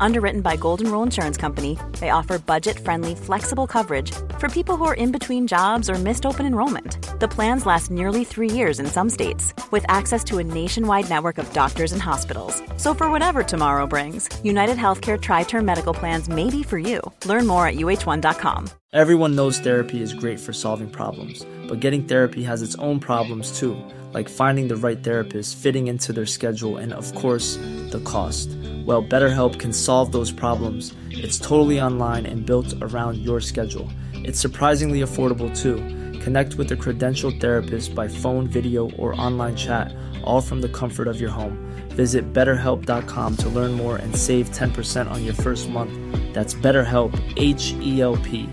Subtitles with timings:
[0.00, 4.84] Underwritten by Golden Rule Insurance Company, they offer budget friendly, flexible coverage for people who
[4.84, 6.98] are in between jobs or missed open enrollment.
[7.20, 11.38] The plans last nearly three years in some states, with access to a nationwide network
[11.38, 12.62] of doctors and hospitals.
[12.76, 17.00] So, for whatever tomorrow brings, United Healthcare Tri Term Medical Plans may be for you.
[17.24, 18.68] Learn more at uh1.com.
[18.92, 23.58] Everyone knows therapy is great for solving problems, but getting therapy has its own problems
[23.58, 23.76] too,
[24.16, 27.56] like finding the right therapist, fitting into their schedule, and of course,
[27.92, 28.48] the cost.
[28.86, 30.94] Well, BetterHelp can solve those problems.
[31.10, 33.90] It's totally online and built around your schedule.
[34.14, 35.76] It's surprisingly affordable too.
[36.20, 41.08] Connect with a credentialed therapist by phone, video, or online chat, all from the comfort
[41.08, 41.58] of your home.
[41.90, 45.92] Visit betterhelp.com to learn more and save 10% on your first month.
[46.32, 48.48] That's BetterHelp, H E L P.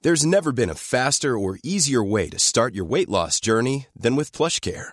[0.00, 4.16] There's never been a faster or easier way to start your weight loss journey than
[4.16, 4.92] with PlushCare.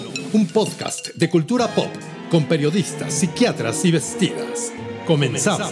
[0.33, 1.89] un podcast de cultura pop
[2.29, 4.71] con periodistas, psiquiatras y vestidas.
[5.05, 5.71] Comenzamos.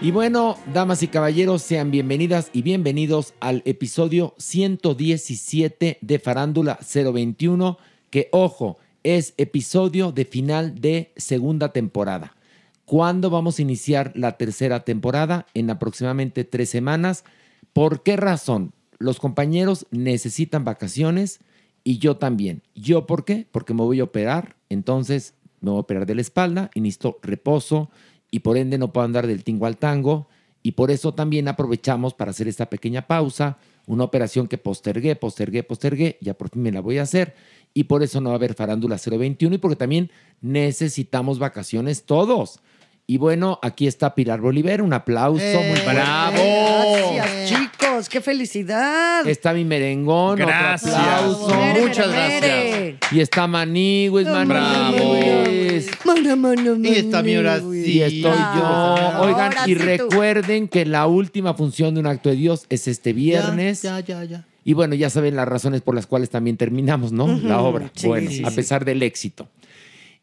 [0.00, 7.78] Y bueno, damas y caballeros, sean bienvenidas y bienvenidos al episodio 117 de Farándula 021,
[8.10, 12.34] que ojo, es episodio de final de segunda temporada.
[12.86, 15.46] ¿Cuándo vamos a iniciar la tercera temporada?
[15.54, 17.22] En aproximadamente tres semanas.
[17.72, 18.72] ¿Por qué razón?
[18.98, 21.38] Los compañeros necesitan vacaciones
[21.88, 22.62] y yo también.
[22.74, 23.46] ¿Yo por qué?
[23.50, 25.32] Porque me voy a operar, entonces
[25.62, 27.88] me voy a operar de la espalda y necesito reposo
[28.30, 30.28] y por ende no puedo andar del tingo al tango
[30.62, 33.56] y por eso también aprovechamos para hacer esta pequeña pausa,
[33.86, 37.34] una operación que postergué, postergué, postergué, ya por fin me la voy a hacer
[37.72, 40.10] y por eso no va a haber farándula 021 y porque también
[40.42, 42.60] necesitamos vacaciones todos.
[43.10, 47.14] Y bueno, aquí está Pilar Bolívar, un aplauso, muy bravo.
[47.14, 49.26] Gracias, chicos, qué felicidad.
[49.26, 50.94] Está mi merengón, Gracias.
[50.94, 51.56] otro aplauso.
[51.56, 52.98] Mere, Muchas mere, mere.
[53.10, 55.88] Y está Manigües, Manigües.
[56.04, 57.74] Mano, mano, Y está mi oración.
[57.76, 58.30] Y estoy yo.
[58.62, 59.84] Ah, Oigan, y sí tú.
[59.84, 63.80] recuerden que la última función de Un Acto de Dios es este viernes.
[63.80, 64.44] Ya, ya, ya.
[64.64, 67.26] Y bueno, ya saben las razones por las cuales también terminamos, ¿no?
[67.42, 67.90] La obra.
[67.94, 68.56] sí, bueno, sí, a sí.
[68.56, 69.48] pesar del éxito.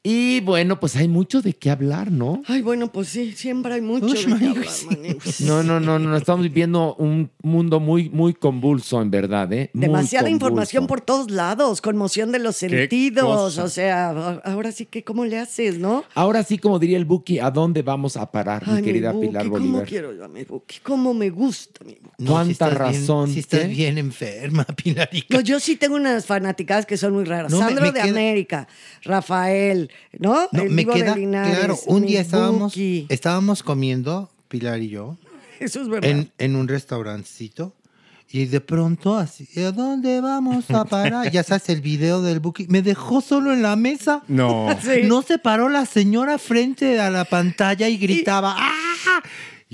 [0.07, 2.43] Y bueno, pues hay mucho de qué hablar, ¿no?
[2.47, 4.05] Ay, bueno, pues sí, siempre hay mucho.
[4.05, 4.85] Uy, de qué manigo, hablar, sí.
[4.85, 5.19] manigo.
[5.39, 9.71] No, no, no, no, estamos viviendo un mundo muy, muy convulso, en verdad, ¿eh?
[9.73, 10.45] Muy Demasiada convulso.
[10.45, 13.57] información por todos lados, conmoción de los sentidos.
[13.57, 14.09] O sea,
[14.43, 16.03] ahora sí que, ¿cómo le haces, no?
[16.13, 19.43] Ahora sí, como diría el Buki, ¿a dónde vamos a parar, mi querida Buki, Pilar
[19.45, 19.85] ¿Cómo Bolívar?
[19.87, 20.81] quiero yo a mi Buki?
[20.83, 22.23] ¿Cómo me gusta mi Buki?
[22.23, 23.67] No, ¿Cuánta si estás bien- razón, si estás qué?
[23.69, 25.35] bien enferma, Pilarica.
[25.35, 27.51] No, yo sí tengo unas fanáticas que son muy raras.
[27.51, 28.67] No, me- Sandro me de queda- América,
[29.01, 29.89] Rafael,
[30.19, 30.47] ¿no?
[30.51, 31.79] No, El me Vivo de queda Linares, claro.
[31.87, 33.05] Un día estábamos, Buki.
[33.09, 35.17] estábamos comiendo, Pilar y yo,
[35.59, 36.09] Eso es verdad.
[36.09, 37.73] en, en un restaurancito.
[38.31, 41.31] Y de pronto, así, ¿a dónde vamos a parar?
[41.31, 42.65] ya sabes, el video del Buki.
[42.67, 44.23] Me dejó solo en la mesa.
[44.27, 44.67] No.
[44.81, 45.03] Sí.
[45.05, 49.21] No se paró la señora frente a la pantalla y gritaba ¡Ah!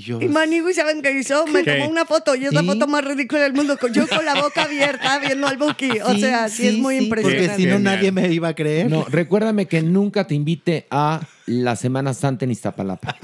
[0.02, 1.46] Y yo, Y Manigui, ¿saben qué hizo?
[1.46, 1.74] Me ¿Qué?
[1.76, 3.76] tomó una foto y es la foto más ridícula del mundo.
[3.78, 6.00] con- Yo con la boca abierta viendo al Buki.
[6.00, 7.48] O sí, sea, sí, es muy sí, impresionante.
[7.48, 8.90] Porque si no, nadie me iba a creer.
[8.90, 13.16] No, recuérdame que nunca te invite a la Semana Santa en Iztapalapa.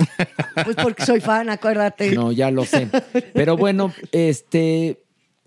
[0.64, 2.12] Pues porque soy fan, acuérdate.
[2.14, 2.88] No, ya lo sé.
[3.34, 5.02] Pero bueno, este.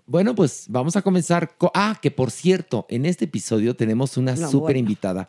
[0.06, 1.56] Bueno, pues vamos a comenzar.
[1.56, 4.78] co- ah, que por cierto, en este episodio tenemos una No, súper bueno.
[4.80, 5.28] invitada.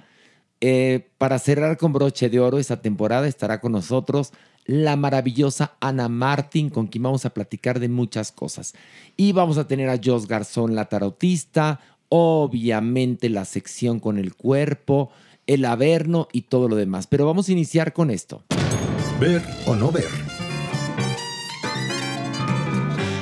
[0.59, 4.31] Eh, para cerrar con broche de oro esta temporada estará con nosotros
[4.66, 8.74] la maravillosa Ana Martín, con quien vamos a platicar de muchas cosas.
[9.18, 11.80] Y vamos a tener a Jos Garzón, la tarotista,
[12.10, 15.12] obviamente la sección con el cuerpo,
[15.48, 17.07] el averno y todo lo demás.
[17.07, 18.44] Pero vamos a iniciar con esto.
[19.19, 20.10] Ver o no ver.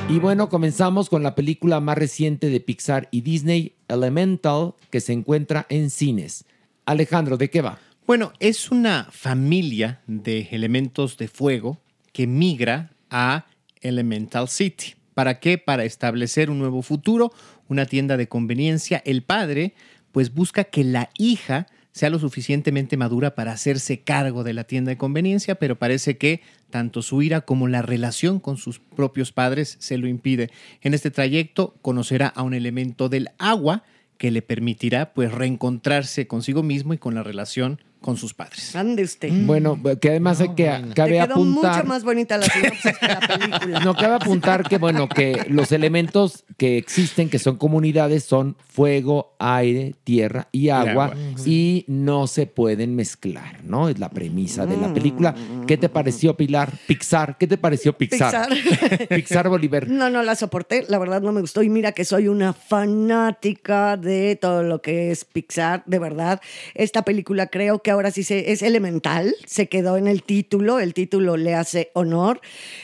[0.09, 5.13] Y bueno, comenzamos con la película más reciente de Pixar y Disney, Elemental, que se
[5.13, 6.43] encuentra en cines.
[6.85, 7.79] Alejandro, ¿de qué va?
[8.07, 11.79] Bueno, es una familia de elementos de fuego
[12.11, 13.45] que migra a
[13.79, 14.95] Elemental City.
[15.13, 15.57] ¿Para qué?
[15.57, 17.31] Para establecer un nuevo futuro,
[17.67, 19.01] una tienda de conveniencia.
[19.05, 19.75] El padre,
[20.11, 24.89] pues busca que la hija sea lo suficientemente madura para hacerse cargo de la tienda
[24.89, 29.77] de conveniencia, pero parece que tanto su ira como la relación con sus propios padres
[29.79, 30.49] se lo impide.
[30.81, 33.83] En este trayecto conocerá a un elemento del agua
[34.17, 38.75] que le permitirá pues reencontrarse consigo mismo y con la relación con sus padres.
[38.75, 39.29] Ande usted.
[39.45, 41.75] Bueno, que además hay que Te cabe quedó apuntar.
[41.77, 43.79] mucho más bonita la sinopsis que la película.
[43.85, 49.35] No cabe apuntar que, bueno, que los elementos que existen, que son comunidades, son fuego,
[49.39, 51.15] aire, tierra y agua, agua.
[51.45, 53.87] y no se pueden mezclar, ¿no?
[53.89, 54.81] Es la premisa de Mm.
[54.81, 55.35] la película.
[55.67, 56.71] ¿Qué te pareció, Pilar?
[56.87, 58.49] Pixar, ¿qué te pareció Pixar?
[58.49, 59.07] Pixar.
[59.09, 59.87] Pixar Bolívar.
[59.87, 61.61] No, no la soporté, la verdad no me gustó.
[61.61, 66.41] Y mira que soy una fanática de todo lo que es Pixar, de verdad.
[66.73, 70.93] Esta película creo que ahora sí se, es elemental, se quedó en el título, el
[70.93, 72.41] título le hace honor.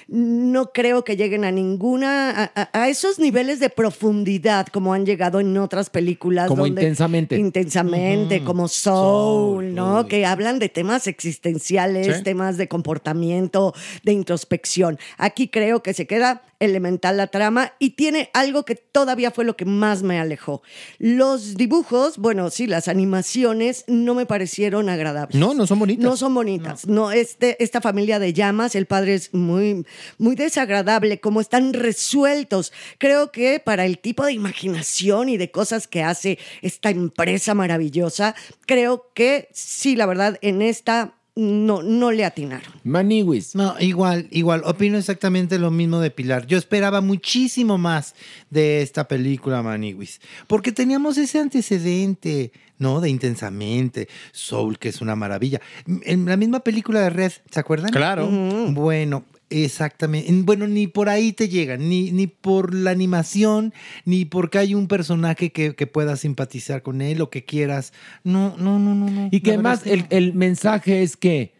[0.07, 5.57] No creo que lleguen a ninguna, a, esos niveles de profundidad como han llegado en
[5.57, 6.47] otras películas.
[6.47, 7.37] Como donde- Intensamente.
[7.37, 10.07] Intensamente, como Soul, ¿no?
[10.07, 12.23] Que hablan de temas existenciales, Sí.
[12.23, 14.97] temas de comportamiento, de introspección.
[15.17, 19.55] Aquí creo que se queda elemental la trama y tiene algo que todavía fue lo
[19.55, 20.61] que más me alejó.
[20.97, 25.39] Los dibujos, bueno, sí, las animaciones no me parecieron agradables.
[25.39, 26.03] No, no son bonitas.
[26.03, 26.87] No son bonitas.
[26.87, 29.85] No, este, esta familia de llamas, el padre es muy,
[30.17, 32.73] muy desagradable, como están resueltos.
[32.97, 38.35] Creo que para el tipo de imaginación y de cosas que hace esta empresa maravillosa,
[38.65, 42.73] creo que sí, la verdad, en esta no, no le atinaron.
[42.83, 43.55] Maniwis.
[43.55, 44.63] No, igual, igual.
[44.65, 46.47] Opino exactamente lo mismo de Pilar.
[46.47, 48.15] Yo esperaba muchísimo más
[48.49, 50.19] de esta película, Maniwis.
[50.47, 53.01] Porque teníamos ese antecedente, ¿no?
[53.01, 55.61] De Intensamente, Soul, que es una maravilla.
[55.85, 57.91] En la misma película de Red, ¿se acuerdan?
[57.91, 58.27] Claro.
[58.27, 60.31] Bueno, exactamente.
[60.43, 63.73] Bueno, ni por ahí te llegan, ni, ni por la animación,
[64.05, 67.93] ni porque hay un personaje que, que puedas simpatizar con él o que quieras.
[68.23, 69.09] No, no, no, no.
[69.09, 69.29] no.
[69.31, 71.53] Y que además el, el mensaje es que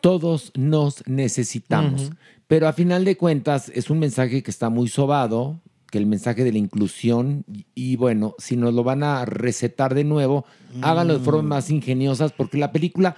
[0.00, 2.10] todos nos necesitamos.
[2.46, 5.60] Pero a final de cuentas es un mensaje que está muy sobado,
[5.90, 9.94] que el mensaje de la inclusión, y, y bueno, si nos lo van a recetar
[9.94, 10.44] de nuevo,
[10.82, 13.16] háganlo de formas más ingeniosas, porque la película,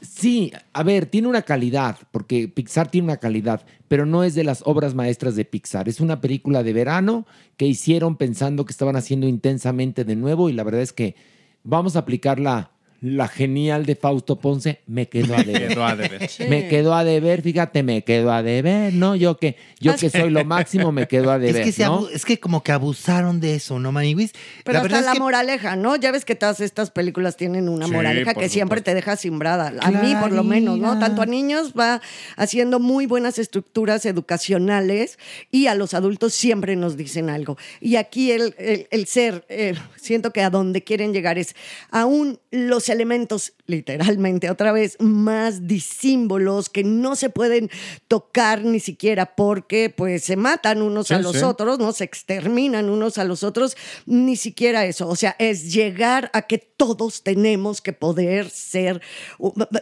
[0.00, 4.44] sí, a ver, tiene una calidad, porque Pixar tiene una calidad, pero no es de
[4.44, 5.88] las obras maestras de Pixar.
[5.88, 10.52] Es una película de verano que hicieron pensando que estaban haciendo intensamente de nuevo, y
[10.52, 11.16] la verdad es que
[11.64, 15.68] vamos a aplicar la, la genial de Fausto Ponce, me quedo a deber.
[15.68, 16.28] Quedó a deber.
[16.48, 19.14] Me quedo a deber, fíjate, me quedo a deber, ¿no?
[19.14, 22.08] Yo que, yo que soy lo máximo, me quedo a deber, es que, se ¿no?
[22.08, 24.32] es que como que abusaron de eso, ¿no, Maniwis?
[24.64, 25.94] Pero la hasta la que moraleja, ¿no?
[25.94, 29.72] Ya ves que todas estas películas tienen una Sí, moraleja que siempre te deja simbrada.
[29.80, 30.98] A mí, por lo menos, ¿no?
[30.98, 32.00] Tanto a niños va
[32.36, 35.18] haciendo muy buenas estructuras educacionales
[35.50, 37.56] y a los adultos siempre nos dicen algo.
[37.80, 41.54] Y aquí el, el- el ser, eh, siento que a donde quieren llegar es
[41.90, 47.70] aún los elementos, literalmente, otra vez, más disímbolos que no se pueden
[48.08, 51.42] tocar ni siquiera porque pues se matan unos Sí, a los sí.
[51.42, 53.76] otros, no se exterminan unos a los otros,
[54.06, 55.08] ni siquiera eso.
[55.08, 59.00] O sea, es llegar a que todos tenemos que poder ser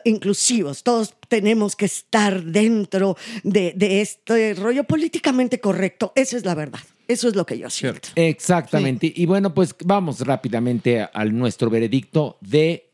[0.04, 6.12] inclusivos, todos tenemos que estar dentro de, de este rollo políticamente correcto.
[6.14, 6.80] Esa es la verdad.
[7.08, 8.08] Eso es lo que yo siento.
[8.16, 9.12] Exactamente.
[9.14, 12.85] Y bueno, pues vamos rápidamente a, a nuestro veredicto de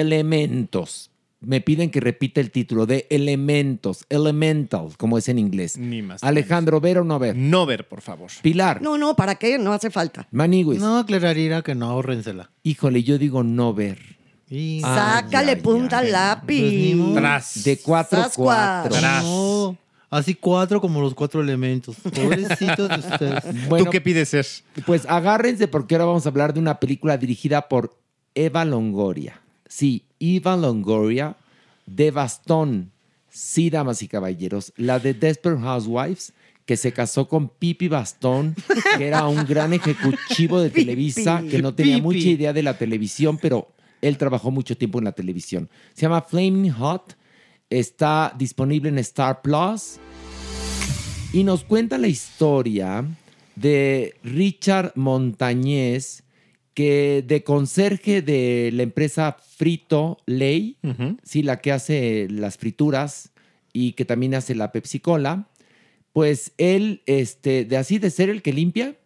[0.00, 1.10] elementos.
[1.40, 5.76] Me piden que repita el título de elementos, elemental, como es en inglés.
[5.76, 7.36] Ni más Alejandro, ¿ver o no ver?
[7.36, 8.30] No ver, por favor.
[8.40, 9.58] Pilar, No, no, ¿para qué?
[9.58, 10.26] No hace falta.
[10.30, 10.80] Maniguis.
[10.80, 12.50] No, aclararía que no, ahórrensela.
[12.62, 13.98] Híjole, yo digo no ver.
[14.48, 16.06] Y- Sácale ay, punta ay.
[16.06, 16.96] al lápiz.
[16.96, 17.14] Pues.
[17.14, 17.64] Tras.
[17.64, 18.80] De 4 Sascuas.
[18.88, 18.98] 4.
[19.00, 19.24] Tras.
[19.24, 19.76] No,
[20.08, 21.96] así cuatro como los cuatro elementos.
[21.96, 23.44] Pobrecitos de ustedes.
[23.68, 24.46] Bueno, ¿Tú qué pides ser?
[24.86, 27.98] Pues agárrense porque ahora vamos a hablar de una película dirigida por
[28.34, 29.42] Eva Longoria.
[29.74, 31.36] Sí, Eva Longoria
[31.84, 32.92] de Bastón.
[33.28, 34.72] Sí, damas y caballeros.
[34.76, 36.32] La de Desperate Housewives,
[36.64, 38.54] que se casó con Pipi Bastón,
[38.96, 43.36] que era un gran ejecutivo de Televisa, que no tenía mucha idea de la televisión,
[43.36, 45.68] pero él trabajó mucho tiempo en la televisión.
[45.92, 47.16] Se llama Flaming Hot.
[47.68, 49.96] Está disponible en Star Plus
[51.32, 53.04] y nos cuenta la historia
[53.56, 56.23] de Richard Montañez,
[56.74, 60.76] que de conserje de la empresa Frito Lay,
[61.22, 63.30] sí, la que hace las frituras
[63.72, 65.48] y que también hace la Pepsi Cola,
[66.12, 68.96] pues él, este, de así de ser el que limpia,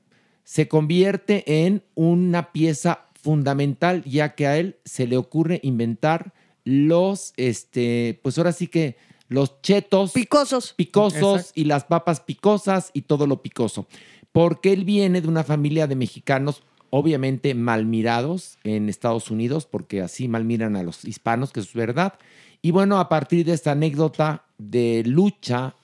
[0.45, 6.33] se convierte en una pieza fundamental, ya que a él se le ocurre inventar
[6.65, 8.97] los, este, pues ahora sí que
[9.29, 10.73] los chetos Picosos.
[10.75, 11.61] picosos Exacto.
[11.61, 13.87] y las papas picosas y todo lo picoso.
[14.33, 20.01] Porque él viene de una familia de mexicanos obviamente mal mirados en Estados Unidos, porque
[20.01, 22.15] así mal miran a los hispanos, que es verdad.
[22.63, 25.75] Y bueno, a partir de esta anécdota de lucha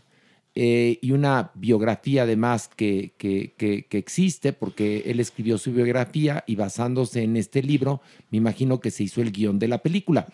[0.56, 6.44] eh, y una biografía además que, que, que- que existe, porque él escribió su biografía
[6.46, 10.26] y basándose en este libro, me imagino que se hizo el guion de la película.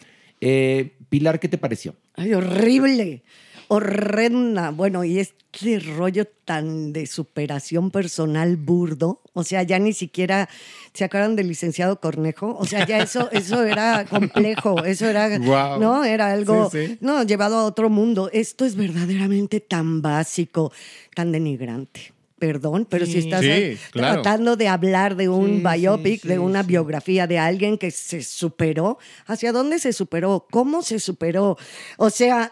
[0.42, 1.94] Eh, Pilar, ¿qué te pareció?
[2.14, 3.22] Ay, horrible,
[3.70, 4.70] horrenda.
[4.70, 10.48] Bueno, y este rollo tan de superación personal burdo, o sea, ya ni siquiera
[10.92, 15.80] se acuerdan del licenciado Cornejo, o sea, ya eso, eso era complejo, eso era, Guau.
[15.80, 16.98] no, era algo, Sí, sí.
[17.00, 18.28] no, llevado a otro mundo.
[18.32, 20.72] Esto es verdaderamente tan básico,
[21.14, 22.12] tan denigrante.
[22.40, 24.22] Perdón, pero si estás Sí, claro.
[24.22, 28.98] tratando de hablar de un Sí, biopic, de una biografía de alguien que se superó,
[29.26, 30.46] ¿hacia dónde se superó?
[30.50, 31.58] ¿Cómo se superó?
[31.98, 32.50] O sea,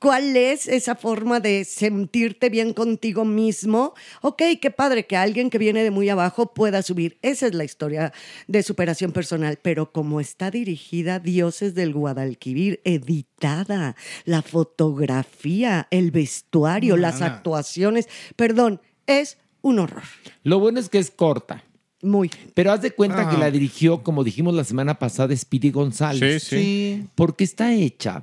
[0.00, 3.94] ¿cuál es esa forma de sentirte bien contigo mismo?
[4.22, 7.18] Ok, qué padre que alguien que viene de muy abajo pueda subir.
[7.22, 8.12] Esa es la historia
[8.48, 16.96] de superación personal, pero como está dirigida Dioses del Guadalquivir, editada, la fotografía, el vestuario,
[16.96, 20.02] No, las actuaciones, perdón, es un horror.
[20.42, 21.62] Lo bueno es que es corta.
[22.02, 22.30] Muy.
[22.54, 23.30] Pero haz de cuenta Ah.
[23.30, 26.42] que la dirigió, como dijimos la semana pasada, Speedy González.
[26.44, 27.04] Sí, sí.
[27.14, 28.22] Porque está hecha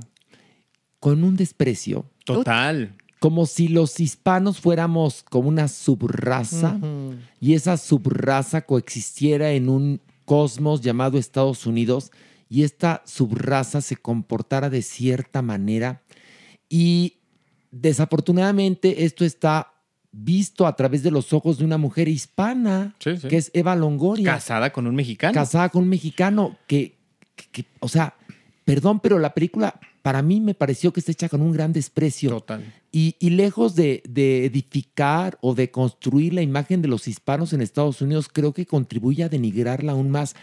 [1.00, 2.96] con un desprecio, Total.
[3.20, 6.78] como si los hispanos fuéramos como una subraza
[7.40, 12.12] y esa subraza coexistiera en un cosmos llamado Estados Unidos
[12.50, 16.02] y esta subraza se comportara de cierta manera
[16.70, 17.18] y
[17.72, 19.74] desafortunadamente esto está
[20.12, 23.28] visto a través de los ojos de una mujer hispana, Sí, sí.
[23.28, 25.34] que es Eva Longoria Casada con un mexicano.
[25.34, 26.98] casada con un mexicano que,
[27.36, 28.16] que- que, o sea,
[28.66, 32.30] perdón, pero la película para mí me pareció que está hecha con un gran desprecio.
[32.30, 32.64] Total.
[32.94, 37.60] Y, y lejos de, de edificar o de construir la imagen de los hispanos en
[37.60, 40.38] Estados Unidos, creo que contribuye a denigrarla aún más.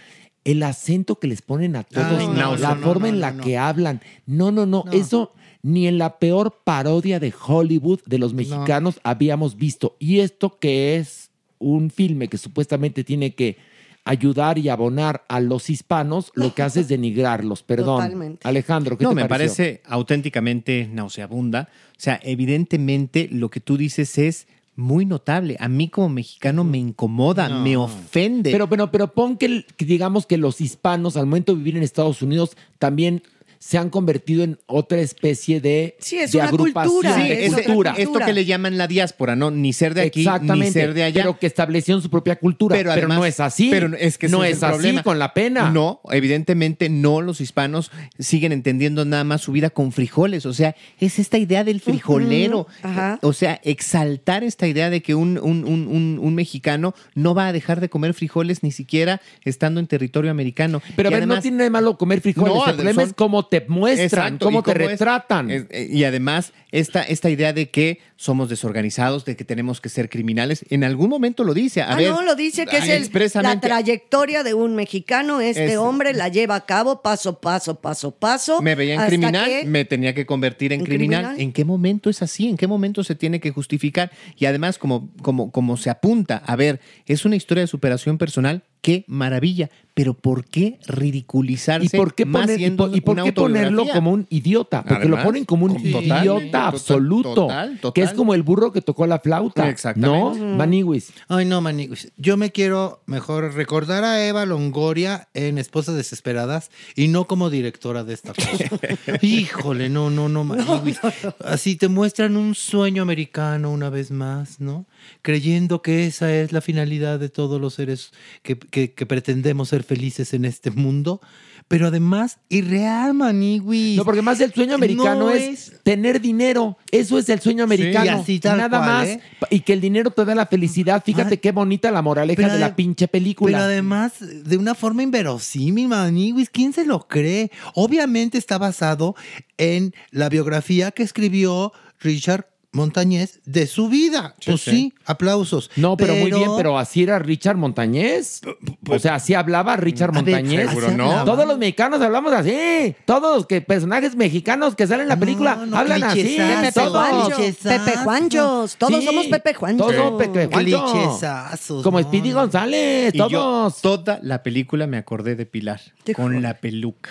[0.45, 3.39] El acento que les ponen a todos, Ay, no, la no, forma no, en la
[3.39, 4.03] que hablan.
[4.27, 4.93] No, no, no, No.
[4.93, 9.97] Eso ni en la peor parodia de Hollywood de los mexicanos habíamos visto.
[9.99, 13.57] Y esto que es un filme que supuestamente tiene que
[14.05, 17.63] ayudar y abonar a los hispanos, lo que hace es denigrarlos.
[17.65, 18.03] Perdón.
[18.03, 18.47] Totalmente.
[18.49, 19.57] Alejandro, ¿qué No, te me pareció?
[19.65, 21.69] parece auténticamente nauseabunda.
[21.93, 24.47] O sea, evidentemente lo que tú dices es
[24.77, 25.57] muy notable.
[25.61, 27.61] A mí como mexicano me incomoda, No.
[27.63, 28.51] me ofende.
[28.51, 32.23] Pero, pero, pero pon que digamos que los hispanos al momento de vivir en Estados
[32.23, 33.23] Unidos también
[33.67, 37.33] se han convertido en otra especie de, Sí, es de una agrupación, cultura, Sí, de
[37.33, 37.91] es ese- otra cultura.
[37.93, 38.27] esto cultura.
[38.27, 39.51] que le llaman la diáspora, ¿no?
[39.51, 41.23] Ni ser de aquí, ni ser de allá.
[41.23, 42.77] pero que establecieron su propia cultura.
[42.77, 43.71] Pero, además- no es así.
[43.71, 45.03] Pero es que no es, es, el así problema.
[45.03, 45.71] con la pena.
[45.71, 47.23] No, evidentemente no.
[47.23, 50.45] Los hispanos siguen entendiendo nada más su vida con frijoles.
[50.45, 52.67] O sea, es esta idea del frijolero.
[52.83, 53.19] Ajá.
[53.23, 57.47] O sea, exaltar esta idea de que un, un- un- un- un mexicano no va
[57.49, 60.83] a dejar de comer frijoles ni siquiera estando en territorio americano.
[60.97, 62.53] Pero a ver, no tiene nada de malo comer frijoles.
[62.55, 65.51] No, el problema son- es cómo te muestran, Exacto, cómo te es- retratan.
[65.51, 69.89] es- eh, y además, esta, esta idea de que somos desorganizados, de que tenemos que
[69.89, 71.83] ser criminales, en algún momento lo dice.
[71.83, 73.11] A ah, ver, no, lo dice que es el-
[73.43, 75.41] la trayectoria de un mexicano.
[75.41, 78.61] Este Es- hombre la lleva a cabo paso, paso, paso, paso.
[78.63, 81.21] Me veía en criminal, que- me tenía que convertir en, ¿En criminal.
[81.23, 81.41] criminal?
[81.41, 82.49] ¿En qué momento es así?
[82.49, 84.11] ¿En qué momento se tiene que justificar?
[84.37, 88.63] Y además, como, como, como se apunta, a ver, es una historia de superación personal,
[88.85, 91.87] qué maravilla, pero ¿por qué ridiculizarse?
[91.87, 94.83] ¿Y por qué, más poner- y por, y por una qué ponerlo como un idiota?
[94.83, 97.35] Porque Además, lo ponen como un total, idiota total, absoluto.
[97.35, 97.93] total, total.
[97.95, 99.71] Que es como el burro que tocó la flauta.
[99.71, 100.39] Exactamente.
[100.41, 100.57] ¿No?
[100.57, 101.13] Maniwis.
[101.29, 102.13] Ay, no, Maniguis.
[102.19, 108.05] Yo me quiero mejor recordar a Eva Longoria en Esposas Desesperadas y no como directora
[108.05, 108.65] de esta cosa.
[109.23, 110.99] Híjole, no, no, no, Maniguis.
[111.43, 114.85] Así te muestran un sueño americano una vez más, ¿no?
[115.23, 118.11] Creyendo que esa es la finalidad de todos los seres
[118.43, 121.21] que, que- que pretendemos ser felices en este mundo.
[121.67, 123.97] Pero además, irreal, Maniguis.
[123.97, 126.77] No, porque más el sueño americano No es, tener dinero.
[126.91, 128.05] Eso es el sueño americano.
[128.05, 129.09] y así tal Nada cual, más.
[129.09, 129.21] ¿eh?
[129.49, 131.03] Y que el dinero te da la felicidad.
[131.03, 131.39] Fíjate Ay.
[131.39, 133.57] qué bonita la moraleja de la pinche película.
[133.57, 137.51] Pero además, de una forma inverosímil, Maniwis, ¿quién se lo cree?
[137.75, 139.15] Obviamente está basado
[139.57, 144.35] en la biografía que escribió Richard Montañez de su vida.
[144.41, 144.71] Sí, pues sí.
[144.71, 145.71] sí, aplausos.
[145.77, 148.43] No, pero, muy bien, pero así era Richard Montañez.
[148.89, 150.69] o sea, así hablaba Richard ver, Montañez.
[150.69, 151.25] seguro no.
[151.25, 152.95] Todos los mexicanos hablamos así.
[153.05, 156.37] Todos los que personajes mexicanos que salen en la película no, hablan así.
[156.37, 157.09] Pepe Todos.
[157.09, 157.37] Juancho.
[157.63, 159.85] Pepe Juanchos, todos Sí, somos Pepe Juancho.
[159.85, 161.83] Todos somos Pepe Juancho.
[161.83, 162.35] Como Speedy.
[162.35, 163.81] González, Y yo todos.
[163.81, 165.81] toda la película me acordé de Pilar,
[166.15, 167.11] con la peluca.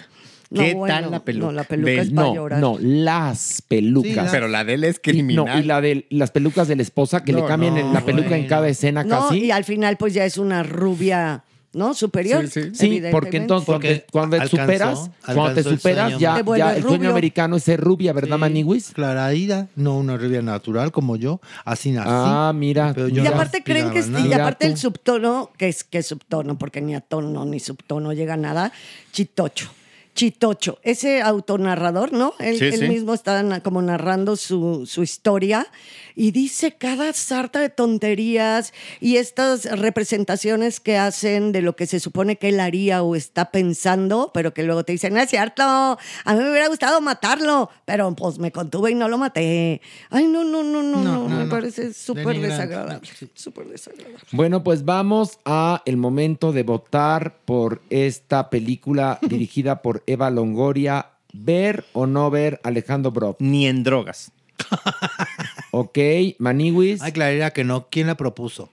[0.53, 1.45] No, ¿Qué bueno, tal la peluca?
[1.47, 2.59] no, la peluca Del- es para no, llorar.
[2.59, 4.25] no, las pelucas.
[4.25, 5.45] Sí, Pero la de él es Y- criminal.
[5.45, 8.01] No, y la de las pelucas de la esposa que le cambian no, en la
[8.01, 8.47] peluca en bueno.
[8.49, 9.45] cada escena No, casi.
[9.45, 11.43] y al final pues ya es una rubia
[11.75, 11.95] ¿no?
[11.95, 12.47] Superior.
[12.47, 16.19] Sí, porque entonces cuando, Porque cuando te alcanzó- superas, cuando te superas, sueño.
[16.19, 17.09] ya, el sueño rubio.
[17.09, 18.91] americano es ser rubia, ¿verdad, Sí, Maniwis?
[18.91, 22.09] Clara Ida, no una rubia natural como yo, así nací.
[22.11, 22.91] Ah, mira.
[22.93, 24.43] Pero Y yo aparte creen que aspiraba a y nada.
[24.43, 28.37] aparte el subtono, que es que es subtono, porque ni a tono ni subtono llega
[28.37, 28.71] nada,
[29.11, 29.71] chitocho.
[30.15, 32.33] Chitocho, ese autonarrador, ¿no?
[32.39, 32.87] Él, Sí, él sí.
[32.87, 35.67] mismo está como narrando su, su historia
[36.15, 41.99] y dice cada sarta de tonterías y estas representaciones que hacen de lo que se
[41.99, 45.63] supone que él haría o está pensando, pero que luego te dicen, no es cierto,
[45.63, 49.81] a mí me hubiera gustado matarlo, pero pues me contuve y no lo maté.
[50.09, 51.49] Ay, no, no, no, no, no, No, no, me no.
[51.49, 53.07] parece súper desagradable.
[53.33, 54.17] Súper desagradable.
[54.31, 61.07] Bueno, pues vamos a el momento de votar por esta película dirigida por Eva Longoria.
[61.35, 63.37] ¿Ver o no ver Alejandro Brock?
[63.39, 64.31] Ni en drogas.
[65.71, 65.97] Ok,
[66.37, 67.87] Maniwis, Ay, Clarita, que no.
[67.89, 68.69] ¿Quién la propuso?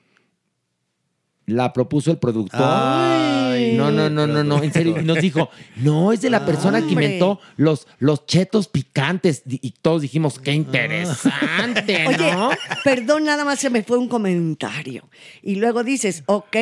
[1.47, 2.61] la propuso el productor.
[2.63, 5.03] Ay, no, no, no, no, no, en serio.
[5.03, 7.07] Nos dijo, no, es de la persona que Hombre.
[7.07, 9.43] inventó los, los chetos picantes.
[9.47, 12.51] Y todos dijimos, qué interesante, Oye, ¿no?
[12.85, 15.09] perdón, nada más se me fue un comentario.
[15.43, 16.57] Y luego dices, ok,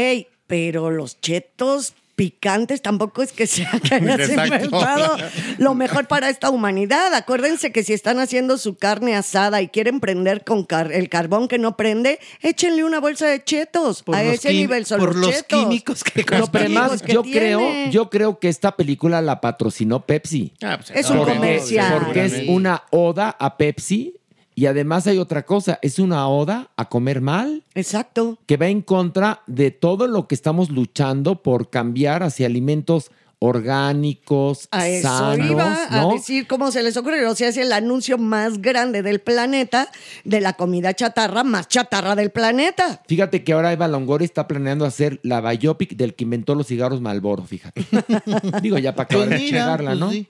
[0.46, 5.16] pero los chetos picantes tampoco es que sea que hayas inventado
[5.58, 7.14] lo mejor para esta humanidad.
[7.14, 11.46] Acuérdense que si están haciendo su carne asada y quieren prender con car- el carbón
[11.46, 14.02] que no prende, échenle una bolsa de chetos.
[14.02, 15.60] Por A ese nivel son por los, los chetos.
[15.60, 17.38] químicos que Los No, pero químicos además, que yo tiene.
[17.38, 20.52] creo, yo creo que esta película la patrocinó Pepsi.
[20.62, 22.02] Ah, pues, Es un comercial.
[22.04, 24.14] Porque es una oda a Pepsi
[24.58, 28.38] y además hay otra cosa, es una oda a comer mal, Exacto.
[28.44, 34.66] que va en contra de todo lo que estamos luchando por cambiar hacia alimentos orgánicos,
[34.72, 36.10] A eso sanos, iba ¿no?
[36.10, 37.24] a decir cómo se les ocurre.
[37.28, 39.88] O sea, es el anuncio más grande del planeta
[40.24, 43.00] de la comida chatarra más chatarra del planeta.
[43.06, 47.00] Fíjate que ahora Eva Longoria está planeando hacer la biopic del que inventó los cigarros
[47.00, 47.84] Malboro, fíjate.
[48.60, 50.10] Digo, ya para acabar Pues de mira, chegarla, pues ¿no?
[50.10, 50.26] sí.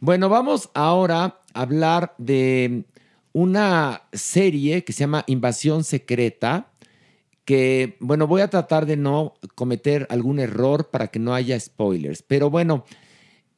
[0.00, 2.84] Bueno, vamos ahora a hablar de
[3.36, 6.72] una serie que se llama Invasión Secreta,
[7.44, 12.22] que, bueno, voy a tratar de no cometer algún error para que no haya spoilers,
[12.22, 12.86] pero bueno,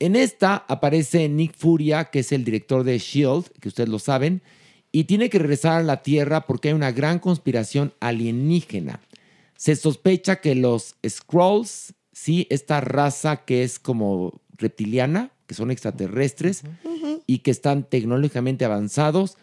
[0.00, 4.42] en esta aparece Nick Furia, que es el director de Shield, que ustedes lo saben,
[4.90, 9.00] y tiene que regresar a la Tierra porque hay una gran conspiración alienígena.
[9.56, 16.64] Se sospecha que los Skrulls, sí, esta raza que es como reptiliana, que son extraterrestres
[17.28, 19.38] y que están tecnológicamente avanzados,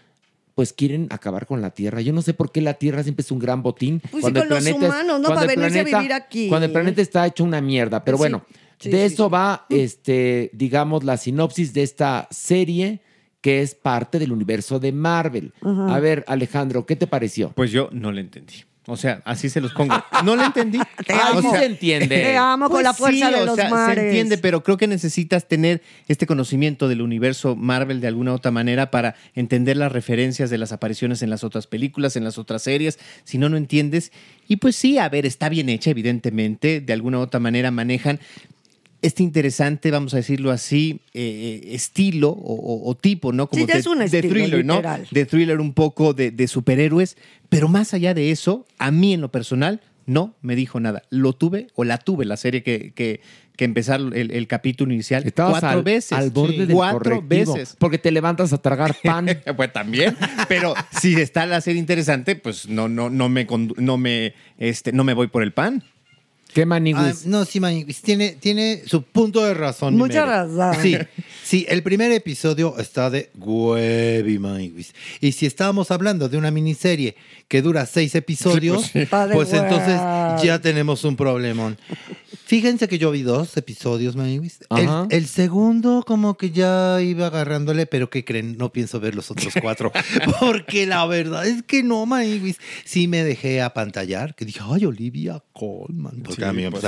[0.55, 2.01] pues quieren acabar con la Tierra.
[2.01, 3.99] Yo no sé por qué la Tierra siempre es un gran botín.
[4.09, 5.27] Pues sí, con los es- humanos, ¿no?
[5.27, 6.47] cuando Para el venirse a vivir aquí.
[6.47, 8.03] Cuando el planeta está hecho una mierda.
[8.03, 8.45] Pero bueno,
[8.79, 9.31] sí, de sí, eso sí.
[9.31, 13.01] va, este, digamos, la sinopsis de esta serie
[13.41, 15.53] que es parte del universo de Marvel.
[15.61, 17.51] A ver, Alejandro, ¿qué te pareció?
[17.51, 18.63] Pues yo no le entendí.
[18.87, 19.95] O sea, así se los pongo.
[20.23, 20.77] No le entendí.
[21.07, 21.51] Te Ah, amo.
[21.55, 22.07] se entiende.
[22.07, 23.95] Te amo con Pues la fuerza sí, de o los sea, mares.
[24.03, 28.35] Se entiende, pero creo que necesitas tener este conocimiento del universo Marvel de alguna u
[28.35, 32.37] otra manera para entender las referencias de las apariciones en las otras películas, en las
[32.37, 32.99] otras series.
[33.23, 34.11] Si no, no entiendes.
[34.47, 36.79] Y pues sí, a ver, está bien hecha, evidentemente.
[36.79, 38.19] De alguna u otra manera manejan
[39.05, 43.49] este interesante, vamos a decirlo así, eh, eh, estilo o, o- o tipo, ¿no?
[43.51, 44.75] Sí, ya de, es un de estilo, thriller, ¿no?
[44.75, 45.07] literal.
[45.11, 47.17] De thriller un poco de, de superhéroes.
[47.49, 51.03] Pero más allá de eso, a mí en lo personal no me dijo nada.
[51.09, 53.21] Lo tuve o la tuve, la serie que, que,
[53.55, 56.11] que empezar el, el capítulo inicial Estabas cuatro al, veces.
[56.11, 56.59] al borde Sí.
[56.65, 57.75] del Cuatro correctivo, veces.
[57.79, 59.27] Porque te levantas a tragar pan.
[59.55, 60.15] Pues también,
[60.47, 65.03] pero si está la serie interesante, pues no, no, no me, no me, este, no
[65.03, 65.83] me voy por el pan.
[66.55, 67.25] ¿Qué Ah, maniguis?
[67.25, 69.97] no, sí, Maniguis, tiene, tiene su punto de razón.
[69.97, 70.81] Mucha razón.
[70.81, 70.95] Sí,
[71.43, 74.95] sí, el primer episodio está de huevi, Maniguis.
[75.19, 77.17] Y si estábamos hablando de una miniserie
[77.49, 78.89] que dura seis episodios,
[79.33, 79.99] pues, de entonces
[80.43, 81.77] ya tenemos un problemón.
[82.45, 84.59] Fíjense que yo vi dos episodios, Maniguis.
[85.09, 88.55] El segundo como que ya iba agarrándole, pero ¿qué creen?
[88.57, 89.91] No pienso ver los otros cuatro.
[90.39, 92.59] porque la verdad es que no, Maniguis.
[92.85, 96.21] Sí me dejé apantallar, que dije, ay, Olivia Colman.
[96.23, 96.83] Porque Pues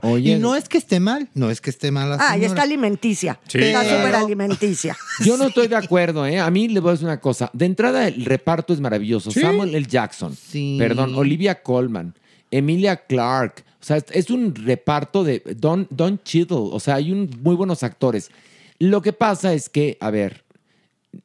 [0.00, 2.32] pues, y no es que esté mal, no es que esté mal la Ah, ya
[2.34, 2.46] señora.
[2.48, 3.40] está alimenticia.
[3.48, 3.98] Sí, está claro.
[3.98, 4.96] súper alimenticia.
[5.24, 6.38] Yo no estoy de acuerdo, ¿eh?
[6.40, 7.50] A mí le voy a decir una cosa.
[7.52, 9.30] De entrada, el reparto es maravilloso.
[9.30, 9.86] Samuel L.
[9.88, 10.34] Jackson.
[10.36, 10.76] Sí.
[10.78, 12.14] Perdón, Olivia Colman.
[12.50, 13.62] Emilia Clarke.
[13.80, 16.56] O sea, es- es un reparto de Don, Don Cheadle.
[16.72, 18.30] O sea, hay un, muy buenos actores.
[18.78, 20.42] Lo que pasa es que, a ver,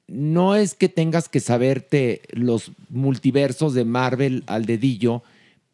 [0.07, 5.23] no es que tengas que saberte los multiversos de Marvel al dedillo,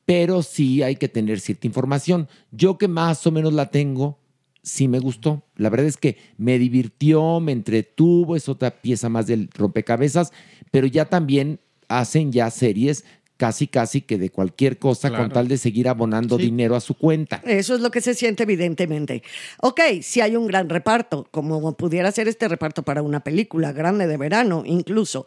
[0.05, 2.27] pero sí hay que tener cierta información.
[2.51, 4.19] Yo que más o menos la tengo,
[4.61, 5.43] sí me gustó.
[5.55, 10.31] La verdad es que me divirtió, me entretuvo, es otra pieza más del rompecabezas,
[10.71, 13.03] pero ya también hacen ya series
[13.37, 17.41] casi, casi que de cualquier cosa con tal de seguir abonando dinero a su cuenta.
[17.45, 19.23] Eso es lo que se siente evidentemente.
[19.61, 24.07] Ok, si hay un gran reparto, como pudiera ser este reparto para una película grande
[24.07, 25.25] de verano incluso.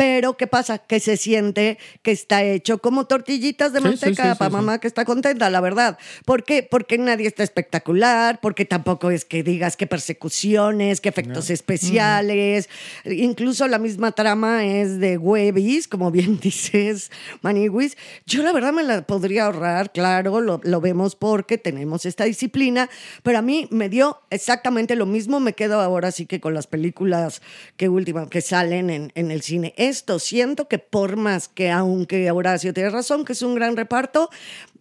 [0.00, 0.78] Pero, ¿qué pasa?
[0.78, 4.88] Que se siente que está hecho como tortillitas de Sí, manteca sí, para mamá que
[4.88, 5.98] está contenta, la verdad.
[6.24, 6.62] ¿Por qué?
[6.62, 12.70] Porque nadie está espectacular, porque tampoco es que digas que persecuciones, que efectos especiales.
[13.04, 17.10] Incluso la misma trama es de Webis, como bien dices,
[17.42, 17.98] Maniwis.
[18.24, 22.88] Yo la verdad me la podría ahorrar, claro, lo, lo vemos porque tenemos esta disciplina,
[23.22, 25.40] pero a mí me dio exactamente lo mismo.
[25.40, 27.42] Me quedo ahora sí que con las películas
[27.76, 29.74] que última, que salen en, en el cine.
[29.90, 34.30] Esto siento que por más que, aunque Horacio tiene razón, que es un gran reparto,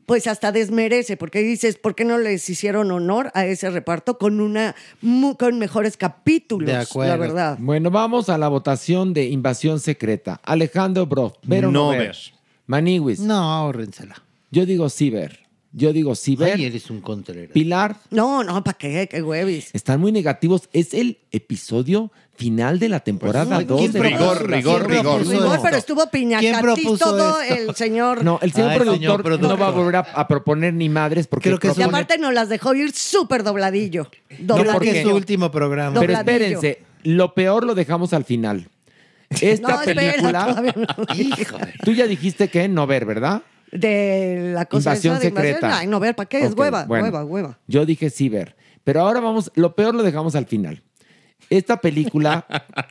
[0.05, 4.39] pues hasta desmerece, porque dices, ¿por qué no les hicieron honor a ese reparto con
[4.39, 4.75] una
[5.37, 6.67] con mejores capítulos?
[6.67, 7.11] De acuerdo.
[7.11, 7.57] La verdad.
[7.59, 10.39] Bueno, vamos a la votación de invasión secreta.
[10.43, 11.99] Alejandro Bro, ¿ver o no, No ver?
[11.99, 12.17] ver.
[12.67, 13.19] Maniwis.
[13.19, 14.21] No, ahórrensela.
[14.51, 15.39] Yo digo sí ver.
[15.71, 16.55] Yo digo sí ver.
[16.55, 17.53] Ay, eres un contrero.
[17.53, 19.07] Pilar, No, no, ¿para qué?
[19.09, 19.69] ¿Qué huevis?
[19.73, 20.69] están muy negativos.
[20.73, 24.33] Es el episodio final de la temporada Pues, 2 ¿quién de propuso?
[24.35, 25.25] Rigor, rigor, ¿Quién rigor.
[25.27, 25.61] No, esto?
[25.63, 27.69] pero estuvo ¿Quién piñacatis propuso todo esto?
[27.69, 28.23] el señor.
[28.23, 29.49] No, el señor, Ay, productor, señor productor.
[29.51, 32.33] no va a volver a, a proponer ni madres porque Creo que y aparte nos
[32.33, 34.09] las dejó ir súper dobladillo.
[34.39, 34.73] No, Dobladillo.
[34.73, 35.99] porque es su último programa.
[35.99, 36.45] Pero dobladillo.
[36.59, 38.67] espérense, lo peor lo dejamos al final.
[39.29, 41.05] Esta No, espera, película, no.
[41.83, 43.43] tú ya dijiste que no ver, ¿verdad?
[43.71, 45.53] De la cosa Invasión esa de invasión.
[45.55, 45.77] secreta.
[45.77, 46.39] Ay, no ver, ¿para qué?
[46.45, 47.03] Es hueva, bueno.
[47.05, 47.59] hueva, hueva.
[47.67, 48.55] Yo dije sí ver.
[48.83, 50.81] Pero ahora vamos, lo peor lo dejamos al final.
[51.49, 52.45] Esta película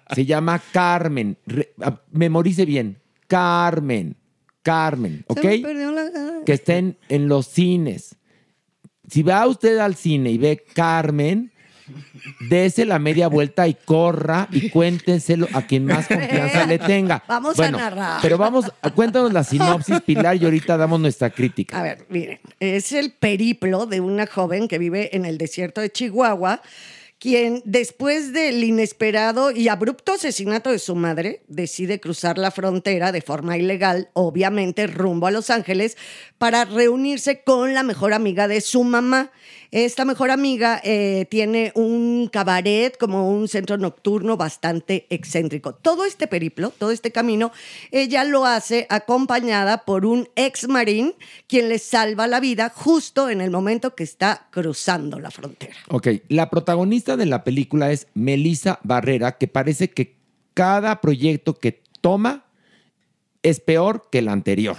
[0.14, 1.36] se llama Carmen.
[1.46, 2.98] Re- ah, memorice bien.
[3.26, 4.16] Carmen.
[4.62, 5.40] Carmen, ¿ok?
[5.40, 6.10] Se me perdió la-
[6.44, 8.16] Que estén en los cines.
[9.08, 11.50] Si va usted al cine y ve Carmen,
[12.50, 17.22] dese la media vuelta y corra y cuéntenselo a quien más confianza le tenga.
[17.28, 18.18] Vamos a narrar.
[18.20, 21.78] Pero vamos, cuéntanos la sinopsis, Pilar, y ahorita damos nuestra crítica.
[21.78, 25.90] A ver, miren, es el periplo de una joven que vive en el desierto de
[25.90, 26.60] Chihuahua,
[27.18, 33.22] quien después del inesperado y abrupto asesinato de su madre, decide cruzar la frontera de
[33.22, 35.96] forma ilegal, obviamente rumbo a Los Ángeles,
[36.38, 39.32] para reunirse con la mejor amiga de su mamá.
[39.70, 45.74] Esta mejor amiga eh, tiene un cabaret, como un centro nocturno bastante excéntrico.
[45.74, 47.52] Todo este periplo, todo este camino,
[47.90, 51.14] ella lo hace acompañada por un ex marín,
[51.46, 55.76] quien le salva la vida justo en el momento que está cruzando la frontera.
[55.88, 60.16] Ok, la protagonista de la película es Melissa Barrera, que parece que
[60.54, 62.46] cada proyecto que toma
[63.42, 64.76] es peor que el anterior.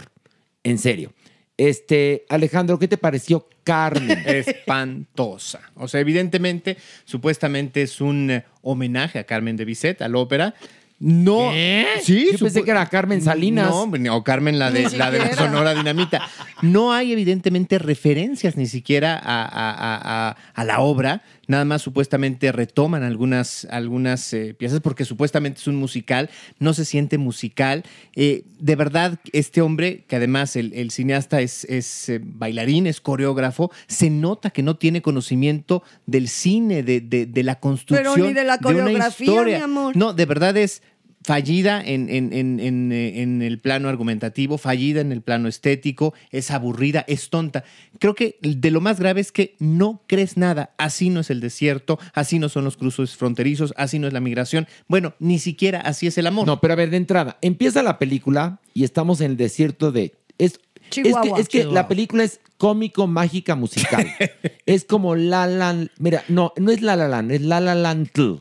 [0.63, 1.13] En serio.
[1.59, 4.23] Este, Alejandro, ¿qué te pareció Carmen?
[4.25, 5.59] espantosa.
[5.75, 10.53] O sea, evidentemente, supuestamente es un eh, homenaje a Carmen de Bizet, a la ópera.
[10.99, 11.49] No.
[11.51, 11.85] ¿Qué?
[12.01, 13.69] Sí, Yo pensé que era Carmen Salinas.
[13.69, 15.33] No, o Carmen la de, la de la.
[15.35, 16.21] Sonora Dinamita.
[16.61, 21.23] No hay, evidentemente, referencias ni siquiera a, a- a- a- a la obra.
[21.49, 26.29] Nada más supuestamente retoman algunas, algunas eh, piezas porque supuestamente es un musical.
[26.59, 27.83] No se siente musical.
[28.15, 33.01] Eh, de verdad, este hombre, que además el, el cineasta es, es, eh, bailarín, es
[33.01, 38.21] coreógrafo, se nota que no tiene conocimiento del cine, de, de- de la construcción.
[38.27, 39.57] ni de la una coreografía, historia.
[39.57, 39.97] mi amor.
[39.97, 40.83] No, de verdad es
[41.23, 46.13] fallida en, en- en- en, eh, en el plano argumentativo, fallida en el plano estético,
[46.31, 47.63] es aburrida, es tonta.
[47.99, 50.71] Creo que de lo más grave es que no crees nada.
[50.77, 54.21] Así no es el desierto, así no son los cruces fronterizos, así no es la
[54.21, 54.67] migración.
[54.87, 56.47] Bueno, ni siquiera así es el amor.
[56.47, 60.13] No, pero a ver, de entrada, empieza la película y estamos en el desierto de.
[60.37, 61.73] Es, es que, es que Chihuahua.
[61.73, 64.07] la película es cómico, mágica, musical.
[64.65, 68.09] es como La La Mira, no, no es La La Land, es La La Land.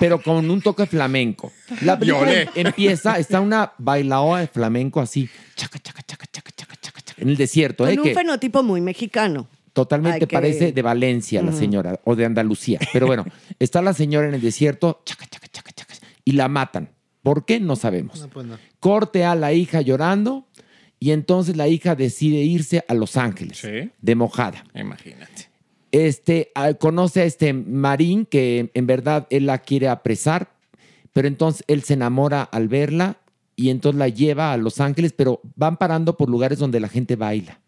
[0.00, 1.52] pero con un toque flamenco.
[1.82, 2.48] La película Lloré.
[2.56, 7.28] empieza, está una bailaoa de flamenco así, chaca, chaca, chaca, chaca, chaca, chaca, chaca, en
[7.28, 7.98] el desierto, Con ¿eh?
[7.98, 9.46] un que- fenotipo muy mexicano.
[9.72, 12.80] Totalmente que- parece de Valencia la señora o de Andalucía.
[12.92, 13.24] Pero bueno,
[13.60, 16.90] está la señora en el desierto chaca, chaca, chaca, chaca, y la matan.
[17.22, 17.60] ¿Por qué?
[17.60, 18.26] No sabemos.
[18.32, 18.58] pues no.
[18.80, 20.48] Corte a la hija llorando
[20.98, 23.90] y entonces la hija decide irse a Los Ángeles Sí.
[24.00, 24.64] de mojada.
[24.74, 25.49] Imagínate.
[25.92, 30.50] Este ah, conoce a este marín que en verdad él la quiere apresar,
[31.12, 33.18] pero entonces él se enamora al verla
[33.56, 37.16] y entonces la lleva a Los Ángeles, pero van parando por lugares donde la gente
[37.16, 37.60] baila.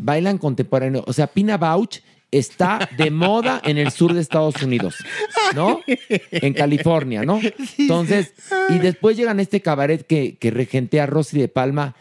[0.00, 1.04] Bailan contemporáneo.
[1.06, 2.00] O sea, Pina Bausch
[2.30, 4.96] está de moda en el sur de Estados Unidos,
[5.54, 5.80] ¿no?
[6.30, 7.40] En California, ¿no?
[7.78, 8.34] Entonces,
[8.68, 11.94] y después llegan a este cabaret que, que regentea Rosy de Palma,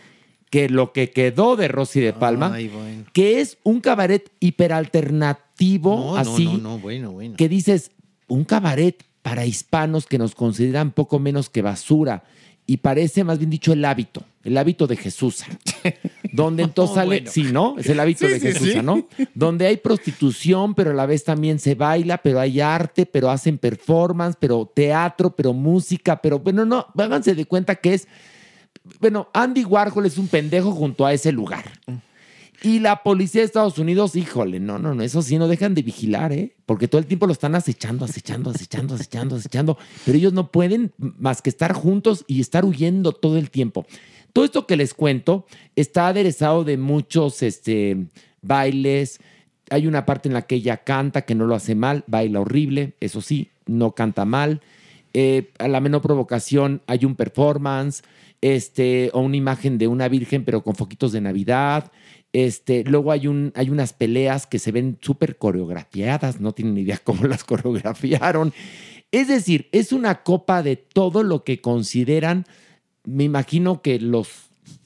[0.49, 3.03] que lo que quedó de Rosy de Palma, Ay, bueno.
[3.13, 7.35] que es un cabaret hiperalternativo, No, así, no, no, bueno, bueno.
[7.35, 7.91] que dices,
[8.27, 12.23] un cabaret para hispanos que nos consideran poco menos que basura
[12.65, 15.43] y parece más bien dicho el hábito, el hábito de Jesús.
[16.33, 17.75] Donde entonces sale, sí, ¿no?
[17.77, 18.79] Es el hábito Sí, de sí, Jesús, sí.
[18.83, 19.07] ¿no?
[19.33, 23.57] Donde hay prostitución, pero a la vez también se baila, pero hay arte, pero hacen
[23.57, 28.07] performance, pero teatro, pero música, pero bueno, no, háganse de cuenta que es,
[28.99, 31.65] bueno, Andy Warhol es un pendejo junto a ese lugar.
[32.63, 35.83] Y la policía de Estados Unidos, híjole, no, no, no, eso sí no dejan de
[35.83, 36.55] vigilar, ¿eh?
[36.65, 39.77] Porque todo el tiempo lo están acechando, acechando, acechando, acechando, acechando.
[40.05, 43.85] Pero ellos no pueden más que estar juntos y estar huyendo todo el tiempo.
[44.33, 45.45] Todo esto que les cuento
[45.75, 48.07] está aderezado de muchos este,
[48.41, 49.19] bailes.
[49.69, 52.95] Hay una parte en la que ella canta, que no lo hace mal, baila horrible,
[52.99, 54.61] eso sí, no canta mal.
[55.13, 58.03] Eh, a la menor provocación hay un performance,
[58.55, 61.91] este, o una imagen de una virgen, pero con foquitos de Navidad.
[62.31, 66.81] Este, luego hay, un, hay unas peleas que se ven súper coreografiadas, no tienen ni
[66.81, 68.53] idea cómo las coreografiaron.
[69.11, 72.45] Es decir, es una copa de todo lo que consideran,
[73.03, 74.29] me imagino que los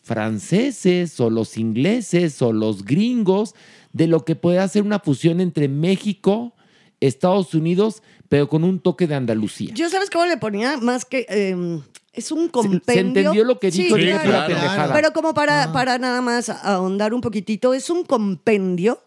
[0.04, 3.56] franceses o los ingleses o los gringos,
[3.94, 6.54] de lo que puede hacer una fusión entre México,
[7.00, 9.74] Estados Unidos, pero con un toque de Andalucía.
[9.74, 11.82] Yo sabes cómo le ponía más que eh,
[12.14, 13.02] es un se compendio.
[13.22, 14.94] entendió lo que dijo, Sí, claro.
[14.94, 15.72] Pero como para, Ah.
[15.74, 19.00] para nada más ahondar un poquitito, es un compendio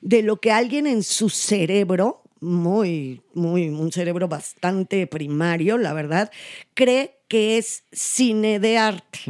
[0.00, 6.30] de lo que alguien en su cerebro, muy, muy, un cerebro bastante primario, la verdad,
[6.74, 9.20] cree que es cine de arte.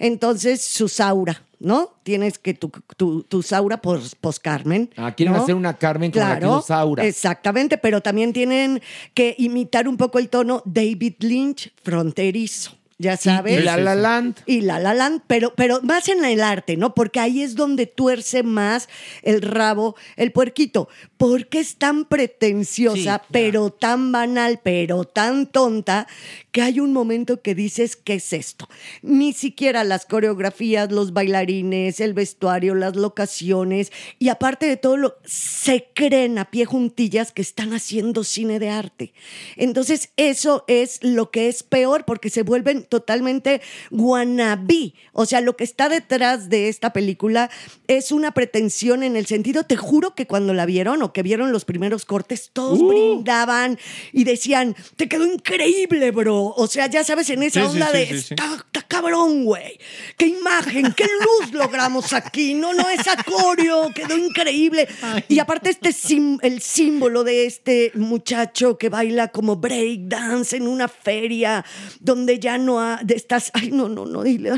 [0.00, 1.94] Entonces, su saura, ¿no?
[2.04, 4.90] Tienes que tu, tu, tu saura pos, pos Carmen.
[4.96, 5.42] Ah, quieren ¿no?
[5.42, 7.04] hacer una Carmen con la que Saura.
[7.04, 8.80] Exactamente, pero también tienen
[9.14, 12.77] que imitar un poco el tono David Lynch fronterizo.
[13.00, 13.60] Ya sabes.
[13.60, 14.40] y La La Land.
[14.44, 16.94] Y La La Land, pero, pero más en el arte, ¿no?
[16.94, 18.88] Porque ahí es donde tuerce más
[19.22, 20.88] el rabo el puerquito.
[21.16, 26.08] Porque es tan pretenciosa, pero tan banal, pero tan tonta,
[26.50, 28.68] que hay un momento que dices, ¿qué es esto?
[29.02, 35.16] Ni siquiera las coreografías, los bailarines, el vestuario, las locaciones, y aparte de todo, lo,
[35.24, 39.12] se creen a pie juntillas que están haciendo cine de arte.
[39.56, 44.94] Entonces, eso es lo que es peor, porque se vuelven totalmente wannabe.
[45.12, 47.50] O sea, lo que está detrás de esta película
[47.86, 51.52] es una pretensión en el sentido, te juro que cuando la vieron o que vieron
[51.52, 52.88] los primeros cortes, todos Uh.
[52.88, 53.78] brindaban
[54.12, 56.54] y decían, te quedó increíble, bro.
[56.56, 59.78] O sea, ya sabes, en esa Sí, onda sí, de, sí, está, está cabrón, güey.
[60.16, 62.54] Qué imagen, qué luz logramos aquí.
[62.54, 64.88] No, no, esa coreo quedó increíble.
[65.28, 70.66] Y aparte este sim- el símbolo de este muchacho que baila como break dance en
[70.68, 71.64] una feria
[72.00, 74.50] donde ya no ha, de estas, ay, no, no, no, dile.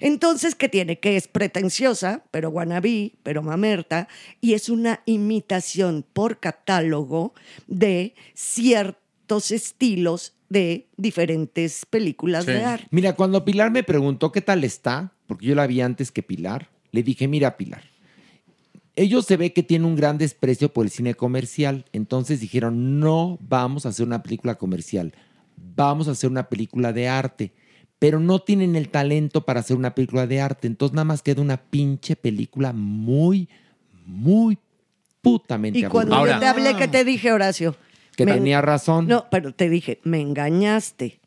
[0.00, 0.98] Entonces, ¿qué tiene?
[0.98, 4.08] Que es pretenciosa, pero wannabe, pero mamerta,
[4.40, 7.34] y es una imitación por catálogo
[7.66, 12.52] de ciertos estilos de diferentes películas Sí.
[12.52, 12.86] de arte.
[12.90, 16.68] Mira, cuando Pilar me preguntó qué tal está, porque yo la vi antes que Pilar,
[16.90, 17.84] le dije, mira Pilar,
[18.94, 23.38] ellos se ve que tienen un gran desprecio por el cine comercial, entonces dijeron, no
[23.40, 25.14] vamos a hacer una película comercial,
[25.56, 27.52] vamos a hacer una película de arte,
[27.98, 31.40] pero no tienen el talento para hacer una película de arte, entonces nada más queda
[31.42, 33.48] una pinche película muy,
[34.06, 34.58] muy
[35.20, 36.34] putamente Y cuando aburrida.
[36.36, 37.76] yo te hablé, ¿qué te dije, Horacio?
[38.16, 39.06] Que Me- tenía razón.
[39.06, 41.20] No, pero te dije, me engañaste.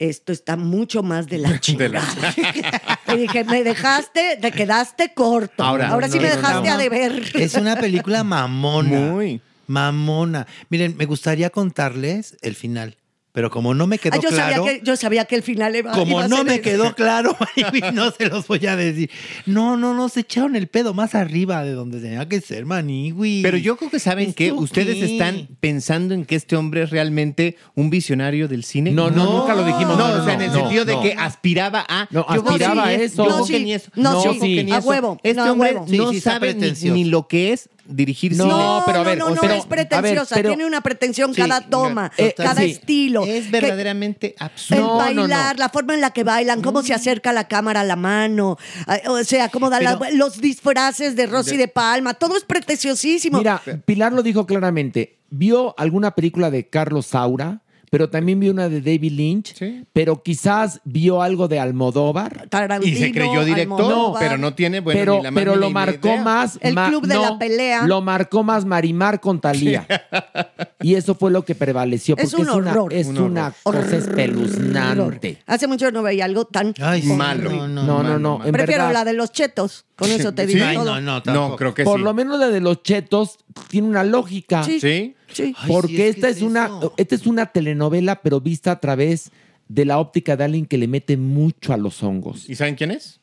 [0.00, 2.02] Esto está mucho más de la chingada.
[3.06, 5.62] te dije, me dejaste, te quedaste corto.
[5.62, 6.74] Ahora, Ahora, sí no, me no, dejaste no.
[6.74, 7.22] a deber.
[7.34, 8.98] Es una película mamona.
[9.12, 9.40] Muy.
[9.68, 10.46] Mamona.
[10.68, 12.96] Miren, me gustaría contarles el final,
[13.34, 14.54] pero como no me quedó Ah, yo, claro.
[14.64, 16.62] sabía que, yo sabía que el final iba, Como iba a no ser me ese.
[16.62, 17.36] quedó claro,
[17.92, 19.10] no se los voy a decir.
[19.44, 23.42] No, no, no, se echaron el pedo más arriba de donde tenía que ser, Maniwi.
[23.42, 25.04] Pero yo creo que saben que ¿Esto ustedes qué?
[25.06, 28.92] están pensando en que este hombre es realmente un visionario del cine.
[28.92, 29.98] No, no, nunca lo dijimos.
[29.98, 31.02] No, No, o sea, no, en el no, sentido de no.
[31.02, 32.06] que aspiraba a.
[32.12, 33.24] No, aspiraba a es- eso.
[33.28, 33.58] yo No, sí.
[33.58, 33.90] ni eso.
[33.96, 34.28] No, sí.
[34.28, 35.18] creo que ni A huevo.
[35.24, 38.54] Este No, a hombre no sabe ni, ni lo que es dirigir No, cine.
[38.56, 40.34] No, pero a no, ver, no, o no, sea, es pretenciosa.
[40.36, 42.70] ver, pero- Tiene una pretensión Sí, cada toma, eh, cada sí.
[42.70, 43.24] estilo.
[43.24, 44.80] Es Que- verdaderamente El absurdo.
[44.82, 45.58] No, no, bailar, no.
[45.60, 48.56] la forma en la que bailan, cómo se acerca la cámara a la mano,
[48.88, 52.44] eh, o sea, cómo da la- Pero- los disfraces de Rosy de Palma, todo es
[52.44, 53.38] pretenciosísimo.
[53.38, 55.18] Mira, Pilar lo dijo claramente.
[55.30, 57.60] Vio alguna película de Carlos Saura,
[57.94, 59.84] pero también vio una de David Lynch, Sí.
[59.92, 62.48] pero quizás vio algo de Almodóvar.
[62.48, 64.20] Tarantino, Y se creyó director, Almodóvar.
[64.20, 66.22] pero no tiene bueno, pero ni la más pero lo marcó idea.
[66.22, 66.58] más.
[66.60, 67.86] El ma- club de la pelea.
[67.86, 69.86] Lo marcó más Marimar con Talía.
[70.82, 72.16] y eso fue lo que prevaleció.
[72.18, 72.92] Es Porque un una, horror.
[72.92, 75.38] es Un una cosa espeluznante.
[75.46, 77.50] Hace mucho no veía algo tan Ay, sí, Malo.
[77.50, 78.38] No, no, No, no, malo, no.
[78.38, 78.46] malo.
[78.48, 79.00] en Prefiero verdad.
[79.00, 79.84] la de los chetos.
[79.96, 80.54] Con eso te Sí.
[80.54, 80.84] digo Ay, todo.
[80.86, 81.56] no, no, No, tampoco.
[81.56, 82.04] creo que Por sí.
[82.04, 84.64] lo menos la de los chetos tiene una lógica.
[84.64, 84.80] Sí.
[84.80, 85.14] Sí.
[85.32, 85.54] Sí.
[85.56, 86.94] Ay, porque sí, es que esta es es, una eso.
[86.96, 89.30] esta es una telenovela pero vista a través
[89.68, 92.48] de la óptica de alguien que le mete mucho a los hongos.
[92.48, 93.20] ¿Y saben quién es?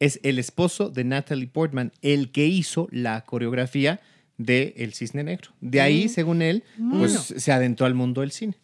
[0.00, 4.00] Es el esposo de Natalie Portman, el que hizo la coreografía
[4.36, 5.50] de El Cisne Negro.
[5.60, 6.08] De ahí, Mm.
[6.08, 6.62] según él,
[6.98, 8.54] pues se adentró al mundo del cine.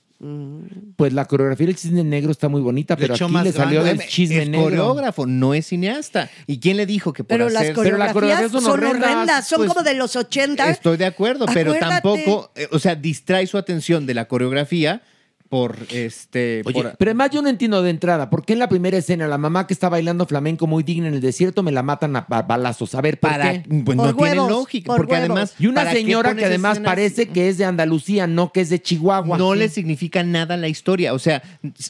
[0.96, 3.82] Pues la coreografía del cisne negro está muy bonita, Le pero aquí más le salió
[3.84, 4.64] del chisme es negro.
[4.64, 6.30] coreógrafo, no es cineasta.
[6.46, 9.46] ¿Y quién le dijo que por Pero las hacer- Pero las coreografías son son horrendas,
[9.48, 10.70] son pues, como de los 80.
[10.70, 15.02] Estoy de acuerdo, pero tampoco, eh, o sea, distrae su atención de la coreografía
[15.48, 16.62] por este.
[16.64, 19.28] Oye, por- pero además yo no entiendo de entrada, ¿por qué en la primera escena
[19.28, 22.26] la mamá que está bailando flamenco muy digna en el desierto me la matan a
[22.28, 22.94] ba- balazos?
[22.94, 23.60] A ver, ¿por para, qué?
[23.68, 25.30] pues Por no tiene lógica, por porque huevos.
[25.30, 25.54] además.
[25.58, 26.90] Y una ¿para qué señora que además escenas?
[26.90, 29.38] parece que es de Andalucía, no que es de Chihuahua.
[29.38, 29.58] no Sí.
[29.58, 31.14] le significa nada la historia.
[31.14, 31.42] O sea,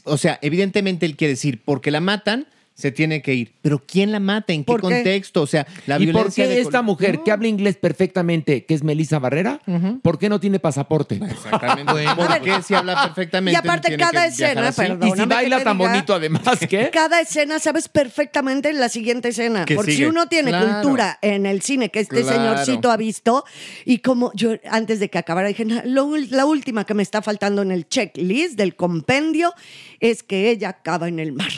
[0.05, 3.53] o sea, evidentemente él quiere decir, porque la matan, se tiene que ir.
[3.63, 4.53] Pero ¿quién la mata?
[4.53, 4.89] ¿En qué ¿Por qué?
[4.89, 5.43] contexto?
[5.43, 8.75] O sea, la ¿Y por violencia qué de esta mujer que habla inglés perfectamente, que
[8.75, 9.61] es Melissa Barrera,
[10.03, 11.15] por qué no tiene pasaporte?
[11.23, 11.93] Exactamente.
[11.93, 12.17] Bueno.
[12.17, 13.53] ¿Por qué si habla perfectamente?
[13.53, 15.09] y aparte cada escena, perdón.
[15.09, 15.91] Y si baila tan diga.
[15.91, 16.91] bonito además, ¿qué?
[16.93, 19.65] Cada escena sabes perfectamente la siguiente escena.
[19.65, 20.83] Que Porque si uno tiene Claro.
[20.83, 22.37] cultura en el cine, que este Claro.
[22.57, 23.45] señorcito ha visto,
[23.85, 27.03] y como yo antes de que acabara dije, "No, lo ul- la última que me
[27.05, 29.53] está faltando en el checklist del compendio
[30.01, 31.53] es que ella acaba en el mar,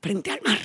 [0.00, 0.58] frente al mar.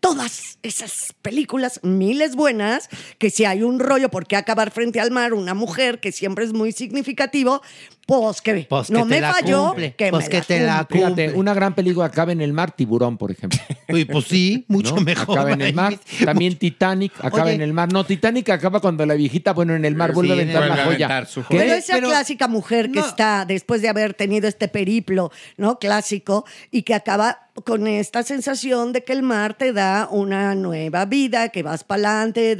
[0.00, 5.10] Todas esas películas, miles buenas, que si hay un rollo, ¿por qué acabar frente al
[5.10, 5.34] mar?
[5.34, 7.62] Una mujer que siempre es muy significativo,
[8.10, 10.60] pues que Pues que no me la falló, cumple, que pues me que la te
[10.60, 10.96] la cumple.
[10.98, 13.58] Fíjate, una gran película acaba en el mar, Tiburón, por ejemplo.
[13.88, 15.02] Uy, pues sí, mucho ¿no?
[15.02, 15.38] mejor.
[15.38, 15.96] Acaba en el mar.
[16.24, 17.54] También Titanic acaba Oye.
[17.54, 17.92] en el mar.
[17.92, 20.66] No, Titanic acaba cuando la viejita, bueno, en el mar Sí, vuelve a aventar la
[20.68, 21.06] Vuelve a joya.
[21.06, 21.56] aventar su ¿Qué?
[21.56, 23.06] Pero esa Pero- clásica mujer que no.
[23.06, 25.78] está después de haber tenido este periplo, ¿no?
[25.78, 31.04] Clásico y que acaba con esta sensación de que el mar te da una nueva
[31.04, 32.56] vida, que vas para adelante,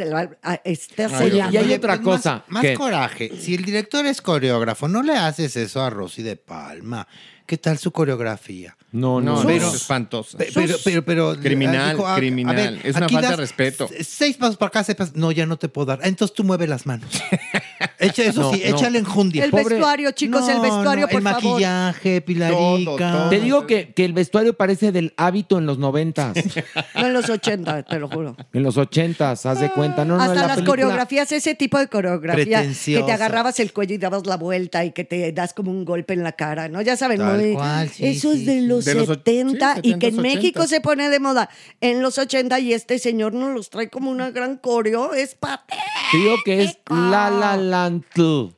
[1.08, 1.44] serie.
[1.50, 3.32] y hay otra pues, cosa, Más, coraje.
[3.40, 7.06] Si el director es coreógrafo, no le haces eso a Rosy de Palma.
[7.46, 8.76] ¿Qué tal su coreografía?
[8.92, 9.46] No, no, No, no.
[9.48, 10.38] pero, es espantosa.
[10.38, 12.80] Pe- Pero, pero, pero, Criminal, dijo, ah, criminal.
[12.84, 13.88] Es una falta de respeto.
[14.02, 15.16] Seis pasos para acá, seis pasos.
[15.16, 16.00] No, ya no te puedo dar.
[16.02, 17.08] Ah, Entonces tú mueve las manos.
[18.00, 18.76] Echa, eso No, sí, no.
[18.76, 19.44] échale enjundia.
[19.44, 21.42] El Pobre- vestuario, chicos, el vestuario, no, por el favor.
[21.44, 22.58] maquillaje, Pilarica.
[22.58, 23.28] Todo, todo.
[23.28, 26.34] Te digo que, que el vestuario parece del hábito en los noventas,
[26.94, 28.36] No en los 80, te lo juro.
[28.52, 30.04] en los ochentas, haz de cuenta.
[30.04, 33.60] No, no, en Hasta la las película- coreografías, ese tipo de coreografía que te agarrabas
[33.60, 36.32] el cuello y dabas la vuelta y que te das como un golpe en la
[36.32, 36.80] cara, ¿no?
[36.82, 38.66] Ya saben, Tal muy- cual, sí, eso sí, es de sí.
[38.66, 40.66] los De los och- 70 sí, y que en 70s, México 80s.
[40.68, 44.30] se pone de moda en los 80 y este señor nos los trae como una
[44.30, 45.82] gran coreo, es patético.
[46.12, 47.89] Te digo que es La La Land.
[47.90, 48.52] No,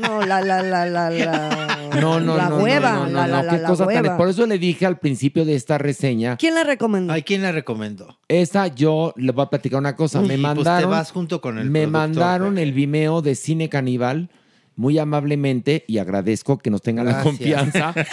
[0.00, 1.88] No, la, la, la, la, la.
[2.00, 2.36] no, no.
[2.36, 4.16] La no, hueva, no, no, la, la, no, la, qué la cosa tan- hueva.
[4.16, 7.12] Por eso le dije al principio de esta reseña, ¿Quién la recomendó?
[7.12, 8.18] Ay, ¿quién la recomendó?
[8.28, 10.20] esa yo le voy a platicar una cosa.
[10.20, 13.68] Uy, me pues te mandaron, vas junto con el me mandaron el Vimeo de Cine
[13.68, 14.30] Caníbal
[14.74, 17.94] muy amablemente y agradezco que nos tengan la confianza.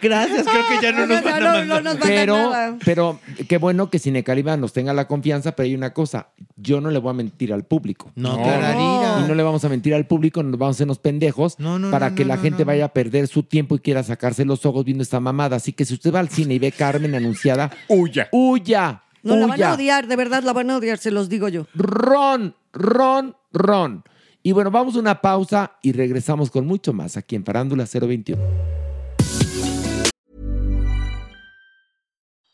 [0.00, 1.66] Gracias, creo que ya no, nos no, van a no, mandar.
[1.66, 2.78] no nos mandan pero, nada.
[2.84, 6.80] pero qué bueno que Cine Caníbal nos tenga la confianza, pero hay una cosa, yo
[6.80, 8.10] no le voy a mentir al público.
[8.16, 9.20] No, No.
[9.24, 11.78] Y no le vamos a mentir al público, nos vamos a hacer unos pendejos No,
[11.78, 12.66] no, para no, que no, la no, gente no.
[12.66, 15.56] vaya a perder su tiempo y quiera sacarse los ojos viendo esta mamada.
[15.56, 18.28] Así que si usted va al cine y ve Carmen anunciada, Huya.
[18.32, 19.02] huya.
[19.22, 19.70] No, la van huya.
[19.70, 21.66] a odiar, de verdad la van a odiar, se los digo yo.
[21.74, 24.04] Ron, ron, ron.
[24.42, 28.83] Y bueno, vamos a una pausa y regresamos con mucho más aquí en Farándula 021.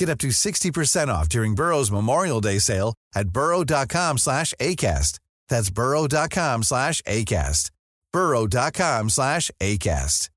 [0.00, 5.20] Get up to 60% off during Burrow's Memorial Day sale at burrow.com slash ACAST.
[5.50, 7.70] That's burrow.com slash ACAST.
[8.10, 10.30] burrow.com slash ACAST.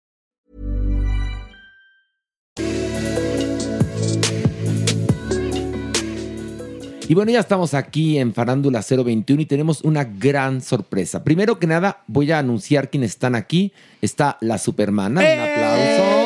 [7.07, 11.23] Y bueno, ya estamos aquí en Farándula 021 y tenemos una gran sorpresa.
[11.23, 13.71] Primero que nada, voy a anunciar quiénes están aquí.
[14.01, 16.22] Está la Supermana, un aplauso.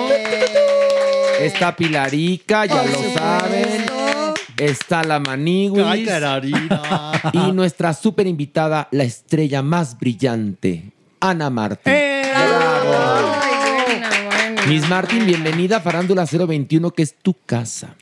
[1.39, 3.85] Está Pilarica, ya lo saben.
[4.57, 6.09] Está la Maniguis.
[7.33, 11.93] Y nuestra super invitada, la estrella más brillante, Ana Martín.
[14.67, 17.95] Miss Martín, bienvenida a Farándula 021, que es tu casa.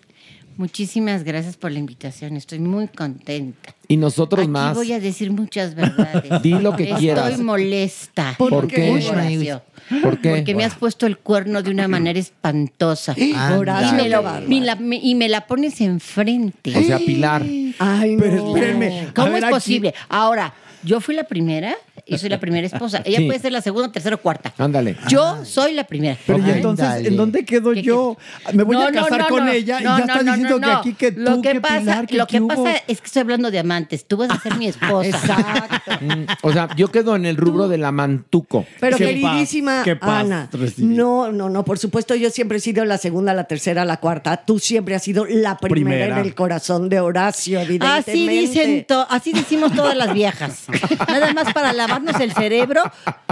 [0.58, 2.38] Muchísimas gracias por la invitación.
[2.38, 3.76] Estoy muy contenta.
[3.88, 4.76] Y nosotros Aquí más.
[4.76, 6.24] voy a decir muchas verdades.
[6.42, 7.40] Di lo que Estoy quieras.
[7.40, 8.36] molesta.
[8.38, 8.90] ¿Por qué?
[9.10, 9.62] Horacio.
[10.02, 10.30] ¿Por qué?
[10.30, 13.16] Porque me has puesto el cuerno de una manera espantosa.
[13.58, 16.76] Horacio, y, me lo- me la, me- y me la pones enfrente.
[16.78, 17.44] O sea, Pilar.
[17.80, 18.24] Ay, no.
[18.24, 19.08] Pero espérenme.
[19.16, 19.54] ¿Cómo es aquí.
[19.54, 19.94] posible?
[20.10, 20.54] Ahora,
[20.84, 21.76] yo fui la primera
[22.06, 23.02] y soy la primera esposa.
[23.06, 23.26] Ella Sí.
[23.28, 24.54] puede ser la segunda, tercera o cuarta.
[24.58, 24.96] Ándale.
[25.08, 26.18] Yo soy la primera.
[26.26, 27.06] Pero ¿y entonces.
[27.08, 28.18] ¿en dónde quedo ¿Qué yo?
[28.54, 29.52] Me voy No, a casar no, con no.
[29.52, 30.78] ella y ya no, está no, diciendo no, que no.
[30.80, 33.22] aquí que tú, Lo que que pasa, Pilar, que lo que pasa es que estoy
[33.22, 34.06] hablando de amantes.
[34.06, 35.10] Tú vas a ser mi esposa.
[35.10, 35.76] Exacto.
[36.02, 38.66] Mm, O sea, yo quedo en el rubro de la mantuco.
[38.82, 42.62] Pero Qué queridísima paz, qué paz Ana, no, no, no, por supuesto yo siempre he
[42.62, 44.38] sido la segunda, la tercera, la cuarta.
[44.46, 46.20] Tú siempre has sido la primera, Primera.
[46.20, 48.12] en el corazón de Horacio, evidentemente.
[48.12, 50.64] Así dicen, así decimos todas las viejas.
[51.08, 52.84] Nada más para lavarnos el cerebro,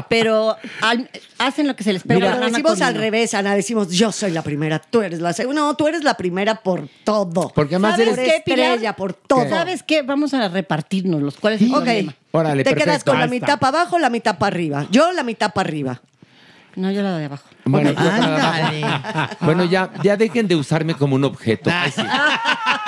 [0.10, 1.10] pero al-
[1.40, 3.56] hacen lo que se les pega Pero la lo gana decimos al revés, Ana.
[3.56, 5.62] Decimos, yo soy la primera, tú eres la segunda.
[5.62, 7.52] No, tú eres la primera por todo.
[7.54, 8.34] Porque además ¿Sabes eres...
[8.34, 8.60] qué, Pilar?
[8.72, 9.48] estrella, por todo.
[9.50, 10.02] ¿Sabes qué?
[10.02, 12.14] Vamos a repartirnos los cuál es el Ok.
[12.32, 13.12] Órale, Te quedas perfecto.
[13.12, 14.88] con la Ahí mitad para abajo, la mitad para arriba.
[14.90, 16.02] Yo la mitad para arriba.
[16.76, 17.46] No, yo la de abajo.
[17.66, 18.82] Bueno, Ándale.
[19.42, 21.70] bueno, ya, ya dejen de usarme como un objeto.
[21.74, 22.02] Ay, sí.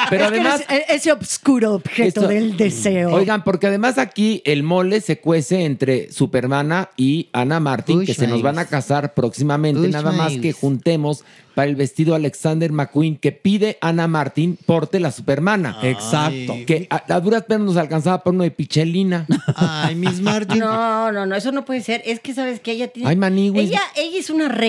[0.09, 0.61] Pero Es que además...
[0.69, 3.11] eres e- ese obscuro objeto Esto- del deseo.
[3.11, 8.13] Oigan, porque además aquí el mole se cuece entre Supermana y Ana Martín, Uy, que
[8.13, 9.81] se nos van a casar próximamente.
[9.81, 11.23] Uy, nada más que juntemos
[11.55, 15.77] para el vestido Alexander McQueen que pide Ana Martín porte la Supermana.
[15.83, 16.53] Exacto.
[16.67, 19.25] Que a, a duras penas nos alcanzaba por uno de Pichelina.
[19.55, 20.59] Ay, Miss Martin.
[20.59, 22.01] No, no, no, eso no puede ser.
[22.05, 23.09] Es que sabes que ella tiene.
[23.09, 23.69] Ay, Maniguis.
[23.69, 24.64] Ella, ella es una reina.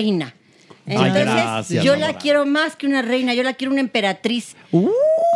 [0.89, 4.55] Entonces, gracias, yo la quiero más que una reina, yo la quiero una emperatriz.
[4.71, 4.89] Uh.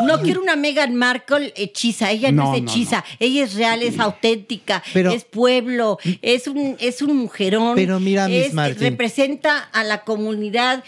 [0.08, 3.84] No quiero una Meghan Markle hechiza, ella no, No, es no, hechiza, ella es real,
[3.84, 7.76] es auténtica, Pero- es pueblo, es un, es un mujerón.
[7.76, 8.80] Pero mira, Miss es- Martin.
[8.80, 10.84] representa a la comunidad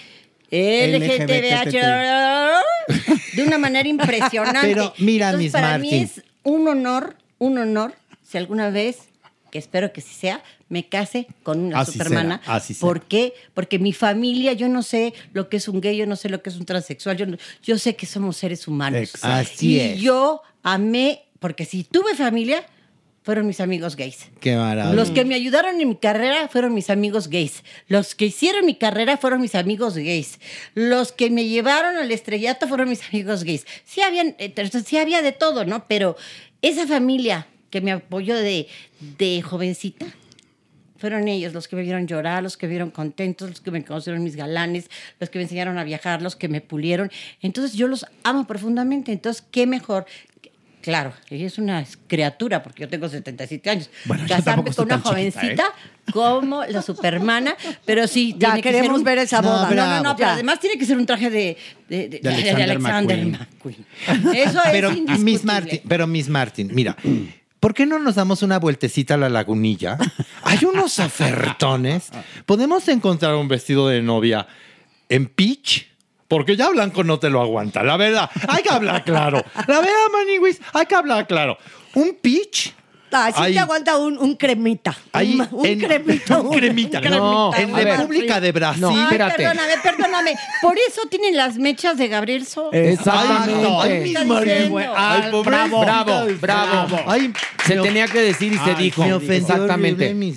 [0.49, 1.71] LGTBH
[3.33, 4.59] de una manera impresionante.
[4.67, 7.93] Pero mira, Entonces, Miss para mí es un honor, un honor,
[8.27, 8.97] si alguna vez,
[9.53, 12.41] que espero que sí sea, me case con una Así supermana.
[12.43, 12.87] será, así será.
[12.87, 13.33] ¿Por qué?
[13.53, 16.41] Porque mi familia, yo no sé lo que es un gay, yo no sé lo
[16.41, 18.99] que es un transexual, yo, no- yo sé que somos seres humanos.
[19.01, 19.27] Exacto.
[19.53, 20.01] Así y es.
[20.01, 22.65] yo amé, porque si tuve familia,
[23.21, 24.25] fueron mis amigos gays.
[24.39, 24.95] Qué maravilla.
[24.95, 27.63] Los que me ayudaron en mi carrera fueron mis amigos gays.
[27.87, 30.39] Los que hicieron mi carrera fueron mis amigos gays.
[30.73, 33.67] Los que me llevaron al estrellato fueron mis amigos gays.
[33.85, 34.51] Sí, habían, eh,
[34.83, 35.85] sí había de todo, ¿no?
[35.87, 36.17] Pero
[36.63, 38.67] esa familia que me apoyó de,
[39.17, 40.05] de jovencita,
[40.99, 43.83] fueron ellos los que me vieron llorar, los que me vieron contentos, los que me
[43.83, 47.11] conocieron mis galanes, los que me enseñaron a viajar, los que me pulieron.
[47.41, 49.11] Entonces yo los amo profundamente.
[49.11, 50.05] Entonces, ¿qué mejor?
[50.83, 53.89] Claro, ella es una criatura, porque yo tengo 77 años.
[54.05, 55.63] Bueno, Casarme con una chiquita, jovencita
[56.13, 57.55] como la supermana,
[57.85, 59.69] pero sí, Ya tiene que ser queremos un- ver esa No, boda.
[59.71, 61.57] No, no, no, pero además tiene que ser un traje de,
[61.89, 63.85] de, de- De Alexander de Alexander McQueen.
[64.07, 64.35] McQueen.
[64.35, 65.31] Eso pero es indiscutible.
[65.31, 66.97] Miss Martin, pero Miss Martin, mira,
[67.63, 69.97] ¿por qué no nos damos una vueltecita a la lagunilla?
[70.43, 72.09] Hay unos ofertones.
[72.45, 74.45] Podemos encontrar un vestido de novia
[75.07, 75.87] en peach.
[76.27, 78.29] Porque ya blanco no te lo aguanta, la verdad.
[78.49, 79.41] Hay que hablar claro.
[79.67, 81.57] La verdad, Maniwis, hay que hablar claro.
[81.93, 82.73] Un peach.
[83.15, 83.53] Ah, sí Ahí.
[83.53, 84.95] te aguanta un, un cremita.
[85.11, 86.39] Ahí un, un en- cremita.
[86.39, 86.99] un cremita.
[87.01, 87.97] No, en a ver.
[87.97, 88.81] República de Brasil.
[88.81, 89.35] No, Ay, espérate.
[89.37, 90.35] perdóname, perdóname.
[90.61, 92.71] Por eso tienen las mechas de Gabriel So.
[92.73, 93.67] Exactamente.
[93.81, 94.37] Ay, diciendo.
[94.95, 96.99] Ay, Bravo, bravo, bravo.
[97.07, 97.31] Ay,
[97.65, 99.03] Se me tenía que decir y se Ay, dijo.
[99.03, 100.05] Me ofendió Exactamente.
[100.09, 100.33] horrible.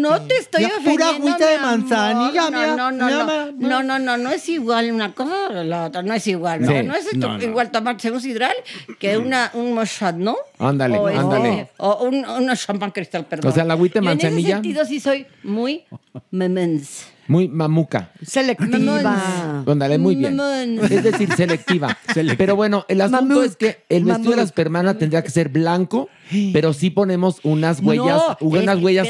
[0.00, 0.92] No te estoy Ya, ofendiendo.
[0.94, 1.70] Pura agüita de amor.
[1.78, 3.68] manzanilla, no, mira, no, no, mira, no, mira.
[3.68, 6.62] no, no, no, no es igual una cosa a la otra, no es igual.
[6.62, 6.82] No, Sí.
[6.84, 7.42] no es No, no.
[7.44, 8.54] igual tomarse un sidral
[8.98, 10.36] que una, un Moshat, ¿no?
[10.66, 11.68] Ándale, o, este, ándale.
[11.78, 13.50] O un, una champán cristal, perdón.
[13.50, 14.38] O sea, la agüita Yo manzanilla.
[14.38, 15.84] En ese sentido sí soy muy
[16.30, 17.06] memens.
[17.26, 18.10] Muy mamuca.
[18.22, 19.64] Selectiva.
[19.66, 20.38] Ándale, muy bien.
[20.90, 21.96] Es decir, selectiva.
[22.36, 26.08] Pero bueno, el asunto es que el vestido de la supermana tendría que ser blanco,
[26.52, 29.08] pero sí ponemos unas huellas, No, unas es- huellas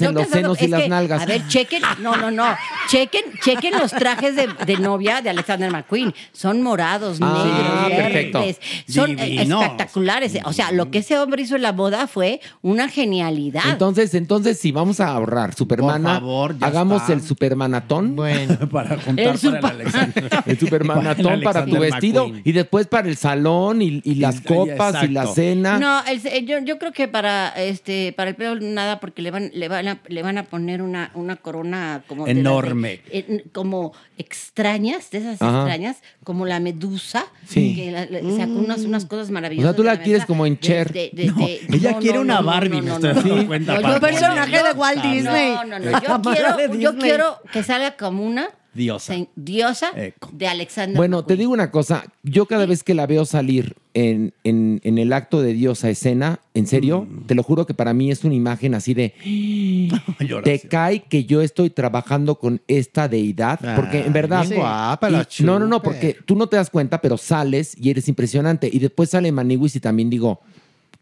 [0.00, 1.22] ¿no en los senos y las que, nalgas.
[1.22, 2.44] A ver, chequen, no, no, no,
[2.88, 6.14] chequen, chequen los trajes de, de novia de Alexander McQueen.
[6.32, 8.38] Son morados, Ah, negros, perfecto.
[8.40, 8.60] verdes.
[8.88, 9.62] Son Divinos.
[9.62, 10.38] espectaculares.
[10.44, 13.62] O sea, lo que ese hombre hizo en la boda fue una genialidad.
[13.70, 17.12] Entonces, entonces, si vamos a ahorrar Supermana, favor, ya hagamos está.
[17.12, 17.22] el
[17.54, 18.16] Supermanatón.
[18.16, 20.30] Bueno, para juntar El para super- el Alexander.
[20.46, 22.42] El Supermanatón Para tu vestido McQueen.
[22.44, 25.78] y después para el salón y, y las copas y la cena.
[25.78, 29.30] No, el- eh, yo, yo creo que para este para el pelo nada porque le
[29.30, 32.40] van le van a, le van a poner una, una corona como de las de-
[32.40, 33.00] Enorme.
[33.10, 35.58] eh, como extrañas, de esas Ajá.
[35.62, 37.74] extrañas, como la medusa, Sí.
[37.76, 39.70] que la- la- sacó unas, unas cosas O maravillosas.
[39.72, 40.92] sea, tú la quieres como en Cher.
[40.92, 43.80] de- de- No, de- ella no, quiere no, una no, Barbie, no, me no, no.
[43.94, 45.52] No, personaje de Walt Disney.
[45.54, 46.74] No, no, no.
[46.78, 49.14] Yo quiero que salga como una Diosa.
[49.14, 50.30] se- diosa Eco.
[50.32, 50.96] de Alexander.
[50.96, 52.04] Bueno, te digo una cosa.
[52.22, 55.90] Yo cada vez que la veo salir en, en- en el acto de Dios a
[55.90, 57.26] escena, en serio, Mm.
[57.26, 59.14] te lo juro que para mí es una imagen así de...
[60.44, 63.60] Te cae que yo estoy trabajando con esta deidad.
[63.76, 64.46] Porque en verdad...
[64.52, 67.90] guapa la y- no, no, no, porque tú no te das cuenta, pero sales y
[67.90, 68.68] eres impresionante.
[68.72, 70.40] Y después sale Maniwis y también digo,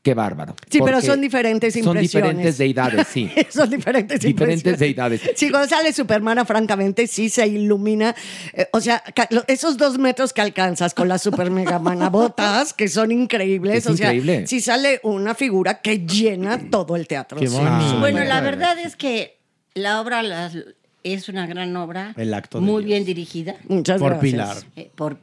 [0.03, 0.55] qué bárbaro.
[0.68, 2.30] Sí, pero son diferentes Son impresiones.
[2.30, 3.30] diferentes deidades, sí.
[3.50, 4.78] Son diferentes Diferentes impresiones.
[4.80, 5.20] deidades.
[5.36, 8.14] Sí, cuando sale Supermana, francamente, sí se ilumina.
[8.53, 9.03] Eh, o sea,
[9.46, 13.76] esos dos metros que alcanzas con las super mega manabotas, que son increíbles.
[13.78, 14.46] Es o sea, increíble.
[14.46, 17.38] sí sale una figura que llena todo el teatro.
[17.38, 17.57] Qué Sí.
[18.00, 19.38] Bueno, la verdad es que
[19.74, 20.57] la obra las-
[21.05, 22.12] es una gran obra.
[22.16, 22.88] El acto de Muy Dios.
[22.90, 23.57] bien dirigida.
[23.68, 24.32] Muchas Por gracias.
[24.32, 24.57] Pilar.
[24.76, 25.18] eh, por,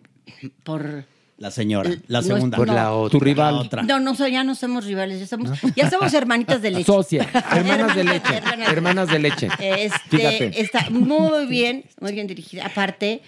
[0.64, 1.06] por
[1.40, 1.90] La señora.
[2.08, 2.58] La No es- segunda.
[2.58, 3.18] Por la otra.
[3.18, 3.56] Tu rival.
[3.56, 3.84] La otra.
[3.84, 6.84] No, no, so- ya no somos rivales, ya somos, ya somos hermanitas de leche.
[6.86, 8.34] Socia, hermanas de leche.
[8.38, 9.48] Hermanas de- Hermanas de leche.
[9.60, 10.62] Este, Fíjate.
[10.62, 12.66] está muy bien, muy bien dirigida.
[12.66, 13.22] Aparte,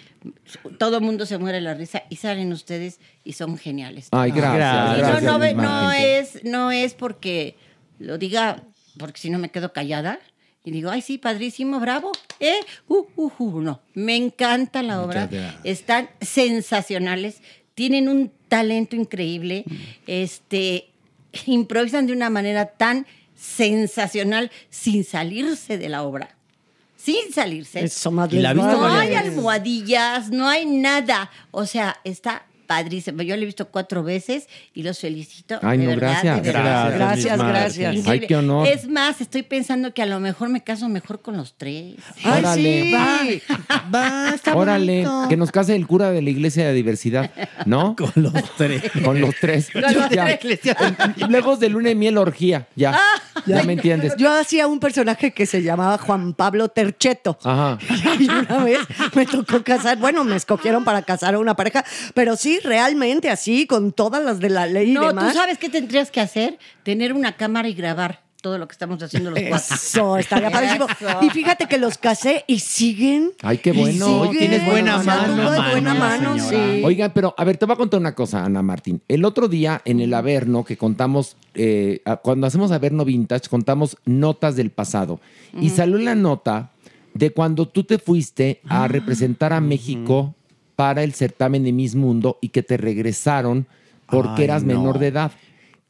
[0.77, 4.09] todo el mundo se muere de la risa y salen ustedes y son geniales.
[4.11, 4.57] Ay, gracias.
[4.57, 4.97] Gracias.
[4.97, 7.55] Y no, gracias, no, ve- no es, no es porque
[7.97, 8.61] lo diga,
[8.97, 10.19] porque si no me quedo callada.
[10.63, 12.11] Y digo, ay, sí, padrísimo, bravo.
[12.39, 12.53] ¿Eh?
[12.87, 13.81] Uh, uh, uh, no.
[13.95, 15.27] Me encanta la obra.
[15.63, 17.41] Están sensacionales.
[17.81, 19.65] Tienen un talento increíble.
[20.05, 20.91] Este,
[21.47, 26.35] improvisan de una manera tan sensacional sin salirse de la obra.
[26.95, 27.83] Sin salirse.
[27.83, 28.11] Eso.
[28.11, 31.31] No hay almohadillas, no hay nada.
[31.49, 33.21] O sea, está padrísimo.
[33.21, 35.59] Yo lo he visto cuatro veces y los felicito.
[35.61, 36.35] Ay, de no, verdad, gracias.
[36.43, 36.93] de verdad.
[36.95, 38.07] Gracias, gracias.
[38.07, 38.65] Ay, qué honor.
[38.65, 41.95] Es más, estoy pensando que a lo mejor me caso mejor con los tres.
[42.23, 42.83] Ay, Órale.
[42.83, 42.93] sí.
[42.93, 45.27] Va, va, está Órale, bonito.
[45.27, 47.29] que nos case el cura de la iglesia de diversidad,
[47.65, 47.93] ¿no?
[47.97, 48.83] Con los tres.
[49.03, 49.69] Con los tres.
[49.71, 50.37] Con los Ya.
[50.39, 50.59] tres.
[51.27, 52.97] Luego de luna y miel orgía, ya.
[53.45, 54.15] ya me entiendes.
[54.15, 57.37] Yo hacía un personaje que se llamaba Juan Pablo Tercheto.
[57.43, 57.77] Ajá.
[58.17, 58.79] Y una vez
[59.13, 63.65] me tocó casar, bueno, me escogieron para casar a una pareja, pero sí, realmente así,
[63.67, 65.31] con todas las de la ley y No, demás.
[65.33, 69.01] tú sabes qué tendrías que hacer, tener una cámara y grabar todo lo que estamos
[69.03, 69.75] haciendo los cuatro.
[69.75, 70.87] Eso, estaría padrísimo.
[71.21, 73.33] Y fíjate que los casé y siguen.
[73.43, 74.29] Ay, qué bueno.
[74.31, 76.81] Tienes buena O sea, mano, buena mano, sí.
[76.83, 79.01] Oigan, pero a ver, te voy a contar una cosa, Ana Martín.
[79.07, 84.55] El otro día en el Averno que contamos, eh, cuando hacemos Averno Vintage, contamos notas
[84.55, 85.19] del pasado.
[85.59, 86.71] Y salió la nota
[87.13, 90.33] de cuando tú te fuiste a representar a México
[90.81, 93.67] para el certamen de Miss Mundo y que te regresaron
[94.07, 94.73] porque Ay, eras no.
[94.79, 95.31] menor de edad.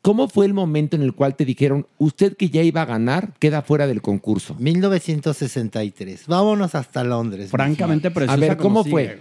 [0.01, 3.31] ¿Cómo fue el momento en el cual te dijeron, usted que ya iba a ganar,
[3.39, 4.53] queda fuera del concurso?
[4.59, 6.27] 1963.
[6.27, 7.51] Vámonos hasta Londres.
[7.51, 8.33] Francamente preciosa.
[8.33, 9.19] A ver, ¿cómo fue?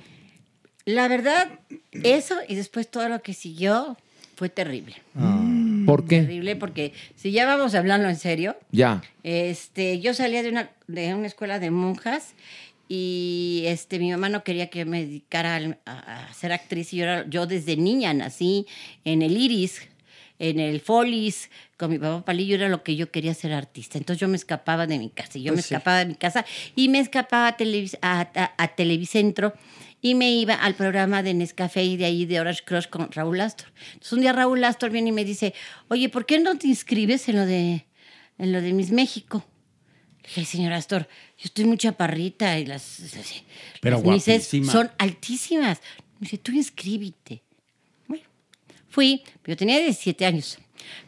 [0.86, 1.48] La verdad,
[1.92, 3.96] eso y después todo lo que siguió
[4.34, 4.96] fue terrible.
[5.86, 6.22] ¿Por qué?
[6.22, 9.02] Terrible porque si ya vamos a hablarlo en serio, Ya.
[9.22, 12.32] este, yo salía de una, de una escuela de monjas
[12.93, 17.05] y este, mi mamá no quería que me dedicara a, a ser actriz y yo,
[17.05, 18.66] era- yo desde niña nací
[19.05, 19.82] en el Iris,
[20.41, 23.97] en el Folis, con mi papá Palillo era lo que yo quería ser artista.
[23.97, 26.88] Entonces yo me escapaba de mi casa y yo me escapaba de mi casa y
[26.88, 29.53] me escapaba a, Televis- a, a- a Televicentro
[30.03, 33.41] y me iba al programa de Nescafé y de ahí de Orange Crush con Raúl
[33.41, 33.68] Astor.
[33.93, 35.55] Entonces un día Raúl Astor viene y me dice,
[35.88, 37.86] oye, ¿por qué no te inscribes en lo de,
[38.38, 39.45] en lo de Miss México?
[40.22, 41.02] Le dije, "Ay, señor Astor,
[41.38, 42.98] yo estoy muy chaparrita y las,
[43.80, 44.72] Pero las misses guapísima.
[44.72, 45.80] son altísimas.
[46.18, 47.42] Me dice, tú inscríbete.
[48.06, 48.24] Bueno,
[48.90, 50.58] fui, yo tenía 17 años.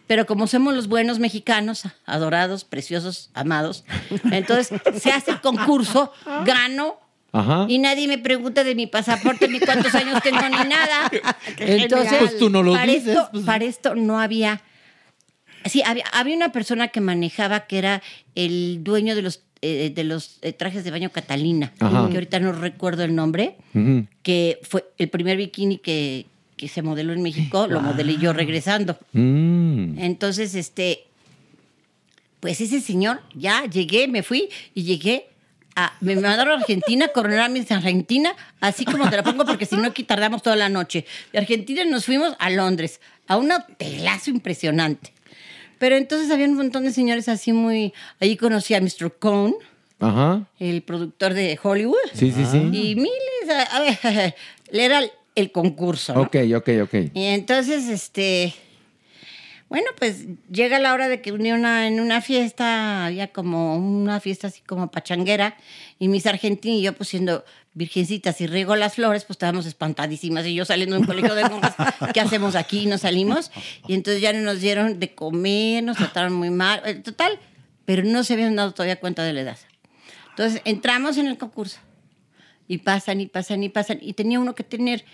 [0.07, 3.85] Pero como somos los buenos mexicanos, adorados, preciosos, amados,
[4.31, 4.69] entonces
[5.01, 6.13] se hace el concurso,
[6.45, 6.99] gano,
[7.33, 7.65] Ajá.
[7.69, 11.11] y nadie me pregunta de mi pasaporte, ni cuántos años tengo, ni nada.
[11.59, 12.19] Entonces.
[12.19, 13.45] Pues tú no lo para dices, Esto, pues.
[13.45, 14.61] Para esto no había...
[15.67, 18.03] Sí, había, había una persona que manejaba que era
[18.35, 22.09] el dueño de los eh, de los eh, trajes de baño Catalina, Ajá.
[22.09, 23.55] que ahorita no recuerdo el nombre,
[24.25, 28.99] que fue el primer bikini que, que se modeló en México, lo modelé yo regresando.
[29.13, 30.01] Mm.
[30.01, 31.05] Entonces, este,
[32.41, 35.27] pues ese señor, ya llegué, me fui y llegué
[35.77, 39.65] a, me mandaron a Argentina, coronar a Miss Argentina, así como te la pongo, porque
[39.65, 41.07] si no aquí tardamos toda la noche.
[41.33, 45.13] De Argentina nos fuimos a Londres, a un hotelazo impresionante.
[45.83, 47.93] Pero entonces había un montón de señores así muy...
[48.21, 49.17] Allí conocí a Mr.
[49.19, 49.57] Cohn,
[49.99, 50.47] Ajá.
[50.61, 51.97] el productor de Hollywood.
[52.15, 52.59] Sí, sí, sí.
[52.59, 53.11] Y miles,
[53.51, 54.35] a, a ver,
[54.73, 56.15] era el, el concurso.
[56.15, 56.21] ¿no?
[56.21, 56.95] Ok, ok, ok.
[57.15, 58.55] Y entonces, este,
[59.73, 64.21] bueno, pues llega la hora de que uní una, en una fiesta, había como una
[64.21, 65.57] fiesta así como pachanguera,
[65.99, 67.43] y mis argentinos y yo pues siendo
[67.73, 71.49] virgencitas y riego las flores, pues estábamos espantadísimas, y yo saliendo de un colegio de
[71.49, 71.75] monjas,
[72.13, 72.85] ¿qué hacemos aquí?
[72.85, 73.51] Nos salimos,
[73.89, 77.39] y entonces ya no nos dieron de comer, nos trataron muy mal, eh, total,
[77.87, 79.59] pero no se habían dado todavía cuenta de la edad.
[80.31, 81.79] Entonces entramos en el concurso
[82.69, 83.99] y pasan y pasan y pasan.
[84.03, 85.05] Y tenía uno que tener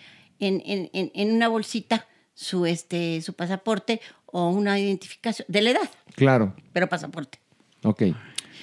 [0.40, 4.00] en, en- en- una bolsita su, este, su pasaporte
[4.32, 6.54] o una identificación de la edad, Claro.
[6.72, 7.38] pero pasaporte.
[7.82, 8.02] Ok.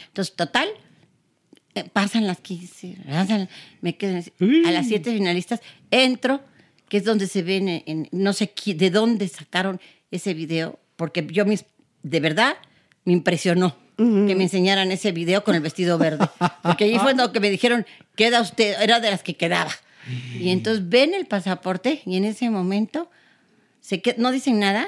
[0.08, 0.70] Entonces, total,
[1.74, 3.50] eh, pasan las 15, pasan,
[3.82, 5.62] me quedo en- a las siete finalistas,
[5.92, 6.42] entro,
[6.90, 10.80] que es donde se ven, en, en- no sé qui- de dónde sacaron ese video,
[10.96, 11.66] porque yo mis,
[12.04, 12.56] de verdad
[13.04, 16.28] me impresionó que me enseñaran ese video con el vestido verde,
[16.64, 17.86] porque ahí fue lo que me dijeron,
[18.18, 19.72] queda usted, era de las que quedaba.
[20.38, 23.10] Y entonces ven el pasaporte y en ese momento
[23.80, 24.86] se que- no dicen nada,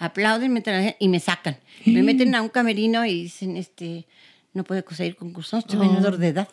[0.00, 1.56] aplauden la- y me sacan.
[1.86, 4.06] Me meten a un camerino y dicen, este,
[4.52, 6.48] no puede conseguir concurso, no estoy menor de edad.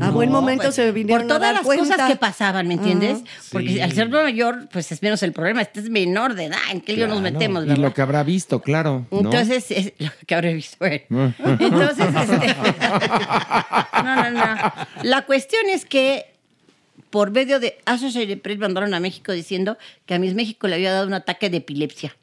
[0.00, 1.94] A buen momento pues, se vinieron Por todas a dar las cuenta.
[1.94, 3.22] cosas que pasaban, ¿me entiendes?
[3.52, 3.80] Porque Sí.
[3.80, 5.62] al ser mayor, pues es menos el problema.
[5.62, 8.60] Este es menor de edad, ¿en qué lío nos metemos, Y lo que habrá visto,
[8.60, 9.06] claro.
[9.12, 9.18] ¿no?
[9.20, 10.76] Entonces, es lo que habré visto.
[10.80, 11.34] bueno.
[11.60, 12.56] Entonces, este,
[14.02, 14.72] no, no, no.
[15.02, 16.26] La cuestión es que
[17.14, 20.90] por medio de Associated Press mandaron a México diciendo que a Miss México le había
[20.90, 22.16] dado un ataque de epilepsia.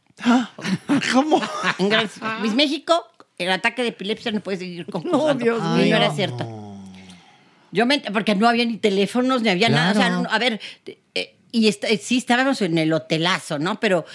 [1.14, 1.42] ¿Cómo?
[1.80, 2.10] En Gran-
[2.42, 3.06] Miss México,
[3.38, 5.28] el ataque de epilepsia no puede seguir concursando.
[5.34, 5.92] No, Dios Y mío.
[5.92, 6.46] no era cierto.
[7.72, 9.92] Yo me, porque no había ni teléfonos, ni había nada.
[9.92, 10.60] O sea, no- a ver,
[11.16, 13.80] eh, y est- sí estábamos en el hotelazo, ¿no?
[13.80, 14.06] Pero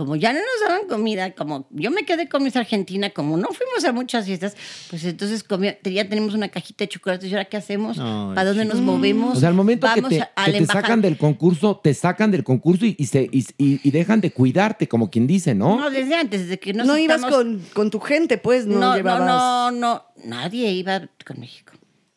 [0.00, 3.48] como ya no nos daban comida, como yo me quedé con mis Argentina, como no
[3.48, 4.56] fuimos a muchas fiestas,
[4.88, 7.30] pues entonces comía- ya tenemos una cajita de chocolates.
[7.30, 7.98] ¿Y ahora qué hacemos?
[8.00, 9.36] Ay, ¿Para dónde nos movemos?
[9.36, 10.82] O sea, al momento que te, a- a que la te embajada.
[10.82, 14.32] sacan del concurso, te sacan del concurso y, y se, y, y- y dejan de
[14.32, 15.78] cuidarte, como quien dice, ¿no?
[15.78, 18.78] No, desde antes, desde que nos No ibas estamos- con, con tu gente, pues, no,
[18.78, 19.26] no, no, llevabas.
[19.26, 21.72] no, no, nadie iba con México.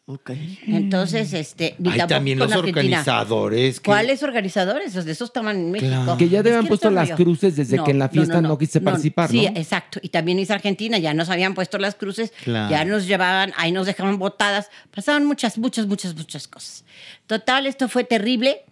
[0.05, 0.31] Ok.
[0.67, 2.81] Entonces, este, ni Hay tampoco también con los Argentina.
[2.81, 3.79] organizadores.
[3.79, 4.93] que- ¿Cuáles organizadores?
[4.95, 5.89] Los de esos estaban en México.
[5.89, 6.17] Claro.
[6.17, 9.29] Que ya Es el puesto las cruces desde que en la fiesta no quise participar,
[9.29, 9.57] Sí, ¿no?
[9.57, 9.99] exacto.
[10.03, 12.69] Y también hice Argentina, ya nos habían puesto las cruces, Claro.
[12.69, 14.69] ya nos llevaban, ahí nos dejaban botadas.
[14.93, 16.83] Pasaban muchas, muchas, muchas, muchas cosas.
[17.25, 18.65] Total, esto fue terrible.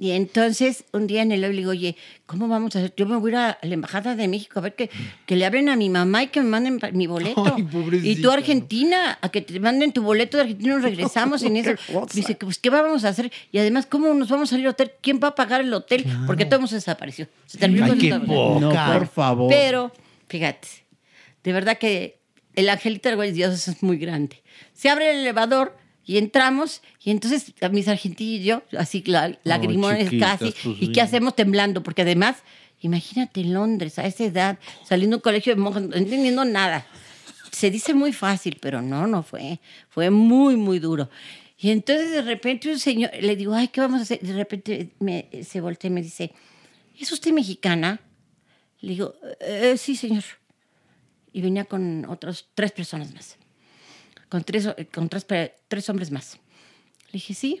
[0.00, 1.94] Y entonces, un día en el lobby le digo, oye,
[2.24, 2.94] ¿cómo vamos a hacer?
[2.96, 4.88] Yo me voy a ir a la Embajada de México a ver que,
[5.26, 7.44] que le hablen a mi mamá y que me manden mi boleto.
[7.54, 7.68] Ay,
[8.02, 11.72] y tú, Argentina, a que te manden tu boleto de Argentina, nos regresamos en eso.
[12.14, 13.30] Dice, pues, ¿qué vamos a hacer?
[13.52, 14.92] Y además, ¿cómo nos vamos a ir al hotel?
[15.02, 16.06] ¿Quién va a pagar el hotel?
[16.26, 17.28] Porque todo el mundo desapareció.
[17.44, 18.60] Se terminó Ay, con qué poca.
[18.60, 19.50] No, por favor.
[19.50, 19.92] Pero,
[20.28, 20.66] fíjate,
[21.44, 22.20] de verdad que
[22.54, 24.42] el angelito del güey Dios es muy grande.
[24.72, 25.76] Se abre el elevador
[26.06, 30.92] y entramos, y entonces a mis argentinos y yo, así la, lagrimones casi, pues, y
[30.92, 32.36] qué hacemos temblando, porque además,
[32.80, 36.86] imagínate en Londres, a esa edad, saliendo de un colegio de monjas, no entendiendo nada.
[37.52, 39.60] Se dice muy fácil, pero no, no fue.
[39.88, 41.10] Fue muy, muy duro.
[41.58, 44.20] Y entonces de repente un señor, le digo, ay, ¿qué vamos a hacer?
[44.20, 46.32] De repente me, se voltea y me dice,
[46.98, 48.00] ¿es usted mexicana?
[48.80, 50.24] Le digo, "Eh, sí, señor.
[51.32, 53.36] Y venía con otros tres personas más.
[54.30, 55.26] Con tres, con tres,
[55.68, 56.38] tres hombres más.
[57.08, 57.60] Le dije, sí.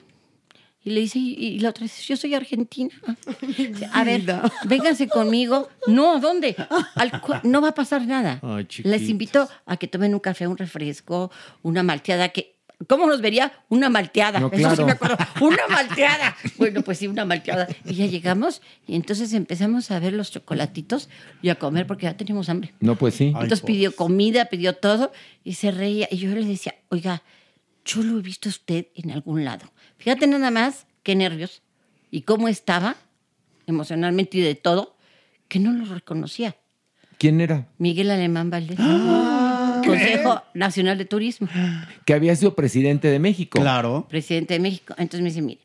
[0.82, 2.90] Y le dice, y, y la otra dice, yo soy argentina.
[3.58, 4.22] Dice, A ver,
[4.64, 5.68] vénganse conmigo.
[5.86, 6.56] No, ¿a dónde?
[6.94, 8.40] Al no va a pasar nada.
[8.42, 11.30] Ay, Les invito a que tomen un café, un refresco,
[11.62, 12.56] una malteada que...
[12.88, 13.52] ¿Cómo nos vería?
[13.68, 14.40] Una malteada.
[14.40, 14.86] No, Eso sí claro.
[14.86, 15.16] me acuerdo.
[15.40, 16.36] Una malteada.
[16.56, 17.68] Bueno, pues sí, una malteada.
[17.84, 21.08] Y ya llegamos y entonces empezamos a ver los chocolatitos
[21.42, 22.72] y a comer porque ya teníamos hambre.
[22.80, 23.26] No, pues sí.
[23.26, 25.12] Entonces pidió comida, pidió todo
[25.44, 26.08] y se reía.
[26.10, 27.22] Y yo le decía, oiga,
[27.84, 29.70] yo lo he visto a usted en algún lado.
[29.98, 31.62] Fíjate nada más qué nervios
[32.10, 32.96] y cómo estaba
[33.66, 34.96] emocionalmente y de todo,
[35.48, 36.56] que no lo reconocía.
[37.18, 37.68] ¿Quién era?
[37.78, 38.78] Miguel Alemán Valdés.
[39.86, 41.48] Consejo Nacional de Turismo,
[42.04, 43.60] Que había sido presidente de México.
[43.60, 44.06] Claro.
[44.08, 44.94] presidente de México.
[44.98, 45.60] Entonces me dice, mire,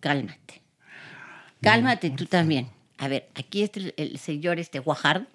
[0.00, 0.62] cálmate.
[1.60, 2.68] Cálmate tú también.
[2.98, 5.26] A ver, aquí está el, el señor este Guajardo.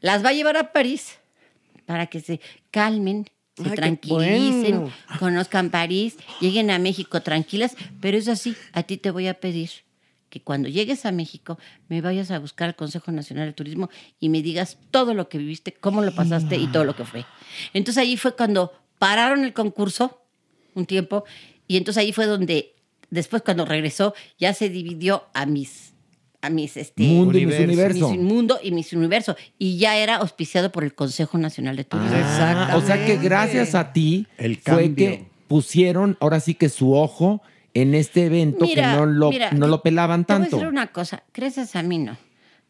[0.00, 1.18] Las va a llevar a París
[1.86, 2.40] para que se
[2.70, 3.26] calmen,
[3.56, 4.92] se Ay, tranquilicen, bueno.
[5.18, 9.70] conozcan París, lleguen a México tranquilas, pero eso sí, a ti te voy a pedir
[10.28, 11.58] que cuando llegues a México
[11.88, 13.88] me vayas a buscar al Consejo Nacional de Turismo
[14.20, 17.24] y me digas todo lo que viviste, cómo lo pasaste y todo lo que fue.
[17.74, 20.20] Entonces ahí fue cuando pararon el concurso
[20.74, 21.24] un tiempo
[21.66, 22.74] y entonces ahí fue donde
[23.10, 25.94] después cuando regresó ya se dividió a mis
[26.40, 28.10] a mis este Mundo y Miss Universo.
[28.10, 32.12] Miss Mundo y Miss Universo y ya era auspiciado por el Consejo Nacional de Turismo.
[32.14, 34.94] Ah, o sea que gracias a ti El fue cambio.
[34.94, 37.42] que pusieron ahora sí que su ojo
[37.80, 40.56] en este evento Mira, que no lo, mira, no lo pelaban Te voy a tanto.
[40.56, 42.16] decir una cosa, gracias a mí no.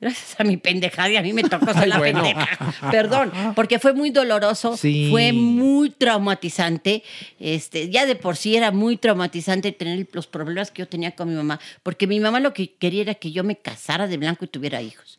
[0.00, 2.22] Gracias a mi pendejada y a mí me tocó ser Ay, la bueno.
[2.22, 2.90] pendeja.
[2.92, 5.08] Perdón, porque fue muy doloroso, Sí.
[5.10, 7.02] fue muy traumatizante.
[7.40, 11.28] Este, ya de por sí era muy traumatizante tener los problemas que yo tenía con
[11.28, 14.44] mi mamá, porque mi mamá lo que quería era que yo me casara de blanco
[14.44, 15.18] y tuviera hijos.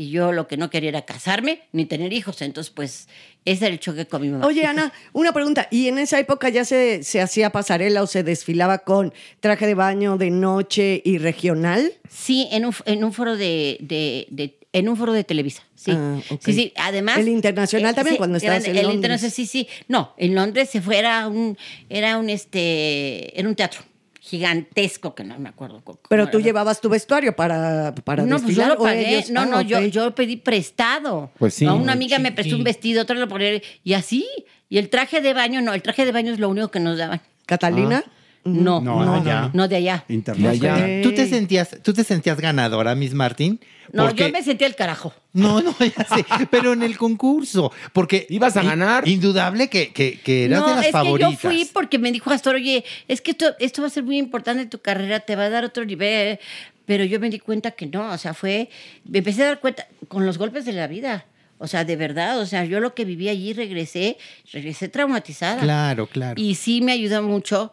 [0.00, 2.40] Y yo lo que no quería era casarme ni tener hijos.
[2.42, 3.08] Entonces, pues,
[3.44, 4.46] ese era el choque con mi mamá.
[4.46, 5.66] Oye, Ana, una pregunta.
[5.72, 9.74] ¿Y en esa época ya se, se hacía pasarela o se desfilaba con traje de
[9.74, 11.92] baño de noche y regional?
[12.08, 15.64] Sí, en un, en un foro de, de- de- en un foro de Televisa.
[15.74, 15.90] Sí.
[15.92, 16.72] Ah, sí, sí.
[16.76, 17.18] Además.
[17.18, 18.94] El internacional también, cuando estabas en el Londres.
[18.94, 19.66] internacional, sí, sí.
[19.88, 23.80] No, en Londres se fue, era un, era un este, era un teatro
[24.28, 25.80] gigantesco que no me acuerdo.
[25.82, 26.44] cómo Pero tú era.
[26.46, 29.16] llevabas tu vestuario para, para no, pues yo lo ¿o pagué.
[29.18, 29.30] ellos?
[29.30, 31.30] no, Ah, no, yo, yo pedí prestado.
[31.38, 31.64] Pues sí.
[31.66, 33.60] A una amiga me prestó un vestido, otra lo ponía.
[33.82, 34.26] Y así.
[34.68, 36.98] Y el traje de baño, no, el traje de baño es lo único que nos
[36.98, 37.20] daban.
[37.46, 38.04] ¿Catalina?
[38.44, 39.50] No, No, no, allá.
[39.52, 40.04] no de allá.
[40.08, 40.78] Internacional.
[40.80, 41.02] De allá.
[41.02, 43.60] ¿Tú te sentías, tú te sentías ganadora, Miss Martín?
[43.92, 45.12] No, Porque- yo me sentía el carajo.
[45.32, 48.26] No, no, ya sé, pero en el concurso, porque...
[48.30, 49.06] ¿Ibas a ganar?
[49.08, 51.30] Indudable que, que, que eras de las es favoritas.
[51.30, 54.02] que yo fui porque me dijo Astor, oye, es que esto, esto va a ser
[54.04, 56.38] muy importante en tu carrera, te va a dar otro nivel.
[56.86, 58.70] Pero yo me di cuenta que no, o sea, fue,
[59.04, 61.26] me empecé a dar cuenta con los golpes de la vida.
[61.58, 64.16] O sea, de verdad, o sea, yo lo que viví allí regresé,
[64.52, 65.60] regresé traumatizada.
[65.60, 66.40] Claro, claro.
[66.40, 67.72] Y sí me ayudó mucho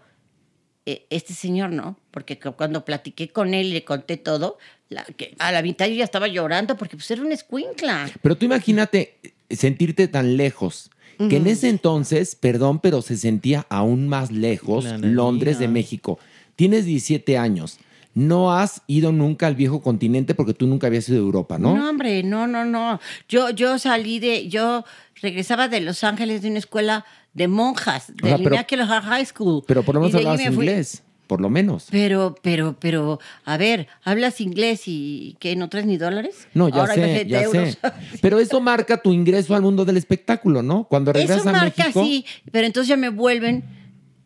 [0.86, 1.98] eh, este señor, ¿no?
[2.12, 4.58] Porque cu- cuando platiqué con él y le conté todo,
[4.90, 8.10] la- que a la mitad yo ya estaba llorando porque pues era una escuincla.
[8.22, 10.92] Pero tú imagínate eh, sentirte tan lejos.
[11.18, 14.84] Que en ese entonces, perdón, pero se sentía aún más lejos.
[15.00, 16.20] Londres de México.
[16.58, 17.78] Tienes 17 años.
[18.14, 21.74] No has ido nunca al viejo continente porque tú nunca habías ido a Europa, ¿no?
[21.74, 23.00] No, hombre, no, no, no.
[23.30, 24.84] Yo, yo salí de, yo
[25.22, 27.06] regresaba de Los Ángeles de una escuela
[27.36, 29.64] de monjas, de Ajá, pero- Immaculate Heart High School.
[29.68, 31.88] Pero por lo menos hablabas inglés, por lo menos.
[31.92, 36.48] Pero, pero, pero, a ver, ¿hablas inglés y que no traes ni dólares?
[36.54, 37.70] No, ya Ahora sé, ya euros.
[37.74, 37.78] sé.
[38.22, 40.86] Pero eso marca tu ingreso al mundo del espectáculo, ¿no?
[40.86, 42.04] Cuando regresas Eso a marca México.
[42.04, 43.64] sí, pero entonces ya me vuelven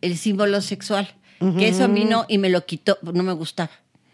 [0.01, 1.09] el símbolo sexual.
[1.57, 3.71] Que eso a mí no, y me lo quitó, no me gustaba.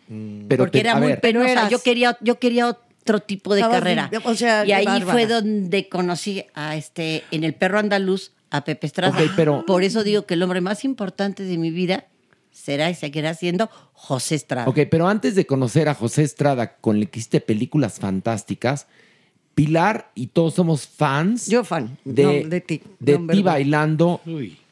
[0.07, 1.51] Pero porque te- era muy ver, penosa.
[1.51, 4.09] eras- Yo quería, yo quería otro tipo de carrera.
[4.11, 5.11] de- o sea, y ahí bárbara.
[5.11, 9.17] fue donde conocí a este, en el perro andaluz, a Pepe Estrada.
[9.35, 12.05] Pero- Por eso digo que el hombre más importante de mi vida
[12.51, 14.67] será y seguirá siendo José Estrada.
[14.69, 18.87] Ok, pero antes de conocer a José Estrada, con el que hiciste películas fantásticas,
[19.53, 22.81] Pilar y todos somos fans Yo fan de, no, de ti.
[22.99, 24.19] de ti bailando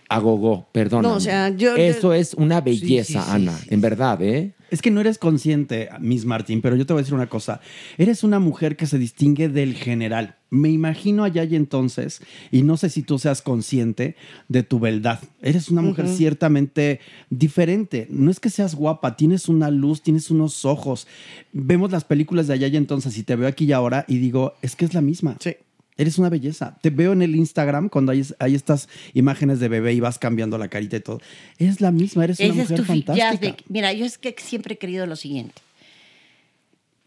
[0.09, 1.03] a gogo, perdón.
[1.03, 4.51] No, o sea, yo- Eso es una belleza, sí, sí, Ana, en verdad, ¿eh?
[4.74, 7.61] Es que no eres consciente, Miss Martín, pero yo te voy a decir una cosa.
[7.99, 10.38] Eres una mujer que se distingue del general.
[10.49, 14.15] Me imagino allá y entonces, y no sé si tú seas consciente
[14.47, 15.19] de tu beldad.
[15.43, 18.07] Eres una mujer ciertamente diferente.
[18.09, 21.05] No es que seas guapa, tienes una luz, tienes unos ojos.
[21.51, 24.53] Vemos las películas de allá y entonces y te veo aquí y ahora y digo,
[24.63, 25.38] es que es la misma.
[25.39, 25.55] Sí.
[25.97, 26.77] Eres una belleza.
[26.81, 30.57] Te veo en el Instagram cuando hay, hay estas imágenes de bebé y vas cambiando
[30.57, 31.21] la carita y todo.
[31.57, 33.55] Es la misma, eres una Ese mujer fantástica.
[33.67, 35.61] Mira, yo es que siempre he creído lo siguiente.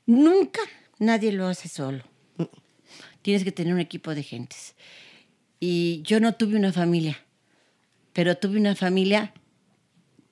[0.07, 0.61] Nunca
[0.99, 2.05] nadie lo hace solo.
[3.23, 4.75] Tienes que tener un equipo de gentes.
[5.59, 7.19] Y yo no tuve una familia,
[8.13, 9.33] pero tuve una familia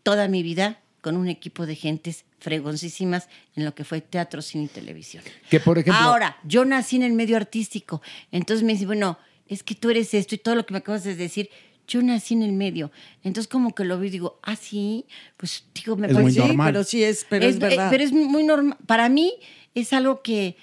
[0.04, 4.64] toda mi vida con un equipo de gentes fregoncísimas en lo que fue teatro, cine
[4.64, 5.24] y televisión.
[5.50, 6.00] Que por ejemplo.
[6.00, 8.02] Ahora, yo nací en el medio artístico.
[8.30, 9.18] Entonces me dice, bueno,
[9.48, 11.50] es que tú eres esto y todo lo que me acabas de decir.
[11.88, 12.92] Yo nací en el medio.
[13.22, 16.40] Entonces, como que lo veo y digo, ah, sí, pues digo, me Es muy parece.
[16.40, 16.72] Sí, normal.
[16.72, 17.88] pero sí es, pero es, eh, verdad.
[17.90, 18.78] pero es muy normal.
[18.86, 19.34] Para mí
[19.74, 20.56] es algo que,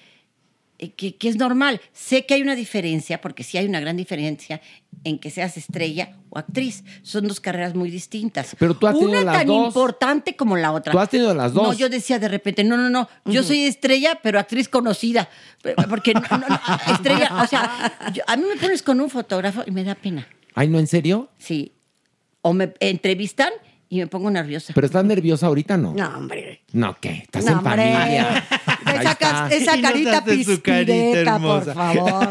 [0.80, 1.82] eh, que, que es normal.
[1.94, 4.62] Sé que hay una diferencia, porque sí hay una gran diferencia
[5.04, 6.84] en que seas estrella o actriz.
[7.02, 8.56] Son dos carreras muy distintas.
[8.60, 9.68] Pero tú has tenido una las tan dos.
[9.68, 10.92] importante como la otra.
[10.92, 11.64] Tú has tenido las dos.
[11.64, 15.28] No, yo decía de repente, no, no, no, yo soy estrella, pero actriz conocida.
[15.90, 16.60] Porque no, no, no,
[16.94, 20.28] estrella, o sea, yo- a mí me pones con un fotógrafo y me da pena.
[20.54, 21.30] Ay, ¿no, en serio?
[21.38, 21.74] Sí.
[22.42, 23.52] O me entrevistan
[23.90, 24.74] y me pongo nerviosa.
[24.74, 25.94] ¿Pero estás nerviosa ahorita no?
[25.94, 26.62] No, hombre.
[26.74, 27.24] No, ¿qué?
[27.24, 27.72] Estás No, en hombre.
[27.94, 28.44] familia.
[28.86, 32.30] Esa, ca- esa Y nos carita pispireta, por favor.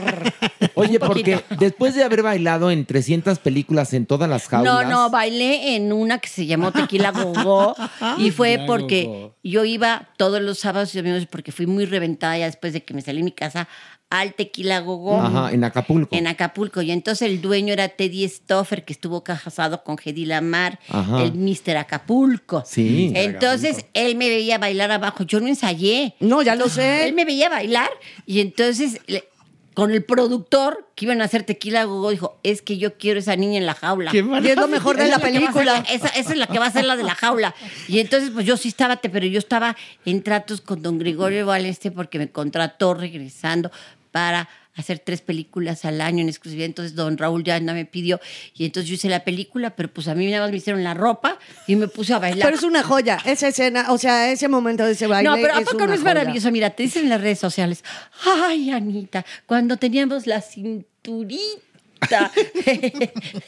[0.75, 4.73] Oye, porque después de haber bailado en 300 películas en todas las jaulas.
[4.85, 7.75] No, no, bailé en una que se llamó Tequila Gogó
[8.19, 12.37] y fue Tequila porque yo iba todos los sábados y domingos porque fui muy reventada
[12.39, 13.69] ya después de que me salí de mi casa
[14.11, 15.21] al Tequila Gogó.
[15.21, 16.15] Ajá, en Acapulco.
[16.17, 16.83] En Acapulco.
[16.83, 21.23] Y entonces el dueño era Teddy Stoffer, que estuvo casado con Hedy Lamar, Ajá.
[21.23, 21.77] el Mr.
[21.77, 22.65] Acapulco.
[22.67, 23.13] Sí.
[23.15, 25.23] Entonces él me veía bailar abajo.
[25.25, 26.15] Yo no ensayé.
[26.21, 27.07] No, ya lo sé.
[27.07, 27.89] Él me veía bailar
[28.27, 29.25] y entonces le-
[29.73, 33.37] con el productor que iban a hacer Tequila Gogó dijo, es que yo quiero esa
[33.37, 34.11] niña en la jaula.
[34.11, 35.65] Qué Y es lo mejor de la película.
[35.65, 37.55] la- Esa, esa es la que va a ser la de la jaula.
[37.87, 41.47] Y entonces, pues yo sí estaba, te- pero yo estaba en tratos con don Gregorio
[41.47, 43.71] Valeste porque me contrató regresando
[44.11, 46.67] para hacer tres películas al año en exclusividad.
[46.67, 48.21] Entonces don Raúl ya me pidió
[48.55, 50.95] y entonces yo hice la película, pero pues a mí nada más me hicieron la
[50.95, 52.47] ropa y me puse a bailar.
[52.47, 55.29] Pero es una joya, esa escena, o sea, ese momento de ese baile.
[55.29, 56.15] No, pero ¿a poco no es joya.
[56.15, 56.51] maravilloso?
[56.51, 57.85] Mira, te dicen en las redes sociales,
[58.25, 61.61] ay, Anita, cuando teníamos la cinturita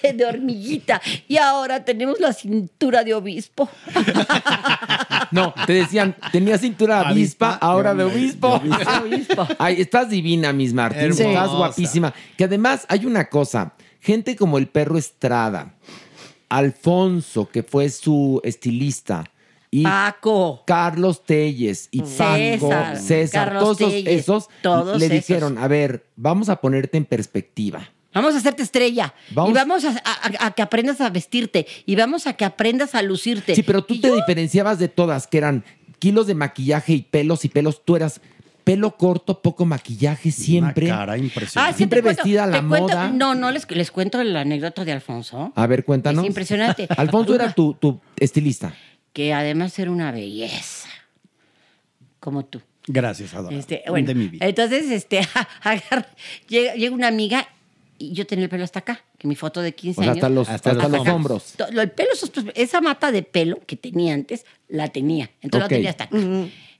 [0.02, 3.68] de hormiguita y ahora tenemos la cintura de obispo.
[5.30, 8.60] No, te decían, tenía cintura de avispa, ahora de obispo.
[9.58, 11.00] Ay, estás divina, Miss Martín.
[11.02, 11.28] Hermosa.
[11.28, 12.14] Estás guapísima.
[12.36, 15.74] Que además hay una cosa, gente como el perro Estrada,
[16.48, 19.24] Alfonso, que fue su estilista.
[19.70, 20.64] Y Paco.
[20.66, 22.70] Carlos Telles y Paco,
[23.00, 25.16] César, todos esos- Telles, esos todos le esos.
[25.16, 27.88] dijeron, a ver, vamos a ponerte en perspectiva.
[28.14, 29.14] Vamos a hacerte estrella.
[29.30, 31.66] Vamos- Y vamos a, a- a que aprendas a vestirte.
[31.86, 33.54] Y vamos a que aprendas a lucirte.
[33.54, 35.64] Sí, pero tú te diferenciabas de todas, que eran
[35.98, 37.84] kilos de maquillaje y pelos y pelos.
[37.84, 38.20] Tú eras
[38.64, 40.86] pelo corto, poco maquillaje, siempre.
[40.86, 41.14] cara
[41.56, 43.08] Ah, sí, siempre cuento- vestida a la cuento- moda.
[43.10, 45.52] no, no, les, les cuento la anécdota de Alfonso.
[45.56, 46.22] A ver, cuéntanos.
[46.22, 46.86] Es impresionante.
[46.96, 48.72] Alfonso era tu, tu estilista.
[49.12, 50.88] Que además era una belleza.
[52.20, 52.60] Como tú.
[52.86, 53.56] Gracias, Adora.
[53.56, 54.46] Este, bueno, de mi vida.
[54.46, 55.20] entonces, este,
[55.62, 56.06] agarra-
[56.48, 57.48] llega, llega una amiga
[58.10, 60.22] y yo tenía el pelo hasta acá, que mi foto de 15 O sea, años.
[60.24, 61.54] hasta los, hasta los hombros.
[61.70, 65.30] El pelo, esos- esa mata de pelo que tenía antes, la tenía.
[65.40, 66.16] Entonces la tenía hasta acá.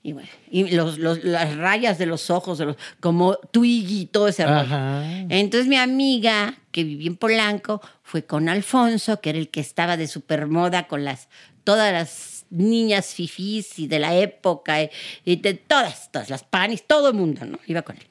[0.05, 4.07] Y bueno, y los, los- las rayas de los ojos, de los, como Twiggy y
[4.07, 4.59] todo ese rollo.
[4.63, 5.05] Ajá.
[5.29, 9.97] Entonces mi amiga, que vivía en Polanco, fue con Alfonso, que era el que estaba
[9.97, 11.29] de supermoda con las,
[11.63, 14.91] todas las niñas fifís y de la época, y,
[15.25, 17.59] y de todas, todas las panis, todo el mundo, ¿no?
[17.67, 18.03] Iba con él.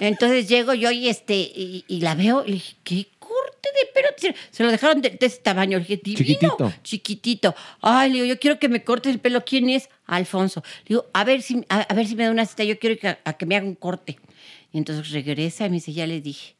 [0.00, 3.92] Entonces llego yo y, este, y, y la veo y le dije, ¿qué corte de
[3.92, 4.08] pelo?
[4.18, 4.36] tiene?".
[4.50, 5.78] Se lo dejaron de, de ese tamaño.
[5.78, 6.72] Le dije, divino, Chiquitito.
[6.82, 7.54] chiquitito.
[7.80, 9.44] Ay, le digo, yo quiero que me cortes el pelo.
[9.44, 9.88] ¿Quién es?
[10.06, 10.62] Alfonso.
[10.84, 12.64] Le digo, a ver si, a, a ver si me da una cita.
[12.64, 14.18] Yo quiero que, a que me haga un corte.
[14.72, 16.54] Y entonces regresa y me dice, ya le dije.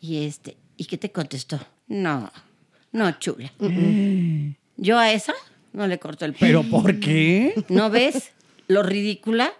[0.00, 1.60] Y este, ¿y qué te contestó?
[1.86, 2.32] No,
[2.92, 3.52] no, chula.
[4.76, 5.34] Yo a esa
[5.72, 6.62] no le corto el pelo.
[6.62, 7.54] ¿Pero por qué?
[7.68, 8.30] ¿No ves
[8.68, 9.52] lo ridícula?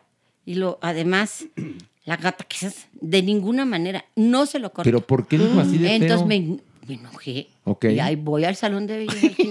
[0.47, 1.45] Y lo, además,
[2.05, 4.85] la gata que es, de ninguna manera, no se lo corto.
[4.85, 6.27] Pero ¿por qué dijo así de Entonces feo?
[6.27, 7.49] me, me enojé.
[7.65, 7.87] Ok.
[7.87, 9.43] Y ahí voy al salón de belleza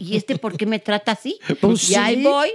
[0.00, 1.38] ¿Y este por qué me trata así?
[1.60, 2.50] Pues y ahí voy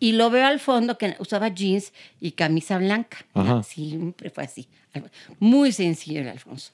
[0.00, 3.18] y lo veo al fondo que usaba jeans y camisa blanca.
[3.34, 3.62] Ajá.
[3.62, 4.68] Siempre fue así.
[5.38, 6.72] Muy sencillo el Alfonso.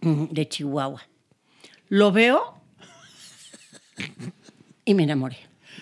[0.00, 1.02] Mm, De Chihuahua.
[1.88, 2.54] Lo veo
[4.84, 5.38] y me enamoré.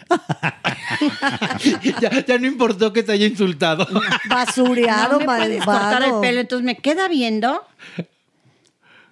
[2.00, 3.86] ya, ya no importó que te haya insultado.
[4.28, 6.40] Basureado, no me cortar el pelo.
[6.40, 7.64] Entonces me queda viendo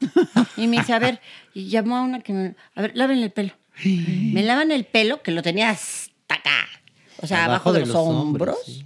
[0.57, 1.21] y me dice, a ver,
[1.55, 3.53] y llamó a una que me, a ver, lávenle el pelo.
[3.85, 6.67] Me lavan el pelo, que lo tenía hasta acá.
[7.21, 8.57] O sea, abajo, Abajo de, de los, los hombros.
[8.59, 8.85] hombros,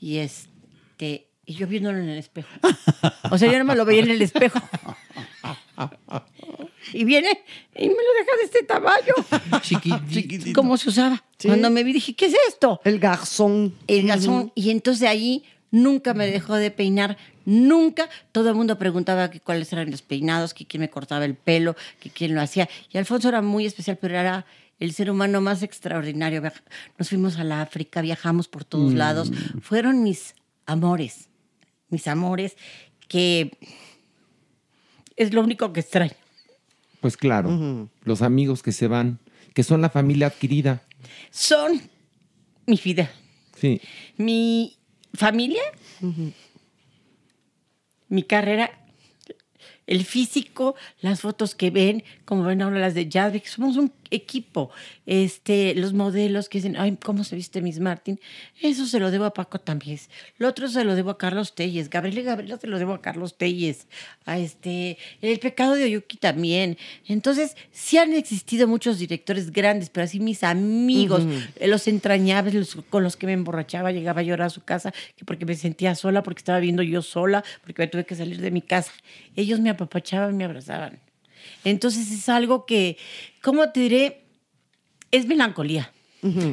[0.00, 2.48] Y este, y yo viéndolo en el espejo.
[3.30, 4.60] O sea, yo no me lo veía en el espejo.
[6.92, 7.28] Y viene
[7.74, 9.60] y me lo deja de este tamaño.
[9.62, 10.52] Chiquitito.
[10.54, 11.22] ¿Cómo se usaba?
[11.42, 12.80] Cuando me vi dije, ¿qué es esto?
[12.84, 13.74] El garzón.
[13.86, 14.52] El garzón.
[14.54, 18.08] Y entonces de ahí nunca me dejó de peinar, nunca.
[18.32, 21.76] Todo el mundo preguntaba que cuáles eran los peinados, que quién me cortaba el pelo,
[22.00, 22.68] que quién lo hacía.
[22.92, 24.46] Y Alfonso era muy especial, pero era
[24.78, 26.42] el ser humano más extraordinario.
[26.98, 29.30] Nos fuimos a la África, viajamos por todos lados.
[29.60, 30.34] Fueron mis
[30.66, 31.28] amores,
[31.88, 32.56] mis amores,
[33.08, 33.58] que
[35.16, 36.14] es lo único que extraño.
[37.00, 39.18] Pues claro, los amigos que se van,
[39.54, 40.82] que son la familia adquirida.
[41.30, 41.80] Son
[42.66, 43.10] mi vida.
[43.56, 43.80] Sí.
[44.16, 44.78] mi
[45.12, 45.62] familia,
[48.08, 48.70] mi carrera,
[49.86, 54.70] el físico, las fotos que ven, como ven ahora las de Jadwick, somos un equipo.
[55.06, 58.20] Este, los modelos que dicen, ay, ¿cómo se viste Miss Martin?
[58.60, 59.80] Eso se lo debo a Paco También.
[60.38, 61.90] Lo otro se lo debo a Carlos Telles.
[61.90, 63.86] Gabriel y Gabriela se lo debo a Carlos Telles.
[64.24, 66.76] A este, El pecado de Oyuki también.
[67.06, 71.22] Entonces, sí han existido muchos directores grandes, pero así mis amigos,
[71.60, 75.24] los entrañables, los con los que me emborrachaba, llegaba a llorar a su casa, que
[75.24, 78.50] porque me sentía sola, porque estaba viendo yo sola, porque me tuve que salir de
[78.50, 78.92] mi casa.
[79.36, 81.09] Ellos me apapachaban, me abrazaban.
[81.64, 82.96] Entonces es algo que,
[83.42, 84.24] ¿cómo te diré?
[85.10, 85.92] Es melancolía.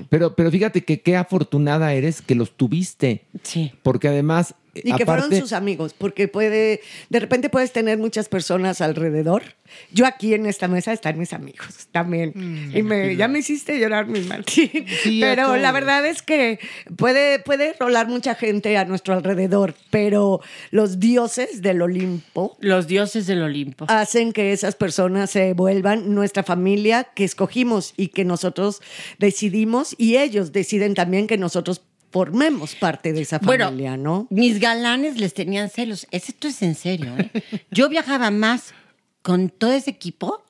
[0.09, 3.25] Pero, pero fíjate que qué afortunada eres que los tuviste.
[3.43, 3.73] Sí.
[3.83, 4.55] Porque además.
[4.83, 9.43] Y que fueron aparte- sus amigos, porque puede, de repente puedes tener muchas personas alrededor.
[9.91, 12.71] Yo aquí en esta mesa están mis amigos también.
[12.73, 14.71] y me, ya me hiciste llorar, mi Martín.
[15.03, 16.59] Sí, pero la verdad es que
[16.95, 22.57] puede, puede rolar mucha gente a nuestro alrededor, pero los dioses del Olimpo.
[22.61, 23.85] Los dioses del Olimpo.
[23.89, 28.81] Hacen que esas personas se vuelvan nuestra familia que escogimos y que nosotros
[29.19, 31.81] decidimos y ellos deciden también que nosotros
[32.11, 34.27] formemos parte de esa Bueno, familia, ¿no?
[34.29, 36.07] Mis galanes les tenían celos.
[36.11, 37.31] Es- Esto es en serio, ¿eh?
[37.71, 38.73] Yo viajaba más
[39.21, 40.43] con todo ese equipo,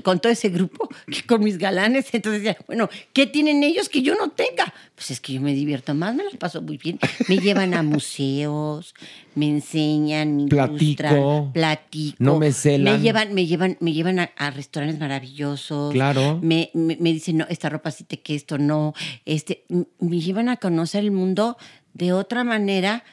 [0.00, 2.06] con todo ese grupo, que con mis galanes.
[2.14, 4.72] Entonces decía, bueno, ¿qué tienen ellos que yo no tenga?
[4.94, 6.98] Pues es que yo me divierto más, me las paso muy bien.
[7.28, 8.94] Me llevan a museos,
[9.34, 10.76] me enseñan, me Platico.
[10.84, 12.16] ilustran, platico.
[12.20, 12.94] No me celan.
[12.94, 15.92] Me llevan, me llevan, me llevan a, a restaurantes maravillosos.
[15.92, 16.38] Claro.
[16.42, 18.94] Me, me, me dicen, no, esta ropa sí te que esto no.
[19.26, 19.64] Este,
[19.98, 21.56] me llevan a conocer el mundo
[21.94, 23.04] de otra manera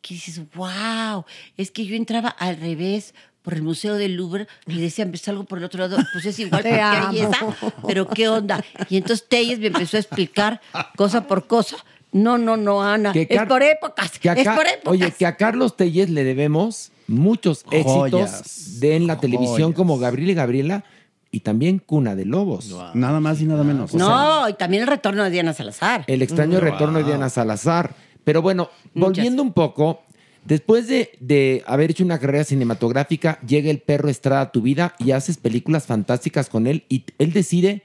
[0.00, 1.24] que dices, wow,
[1.56, 5.44] es que yo entraba al revés por el Museo del Louvre y decían, pues algo
[5.44, 8.62] por el otro lado, pues es igual Te porque esa, pero qué onda.
[8.88, 10.60] Y entonces Telles me empezó a explicar
[10.96, 11.76] cosa por cosa.
[12.10, 14.86] No, no, no, Ana, Que es por épocas, que es por épocas.
[14.86, 18.40] Oye, que a Carlos Telles le debemos muchos Joyas.
[18.40, 20.84] éxitos de en la televisión como Gabriel y Gabriela
[21.30, 22.74] y también Cuna de Lobos.
[22.94, 23.94] Nada más y nada menos.
[23.94, 26.04] O sea, no, y también el retorno de Diana Salazar.
[26.06, 27.94] El extraño retorno de Diana Salazar.
[28.24, 30.02] Pero bueno, volviendo un poco,
[30.48, 34.94] después de, de haber hecho una carrera cinematográfica, llega el perro Estrada a tu vida
[34.98, 37.82] y haces películas fantásticas con él y él decide,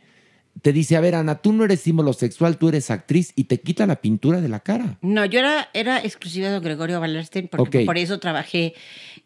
[0.61, 3.59] te dice, a ver Ana, tú no eres símbolo sexual, tú eres actriz y te
[3.59, 4.97] quita la pintura de la cara.
[5.01, 8.75] No, yo era, era exclusiva de don Gregorio Valerstein, porque por eso trabajé,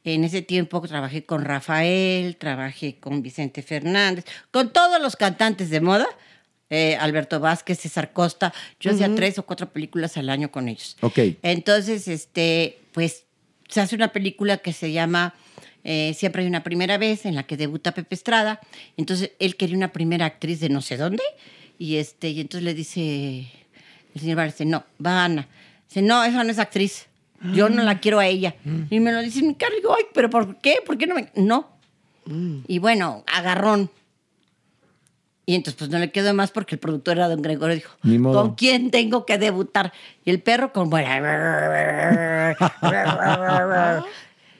[0.03, 5.79] en ese tiempo trabajé con Rafael, trabajé con Vicente Fernández, con todos los cantantes de
[5.79, 6.07] moda,
[6.71, 10.97] eh, Alberto Vázquez, César Costa, yo hacía tres o cuatro películas al año con ellos.
[11.01, 11.19] Ok.
[11.43, 13.26] Entonces, este, pues
[13.67, 15.33] se hace una película que se llama
[15.83, 18.59] eh, Siempre hay una primera vez, en la que debuta Pepe Estrada.
[18.97, 21.23] Entonces, él quería una primera actriz de no sé dónde.
[21.79, 23.47] Y, este, y entonces le dice
[24.13, 25.47] el señor Varese, no, va Ana.
[25.87, 27.05] Dice, no, esa no es actriz.
[27.53, 28.55] Yo no la quiero a ella.
[28.89, 29.73] Y me lo dice mi cara.
[29.75, 30.79] Y digo, ay, ¿pero por qué?
[30.85, 31.29] ¿Por qué no me...?
[31.35, 31.69] No.
[32.67, 33.89] Y bueno, agarrón.
[35.49, 37.75] Y entonces pues no le quedó más porque el productor era don Gregorio.
[37.75, 38.41] Dijo, Ni modo.
[38.41, 39.93] ¿con quién tengo que debutar?
[40.25, 40.91] Y el perro con...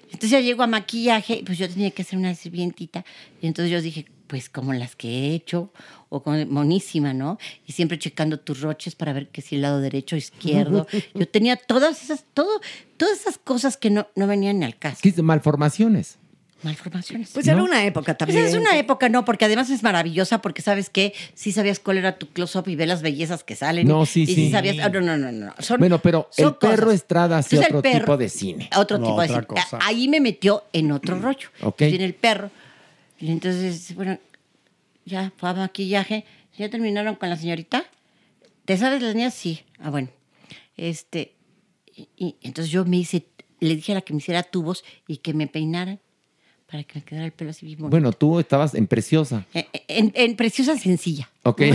[0.06, 3.04] Entonces ya llego a maquillaje, pues yo tenía que hacer una sirvientita.
[3.42, 5.74] Y entonces yo dije, pues como las que he hecho,
[6.08, 7.38] o como monísima, ¿no?
[7.66, 10.88] Y siempre checando tus roches para ver que si el lado derecho o izquierdo.
[11.14, 12.62] Yo tenía todas esas, todo,
[12.96, 15.00] todas esas cosas que no, no venían ni al caso.
[15.02, 16.18] ¿Qué malformaciones?
[16.64, 17.30] Malformaciones.
[17.34, 17.54] Pues ¿No?
[17.54, 18.46] era una época Pues también.
[18.46, 22.18] es una época, no, porque además es maravillosa, porque sabes que sí sabías cuál era
[22.18, 23.88] tu close-up y ve las bellezas que salen.
[23.88, 24.52] No, sí, y sí.
[24.52, 25.54] sabías, ah, no, no, no, no.
[25.60, 26.96] Son- Bueno, pero son el perro cosas.
[26.96, 28.70] Estrada hacía otro perro- tipo de cine.
[28.76, 29.44] Otro No, tipo de cine.
[29.46, 29.78] cosa.
[29.78, 31.48] A- Ahí me metió en otro rollo.
[31.62, 31.82] Ok.
[31.82, 32.50] Entonces viene el perro.
[33.20, 34.18] Y entonces, bueno,
[35.06, 36.26] ya fue a maquillaje.
[36.58, 37.86] ¿Ya terminaron con la señorita?
[38.66, 39.36] ¿Te sabes las niñas?
[39.36, 39.62] Sí.
[39.80, 40.10] Ah, bueno.
[40.76, 41.36] Este,
[41.96, 43.26] y, y entonces yo me hice,
[43.60, 46.00] le dije a la que me hiciera tubos y que me peinaran
[46.70, 47.92] para que me quedara el pelo así bien bonito.
[47.92, 49.46] Bueno, tú estabas en Preciosa.
[49.54, 51.30] En, en- en preciosa sencilla.
[51.44, 51.62] Ok.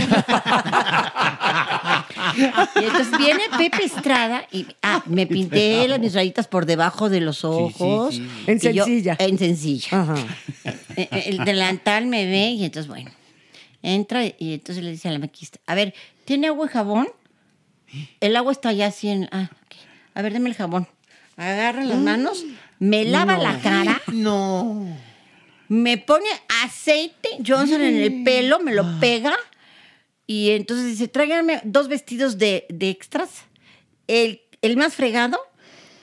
[2.35, 7.19] Y entonces viene Pepe Estrada y ah, me pinté las mis rayitas por debajo de
[7.21, 8.15] los ojos.
[8.15, 8.27] sí.
[8.47, 9.15] En yo- sencilla.
[9.19, 9.87] en sencilla.
[10.01, 10.15] Ajá.
[10.95, 13.09] Eh, eh, El delantal me ve y entonces, bueno,
[13.81, 17.07] entra y entonces le dice a la maquista, a ver, ¿tiene agua y jabón?
[18.19, 19.27] El agua está allá así en...
[19.31, 19.75] Ah, ok.
[20.13, 20.87] A ver, deme el jabón.
[21.35, 22.45] Agarra las manos,
[22.89, 24.85] me lava la cara, No.
[25.69, 26.25] me pone
[26.63, 29.35] aceite Johnson en el pelo, me lo pega
[30.27, 33.29] y entonces dice, tráiganme dos vestidos de, de extras,
[34.07, 35.37] el, el más fregado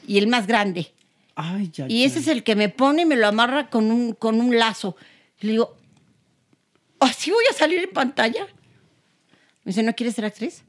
[0.06, 0.92] y el más grande.
[1.34, 4.12] Ay, ya, Y ese es el que me pone y me lo amarra con un,
[4.12, 4.96] con un lazo.
[5.40, 5.76] Y le digo,
[6.98, 8.44] ¿así voy a salir en pantalla?
[9.64, 10.64] Me dice, ¿no quieres ser actriz?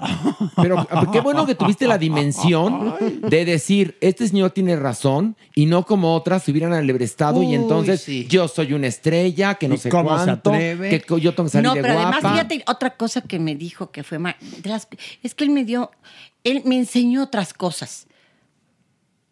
[0.56, 5.84] Pero qué bueno que tuviste la dimensión de decir, este señor tiene razón y no
[5.86, 8.26] como otras se hubieran alebrestado y Uy, entonces sí.
[8.28, 10.88] yo soy una estrella, que no ¿Y sé cómo se cuánto, atreve?
[11.02, 12.10] que yo tengo que salir No, de pero guapa.
[12.18, 14.88] además, fíjate, otra cosa que me dijo que fue ma- de las-
[15.22, 15.90] es que él me dio,
[16.44, 18.06] él me enseñó otras cosas.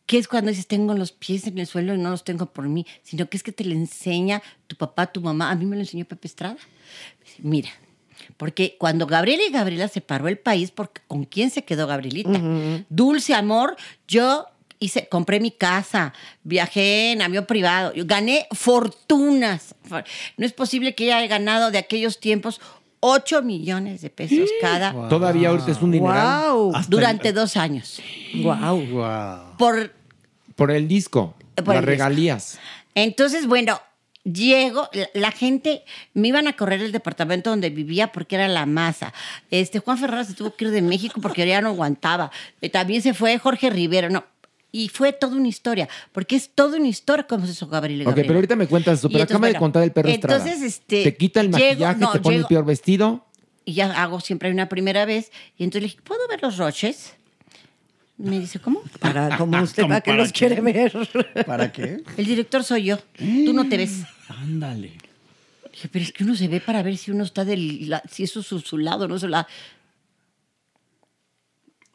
[0.06, 2.68] Que es cuando dices, tengo los pies en el suelo y no los tengo por
[2.68, 5.50] mí, sino que es que te le enseña tu papá, tu mamá.
[5.50, 6.56] A mí me lo enseñó Pepe Estrada.
[7.24, 7.70] Dice, Mira,
[8.37, 12.41] porque cuando Gabriela y Gabriela se paró el país, porque ¿con quién se quedó Gabrielita?
[12.89, 13.76] Dulce amor,
[14.09, 14.47] yo
[14.78, 16.12] hice, compré mi casa,
[16.43, 19.74] viajé en avión privado, yo gané fortunas.
[20.37, 22.61] No es posible que ella haya ganado de aquellos tiempos
[23.05, 26.53] 8 millones de pesos cada Todavía ahorita es un dineral.
[26.53, 26.72] Wow.
[26.89, 28.01] durante dos años.
[28.43, 28.87] Wow.
[28.87, 29.57] Wow.
[29.59, 29.93] Por
[30.55, 31.87] Por el disco, Por las el disco.
[31.91, 32.59] regalías.
[32.95, 33.80] Entonces, bueno,
[34.24, 38.66] llego, la, la gente, me iban a correr el departamento donde vivía porque era la
[38.66, 39.12] masa.
[39.50, 42.30] Este, Juan Ferrara se tuvo que ir de México porque ya no aguantaba.
[42.60, 44.24] Eh, También se fue Jorge Rivero, no.
[44.74, 48.04] Y fue toda una historia, porque es toda una historia como se hizo Gabriel y
[48.04, 48.26] Ok, Gabriela.
[48.28, 49.08] pero ahorita me cuentas eso.
[49.08, 50.36] Pero entonces, acaba de contar el perro Estrada.
[50.42, 53.26] entonces, este, Te quita el llego- maquillaje, no, te pone el peor vestido.
[53.66, 55.30] Y ya hago siempre una primera vez.
[55.58, 57.12] Y entonces le dije, ¿puedo ver los roches?
[58.22, 58.82] Me dice, ¿cómo?
[59.00, 60.92] Para, como usted, ¿para qué los quiere ver?
[61.44, 62.02] ¿Para qué?
[62.16, 62.98] El director soy yo.
[63.16, 64.04] Tú no te ves.
[64.28, 64.92] Ándale.
[65.72, 68.22] Dije, pero es que uno se ve para ver si uno está del la- si
[68.22, 69.46] eso es su, su lado, no su lado.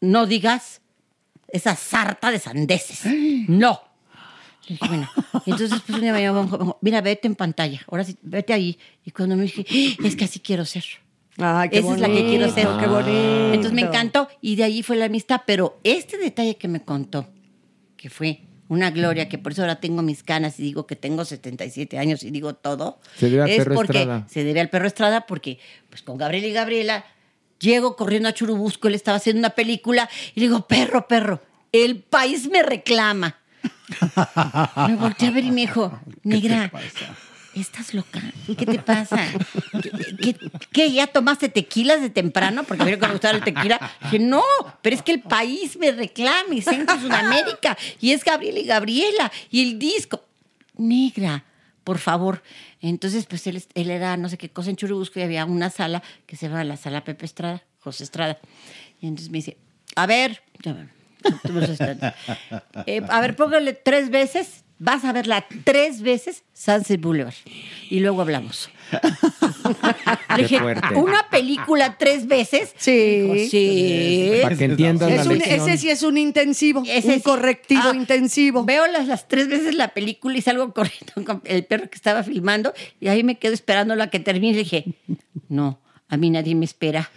[0.01, 0.82] No digas
[1.47, 3.01] esa sarta de sandeces.
[3.47, 3.82] No.
[4.67, 5.09] Le dije, bueno,
[5.45, 8.78] entonces pues un día me llamó, mira, vete en pantalla, ahora sí, vete ahí.
[9.05, 10.84] Y cuando me dije, "Ah, es que así quiero ser.
[11.38, 12.68] Ay, qué Esa es la que quiero ser.
[12.80, 13.54] Qué bonito.
[13.54, 15.42] Entonces me encantó y de ahí fue la amistad.
[15.46, 17.28] Pero este detalle que me contó,
[17.96, 21.24] que fue una gloria, que por eso ahora tengo mis canas y digo que tengo
[21.24, 24.28] 77 años y digo todo, Se debe al es perro porque Estrada.
[24.30, 25.60] se debe al perro Estrada porque
[25.90, 27.06] pues con Gabriel y Gabriela
[27.60, 32.00] llego corriendo a Churubusco, él estaba haciendo una película y le digo, perro, perro, el
[32.02, 33.38] país me reclama.
[34.88, 36.72] me volteé a ver y me dijo, negra,
[37.62, 38.22] ¿estás loca?
[38.58, 39.20] ¿Qué te pasa?
[40.72, 42.64] ¿Qué, ya tomaste tequilas de temprano?
[42.64, 43.80] Porque a mí me gustaba el tequila.
[44.03, 44.43] Dije, no,
[44.82, 49.32] pero es que el país me reclama y Centro Sudamérica y es Gabriela y Gabriela
[49.49, 50.24] y el disco.
[50.78, 51.43] Negra,
[51.84, 52.43] por favor.
[52.82, 56.36] Entonces, pues él, era no sé qué cosa en Churubusco y había una sala que
[56.36, 58.38] se llama la sala Pepe Estrada, José Estrada.
[59.01, 59.58] Y entonces me dice,
[59.95, 60.43] a ver,
[62.86, 67.34] eh, a ver, póngale tres veces, vas a verla tres veces, Sunset Boulevard.
[67.89, 68.69] Y luego hablamos.
[70.38, 70.59] Le dije.
[70.95, 72.73] ¿una película tres veces?
[72.78, 73.21] Sí.
[73.21, 74.32] Dijo, sí.
[74.41, 75.59] Para que entiendan la Es un- lección.
[75.69, 77.21] ese sí es un intensivo, Ese un sí.
[77.21, 78.63] correctivo Ah, intensivo.
[78.63, 82.23] Veo las, las tres veces la película y salgo corriendo con el perro que estaba
[82.23, 84.53] filmando y ahí me quedo esperando a que termine.
[84.53, 84.86] Le dije,
[85.49, 87.09] no, a mí nadie me espera.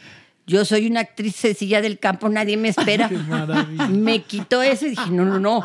[0.47, 3.09] Yo soy una actriz sencilla del campo, nadie me espera.
[3.89, 5.63] me quitó eso y dije, no, no, no.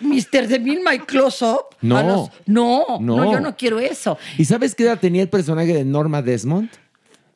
[0.00, 0.48] Mr.
[0.48, 1.76] Demil, my close-up.
[1.82, 2.02] No.
[2.02, 3.32] Los- no, no, No.
[3.32, 4.18] yo no quiero eso.
[4.38, 6.68] ¿Y sabes qué edad tenía el personaje de Norma Desmond?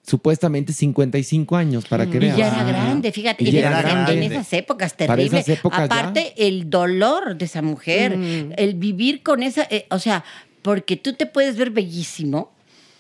[0.03, 2.37] Supuestamente 55 años, para que Y veas.
[2.37, 4.13] ya era grande, fíjate, Y en, era esas- grande.
[4.25, 5.39] en esas épocas Para terrible.
[5.41, 5.85] esas épocas ya.
[5.85, 8.17] Aparte, el dolor de esa mujer,
[8.57, 10.23] el vivir con esa, eh, o sea,
[10.63, 12.53] porque tú te puedes ver bellísimo,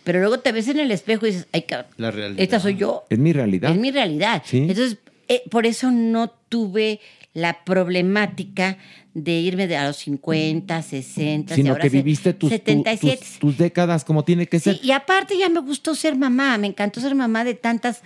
[0.06, 2.40] pero luego te ves en el espejo y dices, ay, cabrón, La realidad.
[2.40, 3.04] esta soy yo.
[3.10, 3.72] Es mi realidad.
[3.72, 4.40] Es mi realidad.
[4.46, 4.58] Sí.
[4.58, 7.00] Entonces, eh, por eso no tuve
[7.34, 8.78] la problemática
[9.14, 13.16] de irme de a los 50, 60, y Sino ahora que viviste tus, tu- 77.
[13.18, 14.76] tus, tus décadas como tiene que ser.
[14.78, 18.02] Sí, y aparte ya me gustó ser mamá, me encantó ser mamá de tantas,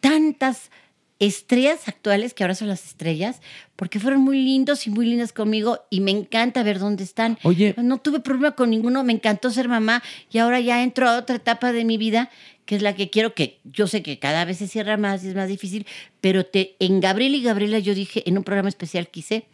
[0.00, 0.70] tantas
[1.18, 3.40] estrellas actuales que ahora son las estrellas,
[3.76, 7.38] porque fueron muy lindos y muy lindas conmigo y me encanta ver dónde están.
[7.42, 7.74] Oye.
[7.76, 11.36] No tuve problema con ninguno, me encantó ser mamá y ahora ya entro a otra
[11.36, 12.30] etapa de mi vida
[12.64, 15.28] que es la que quiero, que yo sé que cada vez se cierra más y
[15.28, 15.86] es más difícil,
[16.20, 19.46] pero te, en Gabriel y Gabriela yo dije en un programa especial que hice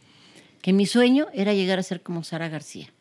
[0.61, 2.93] que mi sueño era llegar a ser como Sara García.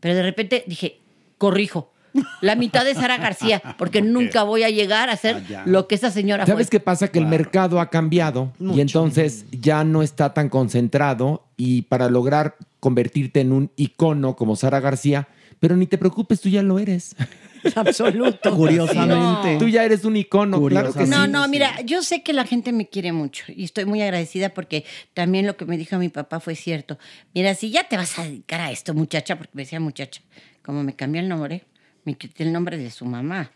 [0.00, 1.00] Pero de repente dije,
[1.36, 1.92] corrijo,
[2.40, 6.10] la mitad de Sara García, porque nunca voy a llegar a ser lo que esa
[6.10, 6.78] señora ¿Sabes fue.
[6.78, 7.08] qué pasa?
[7.08, 12.56] Que el mercado ha cambiado y entonces ya no está tan concentrado y para lograr
[12.80, 17.16] convertirte en un icono como Sara García, pero ni te preocupes, tú ya lo eres.
[17.74, 18.54] Absoluto.
[18.54, 19.56] Curiosamente.
[19.58, 21.10] Tú ya eres un icono, claro que sí.
[21.10, 24.50] No, no, mira, yo sé que la gente me quiere mucho y estoy muy agradecida
[24.50, 24.84] porque
[25.14, 26.98] también lo que me dijo mi papá fue cierto.
[27.34, 30.20] Mira, si ya te vas a dedicar a esto, muchacha, porque me decía muchacha,
[30.62, 31.64] como me cambió el nombre,
[32.04, 33.52] me quité el nombre de su mamá.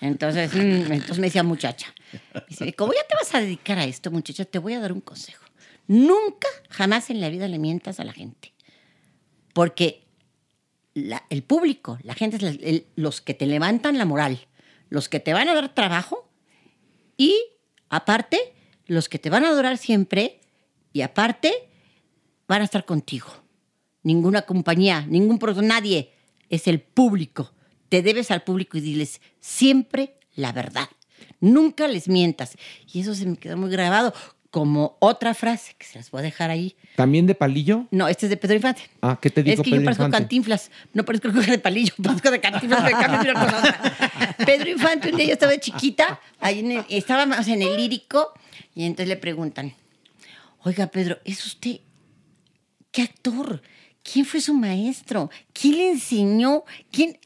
[0.00, 1.94] Entonces, mm, entonces me decía muchacha.
[2.48, 5.00] Dice, como ya te vas a dedicar a esto, muchacha, te voy a dar un
[5.00, 5.44] consejo.
[5.86, 8.52] Nunca, jamás en la vida le mientas a la gente.
[9.52, 10.04] Porque
[10.94, 14.46] el público, la gente, es los que te levantan la moral,
[14.88, 16.28] los que te van a dar trabajo
[17.16, 17.36] y
[17.88, 18.54] Aparte,
[18.86, 20.40] los que te van a adorar siempre
[20.92, 21.52] y aparte,
[22.48, 23.28] van a estar contigo.
[24.02, 26.12] Ninguna compañía, ningún producto, nadie.
[26.48, 27.52] Es el público.
[27.88, 30.88] Te debes al público y diles siempre la verdad.
[31.40, 32.56] Nunca les mientas.
[32.92, 34.12] Y eso se me quedó muy grabado
[34.50, 36.76] como otra frase que se las voy a dejar ahí.
[36.94, 37.86] ¿También de palillo?
[37.90, 38.82] No, este es de Pedro Infante.
[39.02, 40.18] Ah, ¿qué te digo Es que Pedro yo parezco Infante?
[40.18, 40.70] cantinflas.
[40.94, 42.82] No parezco de palillo, parezco de cantinflas.
[42.84, 44.36] me cambio una otra.
[44.46, 48.32] Pedro Infante, un día yo estaba de chiquita, ahí en el- estábamos en el lírico,
[48.74, 49.74] y entonces le preguntan:
[50.64, 51.80] Oiga, Pedro, ¿es usted
[52.92, 53.60] qué actor?
[54.02, 55.30] ¿Quién fue su maestro?
[55.52, 56.64] ¿Quién le enseñó?
[56.90, 57.18] ¿Quién?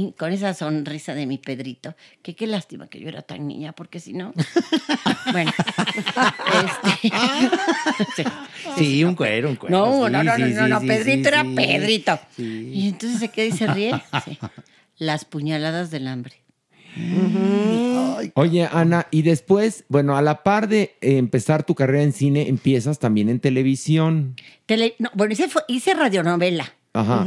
[0.00, 3.72] Y con esa sonrisa de mi Pedrito, que qué lástima que yo era tan niña,
[3.72, 4.32] porque si no.
[5.32, 5.52] bueno.
[6.64, 7.08] este,
[8.16, 8.24] sí.
[8.78, 9.76] Sí, un cuero, un cuero.
[9.76, 11.54] No, Sí, no, no, sí, no, no, no, sí, Pedrito sí, era sí.
[11.54, 12.18] Pedrito.
[12.36, 12.70] Sí.
[12.74, 14.02] Y entonces se queda y se ríe.
[14.24, 14.38] Sí.
[14.98, 16.34] Las puñaladas del hambre.
[18.34, 22.98] Oye, Ana, y después, bueno, a la par de empezar tu carrera en cine, empiezas
[22.98, 24.34] también en televisión.
[24.66, 27.24] Tele- no, bueno, hice, fue- hice radionovela, Ajá.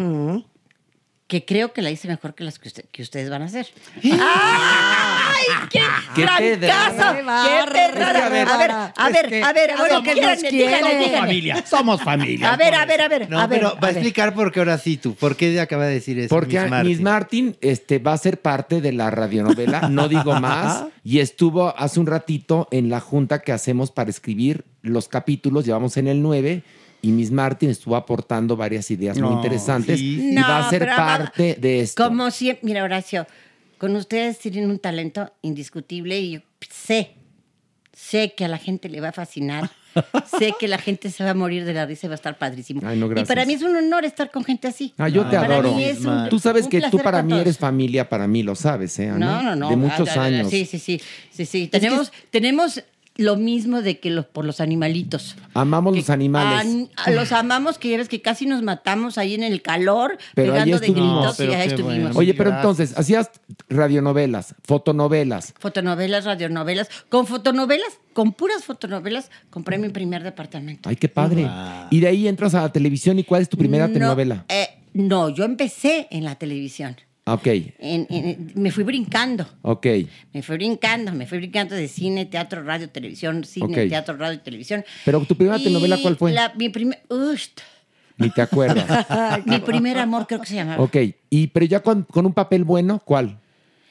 [1.34, 3.66] Que creo que la hice mejor que las que, usted- que ustedes van a hacer.
[4.04, 5.46] ¡Ay!
[5.72, 5.80] ¡Qué,
[6.14, 6.46] ¡Qué caso!
[6.54, 10.52] ¡Qué que, A ver, a a ver, que- a ver, Somos bueno, díganme, quienes.
[10.52, 12.54] díganme, Somos familia, somos familia.
[12.54, 13.60] A ver, a ver, a ver, No, a ver.
[13.60, 13.98] pero a va a ver.
[13.98, 15.16] explicar por qué ahora sí tú.
[15.16, 16.30] ¿Por qué acaba de decir eso?
[16.30, 17.04] Porque Miss Miss Martin?
[17.04, 22.00] Martin, este, va a ser parte de la radionovela, no digo más, y estuvo hace
[22.00, 26.62] un ratito en la junta que hacemos para escribir los capítulos, llevamos en el 9,
[27.04, 29.36] y Miss Martin estuvo aportando varias ideas muy
[29.98, 30.32] sí.
[30.32, 32.04] y va a ser va- parte de esto.
[32.04, 33.28] Como siempre, mira, Horacio,
[33.78, 36.40] con ustedes tienen un talento indiscutible y yo
[36.72, 37.12] sé,
[37.92, 39.70] sé que a la gente le va a fascinar.
[40.40, 42.36] sé que la gente se va a morir de la risa y va a estar
[42.40, 42.82] padrísimo.
[42.84, 43.28] Ay, no, y gracias.
[43.28, 44.92] para mí es un honor estar con gente así.
[44.98, 45.76] Ah, yo te Para adoro.
[45.76, 47.42] mí es un- tú sabes un que tú para mí todos.
[47.42, 49.10] eres familia, para mí lo sabes, ¿eh?
[49.10, 49.20] Ana?
[49.20, 49.70] No, no, no.
[49.70, 50.50] De muchos Ah, años.
[50.50, 51.00] Sí, sí, sí.
[51.32, 51.68] sí, sí.
[51.68, 52.82] Tenemos, tenemos
[53.16, 55.36] lo mismo de que los, por los animalitos.
[55.54, 56.90] Amamos los animales.
[56.96, 60.54] A los amamos, que ya ves que casi nos matamos ahí en el calor, Pero
[60.54, 61.38] pegando de estuvimos.
[61.38, 62.02] gritos No, y ahí estuvimos.
[62.02, 62.20] bueno.
[62.20, 63.30] Oye, pero entonces, hacías
[63.70, 65.54] radionovelas, fotonovelas.
[65.60, 66.90] Fotonovelas, radionovelas.
[67.10, 70.90] Con fotonovelas, con puras fotonovelas, compré mi primer departamento.
[70.90, 71.48] Ay, qué padre.
[71.92, 74.46] Y de ahí entras a la televisión y ¿cuál es tu primera No, telenovela?
[74.50, 76.96] eh, no, yo empecé en la televisión.
[77.26, 79.46] Ok, En- en- me fui brincando.
[79.62, 79.88] ok.
[80.34, 84.84] Me fui brincando, me fui brincando de cine, teatro, radio, televisión, cine, teatro, radio, televisión.
[85.06, 86.34] Pero tu primera Y telenovela, ¿cuál fue?
[86.34, 87.48] la- mi primer, Ush,
[88.18, 88.86] Ni te acuerdas.
[89.46, 90.84] mi primer amor creo que se llamaba.
[90.84, 90.98] ok,
[91.30, 93.40] y pero ya con, con un papel bueno, ¿cuál?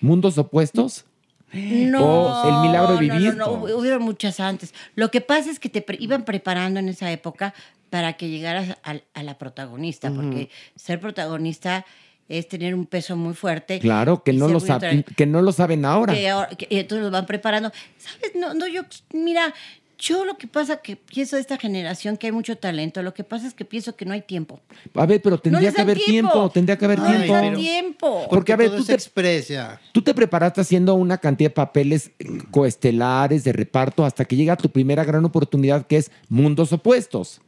[0.00, 1.06] ¿Mundos opuestos?
[1.54, 3.34] No, O El milagro de no, vivir.
[3.36, 4.74] No, no, hubo- hubieron muchas antes.
[4.94, 7.52] Lo que pasa es que te pre- iban preparando en esa época
[7.90, 11.84] para que llegaras a, a la protagonista, porque ser protagonista
[12.38, 13.78] es tener un peso muy fuerte.
[13.78, 15.16] Claro, que no, lo muy sab- atractivo.
[15.16, 16.12] que no lo saben ahora.
[16.14, 17.70] que ahora- que- y entonces los van preparando.
[17.98, 18.32] ¿Sabes?
[18.34, 18.82] No, no, yo,
[19.12, 19.52] mira,
[19.98, 23.22] yo lo que pasa que pienso de esta generación que hay mucho talento, lo que
[23.22, 24.60] pasa es que pienso que no hay tiempo.
[24.94, 26.50] A ver, pero tendría que haber tiempo.
[26.50, 27.56] tendría que haber no tiempo.
[27.60, 28.26] tiempo.
[28.28, 29.80] Porque, a ver, todo tú te, expresa.
[29.92, 32.10] tú te preparaste haciendo una cantidad de papeles
[32.50, 37.40] coestelares, de reparto, hasta que llega tu primera gran oportunidad, que es Mundos Opuestos.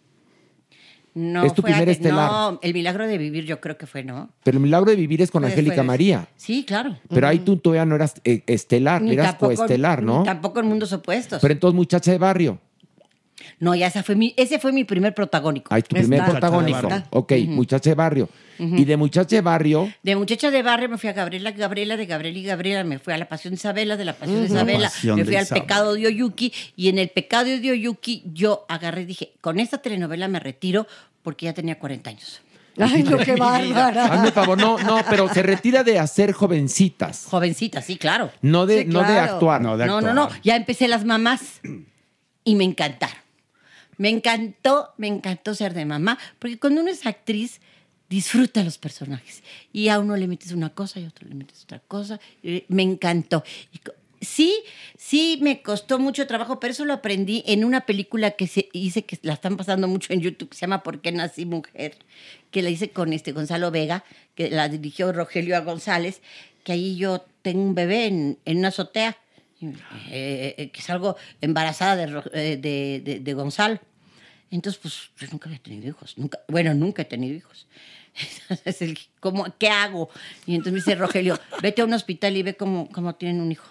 [1.15, 2.29] No, es tu fue primer estelar.
[2.31, 4.31] No, el milagro de vivir yo creo que fue, ¿no?
[4.43, 6.27] Pero el milagro de vivir es con Fue- Angélica fue- María.
[6.37, 6.97] Sí, claro.
[7.09, 10.19] Pero ahí tú todavía no eras eh, estelar, Ni eras coestelar, ¿no?
[10.21, 11.41] ni tampoco en mundos opuestos.
[11.41, 12.59] Pero entonces, muchacha de barrio.
[13.59, 15.73] No, ya esa fue mi, ese fue mi primer protagónico.
[15.75, 16.31] Ahí tu primer Está.
[16.33, 16.79] protagónico.
[16.83, 17.09] Muchacha de barrio.
[17.11, 18.29] Ok, muchacha de barrio.
[18.57, 22.07] Y de muchacha de barrio, De muchacha de barrio me fui a Gabriela, Gabriela, de
[22.07, 24.89] Gabriela y Gabriela, me fui a la Pasión de Isabela, de la Pasión de Isabela,
[24.89, 25.47] Pasión me fui al.
[25.49, 29.79] Pecado de Oyuki, y en el Pecado de Oyuki yo agarré y dije, con esta
[29.79, 30.87] telenovela me retiro
[31.23, 32.41] porque ya tenía 40 años.
[32.79, 34.05] Ay, no, qué bárbara.
[34.07, 38.31] hazme favor, no, no, pero se retira de hacer jovencitas, Jovencita, sí, claro.
[38.43, 39.61] no de, Sí, no de actuar.
[39.63, 40.31] No, de No, no, actuar.
[40.33, 41.61] no, ya empecé las mamás
[42.45, 43.17] y me encantaron.
[43.99, 47.61] Me encantó, me encantó ser de mamá, porque cuando uno es actriz,
[48.09, 49.43] disfruta los personajes.
[49.73, 52.21] Y a uno le metes una cosa y a otro le metes otra cosa.
[52.69, 53.45] me encantó.
[54.21, 54.63] Sí,
[54.97, 59.05] sí me costó mucho trabajo, pero eso lo aprendí en una película que se hice,
[59.05, 61.97] que la están pasando mucho en YouTube, que se llama ¿Por qué nací mujer?
[62.51, 64.05] Que la hice con este Gonzalo Vega,
[64.35, 65.63] que la dirigió Rogelio.
[65.65, 66.23] González,
[66.63, 69.19] que ahí yo tengo un bebé en, en una azotea
[70.11, 73.81] eh, eh, que salgo embarazada de, eh, de, de- de Gonzalo.
[74.51, 76.17] Entonces, pues yo nunca había tenido hijos.
[76.19, 77.67] Nunca, bueno, nunca he tenido hijos.
[78.49, 80.09] Entonces, el- ¿cómo, ¿qué hago?
[80.47, 83.51] Y entonces me dice Rogelio, vete a un hospital y ve cómo, cómo tienen un
[83.51, 83.67] hijo.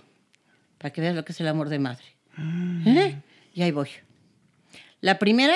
[0.77, 2.03] Para que veas lo que es el amor de madre.
[2.85, 3.15] ¿Eh?
[3.53, 3.87] Y ahí voy.
[4.99, 5.55] La primera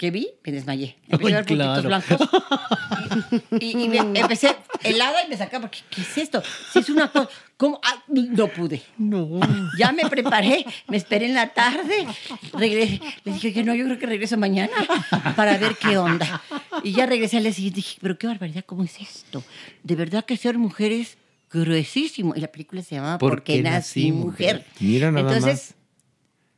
[0.00, 0.96] que vi, me desmayé.
[1.10, 1.88] Empecé a Ay, ver puntitos claro.
[1.88, 2.28] blancos.
[3.60, 6.42] Y, y me- empecé helada y me sacaba, porque ¿qué es esto?
[6.72, 7.28] Si es una cosa,
[7.58, 7.80] ¿cómo?
[7.84, 8.80] Ah, no pude.
[8.96, 9.40] No.
[9.78, 12.06] Ya me preparé, me esperé en la tarde,
[12.54, 14.72] regresé, le dije que no, yo creo que regreso mañana
[15.36, 16.40] para ver qué onda.
[16.82, 19.42] Y ya regresé al día siguiente y dije, pero qué barbaridad, ¿cómo es esto?
[19.82, 21.18] De verdad que ser mujer es
[21.52, 22.34] gruesísimo.
[22.36, 24.56] Y la película se llamaba ¿Por ¿Por qué qué nací nací mujer?
[24.56, 24.66] mujer?
[24.80, 25.74] Mira nada Entonces,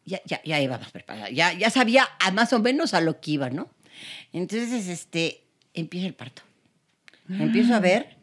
[0.05, 1.31] ya, ya, ya íbamos preparadas.
[1.33, 3.69] Ya, ya sabía a más o menos a lo que iba, ¿no?
[4.33, 5.43] Entonces, este,
[5.75, 6.43] empieza el parto.
[7.29, 8.17] Empiezo a ver,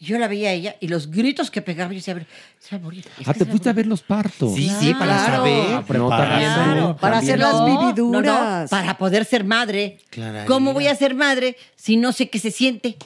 [0.00, 2.26] yo la veía a ella y los gritos que pegaba, yo decía, a ver,
[2.58, 3.06] se va a morir.
[3.18, 3.76] es Ah, te fuiste a morir".
[3.76, 4.54] ver los partos.
[4.54, 5.36] Sí, sí, para Claro.
[5.36, 5.70] saber.
[5.98, 7.22] No, Para también.
[7.24, 8.24] hacer las vividuras.
[8.24, 9.98] no, no, para poder ser madre.
[10.10, 10.44] Clararira.
[10.46, 12.96] ¿Cómo voy a ser madre si no sé qué se siente?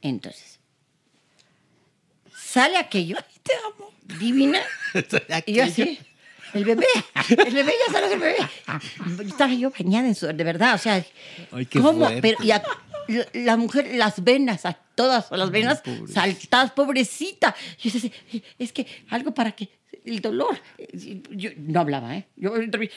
[0.00, 0.60] Entonces,
[2.36, 3.16] sale aquello.
[3.42, 3.90] te amo.
[4.20, 4.60] Divina.
[5.46, 5.98] Y yo así.
[6.54, 6.86] El bebé,
[7.28, 8.36] el bebé ya sale el bebé.
[9.26, 11.04] Estaba yo bañada en su, de verdad, o sea,
[11.52, 11.98] Ay, qué ¿cómo?
[11.98, 12.22] fuerte.
[12.22, 12.62] Pero, y a-
[13.08, 15.82] la, la mujer, las venas, a todas las venas
[16.12, 17.54] saltadas, pobrecita.
[17.82, 18.10] Yo decía,
[18.58, 19.68] es que algo para que
[20.04, 20.58] el dolor.
[21.30, 22.26] Yo no hablaba, ¿eh?
[22.36, 22.88] Yo el dolor.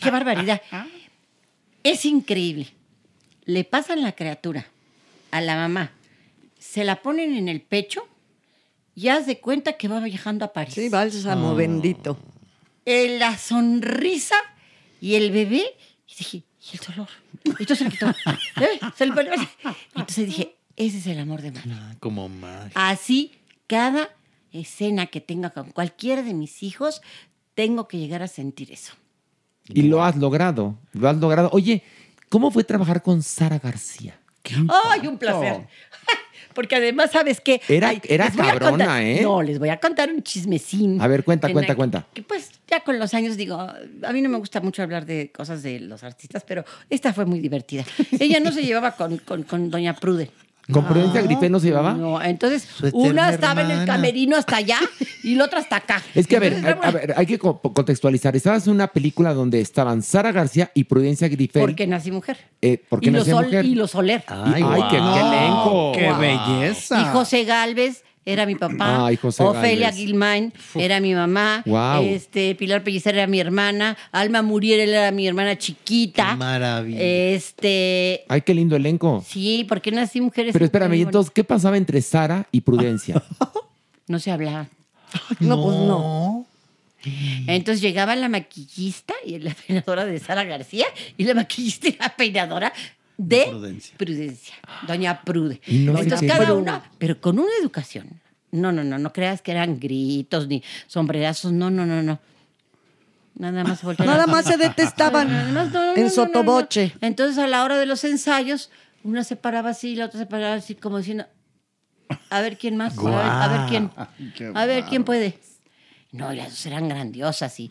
[0.00, 0.62] Qué barbaridad.
[1.82, 2.68] Es increíble.
[3.44, 4.66] Le pasan la criatura
[5.32, 5.92] a la mamá,
[6.58, 8.06] se la ponen en el pecho
[8.94, 10.74] y haz de cuenta que va viajando a París.
[10.74, 12.18] Sí, bálsamo bendito.
[12.84, 14.36] Eh, la sonrisa
[15.00, 15.64] y el bebé.
[16.08, 17.08] Y dije, ¿y el dolor?
[17.44, 18.08] Y entonces se quitó.
[18.60, 18.80] ¿Eh?
[18.96, 21.96] Se Entonces dije, ese es el amor de mamá.
[22.00, 22.72] Como más.
[22.74, 23.32] Así,
[23.66, 24.10] cada
[24.52, 27.02] escena que tenga con cualquiera de mis hijos,
[27.54, 28.94] tengo que llegar a sentir eso.
[29.68, 30.78] Y lo has logrado.
[30.92, 31.50] Lo has logrado.
[31.52, 31.82] Oye,
[32.28, 34.18] ¿cómo fue trabajar con Sara García?
[34.84, 35.68] ¡Ay, un placer!
[36.54, 37.60] Porque además, ¿sabes qué?
[37.68, 39.20] Era- Ay, cabrona, contar- ¿eh?
[39.22, 41.00] No, les voy a contar un chismecín.
[41.00, 42.06] A ver, cuenta, Que cuenta, cuenta.
[42.14, 45.30] Que pues ya con los años digo, a mí no me gusta mucho hablar de
[45.32, 47.84] cosas de los artistas, pero esta fue muy divertida.
[48.18, 50.30] Ella no se llevaba con, con, con Doña Prude.
[50.70, 51.94] ¿Con Prudencia Grifé no se llevaba?
[51.94, 54.78] No, entonces una estaba en el camerino hasta allá
[55.22, 56.02] y la otra hasta acá.
[56.14, 58.34] Es que, a ver, Entonces, a, a ver, hay que co- contextualizar.
[58.36, 61.62] Estabas en una película donde estaban Sara García y Prudencia Grifel.
[61.62, 62.38] Porque nací mujer.
[62.62, 63.64] Eh, ¿Por qué y, no los hacía Sol- mujer?
[63.64, 64.24] y los Soler.
[64.28, 65.92] Ay, ay, qué, qué elenco.
[65.94, 66.18] ¡Qué Wow.
[66.18, 67.00] belleza!
[67.00, 69.06] Y José Galvez era mi papá.
[69.06, 69.92] Ay, José Ofelia.
[69.92, 71.62] Gilmain era mi mamá.
[71.64, 72.04] Guau.
[72.04, 73.96] Este, Pilar Pellicer era mi hermana.
[74.12, 76.30] Alma Muriel era mi hermana chiquita.
[76.30, 77.00] Qué maravilla.
[77.00, 78.24] Este.
[78.28, 79.24] Ay, qué lindo elenco.
[79.26, 80.52] Sí, porque nací mujeres.
[80.52, 83.22] Pero espérame, ¿y entonces qué pasaba entre Sara y Prudencia?
[84.06, 84.66] No se hablaba.
[85.38, 86.44] No, pues no.
[87.46, 90.86] Entonces llegaba la maquillista y la peinadora de Sara García
[91.16, 92.72] y la maquillista y la peinadora
[93.20, 93.94] de Prudencia.
[93.98, 94.54] Prudencia.
[94.86, 95.60] Doña Prude.
[95.66, 96.60] Y no Entonces cada Prude.
[96.60, 98.20] una, pero con una educación.
[98.50, 102.18] No, no, no, no creas que eran gritos ni sombrerazos, no, no, no, no.
[103.34, 103.84] Nada más.
[103.98, 106.94] Nada más se detestaban no, no, en sotoboche.
[107.00, 108.70] Entonces a la hora de los ensayos,
[109.04, 111.26] una se paraba así, la otra se paraba así, como diciendo,
[112.30, 115.38] a ver quién más, a ver, a ver quién, a ver quién puede.
[116.12, 117.70] No, y las dos eran grandiosas y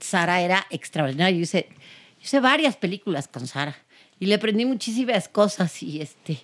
[0.00, 1.36] Sara era extraordinaria.
[1.36, 3.76] Yo hice, yo hice varias películas con Sara
[4.20, 6.38] y le aprendí muchísimas cosas y este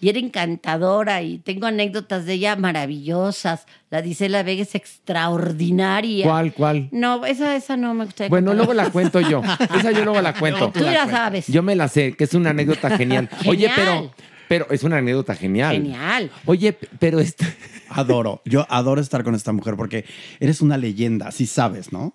[0.00, 3.66] y era encantadora y tengo anécdotas de ella maravillosas.
[3.90, 6.26] La Disela Vega es extraordinaria.
[6.26, 6.88] ¿Cuál, cuál?
[6.92, 9.40] No, esa, esa no me gustaría Bueno, luego la cuento yo.
[9.78, 10.70] Esa yo luego la cuento.
[10.72, 11.46] Tú ya sabes.
[11.46, 13.30] Yo me la sé, que es una anécdota genial.
[13.46, 14.12] Oye, pero,
[14.48, 15.74] pero es una anécdota genial.
[15.76, 16.30] Genial.
[16.44, 17.46] Oye, pero este,
[17.94, 18.42] Adoro.
[18.44, 20.04] Yo adoro estar con esta mujer porque
[20.40, 22.14] eres una leyenda, sí sabes, ¿no?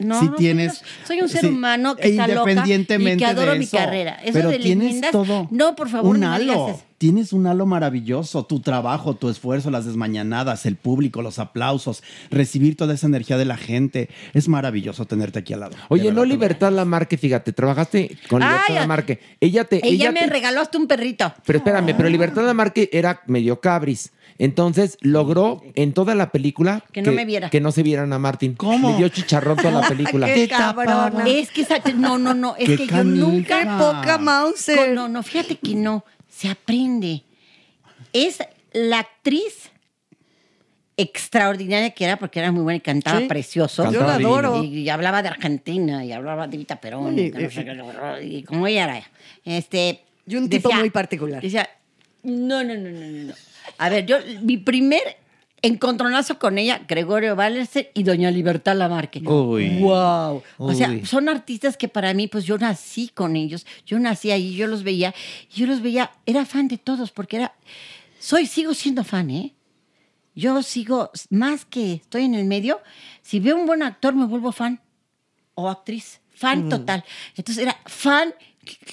[0.00, 3.24] No, Sí no, tienes- soy, un ser sí, humano que e está loca y que
[3.24, 4.18] adoro de mi carrera.
[4.22, 5.46] Eso Pero de tienes leyendas, todo.
[5.50, 6.52] No, por favor, un no halo.
[6.52, 6.82] eso.
[7.00, 8.44] Tienes un halo maravilloso.
[8.44, 13.46] Tu trabajo, tu esfuerzo, las desmañanadas, el público, los aplausos, recibir toda esa energía de
[13.46, 14.10] la gente.
[14.34, 15.76] Es maravilloso tenerte aquí al lado.
[15.88, 19.18] oye, De no Libertad Lamarque, fíjate, trabajaste con Libertad Ay, Lamarque.
[19.40, 19.80] Ella te.
[19.82, 21.32] Ella, me te- regaló hasta un perrito.
[21.46, 24.12] Pero espérame, pero Libertad Lamarque era medio cabris.
[24.36, 27.48] Entonces logró en toda la película Que no me viera.
[27.48, 28.52] Que no se vieran a Martín.
[28.56, 28.90] ¿Cómo?
[28.90, 30.26] Le dio chicharrón toda la película.
[30.34, 31.24] Qué cabrona.
[31.26, 34.94] Es que esa- no, no, no, es Qué que yo nunca Qué poca Mauser.
[34.94, 36.04] No, no, fíjate que no,
[36.40, 37.22] se aprende.
[38.12, 38.38] Es
[38.72, 39.70] la actriz
[40.96, 43.26] extraordinaria que era porque era muy buena y cantaba Sí.
[43.26, 43.90] precioso.
[43.90, 44.62] Yo la adoro.
[44.64, 47.18] Y, y hablaba de Argentina y hablaba de Vita Perón.
[47.18, 47.32] Y,
[48.22, 49.10] y como ella era.
[49.44, 51.42] Este, Y un tipo muy particular.
[51.42, 51.68] Decía,
[52.22, 53.34] no, no, no, no, no.
[53.78, 55.16] A ver, yo, mi primer
[55.62, 59.20] encontronazo con ella, Gregorio Valerse y Doña Libertad Lamarque.
[59.20, 59.78] Uy.
[59.80, 60.42] ¡Wow!
[60.58, 64.54] O sea, son artistas que para mí, pues yo nací con ellos, yo nací ahí,
[64.54, 65.14] yo los veía,
[65.54, 67.54] yo los veía, era fan de todos, porque era,
[68.18, 69.54] soy, sigo siendo fan, ¿eh?
[70.34, 72.80] Yo sigo, más que estoy en el medio,
[73.22, 74.80] si veo un buen actor me vuelvo fan
[75.54, 77.04] o actriz, fan total.
[77.36, 78.32] Entonces era fan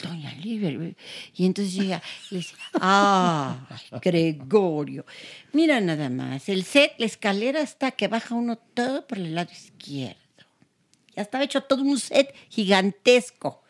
[0.03, 0.95] Doña Liber.
[1.35, 3.57] Y entonces llega, le dice, ah,
[4.01, 5.05] Gregorio,
[5.53, 9.51] mira nada más, el set, la escalera está que baja uno todo por el lado
[9.51, 10.15] izquierdo.
[11.15, 13.63] Ya estaba hecho todo un set gigantesco.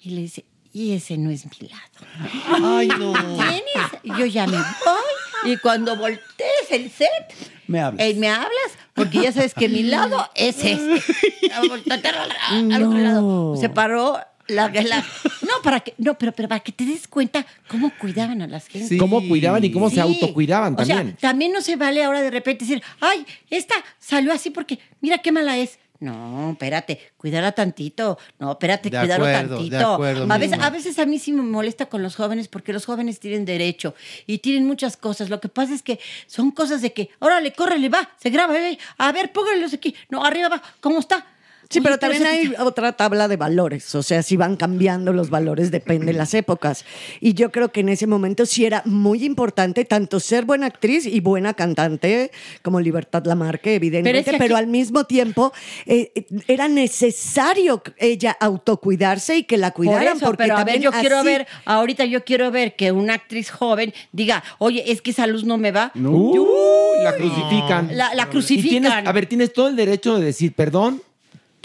[0.00, 2.68] Y le dice, y ese no es mi lado.
[2.78, 3.12] Ay, no.
[3.12, 4.02] ¿Tienes?
[4.02, 5.52] Y Yo ya me voy.
[5.52, 7.34] Y cuando voltees el set,
[7.66, 8.06] Me hablas.
[8.06, 8.50] eh, me hablas,
[8.94, 11.02] porque ya sabes que mi lado es este.
[11.52, 11.70] Al
[12.82, 13.56] otro lado.
[13.56, 14.18] Se paró
[14.48, 15.04] la, la-
[15.42, 18.66] No, para que, no, pero, pero para que te des cuenta cómo cuidaban a las
[18.66, 18.98] gentes.
[18.98, 20.00] Cómo cuidaban y cómo se Sí.
[20.00, 21.16] autocuidaban O sea, también.
[21.20, 25.32] también no se vale ahora de repente decir, ay, esta salió así porque mira qué
[25.32, 25.78] mala es.
[26.00, 28.18] No, espérate, cuidarla tantito.
[28.38, 29.94] No, espérate, De cuidarlo acuerdo, de tantito.
[29.94, 32.84] acuerdo, a, veces, a veces a mí sí me molesta con los jóvenes porque los
[32.84, 33.94] jóvenes tienen derecho
[34.26, 35.30] y tienen muchas cosas.
[35.30, 38.76] Lo que pasa es que son cosas de que, órale, córrele, va, se graba, eh,
[38.98, 39.94] a ver, pónganlos aquí.
[40.10, 41.24] No, arriba va, ¿cómo está?
[41.70, 45.30] Sí, Oye, pero también hay otra tabla de valores, o sea, si van cambiando los
[45.30, 46.84] valores, depende de las épocas.
[47.20, 51.06] Y yo creo que en ese momento sí era muy importante tanto ser buena actriz
[51.06, 52.30] y buena cantante,
[52.62, 55.52] como Libertad Lamarque, evidentemente, Pero es que aquí- al mismo tiempo
[55.86, 60.16] eh, eh, era necesario ella autocuidarse y que la Por cuidaran.
[60.16, 62.92] eso, porque pero a ver, también yo quiero así- ver, ahorita yo quiero ver que
[62.92, 65.90] una actriz joven diga, oye, es que esa luz no me va.
[65.94, 67.88] Uy, la crucifican.
[67.96, 68.70] La- la crucifican.
[68.82, 71.02] tienes- a ver, tienes todo el derecho de decir, perdón,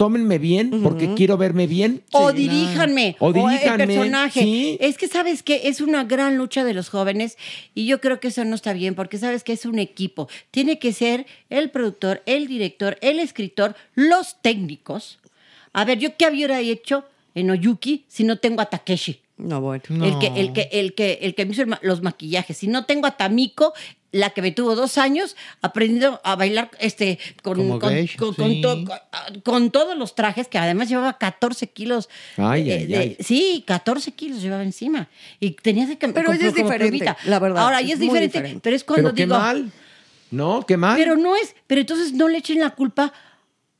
[0.00, 2.02] tómenme bien porque quiero verme bien.
[2.12, 3.16] O diríjanme.
[3.18, 4.40] O O, diríjanme, el personaje.
[4.40, 4.78] sí.
[4.80, 7.36] Es que sabes que es una gran lucha de los jóvenes
[7.74, 10.26] y yo creo que eso no está bien porque sabes que es un equipo.
[10.50, 15.18] Tiene que ser el productor, el director, el escritor, los técnicos.
[15.74, 17.04] A ver, ¿yo qué hubiera hecho
[17.34, 19.20] en Oyuki si no tengo a Takeshi?
[19.40, 19.82] No, bueno.
[20.04, 22.56] El, que, el, que, el, que, el que me hizo el ma- los maquillajes.
[22.56, 23.72] Si no tengo a Tamiko,
[24.12, 28.34] la que me tuvo dos años aprendiendo a bailar este, con, Como con, geisha, con-
[28.34, 28.60] con sí.
[28.60, 32.08] to- con- con todos los trajes, que además llevaba 14 kilos.
[32.36, 33.16] Ay, eh, ay, de- ay.
[33.20, 35.08] Sí, 14 kilos llevaba encima.
[35.38, 37.16] Y tenía que Pero ella es diferente, plumita.
[37.24, 38.60] la verdad, Ahora, es ella es diferente, diferente.
[38.62, 39.38] pero es cuando Pero qué digo...
[39.38, 39.70] mal.
[40.32, 40.96] No, qué mal.
[40.96, 43.12] Pero no es, pero entonces no le echen la culpa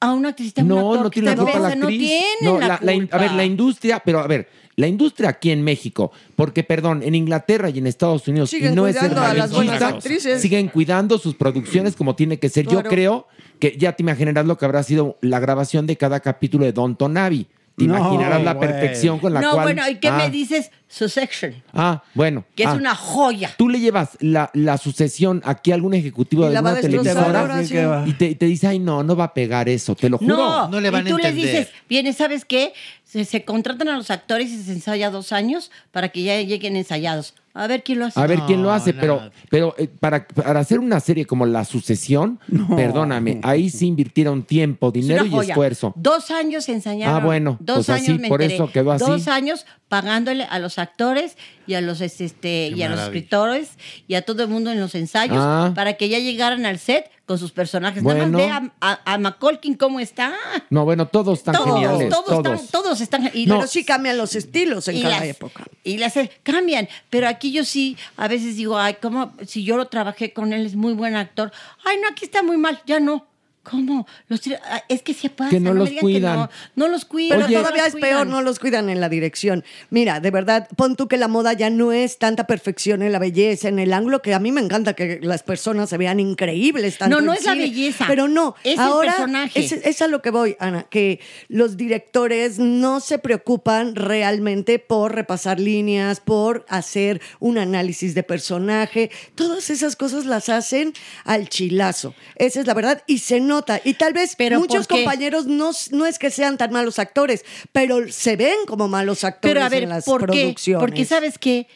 [0.00, 0.52] a una actriz.
[0.64, 1.80] no, actor no que tiene la culpa la actriz.
[1.82, 3.16] No tienen No, la, la- la culpa.
[3.16, 4.48] a ver, la industria, pero a ver,
[4.80, 8.76] la industria aquí en México, porque perdón, en Inglaterra y en Estados Unidos, Siguen y
[8.76, 10.40] no es a las buenas actrices.
[10.40, 12.66] siguen cuidando sus producciones como tiene que ser.
[12.66, 13.26] Yo creo
[13.58, 16.96] que ya te imaginarás lo que habrá sido la grabación de cada capítulo de Don
[16.96, 17.46] Tonavi.
[17.76, 18.68] Te No, imaginarás la güey.
[18.68, 19.62] perfección con la no, cual.
[19.64, 20.70] bueno, ¿y qué ah, me dices?
[20.88, 22.44] Succession, Ah, bueno.
[22.54, 22.74] que es ah.
[22.74, 23.54] una joya.
[23.56, 27.62] Tú le llevas la, la sucesión aquí a algún ejecutivo de alguna a televisora
[28.06, 30.36] y te, y te dice, ay, no, no va a pegar eso, te lo juro.
[30.36, 31.52] No, No le van y a tú les entender.
[31.58, 32.72] dices, viene, ¿sabes qué?
[33.10, 36.76] Se, se contratan a los actores y se ensaya dos años para que ya lleguen
[36.76, 37.34] ensayados.
[37.52, 38.20] A ver quién lo hace.
[38.20, 39.32] A ver quién lo No, hace, pero, nada.
[39.50, 42.38] pero eh, para, para hacer una serie como La Sucesión,
[42.76, 45.92] perdóname, ahí sí invirtieron tiempo, dinero y esfuerzo.
[45.96, 47.16] Dos años ensayaron.
[47.16, 48.54] Ah, bueno, dos pues años así, me por enteré.
[48.54, 49.04] eso quedó así.
[49.04, 53.70] Dos años pagándole a los actores y a los este, Qué y a los escritores
[54.06, 55.72] y a todo el mundo en los ensayos Ah.
[55.74, 58.02] para que ya llegaran al set con sus personajes.
[58.02, 58.38] Nada Bueno.
[58.38, 58.50] más ve
[58.80, 60.34] a, a, a Macaulay cómo está.
[60.68, 62.08] No, bueno, todos están todos, geniales.
[62.08, 62.60] todos, Todos.
[62.60, 63.30] Están, todos están.
[63.34, 63.54] Y No.
[63.54, 65.64] Pero sí cambian los estilos en y cada las- época.
[65.84, 66.88] Y las eh, cambian.
[67.08, 69.32] Pero aquí yo sí, a veces digo, ay, ¿cómo?
[69.46, 71.52] Si yo lo trabajé con él, es muy buen actor.
[71.84, 73.26] Ay, no, aquí está muy mal, ya no.
[73.70, 74.06] ¿Cómo?
[74.28, 75.50] Los tira- ah, es que se pasa.
[75.50, 76.36] Que no me los digan cuidan.
[76.36, 77.38] no, no los cuidan.
[77.38, 77.54] Pero Oye.
[77.56, 79.64] no todavía es peor, no los cuidan en la dirección.
[79.90, 83.20] Mira, de verdad, pon tú que la moda ya no es tanta perfección en la
[83.20, 86.98] belleza, en el ángulo, que a mí me encanta que las personas se vean increíbles.
[86.98, 89.60] tanto No, no es la belleza, Pero no, es el ahora personaje.
[89.60, 95.14] Es, es a lo que voy, Ana, que los directores no se preocupan realmente por
[95.14, 99.10] repasar líneas, por hacer un análisis de personaje.
[99.36, 100.92] Todas esas cosas las hacen
[101.24, 102.14] al chilazo.
[102.34, 103.59] Esa es la verdad y se nota.
[103.84, 108.10] Y tal vez Pero muchos compañeros no, no es que sean tan malos actores, pero
[108.10, 110.42] se ven como malos actores Pero a ver, en las ¿por qué?
[110.42, 110.80] producciones.
[110.80, 111.66] Porque sabes que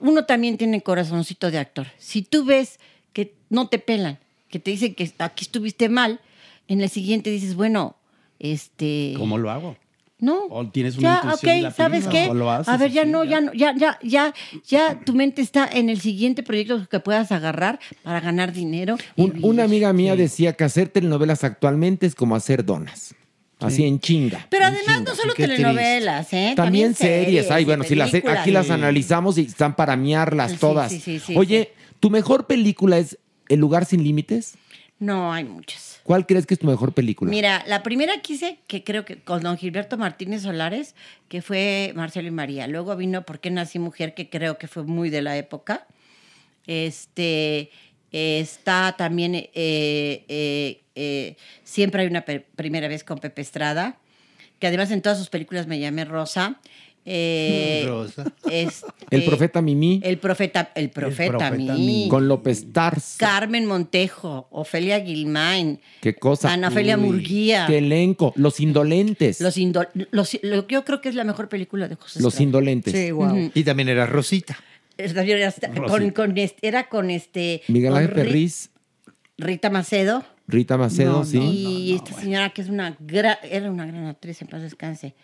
[0.00, 1.86] uno también tiene corazoncito de actor.
[1.98, 2.78] Si tú ves
[3.12, 4.18] que no te pelan,
[4.48, 6.20] que te dicen que aquí estuviste mal,
[6.68, 7.96] en el siguiente dices, bueno,
[8.38, 9.14] este...
[9.16, 9.76] ¿Cómo lo hago?
[10.24, 10.44] No.
[10.50, 12.28] O tienes una ya, intuición de ok, la ¿sabes qué?
[12.28, 13.30] o lo haces a ver, ya así, no, ya.
[13.30, 14.34] ya no, ya, ya, ya,
[14.66, 18.96] ya tu mente está en el siguiente proyecto que puedas agarrar para ganar dinero.
[19.16, 19.44] y Un- vivir.
[19.46, 23.14] una amiga mía decía que hacer telenovelas actualmente es como hacer donas.
[23.60, 24.46] Así en chinga.
[24.50, 25.10] Pero en además chinga.
[25.10, 26.52] no solo Qué telenovelas, ¿eh?
[26.56, 27.50] También series.
[27.50, 30.90] Ay, bueno, si las, aquí las analizamos y están para miarlas Sí, todas.
[30.92, 33.18] sí, sí, sí, Oye, ¿tu mejor película es
[33.48, 34.54] El lugar sin límites?
[35.04, 36.00] No, hay muchas.
[36.02, 37.30] ¿Cuál crees que es tu mejor película?
[37.30, 40.94] Mira, la primera que hice, que creo que con don Gilberto Martínez Solares,
[41.28, 42.66] que fue Marcelo y María.
[42.66, 44.14] Luego vino ¿Por qué nací mujer?
[44.14, 45.86] que creo que fue muy de la época.
[46.66, 47.70] Este
[48.12, 53.98] eh, está también eh, eh, eh, Siempre hay una primera vez con Pepe Estrada,
[54.58, 56.60] que además en todas sus películas me llamé Rosa.
[57.06, 58.24] Eh, Rosa.
[58.50, 60.00] este, El profeta Mimi.
[60.02, 61.72] El profeta, el profeta, profeta Mimi.
[61.78, 62.08] Mimi.
[62.08, 63.16] Con López Tarso.
[63.18, 66.52] Carmen Montejo, Ofelia Gilmain, Qué cosa.
[66.52, 67.66] Ana Ofelia Murguía.
[67.66, 68.32] Qué elenco.
[68.36, 69.40] Los indolentes.
[69.40, 72.42] Los indol los- lo- yo creo que es la mejor película de José Los Estrada.
[72.44, 72.92] indolentes.
[72.94, 73.26] Sí, wow.
[73.26, 73.50] Ujú.
[73.54, 74.58] Y también era Rosita.
[74.96, 75.52] Era- era-
[75.88, 78.70] con, con este- era con este Miguel Ángel Ri- Ferriz,
[79.36, 81.38] Rita Macedo Rita Macedo, No, sí.
[81.38, 85.14] no, y esta señora que es una gran, era una gran actriz, en paz descanse.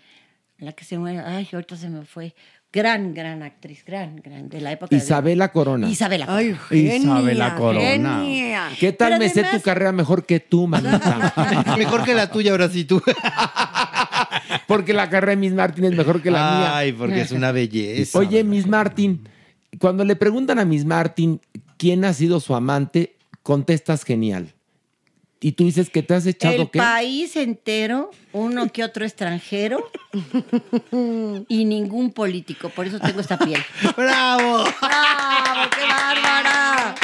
[0.61, 2.35] La que se muere, ay, ahorita se me fue.
[2.73, 5.89] Gran, gran actriz, gran, gran, de la época de- Isabela Corona.
[5.89, 6.27] Isabela.
[6.29, 6.97] Ay, Corona.
[6.97, 7.81] Isabela Corona.
[8.23, 8.69] genia.
[8.79, 11.33] ¿Qué tal Pero me sé tu carrera mejor que tú, manita?
[11.79, 13.03] Mejor que la tuya, ahora sí tú.
[14.67, 16.77] Porque la carrera de Miss Martin es mejor que la mía.
[16.77, 18.19] Ay, porque es una belleza.
[18.19, 19.29] Oye, Miss Martin,
[19.79, 21.41] cuando le preguntan a Miss Martin
[21.77, 24.55] quién ha sido su amante, contestas genial.
[25.43, 26.79] Y tú dices que te has echado El qué?
[26.79, 29.91] país entero, uno que otro extranjero
[31.49, 32.69] y ningún político.
[32.69, 33.61] Por eso tengo esta piel.
[33.97, 34.65] ¡Bravo!
[34.81, 35.71] ¡Bravo!
[35.75, 36.95] ¡Qué bárbara!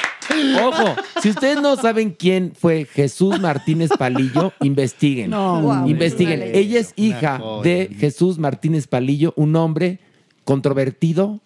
[0.62, 5.30] Ojo, si ustedes no saben quién fue Jesús Martínez Palillo, investiguen.
[5.30, 6.42] Wow, investiguen.
[6.42, 9.98] Ella es hija de Jesús Martínez Palillo, un hombre
[10.44, 11.40] controvertido,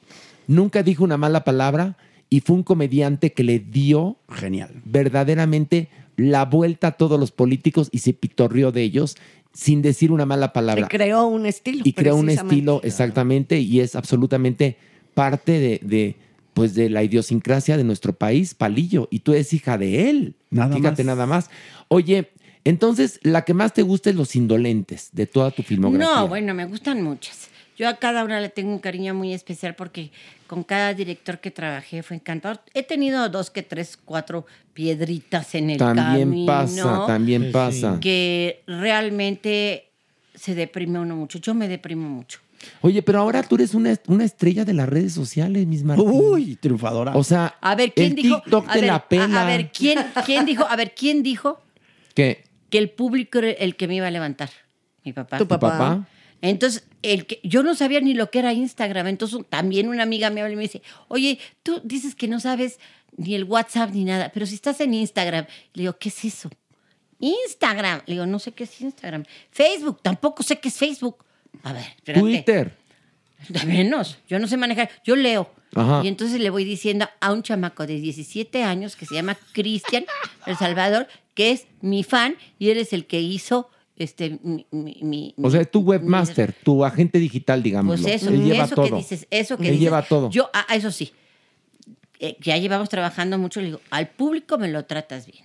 [0.48, 1.96] nunca dijo una mala palabra
[2.28, 4.70] y fue un comediante que le dio Genial.
[4.84, 9.16] verdaderamente la vuelta a todos los políticos y se pitorrió de ellos
[9.52, 10.88] sin decir una mala Y palabra.
[10.88, 11.82] creó un estilo.
[11.84, 14.76] Y creó un estilo exactamente y es absolutamente
[15.14, 16.16] parte de, de,
[16.54, 19.08] pues de la idiosincrasia de nuestro país, Palillo.
[19.10, 20.34] Y tú eres hija de él.
[20.50, 21.06] Nada Fíjate más.
[21.16, 21.50] nada más.
[21.88, 22.30] Oye,
[22.64, 26.14] entonces la que más te gusta es Los Indolentes de toda tu filmografía.
[26.14, 27.48] No, bueno, me gustan muchas.
[27.80, 30.10] Yo a cada una le tengo un cariño muy especial porque
[30.46, 32.60] con cada director que trabajé fue encantador.
[32.74, 34.44] He tenido dos que tres, cuatro
[34.74, 36.44] piedritas en el También camino.
[36.46, 37.50] pasa, también Sí.
[37.50, 37.98] pasa.
[37.98, 39.88] Que realmente
[40.34, 41.38] se deprime uno mucho.
[41.38, 42.40] Yo me deprimo mucho.
[42.82, 46.06] Oye, pero ahora tú eres una, una estrella de las redes sociales, Miss Martín.
[46.06, 47.16] Uy, triunfadora.
[47.16, 48.42] O sea, A ver, ¿quién el dijo?
[48.42, 49.40] TikTok a te ver, la pela.
[49.40, 50.66] A, a ver, ¿quién, ¿quién dijo?
[50.68, 51.62] A ver, ¿quién dijo
[52.14, 52.44] ¿Qué?
[52.68, 54.50] que el público era el que me iba a levantar?
[55.02, 55.38] Mi papá.
[55.38, 56.06] Tu ¿Tu papá.
[56.42, 59.06] Entonces, el que, yo no sabía ni lo que era Instagram.
[59.08, 62.78] Entonces, también una amiga me habla y me dice, oye, tú dices que no sabes
[63.16, 66.50] ni el WhatsApp ni nada, pero si estás en Instagram, le digo, ¿qué es eso?
[67.18, 68.02] Instagram.
[68.06, 69.24] Le digo, no sé qué es Instagram.
[69.50, 71.24] Facebook, tampoco sé qué es Facebook.
[71.62, 72.20] A ver, espérate.
[72.20, 72.76] Twitter.
[73.48, 75.50] De menos, yo no sé manejar, yo leo.
[75.74, 76.02] Ajá.
[76.04, 80.04] Y entonces le voy diciendo a un chamaco de 17 años que se llama Cristian
[80.46, 83.70] El Salvador, que es mi fan y eres el que hizo
[84.04, 88.00] este mi, mi- mi- O sea, es tu mi- webmaster, tu agente digital, digamos.
[88.00, 88.86] Pues eso, Él lleva eso todo.
[88.88, 89.80] que dices, eso que Él dices.
[89.84, 90.30] lleva todo.
[90.30, 91.12] Yo, ah, eso sí,
[92.18, 95.44] eh, ya llevamos trabajando mucho, le digo, al público me lo tratas bien.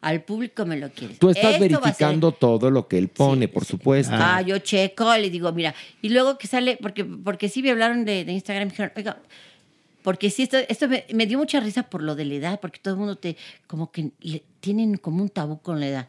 [0.00, 1.18] Al público me lo quieres.
[1.18, 4.14] Tú estás Esto ser- verificando todo lo que él pone, por supuesto.
[4.16, 8.04] Ah, yo checo, le digo, mira, y luego que sale, porque, porque sí me hablaron
[8.04, 9.18] de, de Instagram, me dijeron, oiga,
[10.02, 12.78] porque sí, esto, esto me, me dio mucha risa por lo de la edad, porque
[12.80, 13.36] todo el mundo te,
[13.66, 16.08] como que le- tienen como un tabú con la edad.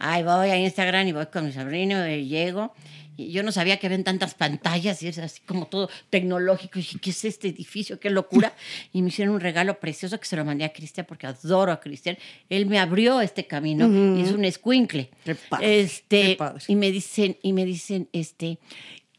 [0.00, 2.72] Ay, voy a Instagram y voy con mi sobrino, y llego,
[3.16, 6.78] y yo no sabía que habían tantas pantallas y es así como todo tecnológico.
[6.78, 8.00] Y dije, ¿qué es este edificio?
[8.00, 8.54] ¡Qué locura!
[8.94, 11.80] Y me hicieron un regalo precioso que se lo mandé a Cristian porque adoro a
[11.80, 12.16] Cristian.
[12.48, 13.86] Él me abrió este camino
[14.16, 15.10] y es un escuincle.
[15.24, 16.64] Qué padre, Este, qué padre.
[16.66, 18.58] y me dicen, y me dicen, este,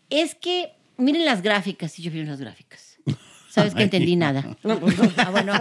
[0.09, 2.97] es que miren las gráficas, y yo vi las gráficas.
[3.49, 4.57] ¿Sabes que entendí nada?
[5.17, 5.53] Ah, bueno,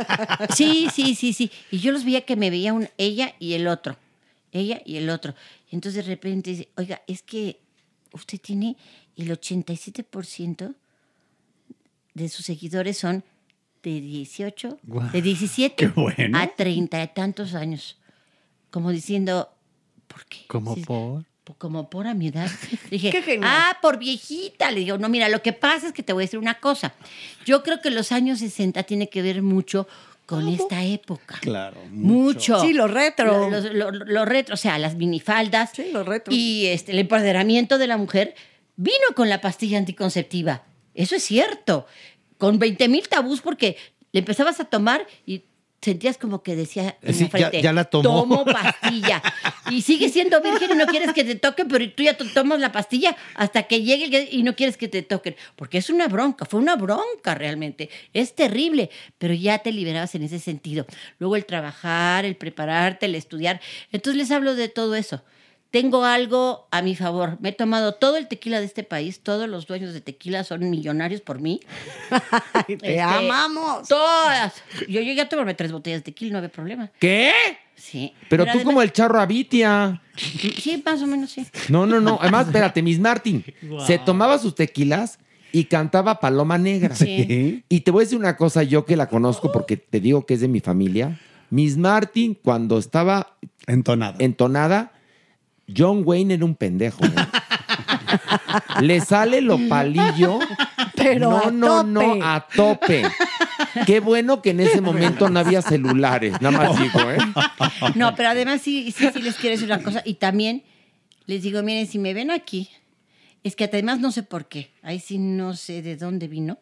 [0.55, 1.51] sí, sí, sí, sí.
[1.71, 3.97] Y yo los veía que me veía un, ella y el otro.
[4.53, 5.35] Ella y el otro.
[5.71, 7.61] Entonces de repente dice, oiga, es que
[8.13, 8.77] usted tiene
[9.17, 10.75] el 87%
[12.15, 13.25] de sus seguidores son
[13.83, 16.39] de 18, Guau, de 17 qué bueno.
[16.39, 17.99] a 30 y tantos años.
[18.71, 19.49] Como diciendo,
[20.07, 20.41] ¿por qué?
[20.49, 21.25] ¿Cómo Sí, por?
[21.45, 22.51] po- Como por a mi edad.
[22.91, 23.51] Dije, Qué genial.
[23.53, 24.71] ah, por viejita.
[24.71, 26.93] Le digo, no, mira, lo que pasa es que te voy a decir una cosa.
[27.47, 29.89] Yo creo que los años 60 tiene que ver mucho
[30.31, 31.39] con esta época.
[31.41, 31.81] Claro.
[31.91, 32.61] Mucho.
[32.61, 33.51] Sí, lo retro.
[33.51, 35.71] Lo, lo- lo- lo retro, o sea, las minifaldas.
[35.75, 36.33] Sí, lo retro.
[36.35, 38.35] Y este, el empoderamiento de la mujer
[38.77, 40.63] vino con la pastilla anticonceptiva.
[40.95, 41.87] Eso es cierto.
[42.39, 43.77] Con 20 mil tabús porque
[44.13, 45.45] le empezabas a tomar y
[45.83, 48.03] sentías como que decía en Sí, la frente, ya- ya la tomó.
[48.03, 49.23] tomo pastilla.
[49.71, 52.61] y sigues siendo virgen y no quieres que te toquen, pero tú ya to- tomas
[52.61, 55.37] la pastilla hasta que llegue y no quieres que te toquen.
[55.57, 57.89] Porque es una bronca, fue una bronca realmente.
[58.13, 60.87] Es terrible, pero ya te liberabas en ese sentido.
[61.19, 63.61] Luego el trabajar, el prepararte, el estudiar.
[63.93, 65.23] Entonces les hablo de todo eso.
[65.71, 67.39] Tengo algo a mi favor.
[67.41, 69.21] Me he tomado todo el tequila de este país.
[69.21, 71.61] Todos los dueños de tequila son millonarios por mí.
[72.67, 73.89] Te Este, amamos.
[73.89, 74.55] Todas.
[74.89, 76.91] Yo llegué a tomarme tres botellas de tequila, no había problema.
[76.99, 77.33] ¿Qué?
[77.77, 78.13] Sí.
[78.29, 80.03] Pero tú además- como el charro Abitia.
[80.17, 81.47] Sí, más o menos sí.
[81.69, 82.19] No, no, no.
[82.21, 83.45] Además, espérate, Miss Martin
[83.87, 85.19] se tomaba sus tequilas
[85.53, 86.95] y cantaba Paloma Negra.
[86.95, 87.65] Sí.
[87.69, 90.35] Y te voy a decir una cosa, yo que la conozco porque te digo que
[90.35, 91.19] es de mi familia.
[91.49, 93.37] Miss Martin, cuando estaba
[93.67, 94.17] Entonada.
[94.19, 94.93] entonada,
[95.77, 97.01] John Wayne era un pendejo.
[98.81, 100.39] Le sale lo palillo.
[100.97, 102.19] Pero no, a no, tope.
[102.19, 103.03] no, a tope.
[103.87, 107.19] Qué bueno que en ese momento no había celulares, nada más digo, ¿eh?
[107.95, 110.03] No, pero además sí, sí, sí les quiero decir una cosa.
[110.05, 110.63] Y también
[111.27, 112.69] les digo, miren, si me ven aquí,
[113.45, 114.73] es que además no sé por qué.
[114.83, 116.59] Ahí sí no sé de dónde vino.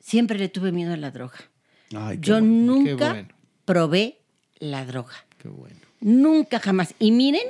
[0.00, 1.38] Siempre le tuve miedo a la droga.
[1.96, 2.46] Ay, qué Yo bueno.
[2.48, 3.28] nunca bueno.
[3.64, 4.18] probé
[4.58, 5.14] la droga.
[5.38, 5.76] Qué bueno.
[6.00, 6.94] Nunca jamás.
[6.98, 7.42] Y miren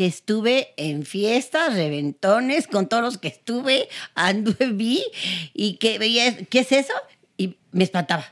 [0.00, 5.02] que estuve en fiestas, reventones, con todos los que estuve, anduve, vi,
[5.52, 6.94] y que veía, ¿qué es eso?
[7.36, 8.24] Y me espantaba.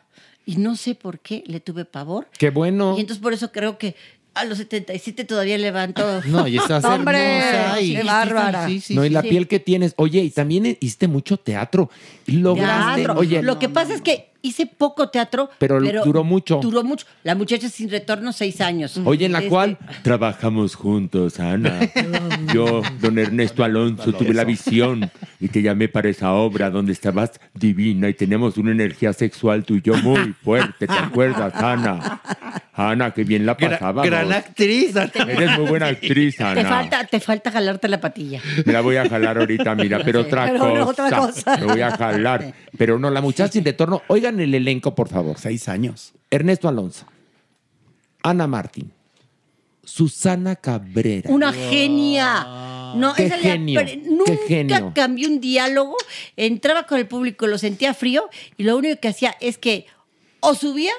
[0.46, 2.26] Y no sé por qué le tuve pavor.
[2.38, 2.94] Qué bueno.
[2.96, 3.94] Y entonces por eso creo que
[4.32, 6.22] a los 77 todavía levanto.
[6.28, 7.80] No, y estás Hombre, hermosa.
[7.82, 8.66] y- qué bárbara.
[8.66, 9.12] Sí, sí, no, y sí.
[9.12, 9.92] la piel que tienes.
[9.98, 11.90] Oye, y también hiciste mucho teatro.
[12.24, 13.02] Lograste.
[13.02, 13.20] Teatro.
[13.20, 16.60] Oye, lo que pasa es que hice poco teatro, Pero duró mucho.
[16.62, 17.06] Duró mucho.
[17.24, 18.98] La muchacha sin retorno, seis años.
[19.04, 21.80] Oye, en la Este, cual Trabajamos juntos, Ana.
[22.54, 25.10] Yo, don Ernesto Alonso, tuve la visión
[25.40, 29.74] y te llamé para esa obra donde estabas divina y teníamos una energía sexual tú
[29.74, 30.86] y yo muy fuerte.
[30.86, 32.20] ¿Te acuerdas, Ana?
[32.74, 34.06] Ana, qué bien la pasábamos.
[34.06, 34.94] gran actriz.
[34.96, 36.64] Eres muy buena actriz, Te Ana.
[36.68, 38.40] falta, te falta jalarte la patilla.
[38.64, 40.84] Me la voy a jalar ahorita, mira, pero otra Pero cosa.
[40.86, 41.56] otra cosa.
[41.56, 42.54] Me voy a jalar.
[42.76, 44.02] Pero no, la muchacha sin retorno.
[44.28, 45.38] Oigan el elenco, por favor.
[45.38, 46.12] Seis años.
[46.30, 47.06] Ernesto Alonso.
[48.22, 48.92] Ana Martín.
[49.82, 51.30] Susana Cabrera.
[51.30, 52.92] Una genia.
[52.94, 54.92] No, Qué esa genio, qué nunca genio.
[54.94, 55.94] cambió un diálogo,
[56.36, 59.86] entraba con el público, lo sentía frío y lo único que hacía es que
[60.40, 60.92] o subía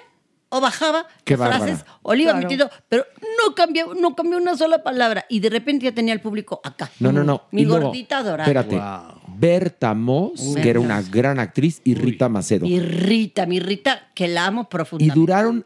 [0.50, 1.64] o bajaba Qué las bárbara.
[1.64, 2.44] frases o le iba Claro.
[2.48, 3.06] metiendo, pero
[3.48, 6.90] no cambió, no cambió una sola palabra y de repente ya tenía el público acá.
[7.00, 7.44] No, no, no.
[7.52, 8.44] Mi Y luego, gordita dorada.
[8.44, 8.76] Espérate.
[8.78, 9.36] Wow.
[9.38, 10.62] Berta Moss, Uy.
[10.62, 12.66] que era una gran actriz, y Rita Macedo.
[12.66, 15.16] Mi Rita, mi Rita, que la amo Y profundamente.
[15.20, 15.66] duraron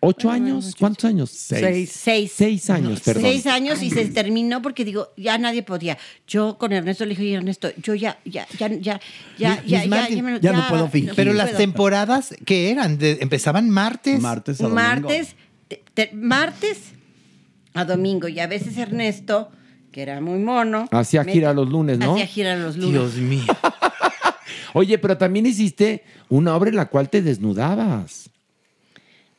[0.00, 0.74] ocho años.
[0.78, 1.30] ¿Cuántos años?
[1.30, 1.90] Seis.
[1.92, 2.32] Seis.
[2.34, 3.22] Seis años, perdón.
[3.24, 5.98] Seis años y se terminó porque digo, ya nadie podía.
[6.26, 9.00] Yo con Ernesto le dije, oye, Ernesto, yo ya, ya, ya, ya, ya,
[9.38, 11.12] ya, ya, Martin, me lo- ya no puedo fingir.
[11.16, 11.58] Pero las puedo.
[11.58, 12.98] temporadas, ¿qué eran?
[12.98, 14.20] De- ¿Empezaban martes?
[14.20, 14.80] Martes a domingo.
[14.82, 15.34] martes,
[15.68, 16.78] te- te- martes
[17.74, 19.50] a domingo y a veces Ernesto,
[19.92, 22.12] que era muy mono, Hacía gira los lunes, ¿no?
[22.14, 22.92] Hacía gira los lunes.
[22.92, 23.44] Dios mío.
[24.74, 28.28] Oye, pero también hiciste una obra en la cual te desnudabas.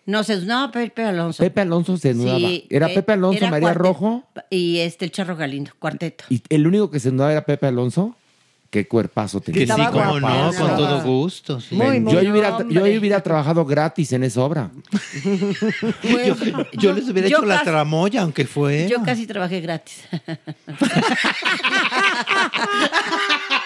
[0.08, 1.44] No sé, no, Pepe Alonso.
[1.44, 2.40] Pepe Alonso se desnudaba.
[2.40, 3.84] Sí, era eh, Pepe Alonso, era María cuarteto.
[3.84, 4.24] Rojo.
[4.50, 6.24] Y este, el Charro Galindo, cuarteto.
[6.30, 8.16] Y el único que se desnudaba era Pepe Alonso.
[8.70, 9.66] Qué cuerpazo tenía.
[9.66, 11.60] Que sí, como no, con todo gusto.
[11.60, 11.76] sí.
[11.76, 14.72] Muy, muy yo, ahí hubiera, yo hubiera trabajado gratis en esa obra.
[16.04, 16.36] Yo,
[16.74, 18.88] yo les hubiera yo hecho la tramoya, aunque fue.
[18.90, 20.04] Yo casi trabajé gratis.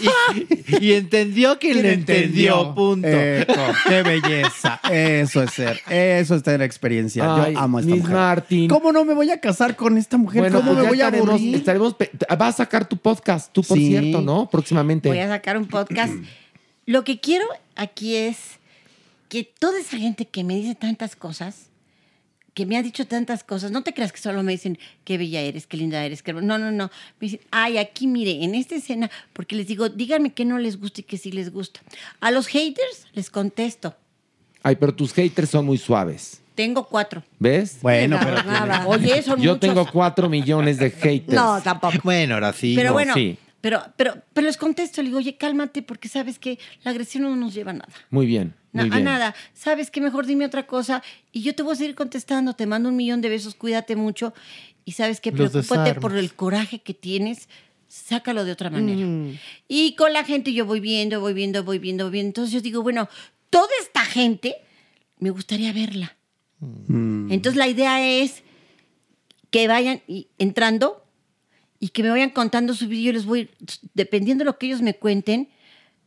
[0.80, 3.06] Y entendió que le entendió, punto.
[3.08, 3.54] Eco,
[3.88, 4.80] qué belleza.
[4.90, 5.80] Eso es ser.
[5.88, 7.44] Eso es tener experiencia.
[7.44, 8.16] Ay, Yo amo a esta Miss mujer.
[8.16, 8.68] Martin.
[8.68, 10.40] ¿Cómo no me voy a casar con esta mujer?
[10.42, 11.54] Bueno, ¿Cómo pues me voy a estaremos, aburrir?
[11.54, 11.96] estaremos
[12.38, 13.86] Vas a sacar tu podcast, tú por Sí.
[13.88, 14.48] cierto, ¿no?
[14.50, 15.08] Próximamente.
[15.08, 16.12] Voy a sacar un podcast.
[16.84, 18.36] Lo que quiero aquí es
[19.28, 21.66] que toda esa gente que me dice tantas cosas,
[22.56, 25.42] que me ha dicho tantas cosas, no te creas que solo me dicen qué bella
[25.42, 26.32] eres, qué linda eres, qué...
[26.32, 26.90] No, no, no.
[27.20, 30.80] Me dicen, ay, aquí mire, en esta escena, porque les digo, díganme que no les
[30.80, 31.80] gusta y que sí les gusta.
[32.18, 33.94] A los haters les contesto.
[34.62, 36.40] Ay, pero tus haters son muy suaves.
[36.54, 37.22] Tengo cuatro.
[37.38, 37.76] ¿Ves?
[37.82, 38.88] Bueno, pero.
[38.88, 39.60] Oye, son Yo muchos.
[39.60, 41.36] tengo cuatro millones de haters.
[41.36, 41.98] No, tampoco.
[42.04, 42.72] Bueno, ahora sí.
[42.74, 42.92] Pero no.
[42.94, 43.36] bueno, sí.
[43.66, 47.34] Pero, pero, pero les contesto, le digo, oye, cálmate, porque sabes que la agresión no
[47.34, 47.92] nos lleva a nada.
[48.10, 49.02] Muy bien, muy a bien.
[49.02, 49.34] nada.
[49.54, 50.00] ¿Sabes qué?
[50.00, 51.02] Mejor dime otra cosa
[51.32, 52.52] y yo te voy a seguir contestando.
[52.52, 54.34] Te mando un millón de besos, cuídate mucho.
[54.84, 55.20] Y sabes?
[55.24, 57.48] Los Preocúpate por el coraje que tienes.
[57.88, 59.04] Sácalo de otra manera.
[59.04, 59.36] Mm.
[59.66, 62.28] Y con la gente yo voy viendo, voy viendo, voy viendo, voy viendo.
[62.28, 63.08] Entonces yo digo, bueno,
[63.50, 64.54] toda esta gente
[65.18, 66.16] me gustaría verla.
[66.60, 67.32] Mm.
[67.32, 68.44] Entonces la idea es
[69.50, 70.02] que vayan
[70.38, 71.05] entrando
[71.86, 73.02] y que me vayan contando su vida.
[73.06, 73.48] Yo les voy,
[73.94, 75.48] dependiendo de lo que ellos me cuenten,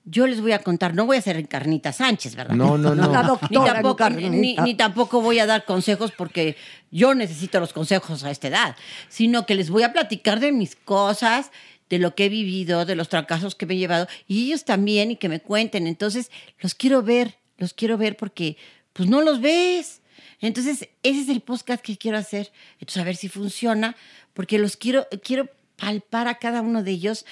[0.03, 0.93] yo les voy a contar.
[0.93, 2.55] No voy a ser Encarnita Sánchez, ¿verdad?
[2.55, 3.11] No, no, no.
[3.13, 4.29] La Ni doctora tampoco, Encarnita.
[4.29, 6.57] ni- ni tampoco voy a dar consejos porque
[6.91, 8.75] yo necesito los consejos a esta edad,
[9.07, 11.51] sino que les voy a platicar de mis cosas,
[11.89, 15.11] de lo que he vivido, de los fracasos que me he llevado, y ellos también,
[15.11, 15.87] y que me cuenten.
[15.87, 16.29] Entonces,
[16.59, 18.57] los quiero ver, los quiero ver porque,
[18.93, 20.01] pues no los ves.
[20.41, 22.51] Entonces, ese es el podcast que quiero hacer.
[22.79, 23.95] Entonces, a ver si funciona,
[24.33, 25.49] porque los quiero, quiero
[25.79, 27.25] palpar a cada uno de ellos,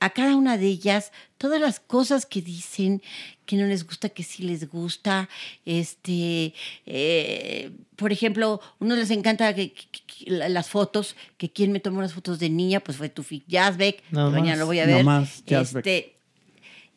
[0.00, 3.02] a cada una de ellas, todas las cosas que dicen,
[3.46, 5.28] que no les gusta, que sí les gusta.
[5.64, 6.54] Este,
[6.86, 11.80] eh, por ejemplo, uno les encanta que, que- que- la- las fotos, que quien me
[11.80, 14.86] tomó las fotos de niña, pues fue Tufik Yazbek, No mañana más, lo voy a
[14.86, 15.04] no ver.
[15.04, 15.86] más, Yazbek.
[15.86, 16.17] Este,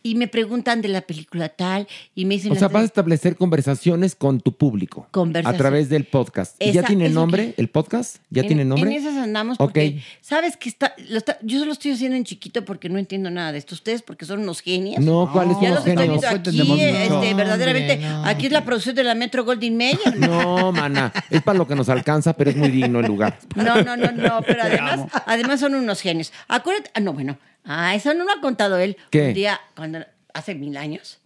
[0.04, 2.52] y me preguntan de la película tal, y me dicen...
[2.52, 5.08] O sea, vas a establecer conversaciones con tu público.
[5.12, 5.56] Conversación.
[5.56, 6.56] A través del podcast.
[6.62, 8.18] ¿Y ¿Ya tiene nombre el podcast?
[8.30, 8.90] ¿Ya en, tiene nombre?
[8.90, 12.66] En esas andamos porque, ¿sabes que está, lo está- Yo solo estoy haciendo en chiquito
[12.66, 13.76] porque no entiendo nada de esto.
[13.76, 15.04] Ustedes porque son unos genios.
[15.04, 16.26] No, ¿cuáles son los los estoy genios?
[16.26, 17.94] aquí, este, verdaderamente.
[17.94, 18.26] Hombre, no.
[18.26, 20.18] Aquí es la producción de la Metro Goldwyn Mayer.
[20.32, 21.12] No, mana.
[21.30, 23.40] Es para lo que nos alcanza, pero es muy digno el lugar.
[23.56, 26.32] No, no, no, no, pero además, además son unos genios.
[26.48, 28.98] Acuérdate, ah, no, bueno, ah, eso no lo ha contado él.
[29.10, 29.30] ¿Qué?
[29.30, 30.00] Un día, cuando,
[30.34, 31.20] hace mil años,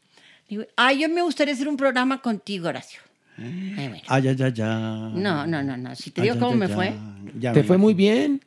[0.50, 3.02] digo, ah, yo me gustaría hacer un programa contigo, Horacio.
[3.38, 4.04] Ay, bueno.
[4.08, 5.12] Ay, ay, ay, ay.
[5.16, 5.96] No, no, no, no.
[5.96, 6.72] Si te Ay, digo ay, cómo ay, me ay.
[6.74, 6.94] fue.
[7.40, 8.42] Ya Te me fue muy bien.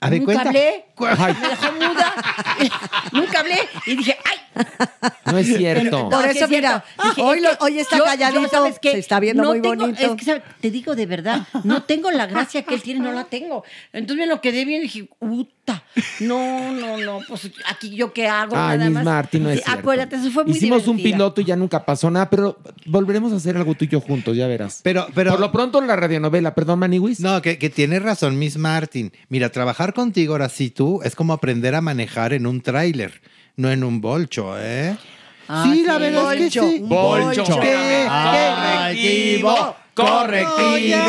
[0.00, 0.48] A Nunca cuenta.
[0.48, 0.84] hablé.
[0.98, 1.34] Ay.
[1.40, 2.14] Me dejó muda.
[3.12, 3.58] Nunca hablé.
[3.86, 4.38] Y dije, ¡ay!
[5.26, 6.08] No es cierto.
[6.08, 6.84] Por eso, es mira.
[7.02, 8.92] Dije, hoy es lo- que hoy está yo- calladito, yo, ¿sabes qué?
[8.92, 10.00] se está viendo No muy tengo- bonito.
[10.00, 10.42] Es que, ¿sabes?
[10.60, 13.64] te digo de verdad, no tengo la gracia que él tiene, no la tengo.
[13.92, 15.82] Entonces me lo quedé bien y dije, ¡puta!
[16.20, 19.04] No, no, no, pues aquí yo qué hago, Ay, nada Miss más.
[19.04, 19.80] Martín, no es Sí, cierto.
[19.80, 23.36] Acuérdate, eso fue muy Hicimos un piloto y ya nunca pasó nada, pero volveremos a
[23.36, 24.80] hacer algo tú y yo juntos, ya verás.
[24.84, 25.32] Pero, pero.
[25.32, 27.18] Por lo pronto la radionovela, perdón, Maniwis.
[27.20, 29.12] No, que, que tienes razón, Miss Martin.
[29.28, 33.20] Mira, trabajar contigo ahora sí tú es como aprender a manejar en un tráiler,
[33.56, 34.96] no en un bolcho, ¿eh?
[35.48, 36.82] Ah, sí, la verdad es que Bolcho, sí.
[36.82, 37.60] un bolcho.
[37.60, 38.06] ¿Qué?
[39.94, 41.00] Correctivo, correctivo,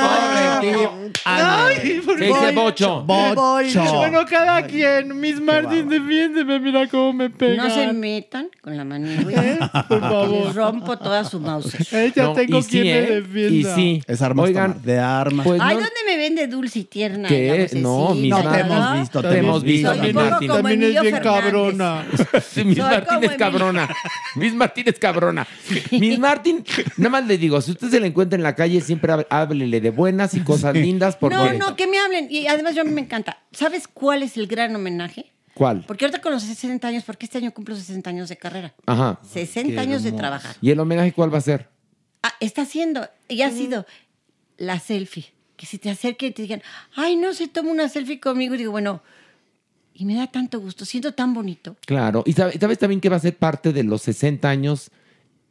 [0.00, 1.00] correctivo.
[1.24, 3.02] Ay, por Se dice bocho.
[3.04, 3.84] Bolcho.
[3.94, 5.18] Bueno, cada quien.
[5.20, 6.58] Miss Martin, defiéndeme.
[6.58, 7.64] Mira cómo me pega.
[7.64, 9.84] No se metan con la manigua.
[9.88, 10.46] Por favor.
[10.46, 11.74] Les rompo toda su mouse.
[11.94, 13.20] Eh, ya No, tengo sí, quien me ¿eh?
[13.20, 13.70] defienda.
[13.70, 14.02] Y sí.
[14.08, 15.46] Es armas Oigan, de armas.
[15.46, 17.28] pues Ay, no- ¿dónde me ven de dulce y tierna?
[17.28, 17.68] ¿Qué?
[17.74, 18.60] No, No te Martin.
[18.66, 20.48] hemos visto, Te te hemos visto, Martin.
[20.48, 21.22] como También es bien Fernández.
[21.42, 22.04] cabrona.
[22.52, 23.88] Sí, Miss Soy Martín es cabrona.
[24.36, 25.46] Miss Martín es cabrona.
[25.92, 26.64] Miss Martín,
[26.96, 29.80] nada más le digo, si usted se la encuentra en la calle, siempre há- háblele
[29.80, 31.16] de buenas y cosas lindas.
[31.16, 31.36] Porque...
[31.36, 32.28] No, no, que me hablen.
[32.30, 33.38] Y además yo a mí me encanta.
[33.52, 35.32] ¿Sabes cuál es el gran homenaje?
[35.54, 35.84] ¿Cuál?
[35.86, 38.74] Porque ahorita con los 60 años, porque este año cumplo 60 años de carrera.
[38.86, 39.20] Ajá.
[39.22, 40.56] 60 años de trabajar.
[40.60, 41.68] ¿Y el homenaje cuál va a ser?
[42.22, 43.86] Ah, está haciendo, y ha sido
[44.56, 45.26] la selfie.
[45.56, 46.62] Que si te acerquen y te digan,
[46.96, 48.54] ay, no se toma una selfie conmigo.
[48.56, 49.02] Y digo, bueno,
[49.92, 51.76] y me da tanto gusto, siento tan bonito.
[51.86, 52.24] Claro.
[52.26, 54.90] ¿Y sabe- sabes también que va a ser parte de los 60 años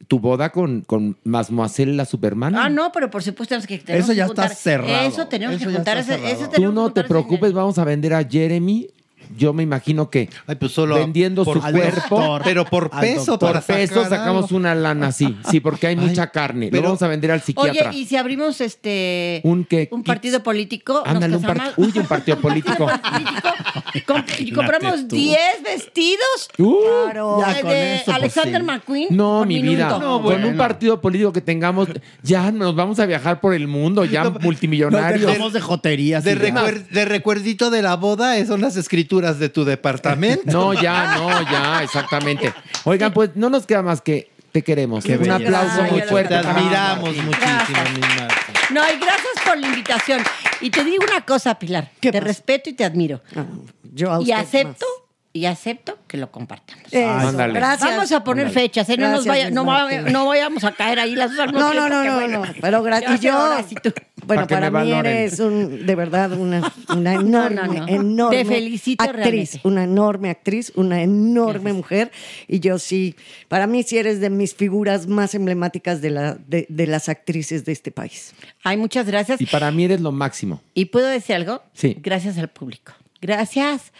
[0.08, 2.54] tu boda con, con Mademoiselle la Superman?
[2.56, 5.08] Ah, no, pero por supuesto tenemos que tenemos Eso que ya está cerrado.
[5.08, 5.98] Eso tenemos Eso que juntar.
[5.98, 6.48] ese-.
[6.54, 8.88] Tú que no te preocupes, vamos a vender a Jeremy.
[9.36, 12.16] Yo me imagino que Ay, pues solo vendiendo por- su cuerpo.
[12.18, 12.42] doctor.
[12.44, 14.56] Pero por peso, Por peso sacar sacamos algo.
[14.56, 15.36] una lana, sí.
[15.50, 16.68] Sí, porque hay mucha carne.
[16.70, 17.90] pero- Lo vamos a vender al psiquiatra.
[17.90, 19.88] Oye, y si abrimos este ¿Un qué?
[19.90, 22.86] un partido político, nos Ándale, un part- Uy, un partido político.
[24.38, 25.14] Y compramos tú.
[25.14, 26.18] 10 vestidos
[26.58, 27.36] Uh, Claro.
[27.38, 28.66] de, Ya con de eso, pues, Alexander sí.
[28.66, 29.06] McQueen.
[29.10, 29.76] No, por mi minuto.
[29.76, 29.98] vida.
[29.98, 31.88] No, Con un partido político que tengamos,
[32.22, 35.26] ya nos vamos a viajar por el mundo, ya Nos multimillonarios.
[35.30, 36.24] dejamos de joterías.
[36.24, 40.50] De, recuer- de recuerdito de la boda eh, son las escrituras de tu departamento.
[40.50, 42.52] No, ya, no, ya, exactamente.
[42.84, 45.04] Oigan, pues no nos queda más que te queremos.
[45.04, 46.28] Qué un aplauso Ay, muy fuerte.
[46.28, 48.36] Te admiramos muchísimo, mi Marta.
[48.70, 50.22] No, y gracias por la invitación.
[50.60, 51.90] Y te digo una cosa, Pilar.
[52.00, 52.28] ¿Qué te pasa?
[52.28, 53.20] respeto y te admiro.
[53.36, 53.44] Ah,
[53.92, 55.03] Yo a Y usted acepto, más.
[55.36, 56.84] Y acepto que lo compartamos.
[56.94, 57.54] Ándale.
[57.54, 57.90] Gracias.
[57.90, 58.96] Vamos a poner fechas, ¿eh?
[58.96, 61.60] No, nos Gracias, vaya- no, va- no vayamos a caer ahí las dos al mismo
[61.60, 62.46] No, no, tiempo, no, que no, bueno.
[62.46, 62.52] no.
[62.60, 63.20] Pero Ya gracias.
[63.20, 63.90] sé Yo, ahora sí tú.
[64.24, 65.12] bueno, Para que para, me mí valoren.
[65.16, 67.88] eres un, de verdad una, una enorme, no, no.
[67.88, 69.60] enorme Te felicito actriz, realmente.
[69.64, 72.12] una enorme actriz, una enorme mujer.
[72.46, 73.16] Y yo sí,
[73.48, 77.64] para mí sí eres de mis figuras más emblemáticas de, la, de, de las actrices
[77.64, 78.34] de este país.
[78.62, 79.40] Ay, muchas gracias.
[79.40, 80.62] Y para mí eres lo máximo.
[80.74, 81.60] ¿Y puedo decir algo?
[81.72, 81.96] Sí.
[82.00, 82.92] Gracias al público.
[83.20, 83.92] Gracias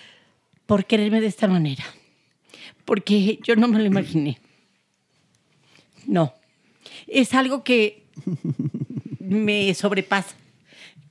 [0.67, 1.85] por quererme de esta manera.
[2.85, 4.39] Porque yo no me lo imaginé.
[6.07, 6.35] No.
[7.07, 8.05] Es algo que
[9.19, 10.35] me sobrepasa.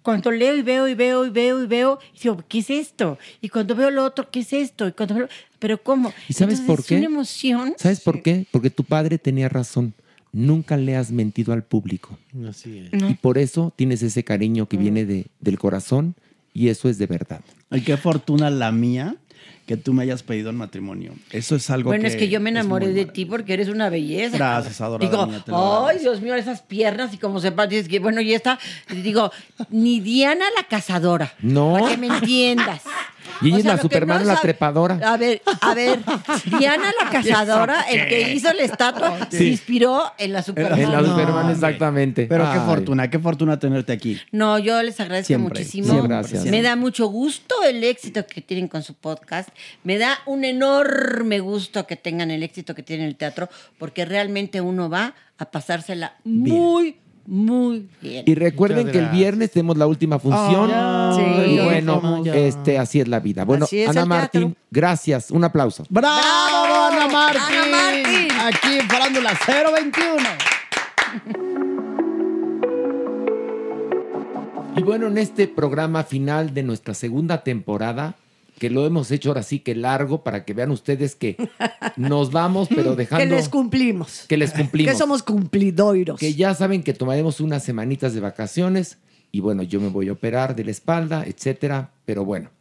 [0.02, 3.18] Cuando leo y veo y veo y veo y veo, y digo, ¿qué es esto?
[3.42, 4.88] Y cuando veo lo otro, ¿qué es esto?
[4.88, 6.14] Y cuando veo, pero ¿cómo?
[6.28, 6.96] ¿Y sabes Entonces, por Es qué?
[6.98, 7.74] una emoción.
[7.78, 8.46] ¿Sabes por qué?
[8.52, 9.94] Porque tu padre tenía razón.
[10.34, 12.18] Nunca le has mentido al público.
[12.50, 12.92] Así es.
[13.02, 13.10] No.
[13.10, 16.16] Y por eso tienes ese cariño que viene de, del corazón
[16.54, 17.42] y eso es de verdad.
[17.70, 19.16] Ay, qué fortuna la mía
[19.66, 21.14] que tú me hayas pedido en matrimonio.
[21.32, 23.90] Eso es algo Bueno, que es que yo me enamoré de ti porque eres una
[23.90, 24.38] belleza.
[24.38, 26.02] Gracias, adorada Digo, mía, te lo ay, agradezco".
[26.02, 28.60] Dios mío, esas piernas y como sepas, dices que bueno, y esta,
[28.92, 29.32] y digo,
[29.70, 31.34] ni Diana la cazadora.
[31.42, 31.74] No.
[31.74, 32.82] Para que me entiendas.
[33.42, 35.00] Y ella O es la Superman, no la sabe- trepadora.
[35.04, 36.00] A ver, a ver,
[36.60, 40.80] Diana la cazadora, el que hizo la estatua, se inspiró en la Superman.
[40.80, 42.26] En la Superman, exactamente.
[42.28, 42.66] Pero qué Ay.
[42.66, 44.20] fortuna, qué fortuna tenerte aquí.
[44.32, 45.88] No, yo les agradezco Siempre, muchísimo.
[45.88, 46.46] siempre, gracias.
[46.46, 49.50] Me da mucho gusto el éxito que tienen con su podcast.
[49.84, 54.06] Me da un enorme gusto que tengan el éxito que tienen en el teatro, porque
[54.06, 58.24] realmente uno va a pasársela muy, muy bien.
[58.28, 60.70] Y recuerden que el viernes tenemos la última función.
[60.74, 61.64] Ay, y sí.
[61.64, 62.36] bueno, Ya.
[62.36, 63.46] este, así es la vida.
[63.46, 65.32] Bueno, Ana Martín, gracias.
[65.32, 65.86] Un aplauso.
[65.90, 66.18] ¡Bravo,
[66.92, 67.42] Ana Martín!
[67.42, 68.28] Ana Martín!
[68.42, 70.24] Aquí en Farándula 021.
[74.76, 78.16] Y bueno, en este programa final de nuestra segunda temporada,
[78.64, 81.36] que lo hemos hecho ahora sí que largo para que vean ustedes que
[81.98, 84.24] nos vamos, pero dejando Que les cumplimos.
[84.30, 84.90] que les cumplimos.
[84.94, 86.18] Que somos cumplidoiros.
[86.18, 89.00] Que ya saben que tomaremos unas semanitas de vacaciones
[89.34, 92.52] y bueno, yo me voy a operar de la espalda, etcétera, pero bueno.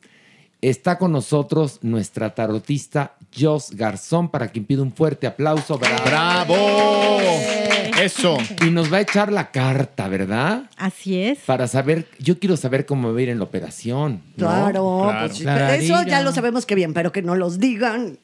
[0.60, 5.78] Está con nosotros nuestra tarotista Jos Garzón para quien pido un fuerte aplauso.
[5.78, 6.04] ¡Bravo!
[6.04, 7.18] ¡Bravo!
[8.00, 8.36] Eso.
[8.66, 10.64] Y nos va a echar la carta, ¿verdad?
[10.76, 11.38] Así es.
[11.40, 14.22] Para saber, yo quiero saber cómo va a ir en la operación.
[14.36, 14.46] ¿no?
[14.48, 15.66] Claro, Claro.
[15.68, 18.18] pues, eso ya lo sabemos que bien, pero que no los digan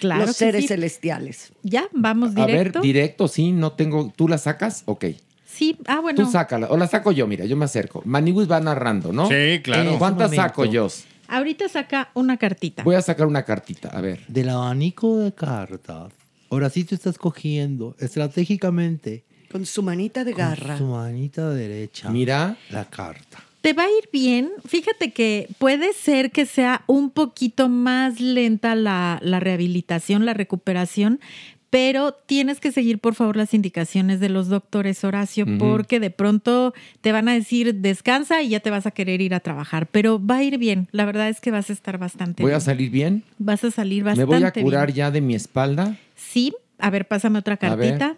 [0.00, 0.68] Claro los seres sí.
[0.68, 1.52] celestiales.
[1.62, 2.80] Ya, vamos A ver, directo.
[2.80, 4.12] directo, sí, no tengo.
[4.14, 4.82] ¿Tú la sacas?
[4.86, 5.06] Ok.
[5.44, 6.24] sí, ah, bueno.
[6.24, 6.68] Tú sácala.
[6.70, 8.00] O la saco yo, mira, yo me acerco.
[8.04, 9.28] Maniwis va narrando, ¿no?
[9.28, 9.98] Sí, claro.
[9.98, 10.88] ¿Cuántas saco yo?
[11.28, 12.82] Ahorita saca una cartita.
[12.82, 14.24] Voy a sacar una cartita, a ver.
[14.28, 16.12] Del abanico de cartas.
[16.50, 20.76] Ahora sí tú estás cogiendo estratégicamente Con su manita de garra.
[20.76, 22.08] con su manita derecha.
[22.10, 22.56] Mira.
[22.70, 23.44] La carta.
[23.60, 24.50] Te va a ir bien.
[24.66, 31.20] Fíjate que puede ser que sea un poquito más lenta la, la rehabilitación, la recuperación,
[31.70, 36.72] pero tienes que seguir, por favor, las indicaciones de los doctores, Horacio, porque de pronto
[37.02, 39.86] te van a decir descansa y ya te vas a querer ir a trabajar.
[39.86, 40.88] Pero va a ir bien.
[40.92, 42.60] La verdad es que vas a estar bastante Voy a bien.
[42.62, 43.24] salir bien.
[43.38, 44.96] Vas a salir Me bastante voy a curar bien.
[44.96, 45.96] ya de mi espalda.
[46.16, 46.54] Sí.
[46.78, 47.98] A ver, pásame otra A ver.
[47.98, 48.16] cartita.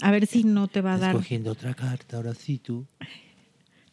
[0.00, 1.16] A ver si no te va a Estás dar.
[1.16, 2.16] cogiendo otra carta.
[2.18, 2.86] Ahora sí tú.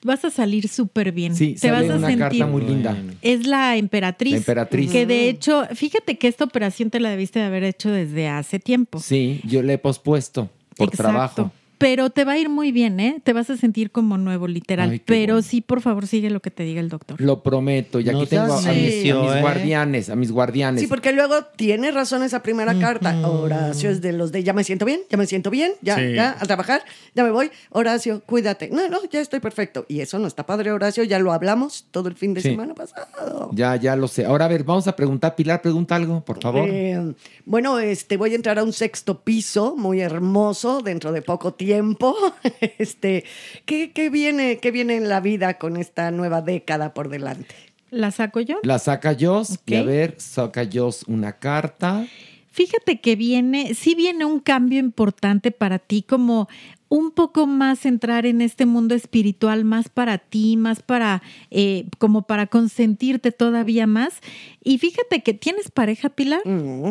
[0.03, 1.35] Vas a salir súper bien.
[1.35, 2.19] Sí, te vas a una sentir.
[2.19, 2.97] carta muy linda.
[3.21, 4.31] Es la emperatriz.
[4.31, 4.91] La emperatriz.
[4.91, 8.59] Que de hecho, fíjate que esta operación te la debiste de haber hecho desde hace
[8.59, 8.99] tiempo.
[8.99, 11.03] Sí, yo le he pospuesto por Exacto.
[11.03, 11.51] trabajo.
[11.79, 13.21] Pero te va a ir muy bien, ¿eh?
[13.23, 14.89] Te vas a sentir como nuevo, literal.
[14.91, 15.47] Ay, Pero bueno.
[15.47, 17.19] sí, por favor, sigue lo que te diga el doctor.
[17.21, 18.01] Lo prometo.
[18.01, 19.41] Y aquí No tengo a, seas mis, a mis ¿eh?
[19.41, 20.81] guardianes, a mis guardianes.
[20.81, 23.17] Sí, porque luego tiene razón esa primera carta.
[23.25, 26.13] Horacio es de los de ya me siento bien, ya me siento bien, ya, Sí.
[26.15, 26.83] ya, a trabajar,
[27.15, 27.49] ya me voy.
[27.69, 28.69] Horacio, cuídate.
[28.69, 29.85] No, no, ya estoy perfecto.
[29.87, 32.49] Y eso no está padre, Horacio, ya lo hablamos todo el fin de Sí.
[32.49, 33.51] semana pasado.
[33.53, 34.25] Ya, ya lo sé.
[34.25, 35.33] Ahora, a ver, vamos a preguntar.
[35.37, 36.67] Pilar, pregunta algo, por favor.
[36.69, 37.13] Eh,
[37.45, 41.68] bueno, este, voy a entrar a un sexto piso muy hermoso dentro de poco tiempo.
[42.77, 43.23] Este,
[43.65, 47.55] ¿qué, qué viene, ¿Qué viene en la vida con esta nueva década por delante?
[47.91, 48.59] ¿La saco yo?
[48.63, 49.59] La saca Jos.
[49.65, 52.05] Y a ver, saca Jos una carta.
[52.51, 56.49] Fíjate que viene, sí viene un cambio importante para ti, como
[56.89, 61.21] un poco más entrar en este mundo espiritual, más para ti, más para,
[61.51, 64.15] eh, como para consentirte todavía más.
[64.63, 66.41] Y fíjate que tienes pareja, Pilar,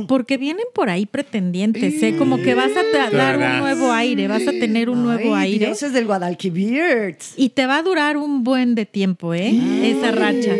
[0.06, 2.16] porque vienen por ahí pretendientes, ¿eh?
[2.16, 5.66] Como que vas a dar un nuevo aire, vas a tener un nuevo Ay, aire.
[5.66, 7.16] Dioses del Guadalquivir.
[7.36, 9.52] Y te va a durar un buen de tiempo, ¿eh?
[9.82, 10.54] Esa racha.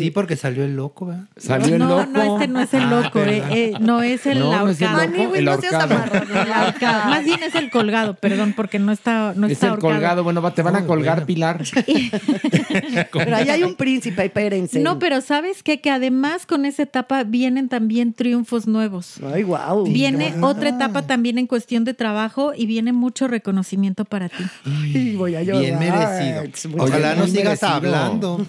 [0.00, 1.24] Sí, porque salió el loco, ¿verdad?
[1.36, 2.06] Salió el no, loco.
[2.12, 4.80] no, este no es el Ah, loco, eh, eh, no es el No, no es
[4.80, 5.16] el ahorcado.
[5.16, 5.82] loco, el no ahorcado.
[5.94, 6.42] amarrado.
[6.42, 7.10] El ahorcado.
[7.10, 9.92] Más bien es el colgado, perdón, porque no está, no Es está el ahorcado.
[9.94, 10.24] colgado.
[10.24, 11.26] Bueno, te van a Muy colgar, bueno.
[11.26, 11.62] Pilar.
[13.12, 14.80] Pero ahí hay un príncipe, espérense.
[14.80, 15.80] No, pero ¿sabes qué?
[15.80, 19.16] Que además con esa etapa vienen también triunfos nuevos.
[19.34, 19.84] Ay, wow.
[19.86, 24.44] Viene otra etapa también en cuestión de trabajo y viene mucho reconocimiento para ti.
[24.64, 25.60] Ay, voy a llorar.
[25.62, 26.42] Bien merecido.
[26.78, 28.44] Ojalá no sigas hablando.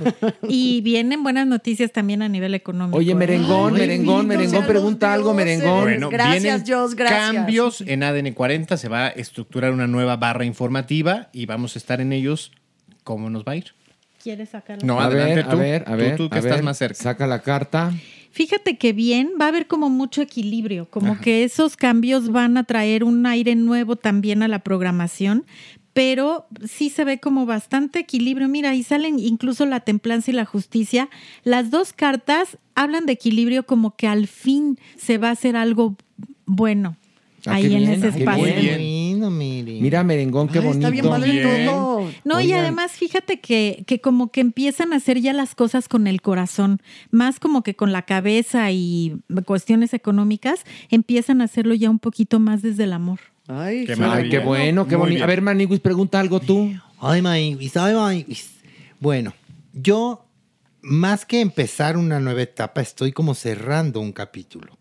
[0.48, 2.98] Y vienen buenas noticias también a nivel económico.
[2.98, 3.16] Oye, ¿eh?
[3.16, 5.84] merengón, Ay, merengón, merengón, pregunta algo, merengón.
[5.84, 7.34] Bueno, Gracias, vienen Dios, gracias.
[7.34, 8.78] cambios en ADN 40.
[8.78, 12.52] Se va a estructurar una nueva barra informativa y vamos a estar en ellos.
[13.04, 13.66] ¿Cómo nos va a ir?
[14.24, 14.86] ¿Quieres sacarlo?
[14.86, 15.52] No, a adelante ver, tú.
[15.52, 16.16] a ver, a Tú- ver.
[16.18, 16.64] Tú, que a estás ver.
[16.64, 16.96] más cerca.
[16.96, 17.92] Saca la carta.
[18.34, 22.64] Fíjate que bien, va a haber como mucho equilibrio, como que esos cambios van a
[22.64, 25.44] traer un aire nuevo también a la programación,
[25.94, 28.48] pero sí se ve como bastante equilibrio.
[28.48, 31.10] Mira, ahí salen incluso la templanza y la justicia.
[31.44, 35.96] Las dos cartas hablan de equilibrio como que al fin se va a hacer algo
[36.46, 36.96] bueno
[37.46, 38.44] Ah, ahí en bien, ese ah, espacio.
[38.44, 39.82] Bien.
[39.82, 40.88] Mira, merengón, qué Ay, bonito.
[40.88, 41.66] Está bien padre Bien.
[41.66, 42.10] todo.
[42.24, 46.08] No, y además fíjate que, que como que empiezan a hacer ya las cosas con
[46.08, 51.90] el corazón, más como que con la cabeza y cuestiones económicas, empiezan a hacerlo ya
[51.90, 53.20] un poquito más desde el amor.
[53.54, 53.94] Ay, Qué.
[54.00, 55.24] Ay, bueno, qué bonito.
[55.24, 56.72] A ver, Maniguis, pregunta algo tú.
[57.00, 58.52] Ay, Maíguis, ay, Maíguis.
[59.00, 59.34] Bueno,
[59.74, 60.26] yo
[60.82, 64.78] más que empezar una nueva etapa, estoy como cerrando un capítulo.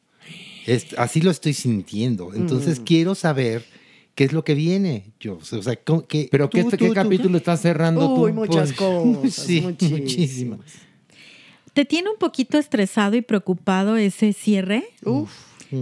[0.67, 2.33] Es- así lo estoy sintiendo.
[2.35, 2.85] Entonces Mm.
[2.85, 3.65] quiero saber
[4.15, 5.13] qué es lo que viene.
[5.19, 7.37] Yo, o sea, ¿cómo- qué- ¿Pero qué, tú, qué tú, tú, capítulo tú?
[7.39, 8.25] estás cerrando tú?
[8.27, 10.01] Uy, muchas cosas, Sí, muchísimas.
[10.01, 10.61] muchísimas.
[11.73, 14.85] ¿Te tiene un poquito estresado y preocupado ese cierre?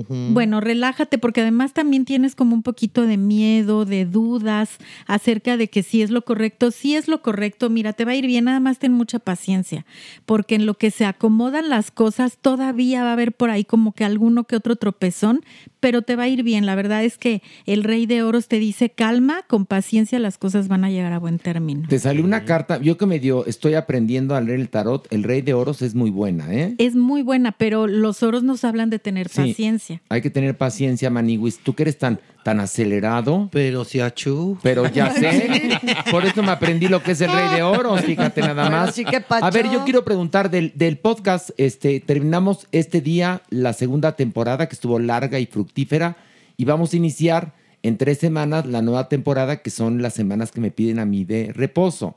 [0.08, 5.68] Bueno, relájate porque además también tienes como un poquito de miedo, de dudas acerca de
[5.68, 8.44] que si es lo correcto, si es lo correcto, mira, te va a ir bien,
[8.44, 9.86] nada más ten mucha paciencia,
[10.26, 13.92] porque en lo que se acomodan las cosas todavía va a haber por ahí como
[13.92, 15.44] que alguno que otro tropezón,
[15.80, 16.66] pero te va a ir bien.
[16.66, 20.68] La verdad es que el rey de oros te dice calma, con paciencia las cosas
[20.68, 21.88] van a llegar a buen término.
[21.88, 25.22] Te salió una carta, yo que me dio, estoy aprendiendo a leer el tarot, el
[25.22, 26.74] rey de oros es muy buena, ¿eh?
[26.78, 29.36] Es muy buena, pero los oros nos hablan de tener Sí.
[29.48, 30.02] paciencia.
[30.08, 31.58] Hay que tener paciencia, Maniwis.
[31.58, 33.48] Tú que eres tan, tan acelerado.
[33.52, 34.58] Pero si achú.
[34.62, 35.78] Pero ya sé.
[36.10, 38.94] Por eso me aprendí lo que es el rey de oros, fíjate nada más.
[38.94, 39.44] sí que pacho.
[39.44, 41.50] A ver, yo quiero preguntar del, del podcast.
[41.56, 46.16] Este, terminamos este día la segunda temporada que estuvo larga y fructífera.
[46.56, 50.60] Y vamos a iniciar en tres semanas la nueva temporada, que son las semanas que
[50.60, 52.16] me piden a mí de reposo.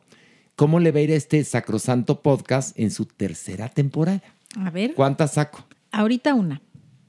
[0.55, 4.21] ¿Cómo le va a ir a este sacrosanto podcast en su tercera temporada?
[4.59, 5.65] A ver, ¿Cuántas saco?
[5.91, 6.61] ahorita una.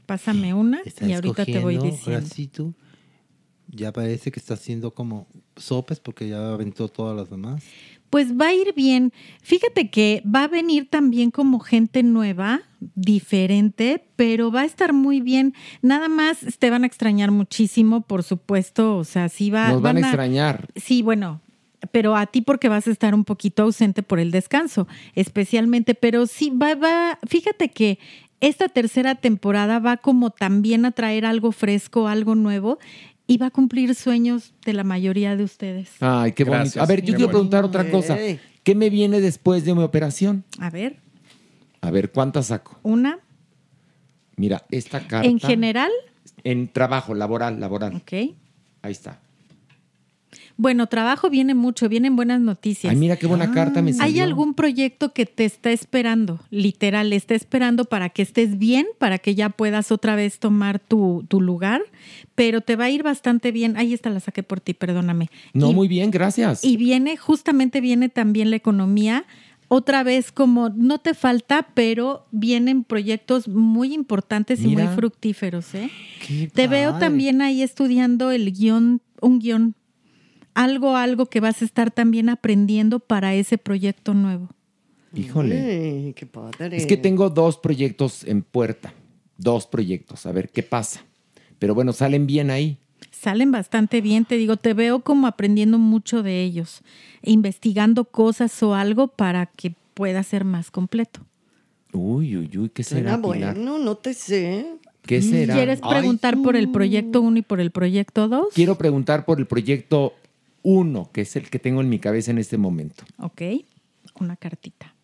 [0.07, 2.19] Pásame una y ahorita te voy diciendo.
[2.21, 2.75] ahora sí tú.
[3.75, 5.27] Ya parece que está haciendo como
[5.57, 7.65] sopes porque ya aventó todas las demás.
[8.11, 9.11] Pues va a ir bien.
[9.43, 12.61] Fíjate que va a venir también como gente nueva,
[12.95, 15.55] diferente, pero va a estar muy bien.
[15.81, 18.97] Nada más te van a extrañar muchísimo, por supuesto.
[18.99, 19.71] O sea, sí va.
[19.71, 20.69] Nos van a a- extrañar.
[20.77, 21.41] Sí, bueno,
[21.91, 26.27] pero a ti porque vas a estar un poquito ausente por el descanso, especialmente, pero
[26.27, 27.99] sí va, va, fíjate que
[28.41, 32.79] esta tercera temporada va como también a traer algo fresco, algo nuevo
[33.27, 35.91] y va a cumplir sueños de la mayoría de ustedes.
[36.01, 36.83] Ay, qué Gracias, bonito.
[36.83, 37.51] A ver, yo qué quiero bonito.
[37.51, 38.17] preguntar otra cosa.
[38.63, 40.45] ¿Qué me viene después de mi operación?
[40.59, 40.99] A ver,
[41.81, 42.79] A ver, ¿cuántas saco?
[42.83, 43.19] una
[44.37, 45.29] Mira, esta carta.
[45.29, 45.91] en general,
[46.45, 47.95] En trabajo, laboral, laboral.
[47.97, 48.13] ok.
[48.83, 49.21] Ahí está.
[50.57, 52.91] Bueno, trabajo viene mucho, vienen buenas noticias.
[52.93, 54.25] Ay, mira qué buena carta me ¿Hay salió.
[54.25, 56.41] algún proyecto que te está esperando?
[56.51, 61.25] Literal, está esperando para que estés bien, para que ya puedas otra vez tomar tu,
[61.29, 61.83] tu lugar,
[62.35, 63.77] pero te va a ir bastante bien.
[63.77, 65.31] Ahí está, la saqué por ti, perdóname.
[65.55, 66.65] No, Y- muy bien, gracias.
[66.65, 69.25] Y viene, justamente viene también la economía.
[69.69, 75.75] Otra vez, como no te falta, pero vienen proyectos muy importantes y muy fructíferos.
[75.75, 75.89] ¿eh?
[76.53, 79.75] Te veo también ahí estudiando el guion, un guion,
[80.55, 84.49] algo, algo que vas a estar también aprendiendo para ese proyecto nuevo.
[85.15, 85.61] Híjole.
[85.61, 86.77] Ay, qué padre.
[86.77, 88.95] Es que tengo dos proyectos en puerta.
[89.37, 90.27] Dos proyectos.
[90.27, 91.05] A ver qué pasa.
[91.59, 92.79] Pero bueno, salen bien ahí.
[93.11, 96.83] Salen bastante bien, te digo, te veo como aprendiendo mucho de ellos,
[97.23, 101.21] investigando cosas o algo para que pueda ser más completo.
[101.93, 103.55] Uy, uy, uy, ¿qué será, Pilar?
[103.55, 104.67] bueno, no te sé.
[105.03, 105.55] ¿Qué será?
[105.55, 108.47] ¿Quieres Ay, preguntar por el proyecto 1 y por el proyecto 2?
[108.55, 110.15] Quiero preguntar por el proyecto
[110.63, 113.05] 1, que es el que tengo en mi cabeza en este momento.
[113.19, 113.43] Ok,
[114.21, 114.95] una cartita.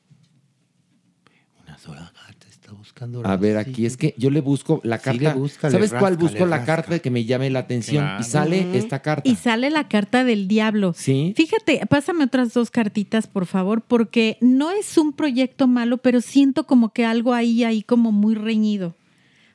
[1.66, 3.26] Una sola carta está buscando.
[3.26, 5.22] A ver, aquí es que yo le busco la Sí, carta.
[5.34, 8.04] le busca, le ¿Sabes cuál busco le la carta que me llame la atención?
[8.04, 8.20] Claro.
[8.20, 9.28] Y sale esta carta.
[9.28, 10.94] Y sale la carta del diablo.
[10.96, 11.34] Sí.
[11.36, 16.66] Fíjate, pásame otras dos cartitas, por favor, porque no es un proyecto malo, pero siento
[16.66, 18.94] como que algo ahí, ahí como muy reñido.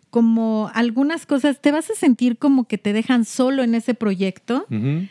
[0.10, 4.68] Como algunas cosas, te vas a sentir como que te dejan solo en ese proyecto,
[4.70, 5.08] Ujú.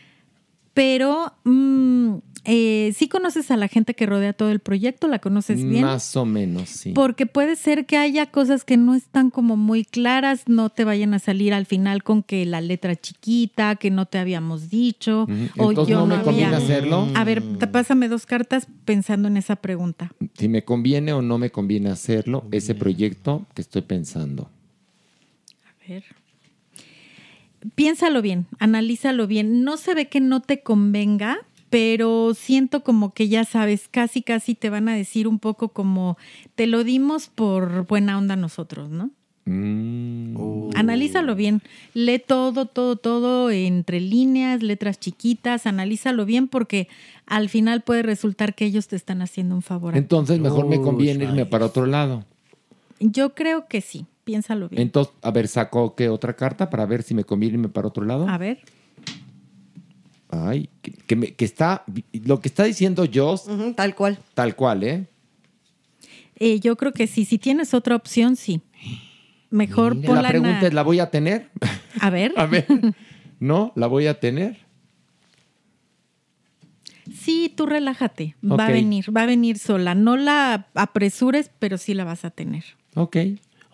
[0.73, 5.63] Pero mm, eh, sí conoces a la gente que rodea todo el proyecto, la conoces
[5.63, 5.85] bien.
[5.85, 6.91] Más o menos, sí.
[6.93, 11.13] Porque puede ser que haya cosas que no están como muy claras, no te vayan
[11.13, 15.69] a salir al final con que la letra chiquita, que no te habíamos dicho, o
[15.71, 17.07] Entonces, yo ¿no me había- conviene hacerlo?
[17.15, 20.11] A ver, pásame dos cartas pensando en esa pregunta.
[20.33, 24.49] Si me conviene o no me conviene hacerlo, ese proyecto que estoy pensando.
[25.65, 26.03] A ver.
[27.75, 29.63] Piénsalo bien, analízalo bien.
[29.63, 34.55] No se ve que no te convenga, pero siento como que ya sabes, casi casi
[34.55, 36.17] te van a decir un poco como
[36.55, 39.11] te lo dimos por buena onda nosotros, ¿no?
[39.45, 40.69] Mm.
[40.75, 41.61] Analízalo bien.
[41.93, 45.67] Lee todo, todo, todo entre líneas, letras chiquitas.
[45.67, 46.87] Analízalo bien porque
[47.25, 49.93] al final puede resultar que ellos te están haciendo un favor.
[49.93, 49.99] a ti.
[49.99, 52.25] Entonces, mejor me conviene irme para otro lado.
[53.11, 54.05] Yo creo que sí.
[54.23, 54.81] Piénsalo bien.
[54.81, 58.05] Entonces, a ver, saco qué otra carta para ver si me conviene irme para otro
[58.05, 58.27] lado.
[58.29, 58.59] A ver.
[60.29, 64.17] Ay, que, que me- que está, lo que está diciendo Joss, tal cual.
[64.33, 65.07] tal cual, ¿eh?
[66.37, 67.25] Eh, yo creo que sí.
[67.25, 68.61] Si tienes otra opción, sí.
[69.51, 71.49] Mejor La ponla en pregunta la- es, ¿la voy a tener?
[71.99, 72.31] A ver.
[72.37, 72.65] A ver,
[73.39, 73.71] ¿no?
[73.75, 74.57] ¿La voy a tener?
[77.13, 78.35] Sí, tú relájate.
[78.43, 79.93] Va a venir, va a venir sola.
[79.93, 82.63] No la apresures, pero sí la vas a tener.
[82.95, 83.17] Ok.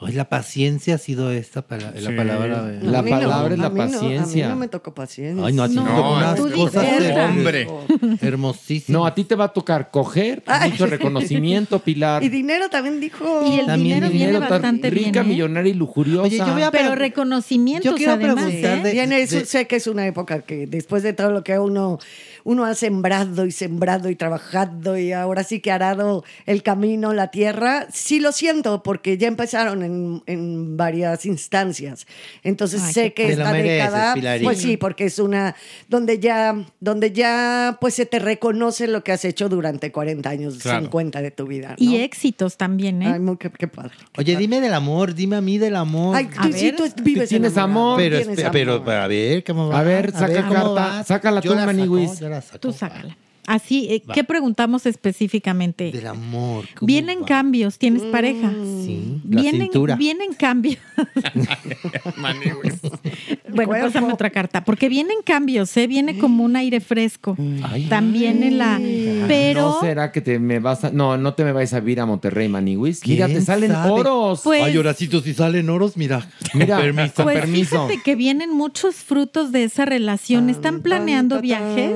[0.01, 2.15] Ay, la paciencia ha sido esta pala- la Sí.
[2.15, 2.63] palabra.
[2.63, 4.45] de- La no, palabra es la a mí no, paciencia.
[4.45, 5.45] a mí no me tocó paciencia.
[5.45, 6.85] Ay, no, a ti unas cosas.
[7.29, 7.67] Hombre.
[8.21, 8.89] hermosísimas.
[8.89, 10.71] No, a ti te va a tocar coger Ay.
[10.71, 12.23] mucho reconocimiento, Pilar.
[12.23, 13.43] Y dinero también dijo.
[13.45, 15.05] Y el También dinero viene Dinero tan bastante bien.
[15.07, 15.23] rica, ¿eh?
[15.25, 16.23] millonaria y lujuriosa.
[16.27, 18.81] Oye, yo voy a Pero reconocimientos Yo quiero además, preguntar ¿eh?
[18.83, 21.99] de- Viene, de- sé que es una época que después de todo lo que uno,
[22.43, 27.13] uno ha sembrado y sembrado y trabajado y ahora sí que ha arado el camino,
[27.13, 32.05] la tierra, sí lo siento porque ya empezaron en, en varias instancias.
[32.43, 34.43] Entonces Ay, sé que esta mereces, década, Pilarín.
[34.45, 35.55] pues sí, porque es una
[35.87, 40.57] donde ya, donde ya pues se te reconoce lo que has hecho durante 40 años,
[40.59, 40.81] Claro.
[40.81, 41.69] 50 de tu vida.
[41.69, 41.75] ¿no?
[41.77, 43.11] Y éxitos también, ¿eh?
[43.13, 43.91] Ay, muy- qué, qué padre.
[44.17, 46.15] Oye, dime del amor, dime a mí del amor.
[46.15, 47.97] Ay, A tú sí, ver, tú vives tienes amor.
[47.97, 48.51] pero, tienes amor.
[48.51, 49.79] pero, a ver, ¿cómo va?
[49.79, 51.03] A ver, saca ¿cómo carta, va?
[51.03, 52.19] sácala Yo tú, la saco, Maniwis.
[52.29, 52.59] La saco.
[52.59, 53.17] Tú sácala.
[53.49, 55.91] Así, eh, ¿qué preguntamos específicamente?
[55.91, 56.65] Del amor.
[56.77, 57.25] ¿cómo Vienen va?
[57.25, 58.11] cambios, tienes Mm.
[58.11, 58.51] pareja.
[58.85, 59.95] Sí, la Vienen, cintura.
[59.95, 60.77] vienen cambios.
[62.21, 63.87] bueno, cuerpo.
[63.87, 64.63] pásame otra carta.
[64.63, 65.87] Porque vienen cambios, ¿eh?
[65.87, 67.35] Viene como un aire fresco.
[67.63, 67.85] Ay.
[67.87, 68.79] También en la.
[69.27, 69.61] Pero.
[69.61, 70.91] ¿No será que te me vas a...
[70.91, 73.01] No, no te me vais a vir a Monterrey, Maniwis.
[73.07, 73.91] Mira, te ¿Quién salen sabe?
[73.91, 74.41] oros.
[74.43, 76.27] Pues- Ay, Horacito, si salen oros, mira.
[76.53, 77.23] Mira, con permiso.
[77.23, 77.87] Pues permiso.
[77.87, 80.49] fíjate que vienen muchos frutos de esa relación.
[80.49, 81.93] ¿Están planeando viajes?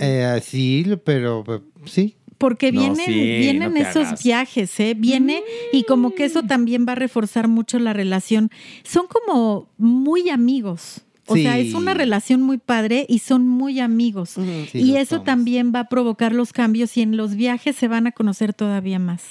[0.00, 2.16] Eh, sí, pero pero, sí.
[2.38, 4.24] Porque No, vienen, sí, vienen no esos hagas.
[4.24, 4.94] viajes, ¿eh?
[4.98, 5.42] Viene
[5.72, 8.50] y como que eso también va a reforzar mucho la relación.
[8.82, 11.02] Son como muy amigos.
[11.26, 14.30] O sea, es una relación muy padre y son muy amigos.
[14.70, 15.24] Sí, y eso somos.
[15.24, 18.98] también va a provocar los cambios y en los viajes se van a conocer todavía
[18.98, 19.22] más.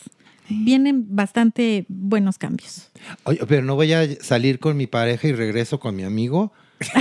[0.49, 2.89] Vienen bastante buenos cambios.
[3.23, 6.53] Oye, pero no voy a salir con mi pareja y regreso con mi amigo.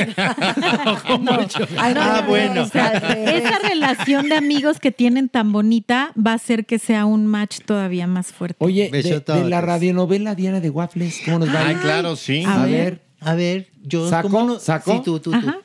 [1.77, 2.63] Ay, no, Ah, no, bueno.
[2.63, 6.79] o sea, de- Esa relación de amigos que tienen tan bonita va a hacer que
[6.79, 8.57] sea un match todavía más fuerte.
[8.65, 12.43] Oye, de, la radionovela Diana de Waffles, ¿cómo nos va a Ay, claro, sí.
[12.45, 12.73] A A ver.
[12.73, 14.09] ver, A ver, yo.
[14.09, 14.29] ¿Saco?
[14.31, 14.93] ¿cómo no- ¿Saco?
[14.93, 15.37] Sí, tú, tú, tú.
[15.37, 15.59] Ajá.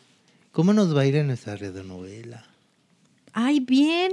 [0.52, 2.44] ¿Cómo nos va a ir en nuestra radionovela?
[3.34, 4.12] Ay, bien.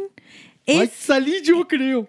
[0.67, 2.09] Ay, Es, salí yo, creo.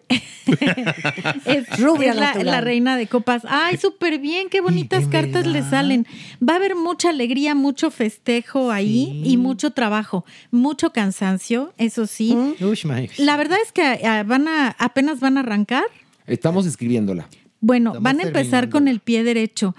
[1.46, 3.44] es Rubia es la, reina de copas.
[3.48, 6.06] Ay, súper bien, qué bonitas ¿En cartas le salen.
[6.48, 12.36] Va a haber mucha alegría, mucho festejo ahí y mucho trabajo, mucho cansancio, eso sí.
[12.60, 15.86] Uy, my- La verdad es que ah, van a, apenas van a arrancar.
[16.28, 17.28] estamos escribiéndola.
[17.60, 19.74] Bueno, Estamos van a empezar con el pie derecho.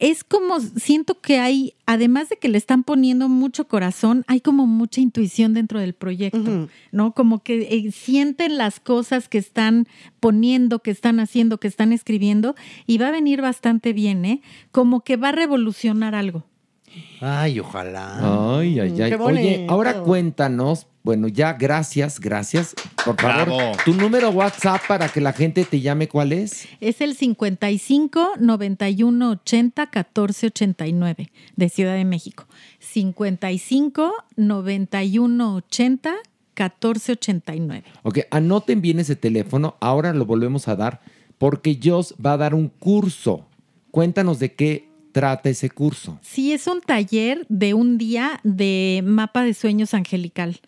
[0.00, 4.66] Es como, siento que hay, además de que le están poniendo mucho corazón, hay como
[4.66, 7.12] mucha intuición dentro del proyecto, ¿no?
[7.12, 9.86] Como que eh, sienten las cosas que están
[10.18, 12.54] poniendo, que están haciendo, que están escribiendo,
[12.86, 14.40] y va a venir bastante bien, ¿eh?
[14.72, 16.44] Como que va a revolucionar algo.
[17.20, 18.56] Ay, ojalá.
[18.58, 19.10] Ay, ay, ay.
[19.10, 19.72] Qué Oye, bonito.
[19.72, 20.86] ahora cuéntanos.
[21.02, 22.74] Bueno, ya, gracias, gracias.
[23.04, 23.72] Por favor, Bravo.
[23.84, 26.68] tu número WhatsApp para que la gente te llame, ¿cuál es?
[26.80, 32.46] Es el 55 91 80 14 89 de Ciudad de México.
[32.80, 36.14] 55 91 80
[36.54, 37.84] 14 89.
[38.02, 39.76] Ok, anoten bien ese teléfono.
[39.80, 41.00] Ahora lo volvemos a dar
[41.38, 43.46] porque Joss va a dar un curso.
[43.90, 46.18] Cuéntanos de qué trata ese curso.
[46.22, 50.60] Sí, es un taller de un día de mapa de sueños angelical.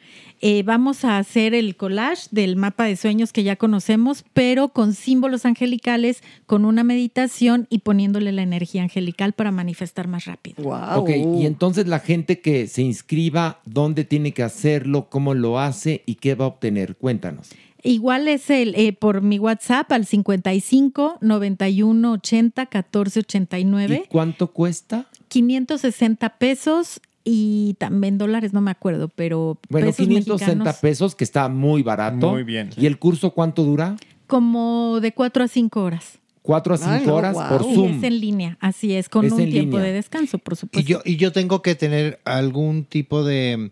[0.44, 4.92] Eh, vamos a hacer el collage del mapa de sueños que ya conocemos, pero con
[4.92, 10.62] símbolos angelicales, con una meditación y poniéndole la energía angelical para manifestar más rápido.
[10.62, 11.02] Guau.
[11.02, 11.10] Ok,
[11.40, 15.08] y entonces la gente que se inscriba, ¿dónde tiene que hacerlo?
[15.08, 16.02] ¿Cómo lo hace?
[16.06, 16.96] ¿Y qué va a obtener?
[16.96, 17.50] Cuéntanos.
[17.82, 24.02] Igual es el eh, por mi WhatsApp al 55 91 80 14 89.
[24.04, 25.06] ¿Y cuánto cuesta?
[25.28, 31.24] 560 pesos y también dólares, no me acuerdo, pero Bueno, pesos 560 mexicanos, pesos, que
[31.24, 32.30] está muy barato.
[32.30, 32.70] Muy bien.
[32.76, 33.96] ¿Y el curso cuánto dura?
[34.26, 36.18] como de 4 a 5 horas.
[36.40, 37.48] Cuatro a cinco Ay, no, horas guau.
[37.58, 37.92] por Y Zoom.
[37.98, 39.82] es en línea, así es, con Es un tiempo línea.
[39.82, 40.88] de descanso, por Y supuesto.
[40.90, 43.70] yo, y yo tengo que tener algún tipo de.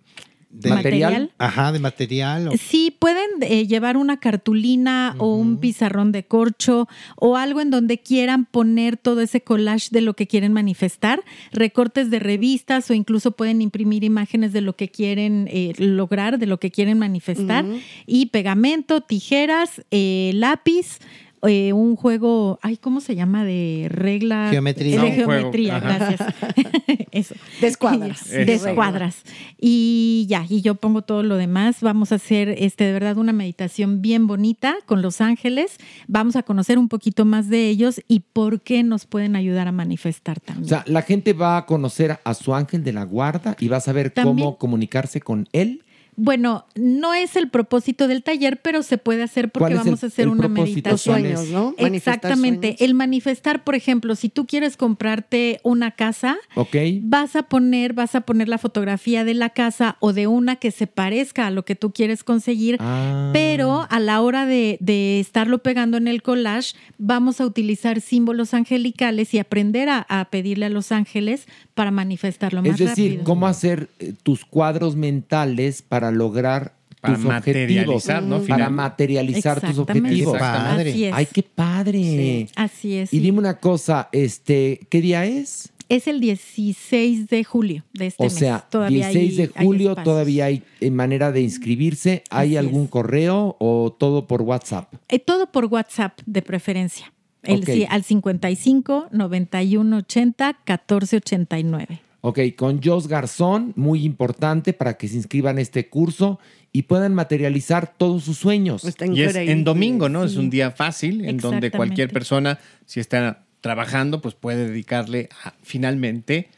[0.53, 1.31] De ¿Material?
[1.39, 2.49] Ajá, de material.
[2.49, 7.71] o- Sí, pueden eh, llevar una cartulina o un pizarrón de corcho o algo en
[7.71, 11.23] donde quieran poner todo ese collage de lo que quieren manifestar,
[11.53, 16.47] recortes de revistas o incluso pueden imprimir imágenes de lo que quieren eh, lograr, de
[16.47, 17.65] lo que quieren manifestar
[18.07, 20.99] y pegamento, tijeras, eh, lápiz.
[21.43, 23.45] Eh, un juego, ay, ¿cómo se llama?
[23.45, 24.49] De regla.
[24.51, 25.01] Geometría.
[25.03, 25.97] De juego, geometría, ajá.
[25.99, 26.35] gracias.
[27.13, 27.35] Eso.
[27.61, 28.29] De escuadras.
[28.31, 28.69] De Eso.
[28.69, 29.23] escuadras.
[29.59, 31.81] Y ya, y yo pongo todo lo demás.
[31.81, 35.79] Vamos a hacer este de verdad una meditación bien bonita con los ángeles.
[36.09, 39.73] Vamos a conocer un poquito más de ellos y por qué nos pueden ayudar a
[39.73, 40.67] manifestar también.
[40.67, 43.79] O sea, la gente va a conocer a su ángel de la guarda y va
[43.79, 45.83] a saber También- cómo comunicarse con él.
[46.23, 50.03] Bueno, no es el propósito del taller, pero se puede hacer porque ¿Cuál es vamos
[50.03, 51.21] el- a hacer una meditación.
[51.21, 51.75] Sueños, ¿no?
[51.79, 52.69] Exactamente.
[52.69, 52.81] sueños.
[52.83, 56.77] El manifestar, por ejemplo, si tú quieres comprarte una casa, ¿Ok?
[57.03, 60.71] vas a poner, vas a poner la fotografía de la casa o de una que
[60.71, 63.31] se parezca a lo que tú quieres conseguir, Ah.
[63.33, 68.53] pero a la hora de, de estarlo pegando en el collage, vamos a utilizar símbolos
[68.55, 73.25] angelicales y aprender a, a pedirle a los ángeles para manifestarlo más Es decir, rápido.
[73.25, 78.47] cómo hacer eh, tus cuadros mentales para lograr Para tus materializar, objetivos, ¿no?
[78.55, 80.35] para materializar tus objetivos.
[80.35, 80.91] Qué padre.
[80.91, 81.13] Así es.
[81.15, 81.99] Ay, qué padre.
[82.03, 83.13] Sí, así es.
[83.13, 83.23] Y sí.
[83.23, 85.73] dime una cosa, este, ¿qué día es?
[85.89, 88.35] Es el 16 de julio de este o mes.
[88.35, 92.23] sea, Todavía 16 de hay- julio todavía hay eh, manera de inscribirse.
[92.31, 92.91] ¿Hay Así algún es.
[92.91, 94.93] correo o todo por WhatsApp?
[95.09, 97.13] Eh, todo por WhatsApp de preferencia.
[97.43, 97.71] El, Ok.
[97.71, 102.01] sí, al 55 91 80 14 89.
[102.23, 106.39] Ok, con Jos Garzón, muy importante para que se inscriban a este curso
[106.73, 108.85] y puedan materializar todos sus sueños.
[108.85, 110.25] Está Y es en domingo, ¿no?
[110.25, 110.39] Es Sí.
[110.39, 116.49] un día fácil en donde cualquier persona, si está trabajando, pues puede dedicarle a finalmente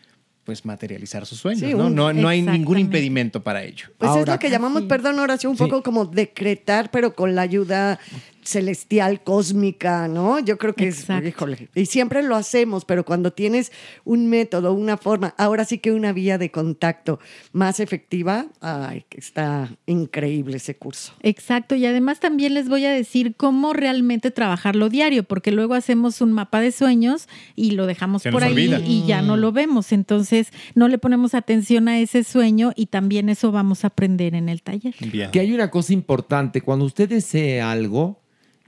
[0.45, 1.87] pues materializar sus sueños, Sí, ¿no?
[1.87, 3.87] un- No, no hay ningún impedimento para ello.
[3.99, 5.63] Pues es lo que llamamos, perdón, Horacio, un Sí.
[5.63, 8.01] poco como decretar, pero con la ayuda
[8.45, 10.39] celestial, cósmica, ¿no?
[10.41, 11.27] Yo creo que Exacto.
[11.27, 13.73] es, híjole, y siempre lo hacemos, pero cuando tienes
[14.05, 17.19] un método, una forma, ahora sí que una vía de contacto
[17.53, 21.15] más efectiva, ay, que está increíble ese curso.
[21.23, 26.21] Exacto, y además también les voy a decir cómo realmente trabajarlo diario, porque luego hacemos
[26.21, 28.81] un mapa de sueños y lo dejamos Se por ahí olvida.
[28.81, 29.93] y ya no lo vemos.
[29.93, 34.49] Entonces, no le ponemos atención a ese sueño y también eso vamos a aprender en
[34.49, 34.95] el taller.
[35.13, 35.31] Bien.
[35.31, 38.21] Que hay una cosa importante, cuando usted desee algo,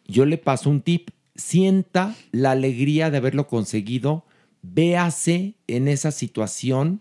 [0.06, 4.24] yo le paso un tip, sienta la alegría de haberlo conseguido,
[4.62, 7.00] véase en esa situación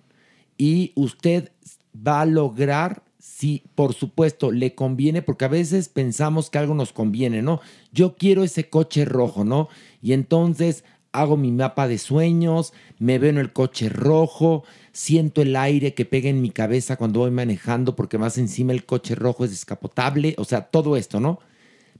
[0.57, 1.51] y usted
[1.95, 6.91] va a lograr, si por supuesto le conviene, porque a veces pensamos que algo nos
[6.91, 7.61] conviene, ¿no?
[7.91, 9.69] Yo quiero ese coche rojo, ¿no?
[10.01, 15.55] Y entonces hago mi mapa de sueños, me veo en el coche rojo, siento el
[15.55, 19.45] aire que pega en mi cabeza cuando voy manejando, porque más encima el coche rojo
[19.45, 21.39] es descapotable, o sea, todo esto, ¿no?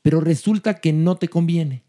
[0.03, 1.81] Pero resulta que no te conviene.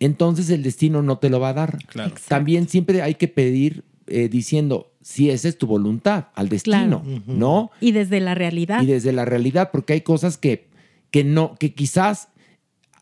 [0.00, 1.78] Entonces el destino no te lo va a dar.
[1.86, 2.12] Claro.
[2.26, 7.22] También siempre hay que pedir eh, diciendo si esa es tu voluntad al destino, Claro.
[7.26, 7.70] ¿no?
[7.80, 8.82] Y desde la realidad.
[8.82, 10.66] Y desde la realidad, porque hay cosas que,
[11.12, 12.28] que no, que quizás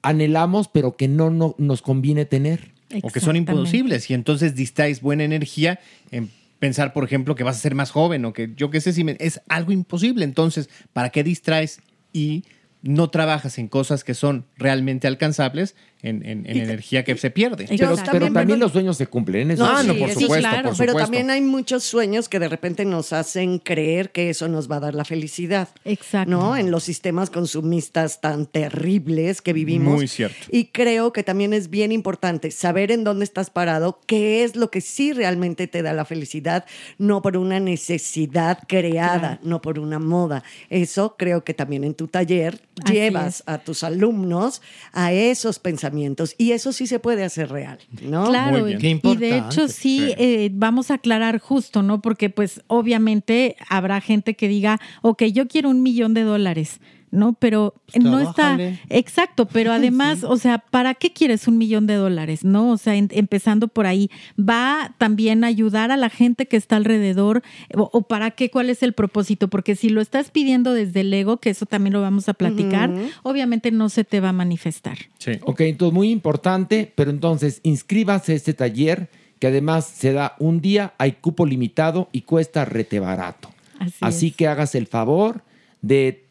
[0.03, 2.73] anhelamos, pero que no, no nos conviene tener.
[3.03, 5.79] O que son imposibles y entonces distraes buena energía
[6.11, 6.29] en
[6.59, 9.05] pensar, por ejemplo, que vas a ser más joven o que yo qué sé si
[9.05, 10.25] me- es algo imposible.
[10.25, 11.81] Entonces, ¿para qué distraes
[12.13, 12.43] y
[12.83, 17.31] no trabajas en cosas que son realmente alcanzables en, en- en Y- energía que se
[17.31, 17.67] pierde?
[17.77, 19.51] Yo Pero, pero también, los sueños se cumplen.
[19.51, 20.69] Eso Ah, no, por sí, supuesto, claro.
[20.71, 20.99] por Pero supuesto.
[21.07, 24.81] también hay muchos sueños que de repente nos hacen creer que eso nos va a
[24.81, 25.69] dar la felicidad.
[25.85, 26.31] Exacto.
[26.31, 26.57] ¿No?
[26.57, 29.95] En los sistemas consumistas tan terribles que vivimos.
[29.95, 30.37] Muy cierto.
[30.51, 34.71] Y creo que también es bien importante saber en dónde estás parado, qué es lo
[34.71, 36.65] que sí realmente te da la felicidad,
[36.99, 40.43] no por una necesidad creada, no por una moda.
[40.69, 43.43] Eso creo que también en tu taller Así llevas es.
[43.47, 44.63] a tus alumnos
[44.93, 45.90] a esos pensamientos
[46.39, 48.27] y eso sí se puede hacer real, ¿no?
[48.27, 49.01] Claro, Muy bien.
[49.03, 50.15] y- de hecho sí, Sí.
[50.19, 52.01] eh, vamos a aclarar justo, ¿no?
[52.01, 56.81] Porque pues obviamente habrá gente que diga, ok, yo quiero un millón de dólares,
[57.11, 57.35] ¿no?
[57.35, 58.57] Pero Pues no está,
[58.89, 62.71] exacto, pero además, o sea, ¿para qué quieres un millón de dólares, no?
[62.71, 66.77] O sea, en- empezando por ahí, va también a ayudar a la gente que está
[66.77, 67.43] alrededor
[67.75, 71.13] o, o para qué, cuál es el propósito, porque si lo estás pidiendo desde el
[71.13, 72.91] ego, que eso también lo vamos a platicar,
[73.23, 74.99] obviamente no se te va a manifestar.
[75.19, 75.33] Sí.
[75.43, 79.09] Ok, entonces muy importante, pero entonces inscríbase a este taller
[79.39, 83.49] que además se da un día, hay cupo limitado y cuesta rete barato.
[83.79, 84.37] Así, Así es.
[84.37, 85.43] que hagas el favor
[85.81, 86.27] de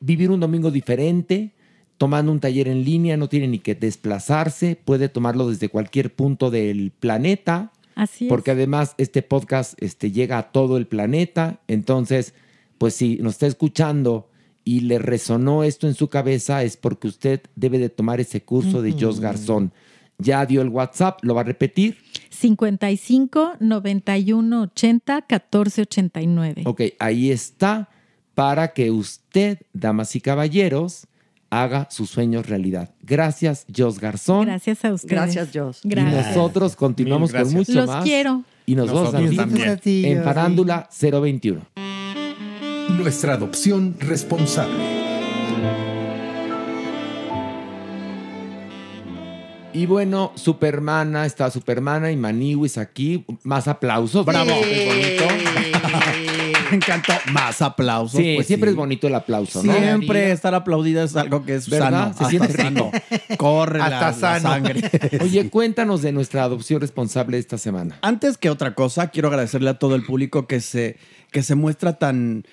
[0.00, 1.52] vivir un domingo diferente,
[1.96, 6.50] tomando un taller en línea, no tiene ni que desplazarse, puede tomarlo desde cualquier punto
[6.50, 8.28] del planeta, Así es.
[8.28, 12.34] porque además este podcast este, llega a todo el planeta, entonces,
[12.78, 14.28] pues si nos está escuchando
[14.64, 18.82] y le resonó esto en su cabeza, es porque usted debe de tomar ese curso
[18.82, 19.72] de Jos Garzón.
[20.18, 21.96] Ya dio el WhatsApp, lo va a repetir.
[22.30, 26.62] 55 91 80 14 89.
[26.66, 27.88] Ok, ahí está
[28.38, 31.08] para que usted, damas y caballeros,
[31.50, 32.90] haga sus sueños realidad.
[33.02, 34.46] Gracias, Jos Garzón.
[34.46, 35.10] Gracias a ustedes.
[35.10, 35.84] Gracias, Jos.
[35.84, 36.36] Y Gracias.
[36.36, 38.04] nosotros continuamos con mucho Los más.
[38.04, 38.44] quiero.
[38.64, 39.76] Y nosotros, Nosotros también.
[39.76, 40.18] también.
[40.18, 41.62] En Farándula 021.
[42.90, 45.87] Nuestra adopción responsable.
[49.72, 53.24] Y bueno, Supermana, está Supermana y Maniwis aquí.
[53.44, 54.24] Más aplausos.
[54.24, 54.50] Bravo.
[54.50, 55.24] Es bonito.
[56.70, 57.12] Me encantó.
[57.32, 58.20] Más aplausos.
[58.20, 58.72] Sí, pues siempre sí.
[58.72, 59.72] es bonito el aplauso, ¿no?
[59.72, 62.14] Siempre estar aplaudida es algo que es ¿Verdad?
[62.14, 62.30] sano.
[62.30, 62.90] Se siente sano.
[63.38, 64.40] Corre Hasta la sano.
[64.40, 64.90] sangre.
[65.22, 67.98] Oye, cuéntanos de nuestra adopción responsable de esta semana.
[68.02, 70.96] Antes que otra cosa, quiero agradecerle a todo el público que se,
[71.30, 72.44] que se muestra tan,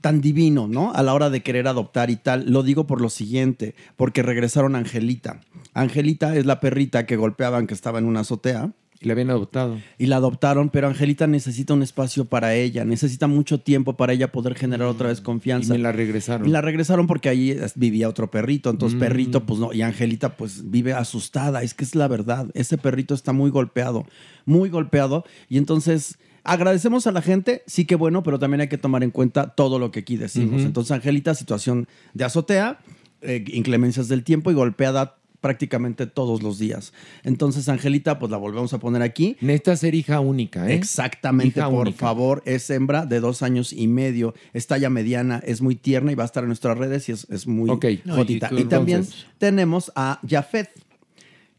[0.00, 0.92] tan divino, ¿no?
[0.92, 2.50] A la hora de querer adoptar y tal.
[2.50, 5.40] Lo digo por lo siguiente, porque regresaron a Angelita.
[5.74, 8.72] Angelita es la perrita que golpeaban que estaba en una azotea.
[9.02, 9.78] Y la habían adoptado.
[9.96, 14.30] Y la adoptaron, pero Angelita necesita un espacio para ella, necesita mucho tiempo para ella
[14.30, 15.72] poder generar otra vez Y confianza.
[15.72, 16.46] me la regresaron.
[16.46, 18.68] Y la regresaron porque ahí vivía otro perrito.
[18.68, 19.00] Entonces, Mm.
[19.00, 19.72] perrito, pues no.
[19.72, 21.62] Y Angelita, pues vive asustada.
[21.62, 22.48] Es que es la verdad.
[22.52, 24.04] Ese perrito está muy golpeado,
[24.44, 25.24] muy golpeado.
[25.48, 26.18] Y entonces.
[26.44, 29.78] Agradecemos a la gente, sí que bueno, pero también hay que tomar en cuenta todo
[29.78, 30.62] lo que aquí decimos.
[30.62, 32.78] Entonces, Angelita, situación de azotea,
[33.22, 36.92] eh, inclemencias del tiempo y golpeada prácticamente todos los días.
[37.24, 39.38] Entonces, Angelita, pues la volvemos a poner aquí.
[39.40, 40.74] Necesita ser hija única, ¿eh?
[40.74, 41.98] Exactamente, Hija por única.
[41.98, 46.14] favor, es hembra de dos años y medio, está ya mediana, es muy tierna y
[46.14, 47.86] va a estar en nuestras redes y es, es muy Ok.
[48.06, 48.48] jodita.
[48.52, 49.26] Ay, y también entonces.
[49.38, 50.68] tenemos a Jafet.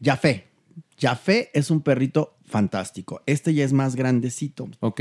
[0.02, 0.46] Jafé.
[1.02, 3.22] Jafé es un perrito fantástico.
[3.26, 4.68] Este ya es más grandecito.
[4.78, 5.00] Ok.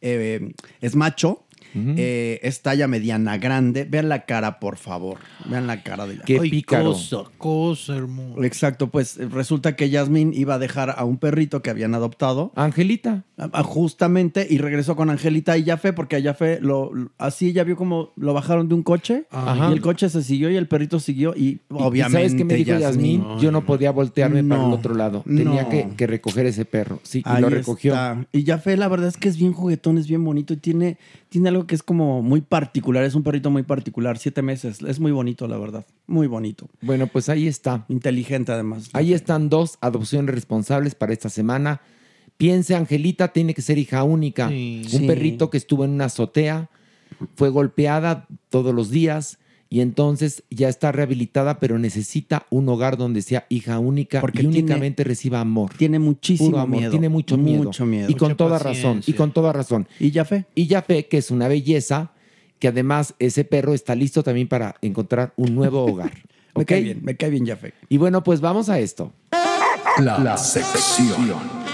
[0.00, 1.44] Eh, es macho.
[1.74, 3.84] Eh, es talla mediana grande.
[3.84, 5.18] Vean la cara, por favor.
[5.48, 6.92] Vean la cara de Qué Ay, pícaro.
[6.92, 8.44] cosa, cosa hermosa.
[8.46, 12.52] Exacto, pues eh, resulta que Yasmín iba a dejar a un perrito que habían adoptado.
[12.56, 13.24] Angelita.
[13.38, 17.76] Ah, Justamente, y regresó con Angelita y Jafé, porque a Jafé lo, así ella vio
[17.76, 19.70] como lo bajaron de un coche Ajá.
[19.70, 21.98] y el coche se siguió y el perrito siguió y Y- obviamente.
[22.20, 23.24] ¿Y ¿Sabes qué me dijo Yasmín?
[23.40, 25.22] Yo no podía voltearme para el No, otro lado.
[25.26, 25.68] Tenía no.
[25.68, 27.00] que, que recoger ese perro.
[27.02, 27.92] Sí, y Ahí lo recogió.
[27.92, 28.24] está.
[28.32, 30.98] Y Jafé, la verdad es que es bien juguetón, es bien bonito y tiene,
[31.32, 33.04] tiene algo que es como muy particular.
[33.04, 34.82] Es un perrito muy particular, siete meses.
[34.82, 35.86] Es muy bonito, la verdad.
[36.06, 36.68] Muy bonito.
[36.82, 37.86] Bueno, pues ahí está.
[37.88, 38.90] Inteligente, además.
[38.92, 41.80] Ahí están dos adopciones responsables para esta semana.
[42.36, 44.50] Piense, Angelita tiene que ser hija única.
[44.50, 44.82] Sí.
[44.92, 45.06] Un Sí.
[45.06, 46.68] perrito que estuvo en una azotea,
[47.34, 49.38] fue golpeada todos los días
[49.72, 54.42] y entonces ya está rehabilitada, pero necesita un hogar donde sea hija única Porque y
[54.42, 55.72] tiene- únicamente reciba amor.
[55.78, 56.90] Tiene muchísimo amor, miedo.
[56.90, 57.62] tiene mucho miedo.
[57.64, 58.10] Mucho miedo.
[58.10, 59.88] Y con toda razón, y con toda razón.
[59.98, 60.44] ¿Y Jafé?
[60.54, 62.12] Y ya fe que es una belleza,
[62.58, 66.12] que además ese perro está listo también para encontrar un nuevo hogar.
[66.54, 66.68] Me ¿Ok?
[66.68, 67.72] cae bien, me cae bien Jafé.
[67.88, 69.10] Y bueno, pues vamos a esto.
[69.98, 71.71] La, sección.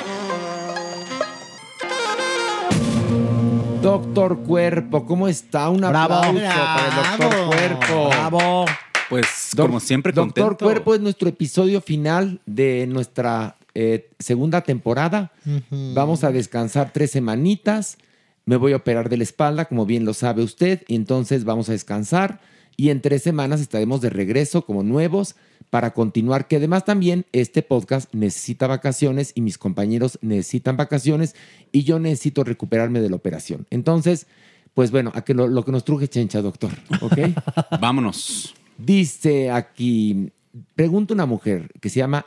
[3.82, 5.68] Doctor Cuerpo, ¿cómo está?
[5.70, 6.14] Un Bravo.
[6.14, 7.50] aplauso para el Doctor Bravo.
[7.50, 8.08] Cuerpo.
[8.08, 8.64] Bravo.
[9.08, 9.26] Pues
[9.56, 10.64] como siempre, Doctor contento.
[10.64, 15.32] Cuerpo es nuestro episodio final de nuestra eh, segunda temporada.
[15.70, 17.98] Vamos a descansar tres semanitas.
[18.44, 21.68] Me voy a operar de la espalda, como bien lo sabe usted, y entonces vamos
[21.68, 22.40] a descansar.
[22.80, 25.34] Y en tres semanas estaremos de regreso como nuevos
[25.68, 31.34] para continuar, que además también este podcast necesita vacaciones y mis compañeros necesitan vacaciones
[31.72, 33.66] y yo necesito recuperarme de la operación.
[33.70, 34.28] Entonces,
[34.74, 37.18] pues bueno, a que lo, lo que nos truje chencha, doctor, ¿ok?
[37.80, 38.54] Vámonos.
[38.78, 40.30] Dice aquí,
[40.76, 42.26] pregunta una mujer que se llama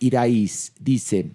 [0.00, 1.32] Iraís, dice,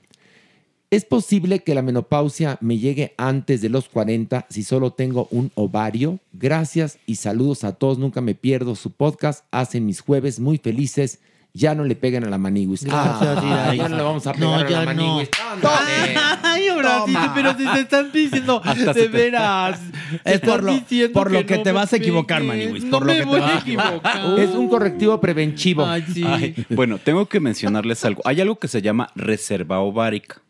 [0.89, 5.51] ¿es posible que la menopausia me llegue antes de los 40 si solo tengo un
[5.55, 6.19] ovario?
[6.33, 11.19] Gracias y saludos a todos, nunca me pierdo su podcast, hacen mis jueves muy felices.
[11.53, 12.83] Ya no le peguen a la maniguis.
[12.83, 13.81] Gracias, Iraís.
[13.81, 14.85] ya no le vamos a pegar No, a la no.
[14.85, 15.29] maniguis.
[16.43, 19.79] Ay, Horacito, pero si te están diciendo Hasta de veras.
[20.23, 22.43] Es por lo, diciendo por lo que, no te vas a equivocar.
[22.43, 24.39] No Por lo me que voy te vas a equivocar.
[24.39, 25.83] Es un correctivo preventivo.
[25.83, 26.23] Ay, sí.
[26.23, 28.21] Ay, bueno, tengo que mencionarles algo.
[28.25, 30.41] Hay algo que se llama reserva ovárica,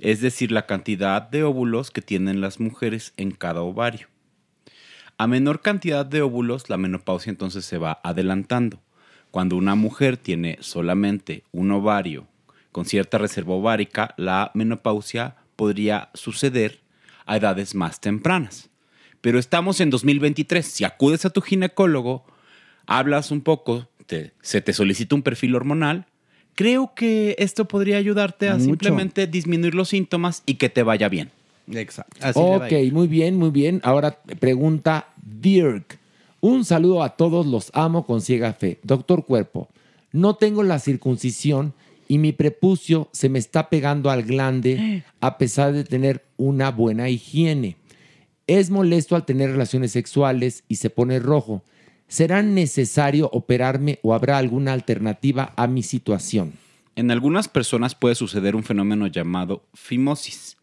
[0.00, 4.08] es decir, la cantidad de óvulos que tienen las mujeres en cada ovario.
[5.18, 8.80] A menor cantidad de óvulos, la menopausia entonces se va adelantando.
[9.30, 12.26] Cuando una mujer tiene solamente un ovario
[12.72, 16.80] con cierta reserva ovárica, la menopausia podría suceder
[17.26, 18.70] a edades más tempranas.
[19.20, 20.64] Pero estamos en 2023.
[20.64, 22.24] Si acudes a tu ginecólogo,
[22.86, 23.90] hablas un poco,
[24.40, 26.06] se te solicita un perfil hormonal,
[26.60, 28.66] creo que esto podría ayudarte a Mucho.
[28.66, 31.30] simplemente disminuir los síntomas y que te vaya bien.
[31.72, 32.18] Exacto.
[32.34, 33.80] ok, muy bien, muy bien.
[33.82, 35.98] Ahora pregunta Dirk.
[36.40, 38.78] Un saludo a todos, los amo con ciega fe.
[38.82, 39.68] Doctor Cuerpo,
[40.12, 41.72] no tengo la circuncisión
[42.08, 47.08] y mi prepucio se me está pegando al glande a pesar de tener una buena
[47.08, 47.78] higiene.
[48.46, 51.62] Es molesto al tener relaciones sexuales y se pone rojo.
[52.10, 56.54] ¿Será necesario operarme o habrá alguna alternativa a mi situación?
[56.96, 60.56] En algunas personas puede suceder un fenómeno llamado fimosis,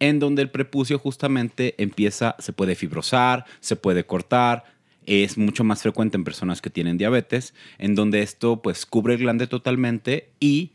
[0.00, 4.64] en donde el prepucio justamente empieza, se puede fibrosar, se puede cortar,
[5.04, 9.20] es mucho más frecuente en personas que tienen diabetes, en donde esto pues cubre el
[9.20, 10.72] glande totalmente y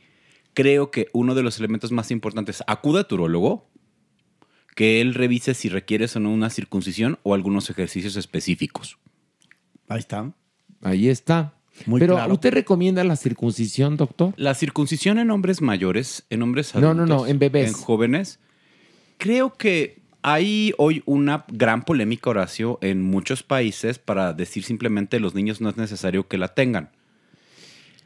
[0.54, 3.64] creo que uno de los elementos más importantes, acuda a tu
[4.76, 9.00] que él revise si requieres o no una circuncisión o algunos ejercicios específicos.
[9.94, 10.32] Ahí está.
[10.82, 11.54] Ahí está.
[11.86, 12.34] Muy Pero claro.
[12.34, 14.34] ¿usted recomienda la circuncisión, doctor?
[14.38, 17.08] La circuncisión en hombres mayores, en hombres No, adultos.
[17.10, 17.68] no, no, en bebés.
[17.70, 18.40] En jóvenes.
[19.18, 25.34] Creo que hay hoy una gran polémica, Horacio, en muchos países para decir simplemente los
[25.34, 26.90] niños no es necesario que la tengan.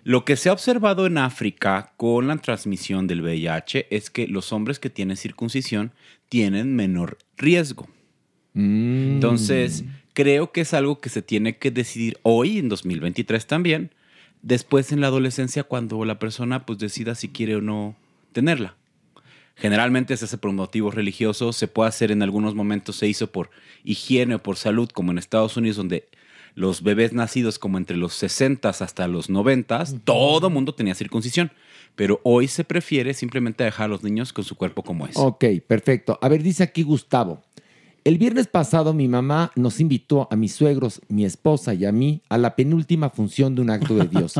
[0.03, 4.53] Lo que se ha observado en África con la transmisión del VIH es que los
[4.53, 5.91] hombres que tienen circuncisión
[6.29, 7.87] tienen menor riesgo.
[8.53, 9.15] Mm.
[9.15, 9.83] Entonces,
[10.15, 13.91] creo que es algo que se tiene que decidir hoy, en 2023 también,
[14.41, 17.95] después en la adolescencia, cuando la persona pues decida si quiere o no
[18.31, 18.75] tenerla.
[19.55, 23.51] Generalmente se hace por motivos religiosos, se puede hacer en algunos momentos, se hizo por
[23.83, 26.07] higiene o por salud, como en Estados Unidos, donde
[26.55, 31.51] los bebés nacidos como entre los 60 hasta los 90, todo mundo tenía circuncisión.
[31.95, 35.15] Pero hoy se prefiere simplemente dejar a los niños con su cuerpo como es.
[35.15, 36.19] Ok, perfecto.
[36.21, 37.41] A ver, dice aquí Gustavo.
[38.05, 42.21] El viernes pasado mi mamá nos invitó a mis suegros, mi esposa y a mí
[42.29, 44.35] a la penúltima función de un acto de Dios.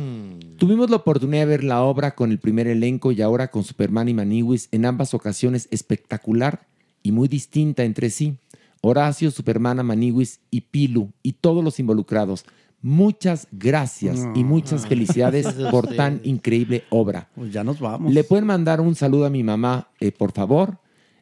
[0.56, 4.08] Tuvimos la oportunidad de ver la obra con el primer elenco y ahora con Superman
[4.08, 6.66] y Maniwis en ambas ocasiones espectacular
[7.02, 8.38] y muy distinta entre sí.
[8.80, 12.46] Horacio, Superman, Maniwis y Pilu y todos los involucrados.
[12.80, 17.28] Muchas gracias y muchas felicidades por tan increíble obra.
[17.34, 18.14] Pues ya nos vamos.
[18.14, 20.78] Le pueden mandar un saludo a mi mamá, eh, por favor.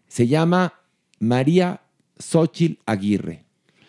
[0.06, 0.74] Se llama
[1.18, 1.80] María
[2.18, 3.44] Xochil Aguirre.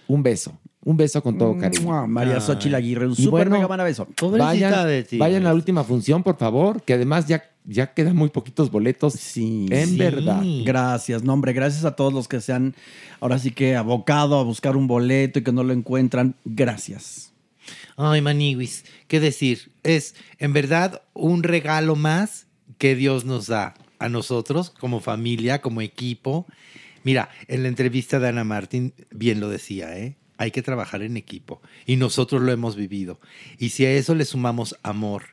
[0.07, 0.57] Un beso.
[0.83, 1.83] Un beso con todo cariño.
[1.83, 4.07] Mua, María Xochitl Aguirre, un Y súper mega manda beso.
[4.21, 5.17] Vayan, de ti.
[5.17, 9.13] vayan a la última función, por favor, que además ya, ya quedan muy poquitos boletos.
[9.13, 9.97] Sí, en sí.
[9.97, 10.41] verdad.
[10.63, 12.75] Gracias, no, hombre, gracias a todos los que se han
[13.19, 16.35] ahora sí que abocado a buscar un boleto y que no lo encuentran.
[16.45, 17.33] Gracias.
[17.97, 19.71] Ay, Maniwis, ¿qué decir?
[19.83, 22.47] Es en verdad un regalo más
[22.77, 26.47] que Dios nos da a nosotros como familia, como equipo.
[27.09, 30.15] Mira, en la entrevista de Ana Martín bien lo decía, ¿eh?
[30.37, 33.19] Hay que trabajar en equipo y nosotros lo hemos vivido.
[33.57, 35.23] Y si a eso le sumamos amor,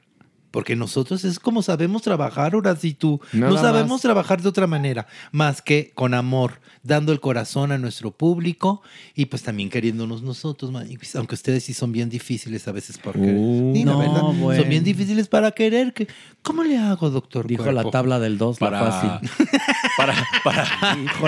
[0.56, 3.20] porque nosotros es como sabemos trabajar, ahora sí tú.
[3.34, 4.00] Nada no sabemos más.
[4.00, 8.80] trabajar de otra manera, más que con amor, dando el corazón a nuestro público
[9.14, 13.16] y pues también queriéndonos nosotros, Maniwis, aunque ustedes sí son bien difíciles a veces por
[13.16, 13.34] querer.
[13.36, 14.58] Uh, Sí, la no, verdad, bueno.
[14.62, 15.92] Son bien difíciles para querer.
[15.92, 16.08] Que,
[16.40, 17.46] ¿Cómo le hago, doctor?
[17.46, 17.82] Dijo Cuerpo?
[17.82, 19.30] la tabla del 2, la Para- fácil.
[19.98, 20.66] para, para,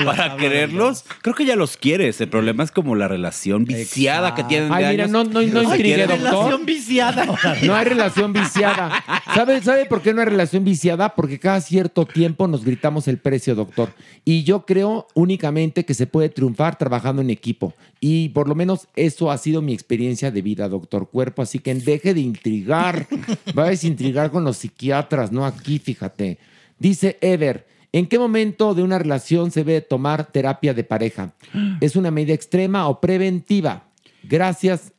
[0.07, 2.19] para quererlos, creo que ya los quieres.
[2.23, 5.11] El problema es como la relación viciada que tienen de Ay, mira, años.
[5.11, 6.65] no, no, intrigue, doctor.
[6.65, 7.27] viciada.
[7.63, 9.03] No hay relación viciada.
[9.35, 11.15] ¿Sabe, ¿Sabe por qué hay relación viciada?
[11.15, 13.93] Porque cada cierto tiempo nos gritamos el precio, doctor.
[14.25, 17.75] Y yo creo únicamente que se puede triunfar trabajando en equipo.
[18.01, 21.43] Y por lo menos eso ha sido mi experiencia de vida, doctor Cuerpo.
[21.43, 23.07] Así que deje de intrigar.
[23.55, 26.39] Vayas a intrigar con los psiquiatras, no aquí, fíjate.
[26.79, 27.67] Dice Ever.
[27.91, 31.33] ¿En qué momento de una relación se debe tomar terapia de pareja?
[31.81, 33.85] ¿Es una medida extrema o preventiva?
[34.23, 34.93] Gracias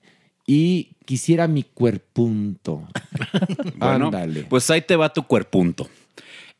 [0.48, 2.88] y quisiera mi cuerpunto.
[3.78, 4.44] Bueno, Ándale.
[4.44, 5.90] pues ahí te va tu cuerpunto.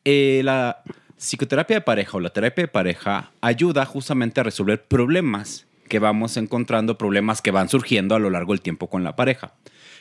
[0.04, 0.82] Eh, la
[1.18, 6.36] psicoterapia de pareja o la terapia de pareja ayuda justamente a resolver problemas que vamos
[6.36, 9.54] encontrando, problemas que van surgiendo a lo largo del tiempo con la pareja.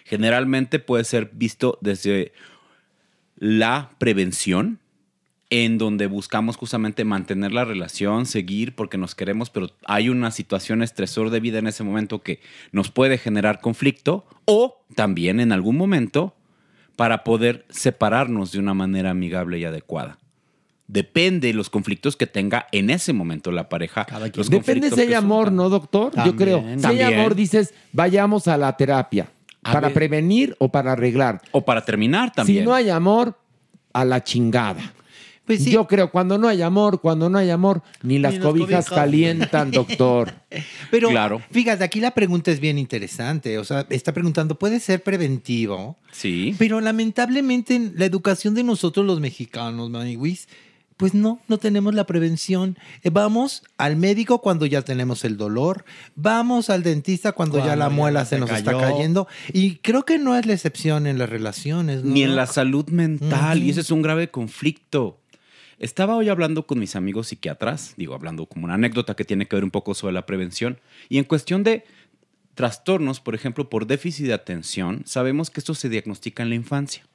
[0.04, 2.32] Generalmente puede ser visto desde
[3.36, 4.78] la prevención,
[5.50, 10.82] en donde buscamos justamente mantener la relación, seguir porque nos queremos, pero hay una situación
[10.82, 15.76] estresor de vida en ese momento que nos puede generar conflicto, o también en algún
[15.76, 16.34] momento
[16.96, 20.18] para poder separarnos de una manera amigable y adecuada.
[20.86, 24.06] Depende de los conflictos que tenga en ese momento la pareja.
[24.34, 25.52] los Depende si hay amor.
[25.52, 26.12] ¿no, doctor?
[26.24, 26.64] Yo creo.
[26.78, 29.30] Si hay amor, dices, vayamos a la terapia.
[29.62, 29.94] A ¿Para ver.
[29.94, 31.42] prevenir o para arreglar?
[31.52, 32.60] O para terminar también.
[32.60, 33.38] Si no hay amor,
[33.92, 34.94] a la chingada.
[35.56, 38.90] Yo creo, cuando no hay amor, cuando no hay amor, ni las las cobijas cobijas.
[38.90, 40.34] calientan, doctor.
[40.90, 41.40] Pero Claro.
[41.50, 43.58] fíjate, aquí la pregunta es bien interesante.
[43.58, 45.96] O sea, está preguntando, ¿puede ser preventivo?
[46.12, 46.54] Sí.
[46.58, 50.48] Pero lamentablemente en la educación de nosotros los mexicanos, Maniwis,
[50.96, 52.76] pues no, no tenemos la prevención.
[53.04, 55.84] Eh, Vamos al médico cuando ya tenemos el dolor,
[56.16, 59.28] vamos al dentista cuando, ya la ya muela se se nos está cayendo.
[59.52, 62.02] Y creo que no es la excepción en las relaciones.
[62.02, 62.12] ¿no?
[62.12, 63.62] ni en la salud mental.
[63.62, 65.20] Y ese es un grave conflicto.
[65.78, 69.54] Estaba hoy hablando con mis amigos psiquiatras, digo, hablando como una anécdota que tiene que
[69.54, 70.80] ver un poco sobre la prevención.
[71.08, 71.84] Y en cuestión de
[72.56, 77.06] trastornos, por ejemplo, por déficit de atención, sabemos que esto se diagnostica en la infancia.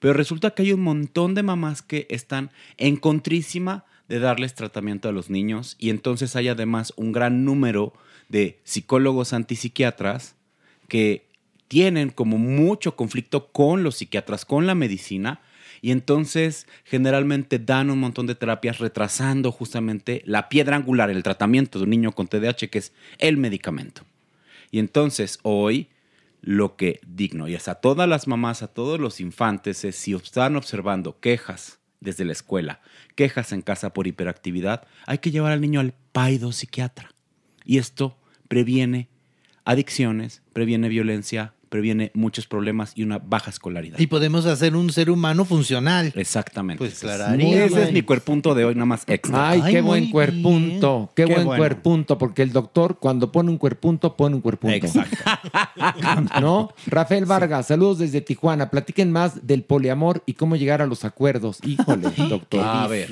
[0.00, 5.08] Pero resulta que hay un montón de mamás que están en contrísima de darles tratamiento
[5.08, 7.92] a los niños y entonces hay además un gran número
[8.28, 10.34] de psicólogos antipsiquiatras
[10.88, 11.26] que
[11.68, 15.40] tienen como mucho conflicto con los psiquiatras, con la medicina
[15.80, 21.78] Y entonces generalmente dan un montón de terapias retrasando justamente la piedra angular el tratamiento
[21.78, 24.02] de un niño con TDAH, que es el medicamento.
[24.70, 25.88] Y entonces hoy
[26.40, 30.14] lo que digno, y es a todas las mamás, a todos los infantes, es si
[30.14, 32.80] están observando quejas desde la escuela,
[33.14, 37.10] quejas en casa por hiperactividad, hay que llevar al niño al paido psiquiatra.
[37.64, 38.16] Y esto
[38.48, 39.08] previene
[39.64, 43.98] adicciones, previene violencia, previene muchos problemas y una baja escolaridad.
[43.98, 46.10] Y podemos hacer un ser humano funcional.
[46.16, 46.78] Exactamente.
[46.78, 47.34] Pues claro.
[47.38, 49.50] Ese es mi cuerpunto de hoy, nada más extra.
[49.50, 51.60] Ay, qué buen cuerpunto, qué, Qué buen bueno.
[51.60, 54.74] cuerpunto, porque el doctor cuando pone un cuerpunto, pone un cuerpunto.
[54.74, 55.18] Exacto.
[56.40, 56.72] ¿No?
[56.86, 58.70] Rafael Vargas, saludos desde Tijuana.
[58.70, 61.58] Platiquen más del poliamor y cómo llegar a los acuerdos.
[61.62, 62.64] Híjole, doctor.
[62.64, 63.10] A ver.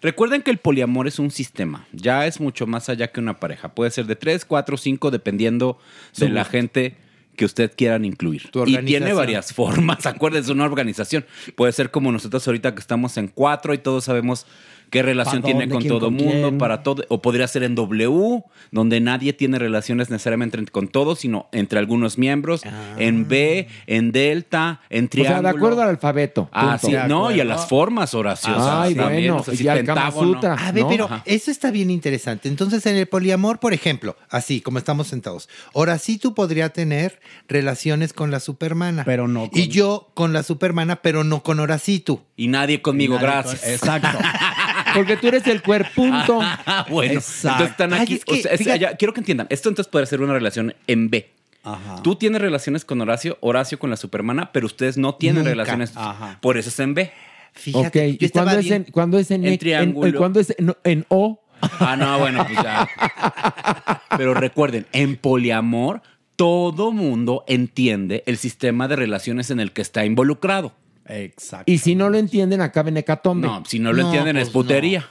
[0.00, 3.74] Recuerden que el poliamor es un sistema, ya es mucho más allá que una pareja.
[3.74, 5.78] Puede ser de tres, cuatro, cinco, dependiendo
[6.16, 6.96] de la gente
[7.38, 8.50] que usted quieran incluir.
[8.66, 11.24] Y tiene varias formas, acuérdense, una organización.
[11.54, 14.44] Puede ser como nosotros ahorita que estamos en cuatro y todos sabemos
[14.90, 15.72] qué relación ¿Pa' tiene dónde?
[15.74, 16.58] con ¿Quién todo con mundo, quién?
[16.58, 17.04] para todo.
[17.08, 22.18] O podría ser en W, donde nadie tiene relaciones necesariamente con todos, sino entre algunos
[22.18, 22.62] miembros.
[22.96, 25.40] En B, en Delta, en O Triángulo.
[25.42, 26.48] sea, de acuerdo al alfabeto.
[26.52, 28.56] Ah, sí, no, y a las formas, Horacio.
[28.56, 30.12] o sea, Ay, también, bueno, o sea, y al.
[30.12, 30.54] Sutra.
[30.54, 30.88] A ver, ¿no?
[30.88, 31.22] pero Ajá.
[31.26, 32.48] eso está bien interesante.
[32.48, 37.20] Entonces, en el poliamor, por ejemplo, así como estamos sentados, ahora sí tú podría tener
[37.48, 39.04] relaciones con la supermana.
[39.04, 42.20] Pero no Y yo con la supermana, pero no con Horacitu.
[42.36, 43.68] Y nadie conmigo, Nadie con- gracias.
[43.68, 44.18] Exacto.
[44.94, 46.40] Porque tú eres el cuerpunto.
[46.42, 47.64] Ah, bueno, Exacto.
[47.64, 48.14] entonces están Ay, aquí.
[48.14, 49.46] es que, o sea, es- fíjate- ya, quiero que entiendan.
[49.50, 51.30] Esto entonces puede ser una relación en B.
[51.64, 52.02] Ajá.
[52.02, 55.50] Tú tienes relaciones con Horacio, Horacio con la supermana, pero ustedes no tienen Nunca.
[55.50, 55.92] relaciones.
[55.96, 56.38] Ajá.
[56.40, 57.12] Por eso es en B.
[57.52, 60.06] Fíjate, ok, yo ¿y cuando es, en, cuando es en, triángulo.
[60.08, 61.42] en- cuando es en, en O?
[61.60, 62.88] Ah, no, bueno, pues ya.
[64.16, 66.02] Pero recuerden, en poliamor,
[66.36, 70.72] todo mundo entiende el sistema de relaciones en el que está involucrado.
[71.08, 71.70] Exacto.
[71.70, 73.46] Y si no lo entienden, acaba en hecatombe.
[73.46, 75.08] No, si no lo No, entienden, es pues putería.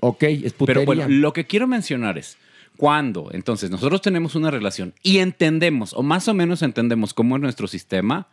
[0.00, 0.84] Ok, es putería.
[0.84, 2.38] Pero bueno, lo que quiero mencionar es
[2.76, 7.42] cuando entonces nosotros tenemos una relación y entendemos, o más o menos entendemos cómo es
[7.42, 8.28] nuestro sistema,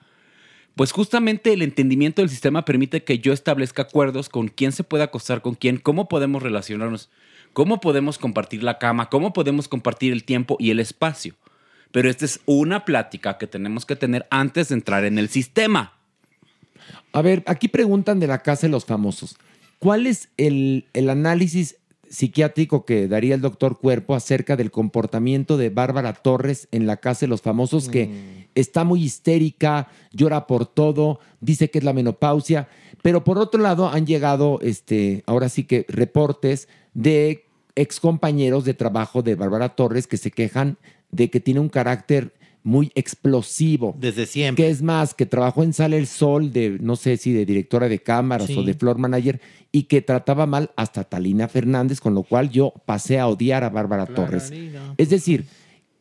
[0.76, 5.04] pues justamente el entendimiento del sistema permite que yo establezca acuerdos con quién se puede
[5.04, 7.10] acostar con quién, cómo podemos relacionarnos,
[7.54, 11.34] cómo podemos compartir la cama, cómo podemos compartir el tiempo y el espacio.
[11.92, 15.95] Pero esta es una plática que tenemos que tener antes de entrar en el sistema.
[17.12, 19.38] A ver, aquí preguntan de la casa de los famosos.
[19.80, 21.78] ¿Cuál es el, el análisis
[22.10, 27.22] psiquiátrico que daría el doctor Cuerpo acerca del comportamiento de Bárbara Torres en la casa
[27.22, 32.68] de los famosos que está muy histérica, llora por todo, dice que es la menopausia,
[33.02, 37.45] pero por otro lado han llegado, este, ahora sí que reportes de
[37.76, 40.78] excompañeros de trabajo de Bárbara Torres que se quejan
[41.12, 42.34] de que tiene un carácter
[42.66, 43.96] muy explosivo.
[43.98, 44.64] Desde siempre.
[44.66, 47.88] Que es más, que trabajó en Sale el Sol, de no sé si de directora
[47.88, 48.58] de cámaras Sí.
[48.58, 49.40] o de floor manager,
[49.72, 53.70] y que trataba mal hasta Talina Fernández, con lo cual yo pasé a odiar a
[53.70, 54.52] Bárbara Torres.
[54.98, 55.46] Es decir,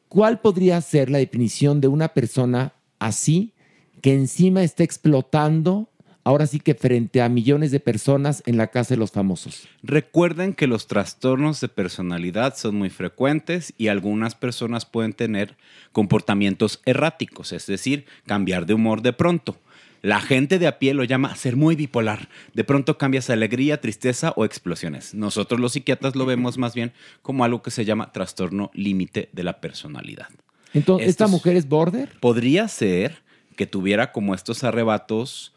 [0.09, 3.53] ¿cuál podría ser la definición de una persona así
[4.01, 5.91] que encima está explotando,
[6.25, 9.69] ahora sí que frente a millones de personas en la casa de los famosos?
[9.83, 15.57] Recuerden que los trastornos de personalidad son muy frecuentes y algunas personas pueden tener
[15.93, 19.57] comportamientos erráticos, es decir, cambiar de humor de pronto.
[20.05, 22.29] La gente de a pie lo llama ser muy bipolar.
[22.53, 25.15] De pronto cambias a alegría, tristeza o explosiones.
[25.15, 26.93] Nosotros los psiquiatras lo vemos más bien
[27.23, 30.27] como algo que se llama trastorno límite de la personalidad.
[30.75, 32.11] Entonces, ¿esta mujer es border?
[32.21, 33.23] Podría ser
[33.57, 35.54] que tuviera como estos arrebatos.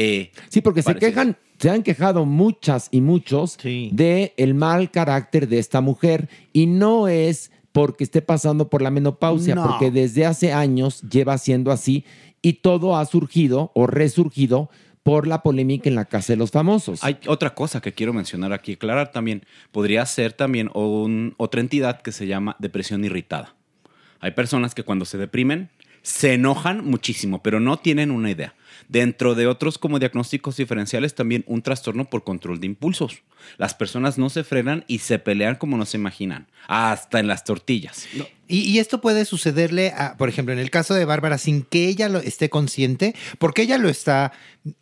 [0.00, 5.48] Eh, Sí, porque se quejan, se han quejado muchas y muchos de el mal carácter
[5.48, 9.66] de esta mujer y no es porque esté pasando por la menopausia, No.
[9.66, 12.04] porque desde hace años lleva siendo así
[12.42, 14.70] y todo ha surgido o resurgido
[15.02, 17.02] por la polémica en la casa de los famosos.
[17.02, 19.44] Hay otra cosa que quiero mencionar aquí, aclarar también.
[19.72, 23.54] Podría ser también un- otra entidad que se llama depresión irritada.
[24.20, 25.70] Hay personas que cuando se deprimen
[26.02, 28.54] se enojan muchísimo, pero no tienen una idea.
[28.88, 33.22] Dentro de otros como diagnósticos diferenciales, también un trastorno por control de impulsos.
[33.58, 37.44] Las personas no se frenan y se pelean como no se imaginan, hasta en las
[37.44, 38.08] tortillas.
[38.48, 41.86] Y, y esto puede sucederle, a, por ejemplo, en el caso de Bárbara, sin que
[41.86, 44.32] ella lo esté consciente, porque ella lo está,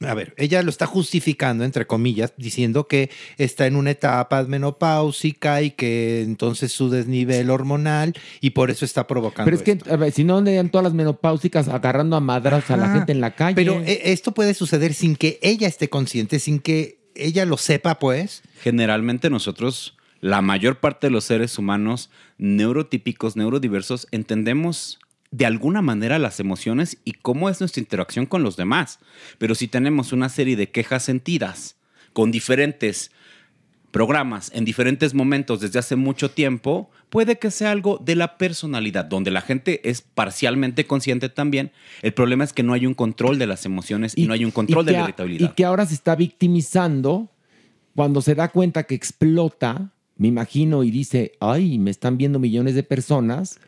[0.00, 5.62] a ver, ella lo está justificando, entre comillas, diciendo que está en una etapa menopáusica
[5.62, 9.44] y que entonces su desnivel hormonal y por eso está provocando.
[9.44, 12.76] Pero es que, a ver, si no andarían todas las menopáusicas agarrando a madras a
[12.76, 13.56] la gente en la calle.
[13.56, 17.98] Pero eh, esto puede suceder sin que ella esté consciente, sin que ella lo sepa,
[17.98, 18.42] pues.
[18.60, 24.98] Generalmente nosotros, la mayor parte de los seres humanos neurotípicos, neurodiversos, entendemos
[25.30, 29.00] de alguna manera las emociones y cómo es nuestra interacción con los demás.
[29.38, 31.76] Pero si tenemos una serie de quejas sentidas
[32.12, 33.10] con diferentes
[33.90, 39.06] programas en diferentes momentos desde hace mucho tiempo, puede que sea algo de la personalidad,
[39.06, 41.72] donde la gente es parcialmente consciente también.
[42.02, 44.50] El problema es que no hay un control de las emociones y, no hay un
[44.50, 45.50] control de la irritabilidad.
[45.50, 47.30] Y que ahora se está victimizando
[47.94, 52.74] cuando se da cuenta que explota, me imagino, y dice, ay, me están viendo millones
[52.74, 53.58] de personas.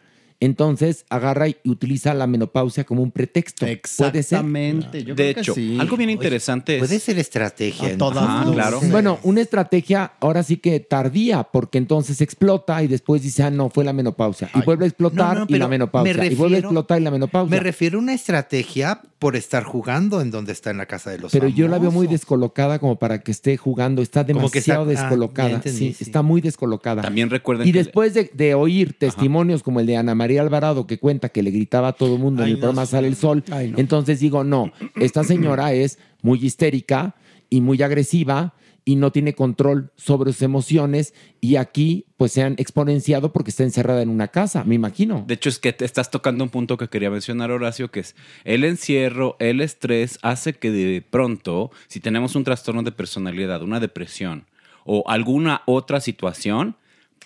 [0.40, 3.66] Entonces agarra y utiliza la menopausia como un pretexto.
[3.66, 4.15] Puede ser.
[4.16, 5.77] Exactamente, yo de creo que hecho, sí.
[5.81, 6.78] algo bien Oye, interesante es...
[6.81, 7.89] Puede ser estrategia.
[7.89, 8.55] A todas Ajá, luces.
[8.55, 8.81] claro.
[8.90, 13.69] Bueno, una estrategia ahora sí que tardía, porque entonces explota y después dice, ah, no,
[13.69, 14.48] fue la menopausia.
[14.55, 16.15] Y vuelve a explotar No, no, y la menopausia.
[16.15, 17.51] me y vuelve a refiero- explotar y la menopausia.
[17.56, 21.19] Me refiero a una estrategia por estar jugando en donde está en la casa de
[21.19, 24.01] los Pero yo la veo muy descolocada como para que esté jugando.
[24.02, 25.51] Está demasiado ah, descolocada.
[25.51, 26.05] entendí, sí, sí.
[26.05, 27.02] está muy descolocada.
[27.02, 30.86] También recuerden Y que- después de, de oír testimonios como el de Ana María Alvarado
[30.86, 32.86] que cuenta que le gritaba a todo el mundo en Ay, el no, programa.
[32.86, 33.78] Sale el Sol, Ay, no.
[33.78, 37.14] entonces digo, no, esta señora es muy histérica
[37.48, 42.55] y muy agresiva y no tiene control sobre sus emociones y aquí pues se han
[42.56, 45.24] exponenciado porque está encerrada en una casa, me imagino.
[45.26, 48.16] De hecho, es que te estás tocando un punto que quería mencionar, Horacio, que es
[48.44, 53.78] el encierro, el estrés hace que de pronto, si tenemos un trastorno de personalidad, una
[53.78, 54.46] depresión
[54.86, 56.76] o alguna otra situación,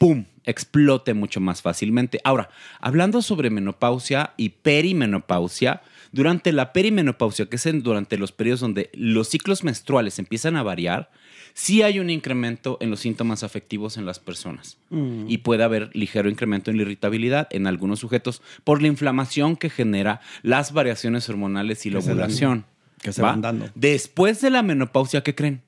[0.03, 0.24] ¡pum!
[0.45, 2.20] explote mucho más fácilmente.
[2.24, 2.49] Ahora,
[2.81, 9.29] hablando sobre menopausia y perimenopausia, durante la perimenopausia, que es durante los periodos donde los
[9.29, 11.11] ciclos menstruales empiezan a variar,
[11.55, 15.27] sí hay un incremento en los síntomas afectivos en las personas Mm.
[15.29, 19.70] y puede haber ligero incremento en la irritabilidad en algunos sujetos por la inflamación que
[19.70, 22.65] genera las variaciones hormonales y la ovulación.
[23.01, 23.31] que se ¿va?
[23.31, 23.69] van dando.
[23.74, 25.61] Después de la menopausia, ¿qué creen?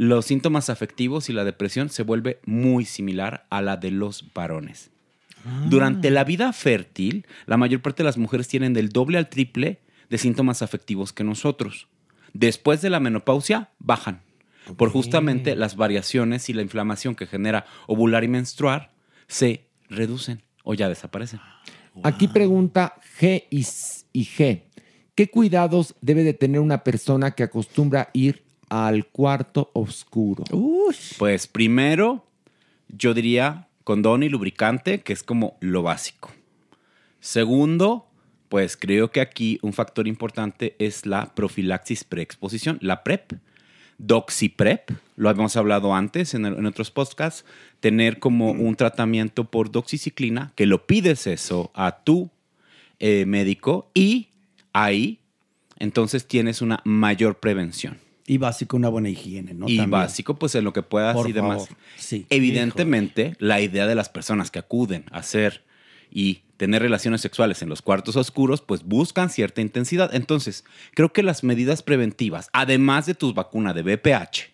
[0.00, 4.88] Los síntomas afectivos y la depresión se vuelve muy similar a la de los varones.
[5.66, 9.80] Durante la vida fértil, la mayor parte de las mujeres tienen del doble al triple
[10.08, 11.86] de síntomas afectivos que nosotros.
[12.32, 14.22] Después de la menopausia, bajan.
[14.78, 18.92] Por justamente las variaciones y la inflamación que genera ovular y menstruar
[19.26, 21.40] se reducen o ya desaparecen.
[22.04, 24.62] Aquí pregunta G y G.
[25.14, 30.44] ¿Qué cuidados debe de tener una persona que acostumbra ir al cuarto oscuro?
[31.18, 32.24] Pues primero,
[32.88, 36.30] yo diría condón y lubricante, que es como lo básico.
[37.20, 38.06] Segundo,
[38.48, 43.32] pues creo que aquí un factor importante es la profilaxis preexposición, la PrEP.
[43.98, 47.44] Doxiprep, lo habíamos hablado antes en, el- en otros podcasts,
[47.80, 52.30] tener como un tratamiento por doxiciclina, que lo pides eso a tu
[52.98, 54.28] eh, médico y
[54.72, 55.18] ahí
[55.78, 57.98] entonces tienes una mayor prevención.
[58.30, 59.66] Y básico, una buena higiene, ¿no?
[59.68, 59.90] y También.
[59.90, 61.66] básico, pues en lo que puedas Por y demás.
[61.96, 62.26] sí.
[62.30, 65.64] Evidentemente, la idea de las personas que acuden a hacer
[66.12, 70.14] y tener relaciones sexuales en los cuartos oscuros, pues buscan cierta intensidad.
[70.14, 74.52] Entonces, creo que las medidas preventivas, además de tu vacuna de BPH,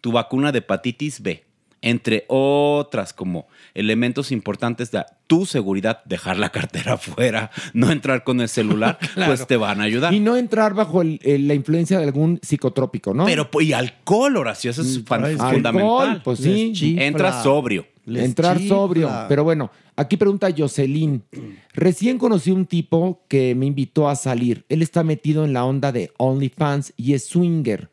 [0.00, 1.44] tu vacuna de hepatitis B,
[1.82, 8.40] entre otras como elementos importantes de tu seguridad, dejar la cartera afuera, no entrar con
[8.40, 10.12] el celular, pues te van a ayudar.
[10.12, 13.24] Y no entrar bajo el- el- la influencia de algún psicotrópico, ¿no?
[13.26, 16.22] Pero, y alcohol, Horacio, eso es Alcohol, fundamental.
[16.24, 16.96] pues sí.
[16.98, 17.86] Entra sobrio.
[18.06, 19.10] Entrar sobrio.
[19.28, 21.22] Pero bueno, aquí pregunta Jocelyn.
[21.74, 24.64] Recién conocí un tipo que me invitó a salir.
[24.70, 27.90] Él está metido en la onda de OnlyFans y es swinger.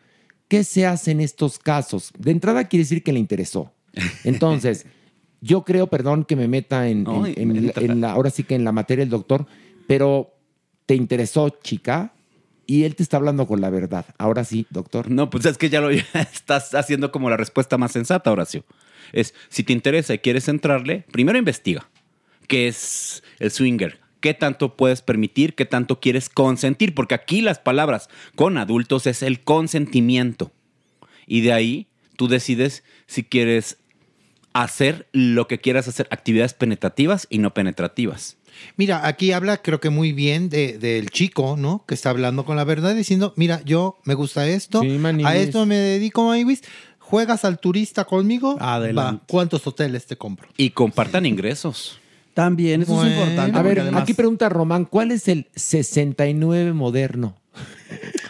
[0.48, 2.14] ¿Qué se hace en estos casos?
[2.18, 3.74] De entrada quiere decir que le interesó.
[4.24, 4.86] Entonces,
[5.42, 7.84] yo creo, perdón que me meta en, en- Ay, en la- entra.
[7.84, 9.46] en la, ahora sí que en la materia del doctor,
[9.88, 10.34] pero
[10.86, 12.14] te interesó, chica,
[12.68, 14.06] y él te está hablando con la verdad.
[14.18, 15.10] Ahora sí, doctor.
[15.12, 16.04] No, pues es que ya lo ya
[16.34, 18.64] estás haciendo como la respuesta más sensata, Horacio.
[19.14, 21.88] Es, si te interesa y quieres entrarle, primero investiga.
[22.48, 24.00] ¿Qué es el swinger?
[24.20, 25.54] ¿Qué tanto puedes permitir?
[25.54, 26.96] ¿Qué tanto quieres consentir?
[26.96, 30.52] Porque aquí las palabras con adultos es el consentimiento.
[31.28, 31.88] Y de ahí
[32.18, 33.78] tú decides si quieres
[34.64, 38.38] hacer lo que quieras hacer, actividades penetrativas y no penetrativas.
[38.78, 41.84] Mira, aquí habla creo que muy bien de- del chico, ¿no?
[41.86, 45.36] Que está hablando con la verdad, diciendo, mira, yo me gusta esto, a Maniwis.
[45.36, 46.64] esto me dedico, Maniwis.
[47.00, 48.56] ¿Juegas al turista conmigo?
[48.62, 49.22] Adelante.
[49.22, 50.48] Va, ¿Cuántos hoteles te compro?
[50.56, 52.00] Y compartan ingresos.
[52.34, 53.10] También, eso Bueno.
[53.12, 53.60] es importante.
[53.60, 57.36] A ver, además- aquí pregunta Román, ¿cuál es el 69 moderno?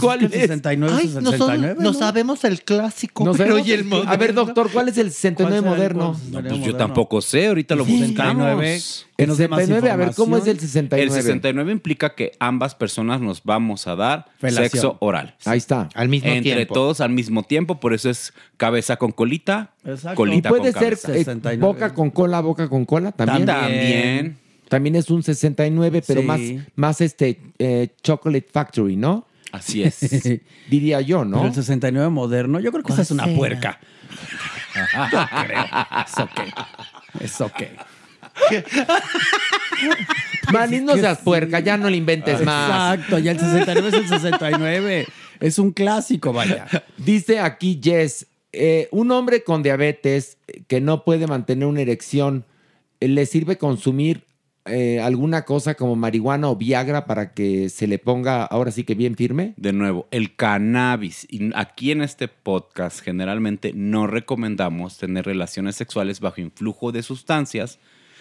[0.00, 0.48] Pues ¿Cuál es que el es?
[0.48, 1.92] 69, Ay, 69, no, ¿no?
[1.94, 4.10] sabemos el clásico, No pero sabemos- y el moderno?
[4.12, 6.06] A ver, doctor, ¿cuál es el 69 ¿Cuál será el moderno?
[6.12, 6.66] No, pues moderno?
[6.66, 8.08] yo tampoco sé, ahorita lo buscamos.
[8.08, 8.80] 69.
[9.16, 10.58] Que El nos dé más 69, a ver, ¿cómo es el información.
[10.68, 11.02] 69?
[11.04, 14.70] El 69 implica que ambas personas nos vamos a dar Felación.
[14.70, 15.34] sexo oral.
[15.46, 15.88] Ahí está.
[15.94, 16.74] Al mismo Entre tiempo.
[16.74, 20.12] todos al mismo tiempo, por eso es cabeza con colita, Exacto.
[20.12, 21.12] ¿Y colita puede con ser cabeza.
[21.14, 21.62] eh, 69.
[21.66, 23.46] boca con cola, boca con cola también?
[23.46, 24.36] También.
[24.68, 26.26] También es un 69, pero Sí.
[26.26, 26.40] más,
[26.74, 29.24] más este eh, Chocolate Factory, ¿no?
[29.56, 29.98] Así es.
[30.70, 31.38] Diría yo, ¿no?
[31.38, 33.80] Pero el 69 moderno, yo creo que esa es una puerca.
[34.72, 35.64] Creo.
[36.04, 36.40] Es ok.
[37.20, 37.62] Es ok.
[40.52, 42.94] Manis, no seas puerca, ya no le inventes más.
[42.94, 45.06] Exacto, ya el 69 es el 69.
[45.40, 46.66] Es un clásico, vaya.
[46.98, 50.36] Dice aquí Jess, eh, un hombre con diabetes
[50.68, 52.44] que no puede mantener una erección,
[53.00, 54.24] ¿le sirve consumir
[54.66, 58.94] eh, alguna cosa como marihuana o Viagra para que se le ponga ahora sí que
[58.94, 59.54] bien firme?
[59.56, 61.26] De nuevo, el cannabis.
[61.54, 67.78] Aquí en este podcast generalmente no recomendamos tener relaciones sexuales bajo influjo de sustancias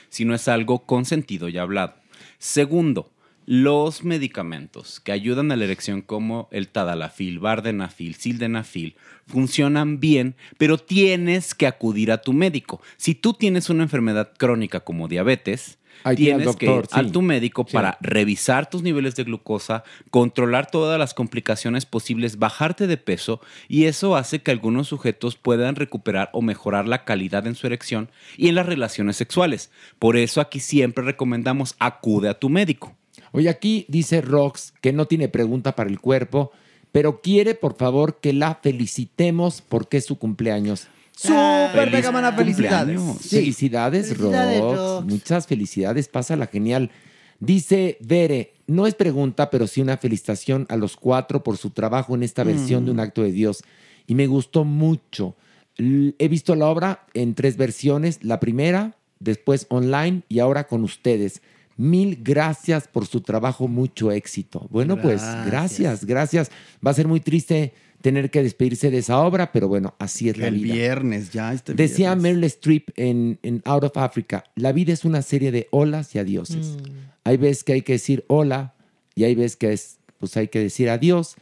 [0.10, 1.96] si no es algo consentido y hablado.
[2.38, 3.12] Segundo,
[3.46, 8.96] los medicamentos que ayudan a la erección como el tadalafil, vardenafil, sildenafil
[9.28, 12.82] funcionan bien, pero tienes que acudir a tu médico.
[12.98, 15.78] Si tú tienes una enfermedad crónica como diabetes,
[16.16, 17.74] tienes que ir a tu médico Sí.
[17.74, 23.86] para revisar tus niveles de glucosa, controlar todas las complicaciones posibles, bajarte de peso y
[23.86, 28.50] eso hace que algunos sujetos puedan recuperar o mejorar la calidad en su erección y
[28.50, 29.72] en las relaciones sexuales.
[30.00, 32.96] Por eso aquí siempre recomendamos acude a tu médico.
[33.36, 36.52] Oye, aquí dice Rox que no tiene pregunta para el cuerpo,
[36.92, 40.88] pero quiere por favor que la felicitemos porque es su cumpleaños.
[41.16, 43.00] Súper mega mana felicidades.
[43.22, 43.38] Sí.
[43.38, 44.78] Felicidades, Felicidades, Rox.
[44.78, 45.06] Rox.
[45.06, 46.92] Muchas felicidades, pásala genial.
[47.40, 52.16] Dice Bere, no es pregunta, pero sí una felicitación a los cuatro por su trabajo
[52.16, 52.86] en esta versión Mm.
[52.86, 53.64] de Un Acto de Dios.
[54.08, 55.36] Y me gustó mucho.
[55.78, 61.42] He visto la obra en tres versiones, la primera, después online y ahora con ustedes.
[61.78, 64.68] Mil gracias por su trabajo, mucho éxito.
[64.72, 66.06] Bueno, pues Gracias.
[66.06, 66.50] gracias.
[66.86, 70.38] Va a ser muy triste tener que despedirse de esa obra, pero bueno, así es
[70.38, 70.74] la El vida.
[70.76, 72.24] viernes, ya este Decía viernes.
[72.24, 76.20] Meryl Streep en, en Out of Africa, la vida es una serie de olas y
[76.20, 76.78] adioses.
[77.24, 78.76] Hay veces que hay que decir hola
[79.16, 81.36] y hay veces que es, pues hay que decir adiós.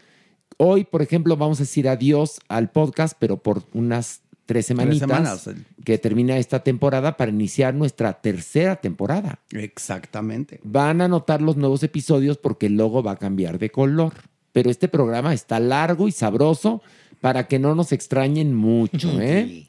[0.58, 5.50] Hoy, por ejemplo, vamos a decir adiós al podcast, pero por unas tres semanitas semanas.
[5.84, 9.40] que termina esta temporada para iniciar nuestra tercera temporada.
[9.52, 10.60] Exactamente.
[10.64, 14.14] Van a notar los nuevos episodios porque el logo va a cambiar de color.
[14.52, 16.82] Pero este programa está largo y sabroso
[17.22, 19.68] para que no nos extrañen mucho, ¿eh?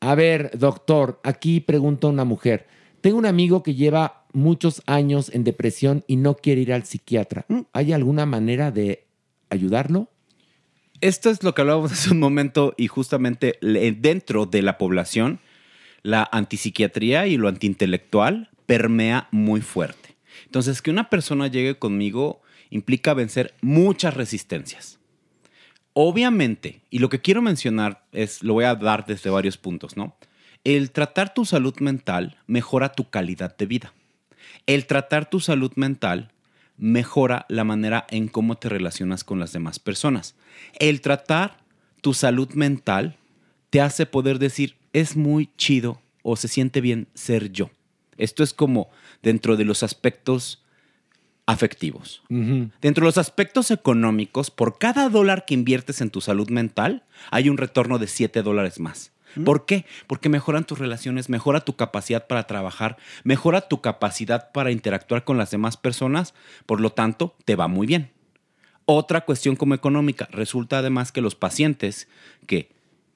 [0.00, 2.66] A ver, doctor, aquí pregunta una mujer.
[3.00, 7.46] Tengo un amigo que lleva muchos años en depresión y no quiere ir al psiquiatra.
[7.72, 9.06] ¿Hay alguna manera de
[9.50, 10.08] ayudarlo?
[11.00, 15.40] Esto es lo que hablábamos hace un momento y justamente dentro de la población,
[16.02, 20.16] la antipsiquiatría y lo antiintelectual permea muy fuerte.
[20.44, 24.98] Entonces, que una persona llegue conmigo implica vencer muchas resistencias.
[25.94, 30.16] Obviamente, y lo que quiero mencionar es, lo voy a dar desde varios puntos, ¿no?
[30.64, 33.94] El tratar tu salud mental mejora tu calidad de vida.
[34.66, 36.32] El tratar tu salud mental
[36.78, 40.34] mejora la manera en cómo te relacionas con las demás personas.
[40.78, 41.58] El tratar
[42.00, 43.16] tu salud mental
[43.70, 47.70] te hace poder decir, es muy chido o se siente bien ser yo.
[48.16, 48.88] Esto es como
[49.22, 50.64] dentro de los aspectos
[51.46, 52.22] afectivos.
[52.28, 57.48] Dentro de los aspectos económicos, por cada dólar que inviertes en tu salud mental, hay
[57.48, 59.12] un retorno de 7 dólares más.
[59.44, 59.84] ¿Por qué?
[60.06, 65.38] Porque mejoran tus relaciones, mejora tu capacidad para trabajar, mejora tu capacidad para interactuar con
[65.38, 66.34] las demás personas,
[66.66, 68.10] por lo tanto, te va muy bien.
[68.84, 72.08] Otra cuestión como económica, resulta además que los pacientes
[72.46, 72.70] que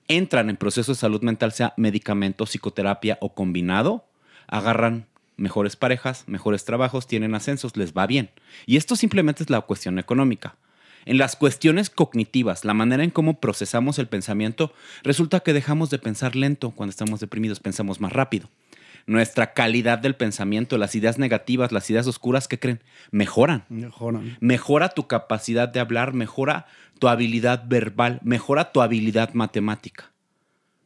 [0.08, 4.04] entran en procesos de salud mental, sea medicamento, psicoterapia o combinado,
[4.48, 8.30] agarran mejores parejas, mejores trabajos, tienen ascensos, les va bien.
[8.66, 10.56] Y esto simplemente es la cuestión económica.
[11.04, 14.72] En las cuestiones cognitivas, la manera en cómo procesamos el pensamiento,
[15.02, 18.48] resulta que dejamos de pensar lento cuando estamos deprimidos, pensamos más rápido.
[19.06, 22.80] Nuestra calidad del pensamiento, las ideas negativas, las ideas oscuras, ¿qué creen?
[23.10, 23.64] Mejoran.
[23.68, 24.36] Mejoran.
[24.40, 26.66] Mejora tu capacidad de hablar, mejora
[27.00, 30.12] tu habilidad verbal, mejora tu habilidad matemática.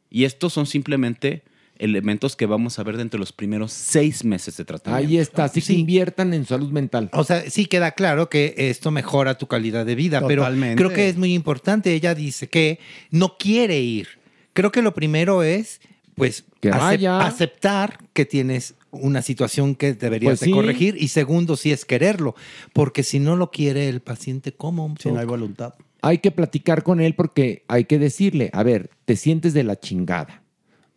[0.08, 1.44] Y estos son simplemente
[1.78, 5.08] elementos que vamos a ver dentro de los primeros seis meses de tratamiento.
[5.08, 7.10] Ahí está, así que inviertan en salud mental.
[7.12, 10.76] O sea, sí queda claro que esto mejora tu calidad de vida, Totalmente.
[10.76, 11.92] pero creo que es muy importante.
[11.94, 12.78] Ella dice que
[13.10, 14.08] no quiere ir.
[14.52, 15.80] Creo que lo primero es,
[16.14, 17.20] pues, Que acep- vaya.
[17.26, 20.52] aceptar que tienes una situación que deberías Pues de sí.
[20.52, 22.34] corregir y segundo, si es quererlo,
[22.72, 24.94] porque si no lo quiere el paciente, ¿cómo?
[24.98, 25.74] Si no hay voluntad.
[26.00, 29.78] Hay que platicar con él porque hay que decirle, a ver, te sientes de la
[29.78, 30.42] chingada.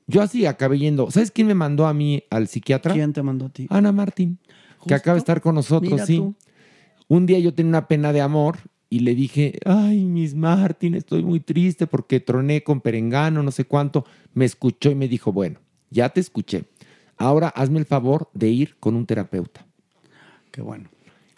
[0.10, 1.12] Yo así acabé yendo.
[1.12, 2.94] ¿Sabes quién me mandó a mí al psiquiatra?
[2.94, 3.68] ¿Quién te mandó a ti?
[3.70, 4.40] Ana Martín,
[4.88, 6.18] que acaba de estar con nosotros, Mira sí.
[6.18, 6.36] tú.
[7.08, 8.58] Un día yo tenía una pena de amor
[8.90, 13.66] y le dije, ay, Miss Martín, estoy muy triste porque troné con Perengano, no sé
[13.66, 14.06] cuánto.
[14.34, 15.60] Me escuchó y me dijo, bueno,
[15.92, 16.66] ya te escuché.
[17.18, 19.66] ahora hazme el favor de ir con un terapeuta.
[20.52, 20.90] Qué bueno.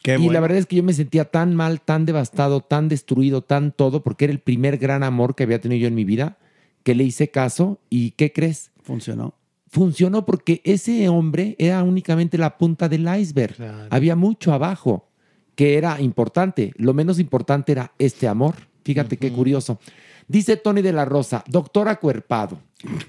[0.05, 0.31] y bueno.
[0.31, 4.01] la verdad es que yo me sentía tan mal, tan devastado, tan destruido, tan todo,
[4.01, 6.37] porque era el primer gran amor que había tenido yo en mi vida,
[6.83, 8.71] que le hice caso y ¿qué crees?
[8.81, 9.35] Funcionó.
[9.67, 13.55] Funcionó porque ese hombre era únicamente la punta del iceberg.
[13.89, 15.07] Había mucho abajo
[15.55, 16.73] que era importante.
[16.75, 18.55] Lo menos importante era este amor.
[18.83, 19.79] Fíjate qué curioso.
[20.27, 22.59] Dice Tony de la Rosa, doctor acuerpado,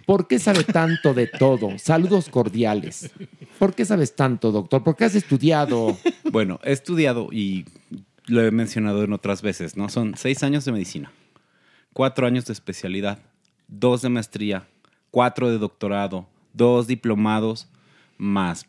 [0.07, 1.79] ¿por qué sabe tanto de todo?
[1.79, 3.11] Saludos cordiales.
[3.59, 4.83] ¿Por qué sabes tanto, doctor?
[4.83, 5.97] ¿Por qué has estudiado?
[6.33, 7.65] Bueno, he estudiado y
[8.27, 9.89] lo he mencionado en otras veces, ¿no?
[9.89, 11.13] Son seis años de medicina,
[11.93, 13.21] cuatro años de especialidad,
[13.73, 14.69] dos de maestría,
[15.11, 17.69] cuatro de doctorado, dos diplomados,
[18.19, 18.67] más,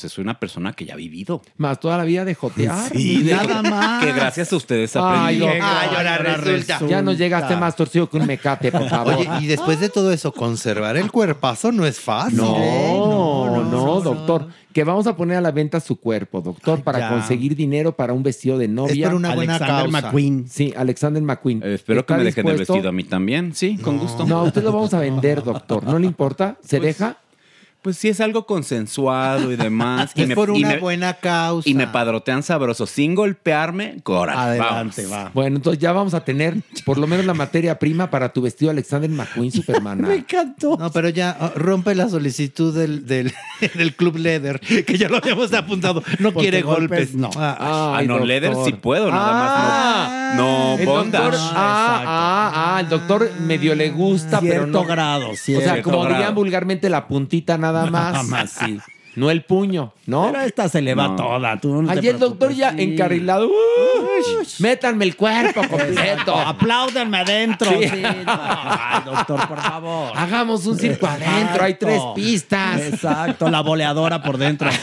[0.00, 1.42] pues soy una persona que ya ha vivido.
[1.56, 2.90] Más toda la vida de jotear.
[2.92, 4.04] Sí, de- nada más.
[4.04, 6.58] Que gracias a ustedes Ay, aprendí.
[6.58, 9.14] doctor, Ya no llegaste más torcido que un mecate, por favor.
[9.14, 12.40] Oye, y después de todo eso, conservar el cuerpazo no es fácil.
[12.40, 12.94] ¿eh?
[12.98, 14.48] No, no, doctor.
[14.72, 17.08] Que vamos a poner a la venta su cuerpo, doctor, para ya.
[17.10, 19.04] conseguir dinero para un vestido de novia.
[19.06, 20.02] Es por una buena Alexander causa.
[20.08, 20.48] McQueen.
[20.48, 21.62] Sí, Alexander McQueen.
[21.62, 23.54] Eh, espero que ¿Está me dejen el vestido a mí también.
[23.54, 24.26] Sí, con gusto.
[24.26, 25.84] No, usted lo vamos a vender, doctor.
[25.84, 26.56] ¿No le importa?
[26.64, 27.18] ¿Se deja?
[27.84, 30.10] Pues sí, es algo consensuado y demás.
[30.14, 31.68] y Es me- por y una me- buena causa.
[31.68, 33.98] Y me padrotean sabroso, sin golpearme.
[34.02, 34.96] Cora, vamos.
[35.34, 36.56] Bueno, entonces ya vamos a tener
[36.86, 40.02] por lo menos la materia prima para tu vestido Alexander McQueen Superman.
[40.10, 40.76] encantó.
[40.78, 43.32] No, pero ya oh, rompe la solicitud del, del,
[43.74, 46.02] del Club Leather, que ya lo habíamos apuntado.
[46.20, 47.12] No Porque quiere golpes.
[47.12, 47.28] golpes, no.
[47.36, 48.28] Ah, Ay, no, doctor.
[48.28, 50.34] Leather sí puedo, nada Ah, más.
[50.36, 51.36] No, el no doctor, bondage.
[51.52, 54.84] ah, ah, ah, el doctor medio le gusta, pero Cierto no.
[54.84, 56.16] grado, O sea, cierto como grado.
[56.16, 58.12] dirían vulgarmente, la puntita nada más.
[58.12, 58.78] Nada más, sí.
[59.16, 60.30] No el puño, ¿no?
[60.32, 61.16] Pero esta se le va No.
[61.16, 61.60] toda.
[61.60, 62.82] Tú no Allí el doctor ya sí.
[62.82, 63.48] encarrilado.
[63.48, 66.00] Uy, métanme el cuerpo completo.
[66.00, 66.34] Exacto.
[66.36, 67.70] Apláudanme adentro.
[67.70, 67.88] Sí.
[67.88, 68.32] Sí, no.
[68.36, 70.12] Ay, doctor, por favor.
[70.16, 72.80] Hagamos un circo adentro, hay tres pistas.
[72.80, 74.68] Exacto, la boleadora por dentro.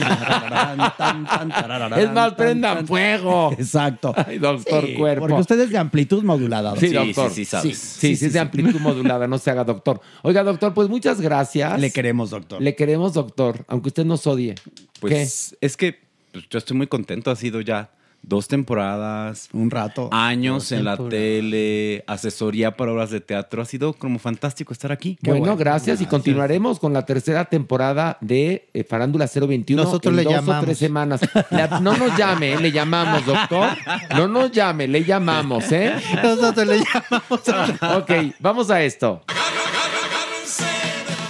[1.97, 3.51] Es más, prendan fuego.
[3.57, 4.13] Exacto.
[4.25, 5.27] Ay, doctor Sí, cuerpo.
[5.27, 6.75] Porque usted es de amplitud modulada.
[6.75, 7.07] Sí, doctor.
[7.07, 7.31] doctor.
[7.31, 7.77] sí, sabes.
[7.77, 10.01] Sí, sí, es de amplitud modulada, no se haga doctor.
[10.21, 11.79] Oiga, doctor, pues muchas gracias.
[11.79, 12.61] Le queremos, doctor.
[12.61, 14.55] Le queremos, doctor, aunque usted nos odie.
[14.99, 15.99] Pues es que
[16.31, 17.31] pues, yo estoy muy contento.
[17.31, 17.89] Ha sido ya
[18.21, 19.49] dos temporadas.
[19.51, 20.09] Un rato.
[20.11, 23.63] Años Dos en la tele, asesoría para obras de teatro.
[23.63, 25.17] Ha sido como fantástico estar aquí.
[25.23, 30.23] bueno, gracias y continuaremos con la tercera temporada de eh, Farándula 021 Nosotros en le
[30.23, 30.65] dos o llamamos.
[30.65, 31.21] tres semanas.
[31.49, 32.59] La- no nos llame, ¿eh?
[32.59, 33.69] le llamamos, doctor.
[34.15, 35.93] No nos llame, le llamamos, ¿eh?
[36.23, 38.01] Nosotros le llamamos.
[38.03, 39.23] Ok, vamos a esto.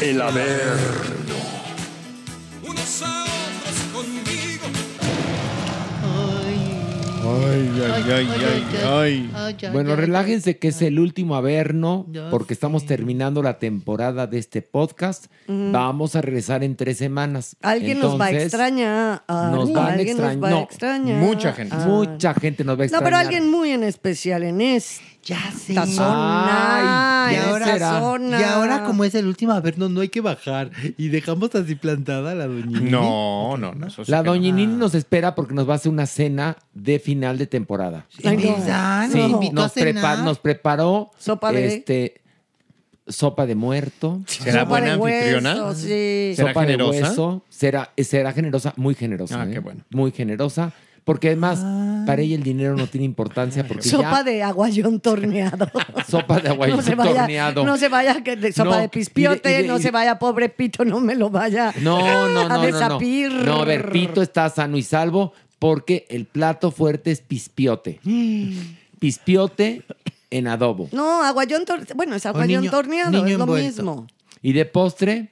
[0.01, 1.40] El Averno.
[9.71, 15.25] Bueno, relájense que es el último averno porque estamos terminando la temporada de este podcast.
[15.47, 17.55] Vamos a regresar en tres semanas.
[17.61, 19.23] Alguien nos va a extrañar.
[19.27, 20.39] Nos van a extrañar.
[20.39, 21.75] No, mucha gente.
[21.75, 23.03] Mucha gente nos va a No, extrañar.
[23.05, 24.61] pero alguien muy en especial en
[25.23, 27.27] esta zona.
[27.27, 28.39] Ay, y ahora, esta zona.
[28.39, 30.71] y ahora como es el último averno, no hay que bajar.
[30.97, 32.79] Y dejamos así plantada a la doña.
[32.81, 33.87] No, no, no.
[33.87, 34.31] eso sí La que no.
[34.33, 38.05] doñinini nos espera porque nos va a hacer una cena de final de temporada.
[38.23, 38.57] Ay, no.
[38.57, 39.09] ¿Verdad?
[39.11, 40.19] Sí, Nos invitó a nos, prepa- cenar.
[40.19, 42.21] nos preparó Sopa de- este
[43.07, 44.21] sopa de muerto.
[44.25, 45.53] ¿Será Sopa buena de anfitriona?
[45.65, 46.33] hueso, sí.
[46.35, 46.97] ¿Será sopa generosa?
[46.97, 47.43] de hueso.
[47.49, 49.41] Será, será generosa, muy generosa.
[49.41, 49.51] Ah, ¿eh?
[49.53, 49.81] qué bueno.
[49.89, 50.71] Muy generosa.
[51.03, 51.59] Porque además,
[52.05, 55.67] para ella el dinero no tiene importancia porque Sopa ya de aguayón torneado.
[56.07, 57.65] sopa de aguayón no se vaya, torneado.
[57.65, 59.89] No se vaya que de sopa No, de pispiote, y de- y de- no se
[59.89, 62.61] vaya, pobre pito, no me lo vaya No, no, no, a no, no.
[62.61, 63.31] desapir.
[63.31, 67.99] No, a ver, Pito está sano y salvo porque el plato fuerte es pispiote.
[68.99, 69.83] Pispiote
[70.29, 70.87] en adobo.
[70.91, 71.95] No, aguayón torneado.
[71.95, 73.67] Bueno, es aguayón niño- torneado, niño es lo envuelto.
[73.67, 74.07] mismo.
[74.43, 75.31] Y de postre,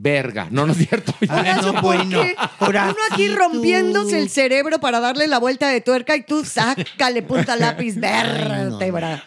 [0.00, 0.48] verga.
[0.50, 1.14] No, no es cierto.
[1.20, 2.36] ¿yo por qué?
[2.60, 7.56] Uno aquí rompiéndose el cerebro para darle la vuelta de tuerca y tú sácale punta
[7.56, 9.22] lápiz vértebra.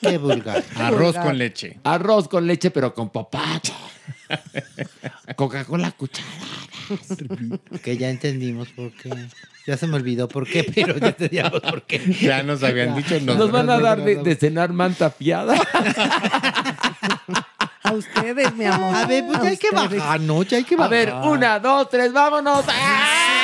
[0.00, 0.64] Qué vulgar.
[0.76, 1.24] Arroz Vulgar.
[1.24, 1.78] con leche.
[1.84, 3.74] Arroz con leche, pero con papacho.
[5.36, 6.26] Coca-Cola cuchara.
[7.82, 9.10] Que ya entendimos por qué.
[9.66, 11.98] Ya se me olvidó por qué, pero ya entendíamos por qué.
[12.22, 13.18] Ya nos habían dicho.
[13.20, 15.54] No, Nos van a dar de, de cenar manta fiada.
[17.88, 18.94] A ustedes, mi amor.
[18.94, 20.42] A ver, pues ya hay que bajar, ¿no?
[20.42, 20.90] Ya hay que A bajar.
[20.90, 22.64] ver, una, dos, tres, vámonos.
[22.68, 23.37] ¡Ay,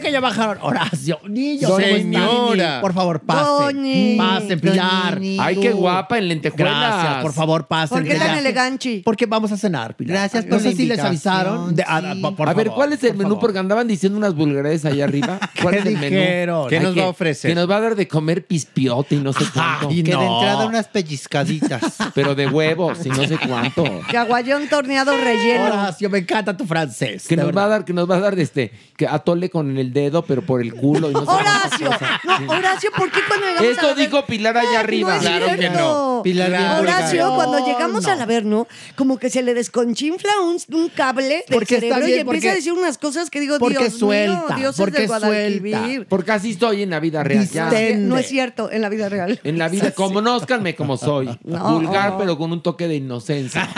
[0.00, 0.58] que ya bajaron.
[0.62, 2.12] Horacio, niño, Doña ¿cómo están?
[2.28, 2.80] Señora.
[2.80, 4.16] Por favor, pasen.
[4.18, 5.18] Pasen, Pilar.
[5.40, 6.76] Ay, qué guapa en lentejuelas.
[6.94, 7.98] Gracias, por favor, pasen.
[7.98, 8.38] ¿Por qué tan Ya.
[8.38, 9.02] elegante?
[9.04, 10.16] Porque vamos a cenar, Pilar.
[10.18, 11.74] Gracias no por sé la si les avisaron.
[11.74, 12.20] De- ah, sí.
[12.20, 13.28] por- por a ver, ¿cuál es el por menú?
[13.30, 13.40] favor.
[13.40, 15.38] Porque andaban diciendo unas vulgaridades allá arriba.
[15.62, 16.66] ¿Cuál ¿Qué es el menú?
[16.68, 17.50] ¿Qué Ay, nos que- va a ofrecer?
[17.50, 19.88] Que nos va a dar de comer pispiote y no sé cuánto.
[19.88, 20.34] Ay, Que de no.
[20.40, 21.96] entrada unas pellizcaditas.
[22.14, 23.84] Pero de huevos y no sé cuánto.
[24.10, 25.64] Caguayón torneado relleno.
[25.64, 27.26] Horacio, me encanta tu francés.
[27.26, 29.87] Que nos va a dar, que nos va a dar este, que atole con el
[29.92, 32.40] dedo, pero por el culo y no sé Horacio, cuántas cosas.
[32.42, 35.16] no, Horacio, ¿por qué cuando llegamos a la ver- dijo Pilar allá arriba.
[35.16, 35.78] Es Claro que cierto.
[35.78, 36.20] no.
[36.24, 37.46] Pilar bien Horacio, vulgar.
[37.48, 38.10] cuando llegamos no.
[38.12, 42.06] al Averno, como que se le desconchinfla un, un cable del Porque está cerebro y
[42.06, 44.96] bien, empieza porque- a decir unas cosas que digo, porque Dios suelta, mío, Dios porque
[44.96, 45.76] es de Guadalquivir.
[45.76, 46.06] suelta.
[46.08, 47.48] Porque así estoy en la vida real.
[47.48, 47.70] ya.
[47.70, 48.06] Distende.
[48.08, 49.40] No es cierto, en la vida real.
[49.44, 51.28] En la vida, como conózcanme como soy.
[51.44, 51.72] No.
[51.74, 53.68] Vulgar, pero con un toque de inocencia.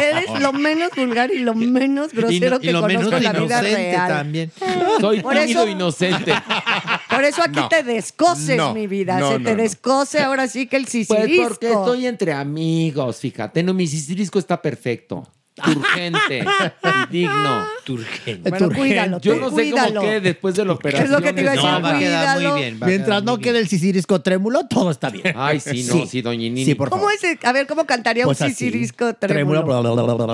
[0.00, 3.12] Eres lo menos vulgar y lo menos Y, grosero no- y que lo conozco menos
[3.18, 4.08] en la vida inocente real.
[4.08, 4.52] también.
[5.02, 6.32] Soy Por tímido eso- e inocente.
[7.10, 7.68] Por eso aquí No.
[7.68, 8.72] te descoses, No.
[8.72, 9.18] mi vida.
[9.18, 11.48] No, Se te descose ahora sí que el Pues sisirisco.
[11.48, 13.62] porque estoy entre amigos, fíjate.
[13.62, 15.26] No, mi sisirisco está perfecto.
[15.54, 16.44] Turgente
[17.10, 17.64] y digno.
[17.84, 18.48] Turgente.
[18.50, 18.88] Bueno, Turgente.
[18.88, 19.94] cuídalo, Yo no sé cuídalo.
[20.00, 21.04] cómo quede después de la operación.
[21.04, 22.52] Es lo que te iba a decir, No, va a quedar cuídalo.
[22.54, 22.78] muy bien.
[22.84, 23.62] Mientras no quede bien.
[23.64, 25.34] el sisirisco trémulo, todo está bien.
[25.36, 26.64] Ay, sí, no, sí, doña Nini.
[26.64, 27.14] Sí, por ¿Cómo favor.
[27.14, 27.24] es?
[27.24, 28.54] el- A ver, ¿cómo cantaría Pues un así.
[28.54, 29.64] sisirisco trémulo?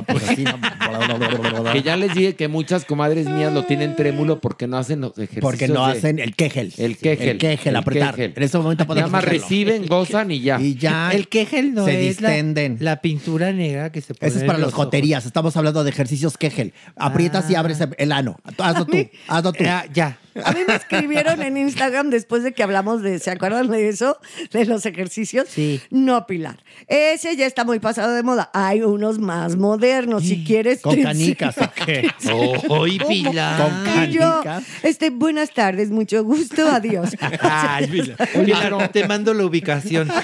[0.06, 0.58] Pues así, ¿no?
[1.72, 5.12] Que ya les dije que muchas comadres mías lo tienen trémulo porque no hacen los
[5.12, 5.42] ejercicios.
[5.42, 6.72] Porque no de- hacen el quejel.
[6.78, 7.28] El quejel.
[7.30, 8.14] El quejel, El apretar.
[8.14, 8.32] quejel.
[8.36, 9.42] En este momento Nada podemos más hacerlo.
[9.42, 10.60] reciben, gozan y ya.
[10.60, 11.10] Y ya.
[11.12, 12.76] El quejel no se es la- distenden.
[12.80, 14.84] La, pintura negra que se pone Ese es para los ojos.
[15.14, 16.72] Estamos hablando de ejercicios Kegel.
[16.96, 18.36] Aprietas y abres el ano.
[18.58, 18.96] Hazlo tú.
[19.28, 19.64] Hazlo tú.
[19.64, 20.18] Ya, ya.
[20.44, 24.18] A mí me escribieron en Instagram después de que hablamos de, ¿se acuerdan de eso?
[24.52, 25.48] De los ejercicios.
[25.48, 25.80] Sí.
[25.90, 26.62] No, Pilar.
[26.86, 28.50] Ese ya está muy pasado de moda.
[28.54, 30.80] Hay unos más modernos, si quieres.
[30.80, 31.56] Con canicas.
[32.68, 33.58] Hoy, Pilar.
[33.84, 34.64] Con Y yo, canicas.
[34.84, 37.10] este, buenas tardes, mucho gusto, adiós.
[37.40, 38.16] Ay, Pilar.
[38.44, 40.08] Pilar, te mando la ubicación.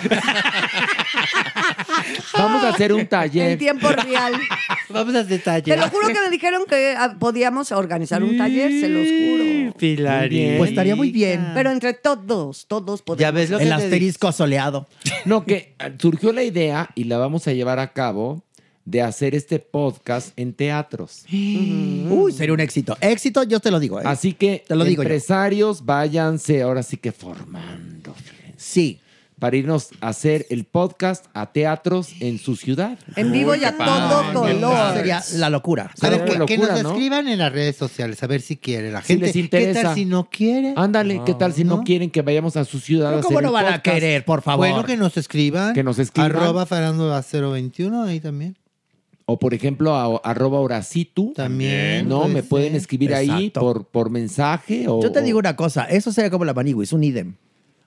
[2.33, 3.59] Vamos a hacer un en taller.
[3.59, 4.33] tiempo real.
[4.89, 5.79] Vamos a hacer Te taller.
[5.79, 9.75] lo juro que me dijeron que ah, podíamos organizar un taller, se los juro.
[9.79, 10.29] Pilar.
[10.59, 11.51] Pues estaría muy bien.
[11.55, 13.21] Pero entre todos, todos podemos.
[13.21, 14.87] Ya ves lo que El te asterisco soleado.
[15.25, 18.43] No, que surgió la idea y la vamos a llevar a cabo
[18.85, 21.25] de hacer este podcast en teatros.
[21.33, 22.97] Uy, sería un éxito.
[23.01, 23.99] Éxito, yo te lo digo.
[24.01, 24.05] ¿eh?
[24.05, 25.09] Así que Te lo digo yo.
[25.09, 28.15] empresarios, váyanse ahora sí que formando.
[28.15, 29.01] fíjense, Sí.
[29.45, 32.99] Para irnos a hacer el podcast a teatros en su ciudad.
[33.15, 34.95] En vivo y a todo color.
[34.95, 35.91] Sería la locura.
[36.01, 36.93] Pero Sería que, nos ¿no?
[36.93, 39.27] escriban en las redes sociales a ver si quiere la Si gente.
[39.27, 39.83] les ¿Qué interesa.
[39.83, 40.73] tal si no quiere?
[40.79, 41.83] Ándale, ¿qué tal si no, ¿no?
[41.83, 43.85] quieren que vayamos a su ciudad a hacer ¿Cómo el no van a podcast?
[43.85, 44.67] querer, por favor?
[44.67, 45.75] Bueno, que nos escriban.
[45.75, 46.35] Que nos escriban.
[46.35, 48.57] Arroba farándula 021, ahí también.
[49.27, 51.35] O por ejemplo, a, arroba Horacitu.
[51.37, 52.09] También.
[52.09, 55.85] No, me pueden escribir ahí por, por mensaje o Yo te digo una cosa.
[55.85, 57.35] Eso sería como la maniguis, un idem.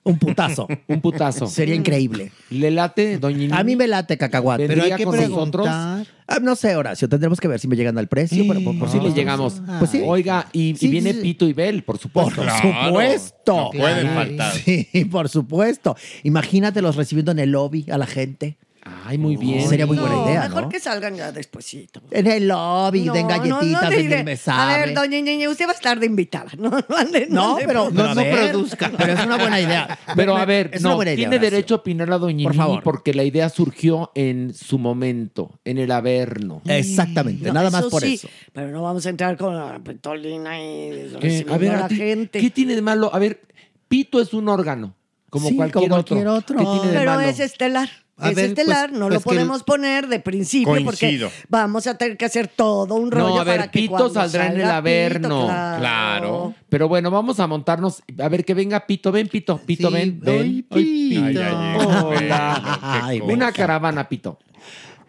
[0.04, 0.66] Un putazo.
[0.88, 1.46] un putazo.
[1.46, 2.32] Sería increíble.
[2.50, 3.58] ¿Le late, doña?
[3.58, 4.66] A mí me late cacahuate.
[4.66, 5.66] Pero hay que con nosotros.
[5.66, 6.06] preguntar.
[6.26, 7.08] Ah, no sé, Horacio.
[7.08, 8.44] Tendremos que ver si me llegan al precio.
[8.48, 9.62] pero por, por Pues sí le llegamos.
[9.78, 10.02] Pues sí.
[10.04, 11.20] Oiga, y, y Sí, viene sí.
[11.22, 12.42] Pito y Bel, por supuesto.
[12.42, 13.56] Por supuesto.
[13.56, 14.52] No pueden faltar.
[14.54, 15.96] Sí, por supuesto.
[16.22, 18.58] Imagínatelos recibiendo en el lobby a la gente.
[19.04, 19.68] Ay, muy bien.
[19.68, 20.68] Sería muy buena No, idea, Mejor ¿no?
[20.68, 22.00] que salgan ya despuesito.
[22.10, 24.72] En el lobby, No, den galletitas, no den el besabe.
[24.74, 26.50] A ver, doña Ñeñe, usted va a estar de invitada.
[26.58, 28.90] No, no, ande- No, ande pero, no produzca.
[28.98, 29.98] Pero es una buena idea.
[30.16, 31.50] Pero a ver, es una no, buena idea, tiene Horacio.
[31.50, 32.82] derecho a opinar la doña Por favor.
[32.82, 36.62] porque la idea surgió en su momento, en el Averno.
[36.66, 38.28] Exactamente, No, nada más eso por sí, eso.
[38.52, 41.88] Pero no vamos a entrar con la petolina y recibiendo A ver, a a la
[41.88, 42.40] ti, gente.
[42.40, 43.10] ¿qué tiene de malo?
[43.14, 43.40] A ver,
[43.88, 44.94] Pito es un órgano,
[45.30, 46.58] como Sí, cualquier, como cualquier otro.
[46.58, 47.28] ¿Qué tiene de Pero malo?
[47.28, 47.88] es estelar.
[48.20, 51.28] A es ver, estelar, pues- no pues lo podemos poner de principio Coincido.
[51.28, 53.90] porque vamos a tener que hacer todo un rollo No, a ver, para que Pito
[53.92, 55.28] cuando saldrá en el Averno.
[55.28, 55.78] Pito, claro.
[55.80, 56.54] Claro.
[56.68, 58.02] Pero bueno, vamos a montarnos.
[58.20, 59.12] A ver, que venga Pito.
[59.12, 59.58] Ven, Pito.
[59.58, 60.20] Pito, Sí, ven.
[60.26, 60.66] ay, ven.
[60.68, 61.24] Pito.
[61.24, 61.86] Ay, ay, ay.
[62.04, 62.78] Hola.
[63.04, 64.38] Ay, Una caravana, Pito.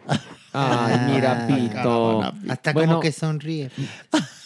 [0.52, 2.22] Ay, mira, Pito.
[2.48, 3.70] Hasta Bueno, como que sonríe.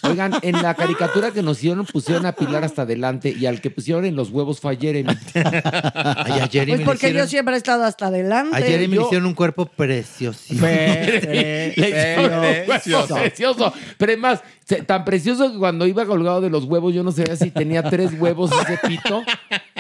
[0.09, 3.71] Oigan, en la caricatura que nos hicieron, pusieron a Pilar hasta adelante y al que
[3.71, 5.15] pusieron en los huevos fue a Jeremy.
[5.35, 8.57] Ay, a Jeremy Pues le porque yo hicieron, siempre he estado hasta adelante.
[8.57, 10.67] a Jeremy le yo- hicieron un cuerpo preciosísimo.
[10.67, 13.15] Le hicieron un huevo Precioso.
[13.17, 13.73] precioso.
[13.99, 14.43] Pero es más,
[14.87, 18.13] tan precioso que cuando iba colgado de los huevos, yo no sabía si tenía tres
[18.19, 19.23] huevos ese pito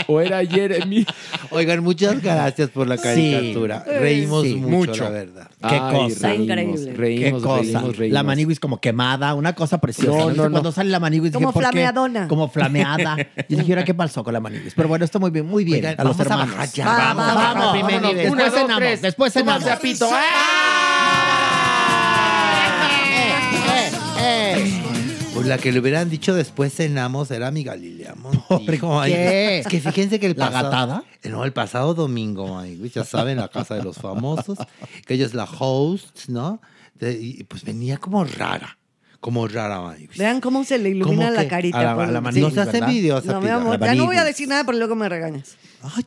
[0.06, 1.06] o era Jeremy.
[1.50, 3.84] Oigan, muchas gracias por la caricatura.
[3.84, 5.04] Reímos Sí, mucho, mucho.
[5.04, 5.50] la verdad.
[5.68, 6.28] Qué Ay, cosa.
[6.28, 6.92] Reímos, Increíble.
[6.92, 7.60] Qué reímos, cosa.
[7.62, 8.14] reímos, reímos.
[8.14, 10.13] La maniguis como quemada, una cosa preciosa.
[10.16, 10.24] No, ¿no?
[10.24, 10.50] no, ¿Viste no.
[10.52, 11.68] Cuando sale la maniguis dije, Como ¿por qué?
[11.70, 12.28] flameadona.
[12.28, 13.16] Como flameada.
[13.48, 14.72] Yo dije, ¿ahora qué pasó con la maniguis?
[14.74, 15.84] Pero bueno, está muy bien, muy bien.
[15.84, 16.54] Oigan, a los vamos a hermanos.
[16.56, 16.86] bajar ya.
[16.86, 18.16] Va, vamos, va, vamos, va, primer nivel.
[18.26, 19.02] Después dos, cenamos, tres.
[19.02, 19.66] después cenamos.
[19.68, 20.08] A Pito.
[20.12, 21.20] ¡Ah!
[23.10, 23.32] Eh,
[23.68, 24.80] eh, eh.
[25.34, 28.14] Pues la que le hubieran dicho después cenamos era mi Galilea.
[28.48, 29.58] Ay, ¿Qué?
[29.58, 31.04] Es que fíjense que el ¿La pasado- gatada?
[31.24, 34.58] No, el pasado domingo, ay, ya saben, la casa de los famosos,
[35.06, 36.60] que ella es la host, ¿no?
[36.94, 38.78] De- y pues venía como rara,
[39.24, 40.18] como rara, ay, güey.
[40.18, 41.48] Vean cómo se le ilumina ¿Cómo la que?
[41.48, 41.78] carita.
[41.80, 42.60] A la- por- a la sí.
[42.60, 42.90] Hace ¿verdad?
[42.90, 45.56] envidiosa, No, mi amor, ya no voy a decir nada, pero luego me regañas.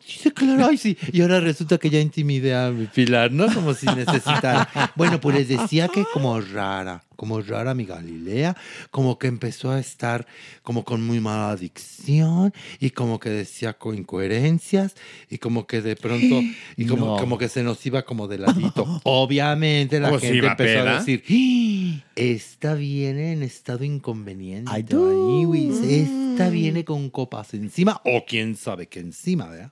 [0.06, 0.97] Sí, claro, ay, sí.
[1.11, 3.53] Y ahora resulta que ya intimidé a mi Pilar, ¿no?
[3.53, 4.69] Como si necesitara.
[4.95, 8.56] Bueno, pues les decía que como rara, como rara mi Galilea,
[8.91, 10.25] como que empezó a estar
[10.61, 14.95] como con muy mala adicción y como que decía con incoherencias
[15.30, 16.41] y como que de pronto,
[16.75, 17.17] y como, No.
[17.17, 19.01] como que se nos iba como de ladito.
[19.03, 22.03] Obviamente la gente empezó a decir, "¡Ah!
[22.15, 24.72] esta viene en estado inconveniente.
[24.73, 24.83] Ay,
[25.45, 29.66] güey, esta viene con copas encima o quién sabe qué encima, ¿verdad?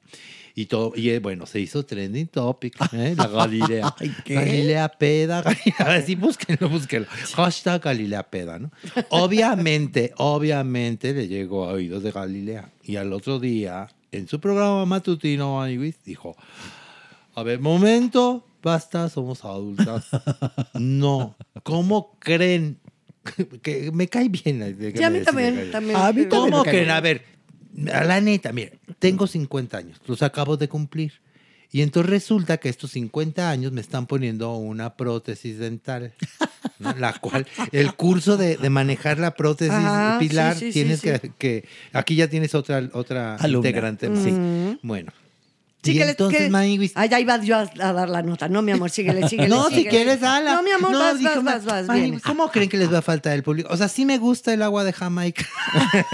[0.58, 3.14] Y todo, y eh, bueno, se hizo trending topic, ¿eh?
[3.18, 3.94] La Galilea.
[4.24, 4.36] ¿qué?
[4.36, 7.08] Galilea peda, Galilea, a ver, sí, búsquenlo, búsquenlo.
[7.36, 8.72] Hashtag Galilea peda, ¿no?
[9.10, 12.70] Obviamente, obviamente le llegó a oídos de Galilea.
[12.84, 15.62] Y al otro día, en su programa matutino,
[16.06, 16.38] dijo,
[17.36, 20.08] a ver, momento, basta, somos adultas.
[20.80, 22.80] No, ¿cómo creen?
[23.62, 24.78] Que me cae bien.
[24.96, 25.98] Sí, a mí también, también.
[25.98, 26.92] A mí también ¿Cómo creen?
[26.92, 27.35] A ver,
[27.94, 31.14] a la neta, mire, tengo 50 años, los acabo de cumplir.
[31.72, 36.14] Y entonces resulta que estos 50 años me están poniendo una prótesis dental,
[36.80, 36.94] ¿no?
[36.94, 41.00] la cual, el curso de, de manejar la prótesis Ajá, pilar, sí, sí, sí, tienes
[41.02, 41.10] sí.
[41.10, 43.68] Que, que- aquí ya tienes otra, otra Alumna.
[43.68, 44.08] integrante.
[44.16, 44.78] Sí.
[44.84, 45.12] Bueno.
[45.86, 48.48] Sí, y entonces, que- Ah, ya iba yo a, a dar la nota.
[48.50, 49.50] No, mi amor, síguele, síguele.
[49.50, 49.90] no, si síguele.
[49.90, 50.56] quieres, ala.
[50.56, 52.22] No, mi amor, vas, dijo, vas, vas, vas.
[52.24, 53.70] ¿Cómo creen que les va a faltar el público?
[53.72, 55.46] O sea, sí me gusta el agua de Jamaica.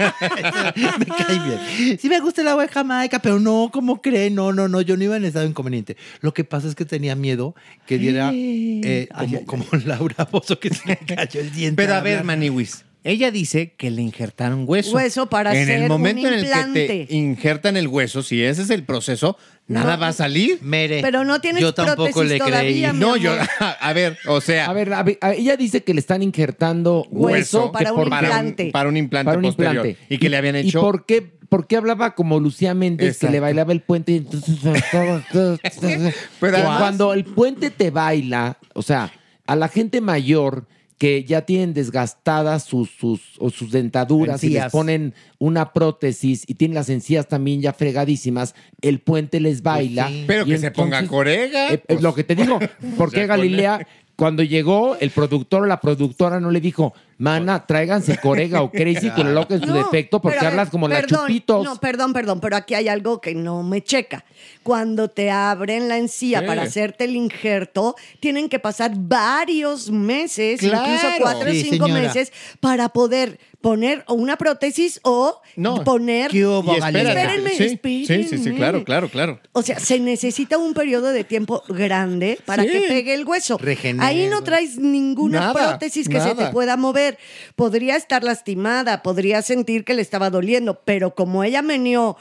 [0.98, 1.38] me cae
[1.78, 1.98] bien.
[1.98, 4.34] Sí me gusta el agua de Jamaica, pero no, ¿cómo creen?
[4.34, 5.96] No, no, no, yo no iba en estado inconveniente.
[6.20, 7.54] Lo que pasa es que tenía miedo
[7.86, 9.08] que diera eh,
[9.46, 11.76] como, como Laura Bozo que se le cayó el diente.
[11.76, 12.24] Pero a ver.
[12.24, 14.94] Maniwis, ella dice que le injertaron hueso.
[14.94, 18.42] Hueso para En hacer el momento un en el que te injertan el hueso, si
[18.42, 20.02] ese es el proceso, nada No.
[20.02, 20.58] va a salir.
[20.62, 23.00] Mere, Pero no tienes yo tampoco le todavía, creí.
[23.00, 23.32] No, yo,
[23.80, 27.06] a ver, o sea, A ver, a ver, a- ella dice que le están injertando
[27.10, 28.70] Hueso hueso, para un por- implante.
[28.70, 29.86] para un implante para un posterior.
[29.86, 30.14] implante.
[30.14, 30.78] Y que le habían hecho...
[30.78, 33.26] ¿Y por qué, por qué hablaba como Lucía Méndez, Exacto.
[33.26, 34.12] que le bailaba el puente?
[34.12, 34.58] y entonces
[35.32, 35.58] Pero
[36.40, 39.12] Que además- cuando el puente te baila, o sea,
[39.46, 40.66] a la gente mayor
[41.02, 46.54] que ya tienen desgastadas sus, sus, o sus dentaduras y les ponen una prótesis y
[46.54, 50.06] tienen las encías también ya fregadísimas, el puente les baila.
[50.06, 50.22] sí.
[50.28, 51.70] Pero y que se ponga corega.
[51.70, 52.02] eh, eh, pues.
[52.02, 52.60] lo que te digo,
[52.96, 58.62] porque Galilea, cuando llegó, el productor o la productora no le dijo, mana, tráiganse corega
[58.62, 61.20] o crazy con el loco en su No, defecto porque pero hablas como la perdón,
[61.20, 61.64] chupitos.
[61.64, 64.24] No, perdón, perdón, pero aquí hay algo que no me checa.
[64.62, 66.46] Cuando te abren la encía Sí.
[66.46, 70.84] para hacerte el injerto, tienen que pasar varios meses, Claro.
[70.84, 72.02] incluso cuatro o Sí, cinco señora.
[72.02, 75.84] meses, para poder poner o una prótesis o No.
[75.84, 76.30] poner.
[76.32, 76.74] ¿Qué hubo.
[76.74, 79.38] Espérenme, sí, sí, sí, claro, claro, claro.
[79.52, 82.70] O sea, se necesita un periodo de tiempo grande para Sí.
[82.70, 83.58] que pegue el hueso.
[84.00, 87.11] Ahí no traes ninguna Nada, prótesis que se te pueda mover.
[87.56, 92.16] Podría estar lastimada, podría sentir que le estaba doliendo, pero como ella meneó,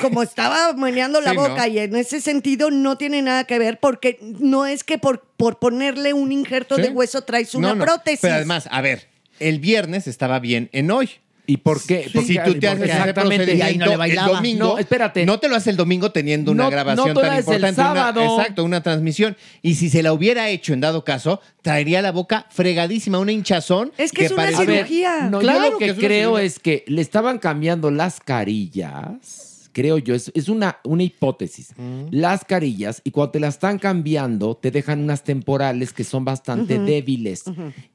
[0.00, 1.66] como estaba meneando la Sí, boca ¿no?
[1.66, 5.58] y en ese sentido no tiene nada que ver porque no es que por, por
[5.58, 6.82] ponerle un injerto Sí.
[6.82, 8.20] de hueso traes una No, no, prótesis.
[8.22, 11.10] Pero además, a ver, el viernes estaba bien en hoy.
[11.52, 12.04] ¿Y por qué?
[12.04, 14.36] Si Porque- tú te haces exactamente, y ahí no le el bailaba.
[14.36, 15.26] domingo, No, espérate.
[15.26, 17.48] No te lo hace el domingo teniendo una No- grabación no te lo tan haces
[17.48, 17.80] el importante.
[17.82, 18.38] una- sábado.
[18.40, 19.36] exacto, una transmisión.
[19.60, 23.92] Y si se la hubiera hecho en dado caso, traería la boca fregadísima, una hinchazón.
[23.98, 25.28] Es que es una parece- A ver, cirugía.
[25.30, 29.68] no, Claro yo lo que que, es creo es que le estaban cambiando las carillas,
[29.72, 31.68] creo yo, es, es una, una hipótesis.
[32.10, 36.78] Las carillas, y cuando te las están cambiando, te dejan unas temporales que son bastante
[36.78, 37.44] débiles.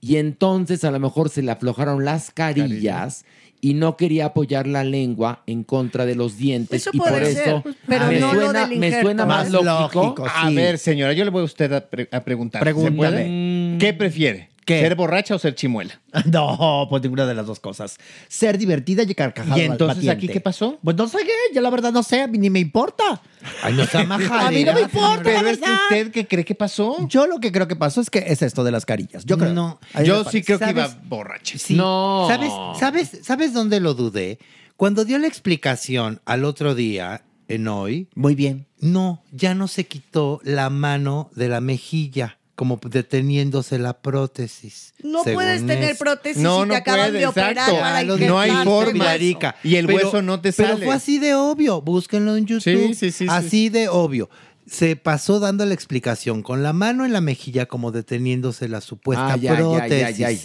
[0.02, 3.26] Y entonces a lo mejor se le aflojaron las carillas.
[3.60, 6.82] Y no quería apoyar la lengua en contra de los dientes.
[6.82, 10.04] Eso y por eso pero me, no suena, me suena más, Más lógico.
[10.04, 12.60] lógico, A ver, señora, yo le voy a usted a, pre- a preguntar.
[12.62, 13.78] ¿Se Pregúntame.
[13.80, 14.50] ¿Qué prefiere?
[14.68, 14.82] ¿Qué?
[14.82, 16.00] ¿Ser borracha o ser chimuela?
[16.26, 17.98] No, pues ninguna de las dos cosas.
[18.28, 19.58] Ser divertida y carcajada.
[19.58, 20.26] ¿Y entonces batiente.
[20.26, 20.78] aquí qué pasó?
[20.84, 23.22] Pues no sé qué, yo la verdad no sé, ni me importa.
[23.64, 25.80] Ay, no está A mí no me majadera, importa, Pero la es que verdad.
[25.90, 27.08] usted qué cree que pasó.
[27.08, 29.24] Yo lo que creo que pasó es que es esto de las carillas.
[29.26, 29.54] Yo creo.
[29.54, 29.80] No.
[29.94, 31.58] A mí Yo sí creo que iba borracha.
[31.58, 31.76] Sí.
[31.76, 32.26] No.
[32.28, 34.38] ¿Sabes, sabes, ¿Sabes dónde lo dudé?
[34.76, 38.68] Cuando dio la explicación al otro día, en hoy, Muy bien.
[38.80, 44.94] no, ya no se quitó la mano de la mejilla, como deteniéndose la prótesis.
[45.04, 48.40] No puedes tener prótesis No, si no te acaban puede, de operar para Ah, No
[48.40, 48.92] hay forma.
[48.92, 49.56] Pilarica.
[49.64, 50.86] Y el hueso no te Pero sale.
[50.86, 51.82] fue así de obvio.
[51.82, 52.64] Búsquenlo en YouTube.
[52.64, 53.26] Sí, sí, sí, sí.
[53.30, 54.30] Así de obvio.
[54.70, 59.34] se pasó dando la explicación con la mano en la mejilla como deteniéndose la supuesta
[59.36, 60.04] Ay, ay, ay, prótesis.
[60.04, 60.42] ay, ay.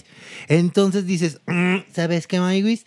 [0.47, 2.84] Entonces dices, "Mm, ¿sabes qué, Maywis?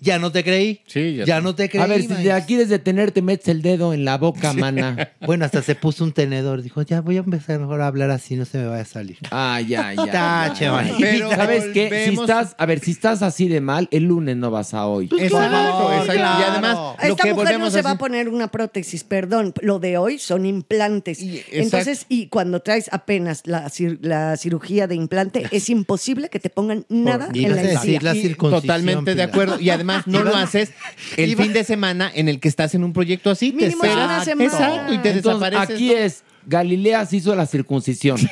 [0.00, 0.80] Ya no te creí.
[0.86, 1.82] Sí, ya, no te creí.
[1.82, 2.32] A ver, si Maywis".
[2.32, 5.10] te quieres detener, te metes el dedo en la boca, mana.
[5.26, 6.62] Bueno, hasta se puso un tenedor.
[6.62, 9.18] Dijo, ya voy a empezar mejor a hablar así, no se me vaya a salir.
[9.30, 10.06] Ah, ya, ya.
[10.12, 10.84] Tache, ya.
[10.98, 12.06] Pero, ¿Sabes qué?
[12.08, 15.06] Si estás, a ver, si estás así de mal, el lunes no vas a hoy.
[15.18, 16.14] Exacto, exacto.
[16.14, 19.52] Y además, lo Esta que mujer no se va a poner una prótesis, perdón.
[19.60, 21.18] Lo de hoy son implantes.
[21.50, 26.50] Entonces, y cuando traes apenas la, cir- la cirugía de implante, es imposible que te
[26.50, 28.00] pongan nada en la encía.
[28.14, 29.58] Y Totalmente de acuerdo.
[29.60, 30.72] Y además no lo haces
[31.16, 33.50] el fin de semana en el que estás en un proyecto así.
[33.52, 34.06] Te Mínimo es esperas.
[34.06, 34.44] una semana.
[34.50, 34.92] Exacto.
[34.94, 35.74] Y te Entonces, desapareces.
[35.76, 38.18] aquí es, Galilea se hizo la circuncisión.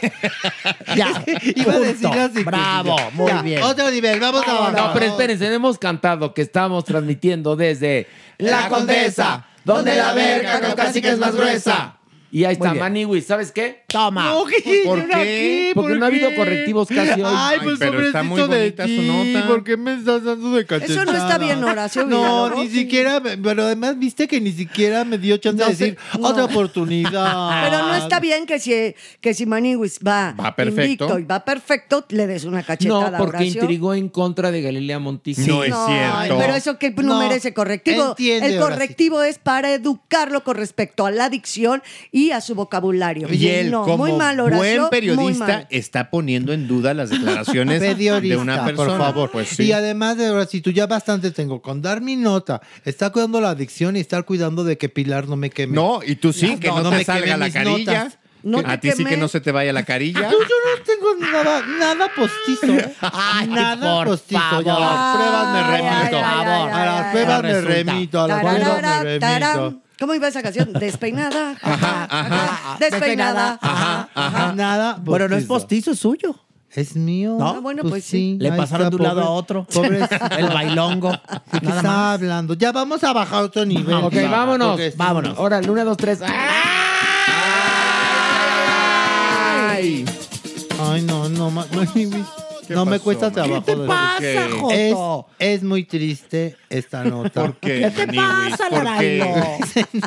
[0.96, 1.24] Ya.
[1.54, 2.44] Iba a decir la circuncisión.
[2.44, 3.62] Bravo, muy Ya, bien.
[3.62, 8.06] Otro nivel, vamos a No, pero espérense, hemos cantado que estamos transmitiendo desde
[8.38, 11.96] La Condesa, donde la verga casi que es más gruesa.
[12.30, 12.74] Y ahí está.
[12.74, 13.84] Maniwis, ¿sabes qué?
[13.96, 14.24] Toma.
[14.30, 14.82] No, ¿qué?
[14.84, 15.72] ¿Por ¿Yo qué?
[15.74, 17.32] Porque ¿Por no ha habido correctivos casi hoy.
[17.34, 19.46] Ay, pues pero está muy de bonita su nota.
[19.48, 21.02] ¿Por qué me estás dando de cachetada?
[21.02, 22.64] Eso no está bien, Horacio No, Villalobos.
[22.64, 26.28] ni siquiera, pero además viste que ni siquiera me dio chance No de decir no.
[26.28, 27.62] otra oportunidad.
[27.70, 30.82] Pero no está bien que si, que si Maniwis va, Va perfecto.
[30.82, 33.60] invicto y va perfecto, le des una No, cachetada a porque Horacio.
[33.62, 35.40] intrigó en contra de Galilea Montijo.
[35.46, 36.38] No es No, cierto.
[36.38, 38.10] pero eso que no, No, merece correctivo.
[38.10, 43.28] entiende, el correctivo es para educarlo con respecto a la adicción y a su vocabulario.
[43.32, 45.66] Y él, no, como muy mal, Horacio, buen muy periodista, mal.
[45.70, 48.86] está poniendo en duda las declaraciones Periodista, de una persona.
[48.88, 49.30] por favor.
[49.30, 49.64] Pues sí.
[49.64, 53.40] Y además, de verdad, si tú ya bastante tengo con dar mi nota, está cuidando
[53.40, 55.74] la adicción y estar cuidando de que Pilar no me queme.
[55.74, 58.04] No, y tú sí, No, que no, no te me salga la carilla.
[58.04, 58.18] notas.
[58.42, 60.30] No a ti sí que no se te vaya la carilla.
[60.30, 62.90] Yo, yo no tengo nada, nada postizo.
[63.00, 64.62] Ay, nada por postizo.
[64.62, 65.16] Ya a las favor.
[65.16, 66.16] pruebas me remito.
[66.16, 68.20] ay, ay, ay, a las pruebas me remito.
[68.22, 69.82] A las pruebas me remito.
[69.98, 70.72] ¿Cómo iba esa canción?
[70.78, 71.56] Despeinada.
[71.62, 72.76] Ajá, ajá.
[72.78, 73.58] Despeinada.
[73.62, 74.52] Ajá, ajá.
[74.54, 75.92] Nada Bueno, no es postizo.
[75.92, 76.34] es suyo.
[76.72, 77.36] Es mío.
[77.38, 78.36] No, Ah, bueno, pues sí.
[78.38, 79.64] Le ahí pasaron está, de un lado a otro.
[79.72, 80.00] Pobre.
[80.38, 81.10] El bailongo.
[81.12, 81.18] ¿De
[81.60, 82.14] qué Nada está más.
[82.20, 82.52] hablando?
[82.54, 83.94] Ya vamos a bajar otro nivel.
[83.94, 84.78] Ok, vámonos.
[84.78, 84.90] sí.
[84.96, 85.38] Vámonos.
[85.38, 86.18] Ahora, el 1, 2, 3.
[89.68, 90.04] ¡Ay!
[90.78, 91.66] Ay, no, no, ma-
[92.68, 93.64] no, me cuesta trabajo.
[93.64, 95.28] ¿Qué te pasa, Es, Joto?
[95.38, 97.42] es muy triste esta nota.
[97.42, 97.90] ¿Por qué?
[97.94, 100.04] ¿Qué te pasa, ¿Por qué?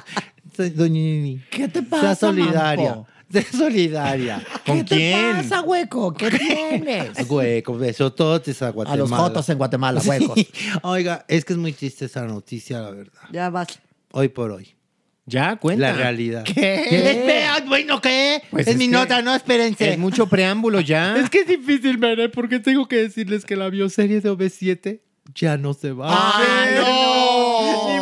[0.55, 2.89] Te Sea pasa, solidaria.
[2.95, 3.07] Mampo?
[3.51, 4.43] Solidaria.
[4.65, 5.37] ¿Con ¿Qué quién?
[5.37, 6.13] te pasa, hueco?
[6.15, 7.29] ¿Qué tienes?
[7.29, 8.97] Hueco, besototes a A Guatemala.
[9.03, 10.33] los jotos en Guatemala, huecos.
[10.35, 10.49] Sí.
[10.81, 13.21] Oiga, es que es muy triste esa noticia, la verdad.
[13.31, 13.67] Ya vas.
[14.11, 14.73] Hoy por hoy.
[15.29, 15.91] Ya, cuenta.
[15.91, 16.43] La realidad.
[16.43, 16.75] ¿Qué?
[17.11, 18.41] Espera, bueno, ¿qué?
[18.49, 19.91] Pues es, es mi que- nota, no, espérense.
[19.91, 21.15] Es mucho preámbulo ya.
[21.23, 24.99] Es que es difícil, Mere, porque tengo que decirles que la bioserie de OV7
[25.35, 26.07] ya no se va.
[26.09, 26.79] ¡Ay, a hacer.
[26.81, 27.38] no!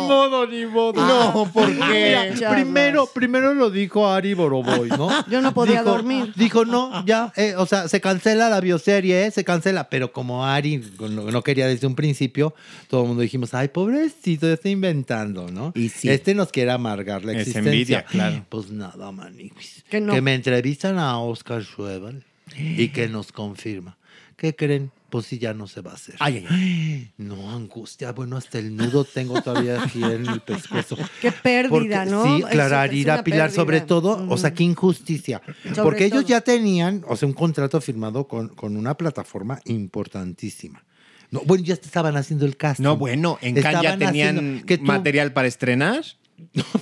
[0.08, 1.06] Ni modo, ni modo.
[1.06, 2.32] No, ¿por qué?
[2.38, 5.08] Ya primero, primero lo dijo Ari Boroboy, ¿no?
[5.30, 6.32] Yo no podía Dijo- dormir.
[6.36, 9.88] Dijo, no, ya, eh, o sea, se cancela la bioserie, eh, se cancela.
[9.90, 12.54] Pero como Ari no, no quería desde un principio,
[12.88, 15.72] todo el mundo dijimos, ay, pobrecito, ya está inventando, ¿no?
[15.74, 16.08] Y sí.
[16.08, 17.70] Este nos quiere amargar la Es existencia.
[17.72, 18.44] envidia, claro.
[18.48, 19.84] Pues nada, maniguis.
[19.90, 20.12] Que no.
[20.14, 22.24] Que me entrevistan a Oscar Schwebel
[22.56, 23.96] y que nos confirma.
[24.36, 24.90] ¿Qué creen?
[25.10, 26.16] Pues sí, ya no se va a hacer.
[26.18, 28.12] Ay, ay, No, angustia.
[28.12, 30.96] Bueno, hasta el nudo tengo todavía aquí en el pescuezo.
[31.22, 31.70] Qué pérdida,
[32.04, 32.24] Porque- ¿no?
[32.36, 33.62] Sí, Clara Arira Pilar, pérdida.
[33.62, 35.40] sobre todo, o sea, qué injusticia.
[35.64, 36.28] Sobre Porque ellos todo.
[36.28, 40.84] ya tenían, o sea, un contrato firmado con, con una plataforma importantísima.
[41.30, 42.84] No, bueno, ya estaban haciendo el casting.
[42.84, 46.04] No, bueno, en Cannes ya tenían haciendo- que tú- material para estrenar.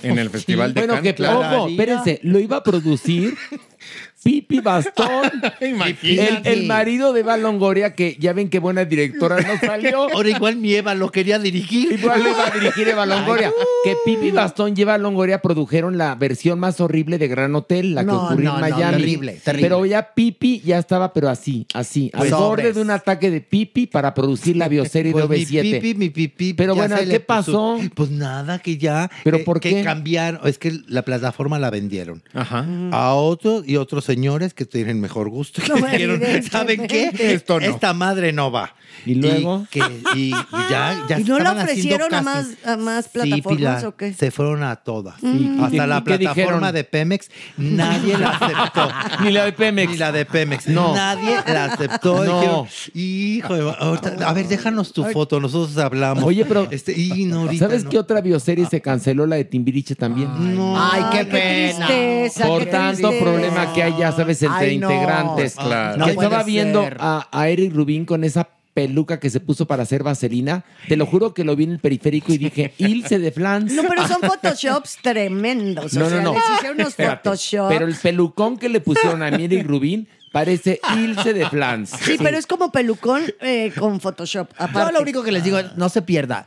[0.03, 1.11] en el Festival de Bueno, Cannes.
[1.11, 1.39] que claro.
[1.39, 3.35] ojo, espérense, lo iba a producir
[4.23, 5.31] Pipi Bastón,
[5.61, 6.51] el, Imagínate.
[6.51, 10.07] el marido de Eva Longoria, que ya ven qué buena directora no salió.
[10.13, 11.93] Ahora igual mi Eva lo quería dirigir.
[11.93, 13.51] Igual le iba a dirigir Eva Longoria.
[13.83, 18.01] Que Pipi Bastón y Eva Longoria produjeron la versión más horrible de Gran Hotel, la
[18.01, 18.97] que No, ocurrió no, en no, Miami.
[18.97, 19.67] terrible, terrible.
[19.69, 22.75] Pero ya Pipi ya estaba, pero así, así, al Pues borde sobres.
[22.75, 25.61] de un ataque de Pipi para producir la bioserie Pues de mi OV7.
[25.79, 26.53] pipi, mi pipi.
[26.53, 27.79] Pero bueno, ¿qué puso- pasó?
[27.95, 29.09] Pues nada, que ya.
[29.23, 29.83] ¿Pero que- por que qué?
[29.83, 30.41] cambiaron.
[30.45, 32.23] Es que la plataforma la vendieron.
[32.33, 32.65] Ajá.
[32.91, 35.61] A otros y otros señores que tienen mejor gusto.
[35.61, 37.11] Que No, dijeron, ¿saben qué?
[37.19, 37.65] Esto no.
[37.67, 38.73] Esta madre no va.
[39.05, 39.67] ¿Y luego?
[39.71, 39.81] que,
[40.15, 43.95] y ya, ya ¿Y no la ofrecieron a más, a más Sí, plataformas Pilar, o
[43.95, 44.13] qué?
[44.13, 45.21] Se fueron a todas.
[45.21, 48.89] ¿Y Hasta la plataforma de Pemex, nadie la aceptó.
[49.23, 49.91] Ni la de Pemex.
[49.91, 50.67] Ni la de Pemex.
[50.67, 50.95] No.
[50.95, 52.23] Nadie la aceptó.
[52.25, 52.39] No.
[52.39, 56.23] Dijeron, hijo, de- ahorita- a ver, déjanos tu foto, nosotros hablamos.
[56.23, 57.89] Oye, pero Este, y no, ahorita ¿sabes no.
[57.91, 59.27] qué otra bioserie se canceló?
[59.27, 60.29] La de Timbiriche también.
[60.77, 61.85] Ay, qué pena.
[61.87, 63.23] tristeza, Por qué tanto tristeza.
[63.23, 64.91] problema que hay, ya sabes, entre Ay, no.
[64.91, 65.55] integrantes.
[65.55, 65.97] Claro.
[65.97, 66.97] No Yo puede estaba viendo ser.
[66.99, 70.63] a, a Eric Rubín con esa peluca que se puso para hacer vaselina.
[70.87, 73.73] Te lo juro que lo vi en el periférico y dije, Ilse de Flans.
[73.73, 75.93] No, pero son photoshops tremendos.
[75.95, 76.33] No, o sea, no, no.
[76.35, 77.73] les hicieron unos Espérate, photoshops.
[77.73, 81.89] Pero el pelucón que le pusieron a y Rubín parece Ilse de Flans.
[81.89, 84.49] Sí, pero es como pelucón eh, con Photoshop.
[84.49, 84.93] Yo Aparte.
[84.93, 86.45] lo único que les digo, no se pierda.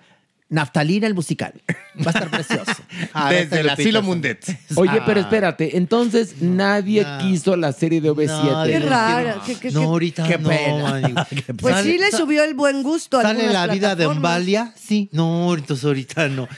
[0.50, 1.54] Naftalina el musical.
[1.98, 2.72] Va a estar precioso.
[3.30, 4.44] Desde el asilo Mundet.
[4.74, 5.02] Oye, Ah.
[5.06, 8.66] pero espérate, entonces nadie quiso la serie de OV7.
[8.66, 9.40] Qué raro.
[9.46, 11.26] qué- qué- No, qué- ahorita Qué no, pena.
[11.60, 13.18] Pues Sale- sí le subió el buen gusto.
[13.18, 14.16] a ¿Sale algunas la vida de plataformas.
[14.16, 14.74] Umbalia?
[14.76, 15.08] Sí.
[15.12, 16.48] No, entonces ahorita no.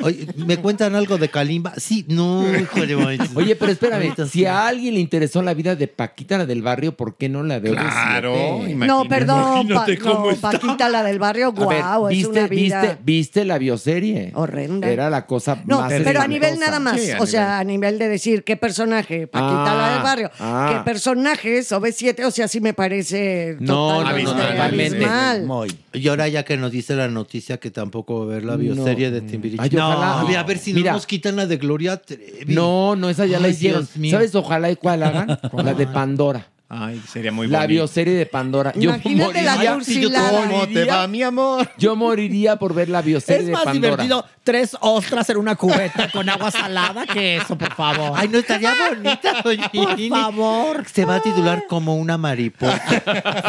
[0.00, 1.74] Oye, ¿Me cuentan algo de Kalimba?
[1.76, 2.04] Sí.
[2.08, 2.96] No, híjole.
[3.36, 6.62] Oye, pero espérame, Ahorita si a alguien le interesó la vida de Paquita, la del
[6.62, 8.86] barrio, ¿por qué no la de Claro, OV7?
[8.86, 10.50] No, perdón, Pa- Imagínate cómo no, está.
[10.52, 14.32] Paquita, la del barrio, A ver, guau, es ¿viste, una vida viste, viste la bioserie?
[14.34, 14.88] horrenda.
[14.88, 16.98] Era la cosa No, más pero a nivel nada más.
[17.00, 20.70] Sí, o sea, a nivel de decir qué personaje, Paquita Ah, la del barrio, ah.
[20.72, 25.44] qué personajes, OV7, o sea, sí me parece No, no, no, totalmente abismal.
[25.44, 25.76] Muy.
[25.92, 29.10] Y ahora ya que nos dice la noticia que tampoco va a ver la bioserie
[29.10, 29.62] de Timbiriche.
[29.62, 30.20] Ay, ojalá.
[30.20, 30.92] A ver, a ver si Mira.
[30.92, 32.54] no nos quitan la de Gloria Trevi.
[32.54, 33.82] No, no, esa ya la hicieron.
[33.82, 34.12] Dios mío.
[34.12, 34.34] ¿Sabes?
[34.34, 35.38] Ojalá y cuál hagan.
[35.52, 36.46] la de Pandora.
[36.70, 37.68] Ay, sería muy La bonito.
[37.72, 38.72] bioserie de Pandora.
[38.74, 40.30] Yo Imagínate la moriría, Dulcilada.
[40.46, 41.70] ¿Cómo te va, mi amor?
[41.78, 43.90] yo moriría por ver la bioserie Es de más Pandora.
[43.96, 48.12] divertido tres ostras en una cubeta con agua salada que eso, por favor.
[48.14, 50.84] Ay, no estaría bonita, doña por favor.
[50.92, 52.82] Se va a titular como una mariposa.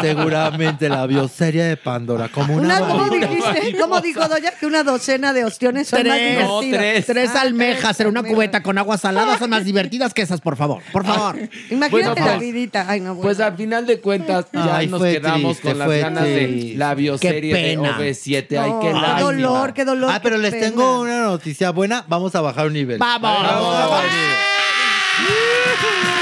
[0.02, 2.30] Seguramente la bioserie de Pandora.
[2.30, 3.52] Como una, Una, ¿Cómo mariposa.
[3.54, 3.80] dijiste?
[3.82, 4.52] ¿Cómo dijo Doña?
[4.52, 6.80] Que una docena de ostiones son más Tres, No, divertidas.
[6.82, 7.06] tres.
[7.06, 8.34] tres Ah, almejas en una mira.
[8.34, 10.82] cubeta con agua salada son más divertidas que esas, por favor.
[10.94, 11.36] Por favor.
[11.70, 12.86] Imagínate Bueno, la pues- vidita.
[12.88, 15.86] Ay, no, Pues al final de cuentas ya Ay, nos fue quedamos triste, con las
[15.88, 16.78] fue ganas de triste.
[16.78, 17.98] la bioserie Qué de pena.
[17.98, 18.58] OV7.
[18.58, 19.22] Ay, No, qué qué lástima.
[19.22, 20.12] dolor, qué dolor.
[20.14, 20.66] Ah, pero qué les pena.
[20.68, 22.06] tengo una noticia buena.
[22.08, 22.98] Vamos a bajar un nivel.
[23.00, 23.22] ¡Vamos!
[23.44, 26.10] Vamos a bajar un nivel.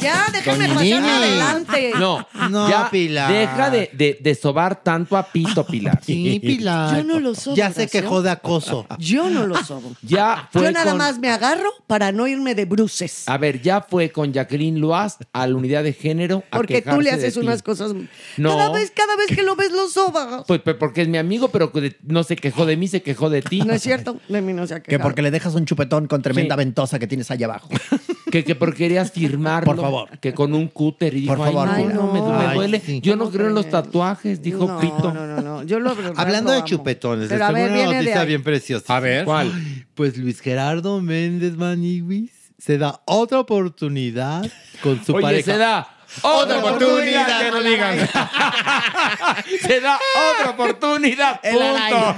[0.00, 1.08] allá, déjenme Doña pasar Nini.
[1.08, 1.92] adelante.
[1.98, 3.32] No, No, ya Pilar.
[3.32, 6.00] deja de, de, de sobar tanto a Pito, Pilar.
[6.04, 6.96] Sí, Pilar.
[6.96, 8.00] Yo no lo sobo, Ya se Horacio.
[8.02, 8.86] quejó de acoso.
[8.98, 9.92] Yo no lo sobo.
[10.02, 13.28] Ya fue Yo nada con- más me agarro para no irme de bruces.
[13.28, 16.42] A ver, ya fue con Jacqueline Loaz a la unidad de género.
[16.50, 17.40] a Porque tú le quejarse de haces ti.
[17.40, 17.92] unas cosas.
[18.36, 18.56] No.
[18.56, 20.44] Cada vez, cada vez que lo ves, lo sobas.
[20.46, 23.02] Pues, pues, porque es mi amigo, pero que de- no se quejó de mí, se
[23.02, 23.60] quejó de ti.
[23.62, 25.02] No es cierto, de mí no se ha Que quejado.
[25.08, 26.58] porque le dejas un chupetón con tremenda Sí.
[26.58, 27.68] ventosa que tienes allá abajo.
[28.30, 29.66] Que, que porque querías firmarlo.
[29.74, 30.18] Por favor.
[30.20, 31.14] Que con un cúter.
[31.14, 32.80] Y dijo, Por favor, ay, no, no, me, me Ay, duele.
[32.80, 33.00] sí.
[33.00, 35.12] Yo no ¿Cómo creo en los tatuajes, dijo no, Pito.
[35.12, 35.62] No, no, no.
[35.64, 36.66] Yo lo, lo Hablando de amo.
[36.66, 38.26] chupetones, les Pero a tengo ver, una viene de noticia ahí.
[38.28, 38.96] bien preciosa.
[38.96, 39.24] A ver.
[39.24, 39.52] ¿Cuál?
[39.94, 44.50] Pues Luis Gerardo Méndez Maniguis se da otra oportunidad
[44.82, 45.52] con su Oye, pareja.
[45.52, 45.88] se da
[46.22, 47.40] otra oportunidad.
[47.40, 47.98] que no digan.
[49.62, 49.98] se da
[50.38, 51.40] otra oportunidad.
[51.40, 52.16] Punto.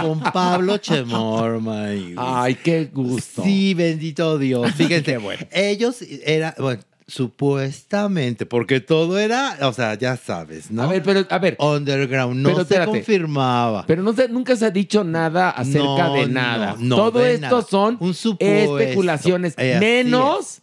[0.00, 2.16] Con Pablo Chemor, Maniguis.
[2.18, 3.42] Ay, qué gusto.
[3.42, 4.72] Sí, bendito Dios.
[4.76, 5.46] Fíjense, bueno.
[5.50, 10.84] Ellos era, bueno, supuestamente, porque todo era, o sea, ya sabes, ¿no?
[10.84, 11.56] A ver, pero, a ver.
[11.58, 12.90] Underground, no Pero se espérate.
[12.92, 13.84] confirmaba.
[13.86, 16.76] Pero no se- nunca se ha dicho nada acerca No, de no, nada.
[16.78, 17.62] no, Todo de esto nada.
[17.68, 20.60] son Un especulaciones, Eh, menos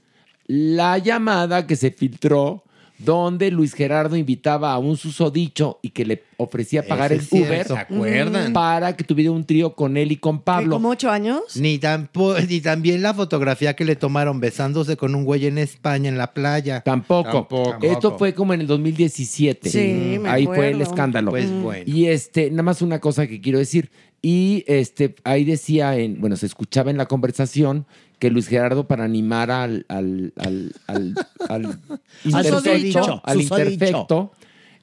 [0.47, 2.63] la llamada que se filtró
[2.99, 7.21] donde Luis Gerardo invitaba a un susodicho y que le ofrecía pagar el.
[7.29, 8.53] Uber ¿Se acuerdan?
[8.53, 10.71] para que tuviera un trío con él y con Pablo.
[10.75, 11.41] ¿Como ocho años?
[11.55, 16.09] Ni, tampo- ni también la fotografía que le tomaron besándose con un güey en España
[16.09, 16.81] en la playa.
[16.81, 17.47] Tampoco.
[17.83, 19.69] Esto fue como en el 2017.
[19.69, 21.29] Sí, me Ahí fue el escándalo.
[21.31, 21.83] Pues bueno.
[21.85, 23.91] Y este, nada más una cosa que quiero decir.
[24.23, 27.85] Y este, ahí decía, en, bueno, se escuchaba en la conversación
[28.19, 30.73] que Luis Gerardo para animar al, al, al,
[31.49, 31.79] al,
[32.23, 33.21] susodicho.
[33.23, 33.45] al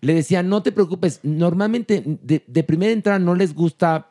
[0.01, 4.11] le decía, no te preocupes, normalmente de, de primera entrada no les gusta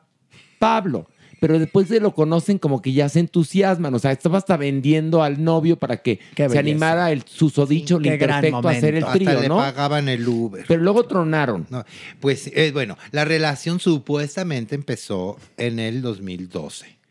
[0.60, 1.08] Pablo,
[1.40, 5.24] pero después de lo conocen como que ya se entusiasman, o sea, estaba hasta vendiendo
[5.24, 9.42] al novio para que se animara el susodicho, el imperfecto a hacer el trío, Hasta
[9.42, 10.66] le pagaban el Uber.
[10.68, 11.68] Pero luego tronaron.
[11.70, 11.84] No,
[12.20, 17.03] pues eh, bueno, la relación supuestamente empezó en el 2012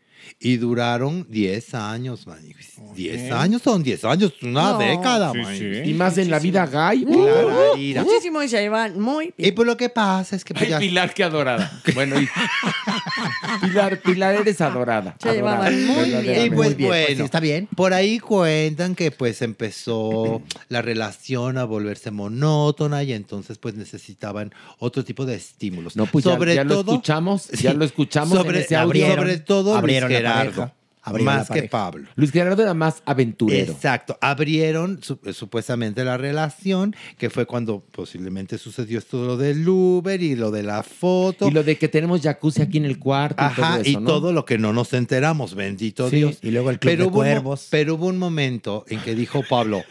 [0.43, 2.73] y duraron 10 años, Maniguis.
[2.95, 4.77] 10 años son 10 años, una No.
[4.77, 5.87] década, Sí, Maniguis.
[5.87, 7.05] Y más en la vida gay.
[7.05, 8.03] Claro, mira.
[8.03, 9.49] Muchísimo y se llevan muy bien.
[9.49, 11.81] Y pues lo que pasa es que pues, Ay, ya- Pilar, qué adorada.
[11.95, 12.27] Bueno, y-
[13.61, 15.15] Pilar, Pilar, eres adorada.
[15.21, 16.45] Se adorada, llevaban muy verdaderamente.
[16.45, 17.67] Y pues Muy bien, pues, bueno, sí, está bien.
[17.75, 24.53] Por ahí cuentan que pues empezó la relación a volverse monótona y entonces pues necesitaban
[24.79, 25.95] otro tipo de estímulos.
[25.95, 29.07] No, pues ya- ya lo escuchamos, ya lo escuchamos en sobre, ese audio.
[29.07, 31.63] sobre todo Abrieron Gerardo, pareja, más que.
[31.63, 32.07] Pablo.
[32.15, 33.73] Luis Gerardo era más aventurero.
[33.73, 40.21] Exacto, abrieron su- supuestamente la relación, que fue cuando posiblemente sucedió esto lo del Uber
[40.21, 41.47] y lo de la foto.
[41.49, 43.43] Y lo de que tenemos jacuzzi aquí en el cuarto.
[43.43, 44.03] y todo Ajá, eso, y ¿no?
[44.05, 46.39] todo lo que no nos enteramos, bendito Sí, Dios.
[46.41, 47.67] y luego el Club de hubo Cuervos.
[47.69, 49.83] pero hubo un momento en que dijo Pablo,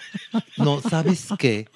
[0.56, 1.68] no, ¿sabes qué?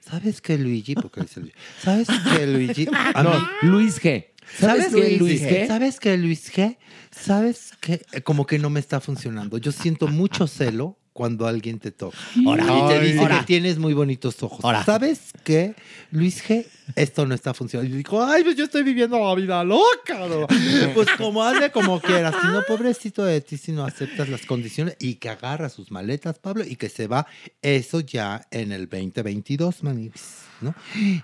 [0.00, 0.94] ¿sabes qué, Luigi?
[0.94, 1.54] Porque dice Luigi.
[1.80, 2.86] ¿Sabes qué, Luigi?
[3.14, 4.26] A No, Luis G.
[4.58, 5.66] ¿Sabes qué, Luis G?
[5.66, 6.76] ¿Sabes qué, Luis G?
[7.10, 8.02] ¿Sabes qué?
[8.24, 9.58] Como que no me está funcionando.
[9.58, 12.16] Yo siento mucho celo cuando alguien te toca.
[12.46, 12.64] Ahora.
[12.64, 13.40] y te dice Ahora.
[13.40, 14.64] que tienes muy bonitos ojos.
[14.64, 14.84] Ahora.
[14.84, 15.74] ¿Sabes qué,
[16.10, 16.66] Luis G?
[16.96, 17.92] Esto no está funcionando.
[17.94, 20.26] Y digo, ay, pues yo estoy viviendo la vida loca.
[20.26, 20.46] ¿no?
[20.94, 22.34] Pues como hazle como quieras.
[22.40, 26.38] Si no, pobrecito de ti, si no aceptas las condiciones y que agarra sus maletas,
[26.38, 27.26] Pablo, y que se va.
[27.60, 30.51] Eso ya en el 2022, manibis.
[30.62, 30.74] ¿No?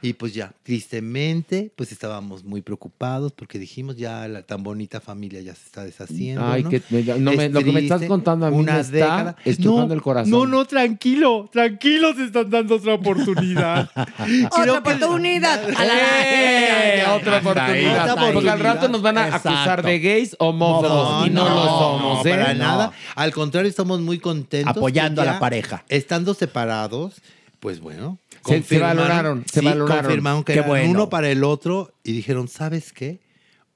[0.02, 5.40] Y pues ya, tristemente, pues estábamos muy preocupados porque dijimos ya la tan bonita familia
[5.40, 6.46] ya se está deshaciendo.
[6.46, 6.70] Ay, ¿no?
[6.70, 9.94] que me- no me- Es lo que me estás contando a mí me está estrujando
[9.94, 10.30] el corazón.
[10.30, 13.90] No, no, tranquilo, tranquilo, se están dando otra oportunidad.
[14.50, 15.62] Otra oportunidad.
[15.76, 15.94] A la-
[16.24, 17.04] ¡Eh!
[17.08, 18.32] Otra oportunidad.
[18.32, 19.48] Porque al rato nos van a Exacto.
[19.50, 21.26] acusar de gays homófobos.
[21.26, 22.30] y no, lo somos, ¿eh?
[22.30, 22.58] para No.
[22.64, 22.92] nada.
[23.14, 24.76] Al contrario, estamos muy contentos.
[24.76, 25.84] Apoyando a la pareja.
[25.88, 27.14] Estando separados,
[27.60, 28.18] pues bueno.
[28.46, 30.02] Se- se valoraron, se sí, valoraron.
[30.04, 30.90] confirmaron que Qué eran bueno.
[30.90, 33.20] uno para el otro y dijeron, ¿sabes qué?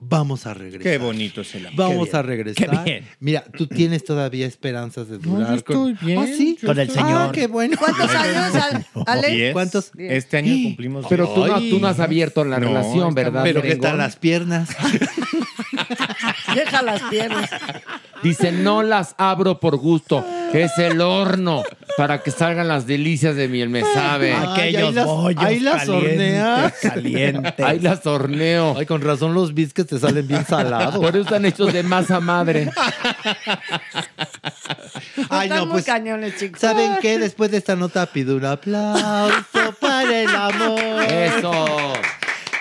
[0.04, 0.82] Vamos a regresar.
[0.82, 1.78] Qué bonito es el amor.
[1.90, 2.70] Vamos Qué a regresar.
[2.70, 3.08] qué bien.
[3.20, 6.58] Mira, tú tienes todavía esperanzas de No, durar yo estoy bien, ¿Ah, sí?
[6.60, 7.22] yo Con el estoy- señor.
[7.28, 7.76] Ah, qué bueno.
[7.78, 9.28] ¿Cuántos años, Al- Ale?
[9.30, 9.52] Diez.
[9.52, 9.92] ¿Cuántos?
[9.96, 13.44] Este año cumplimos Pero tú no, tú no has abierto la No, relación, ¿verdad?
[13.44, 14.70] Pero ¿qué tal las piernas?
[16.54, 17.50] Deja las piernas.
[18.22, 20.24] Dice, no las abro por gusto.
[20.52, 21.62] Es el horno
[21.96, 24.32] para que salgan las delicias de miel, me sabe.
[24.34, 26.72] Ay, Aquellos ahí las- bollos ahí las calientes, horneas.
[26.80, 27.66] calientes.
[27.66, 28.74] Ahí las horneo.
[28.78, 30.96] Ay, con razón los biscuits te salen bien salados.
[30.96, 32.70] Por eso están hechos de masa madre.
[35.30, 35.84] Ay, Están no, muy pues.
[35.86, 36.60] cañones, chicos.
[36.60, 37.18] ¿Saben qué?
[37.18, 41.02] Después de esta nota pido un aplauso para el amor.
[41.04, 41.92] Eso.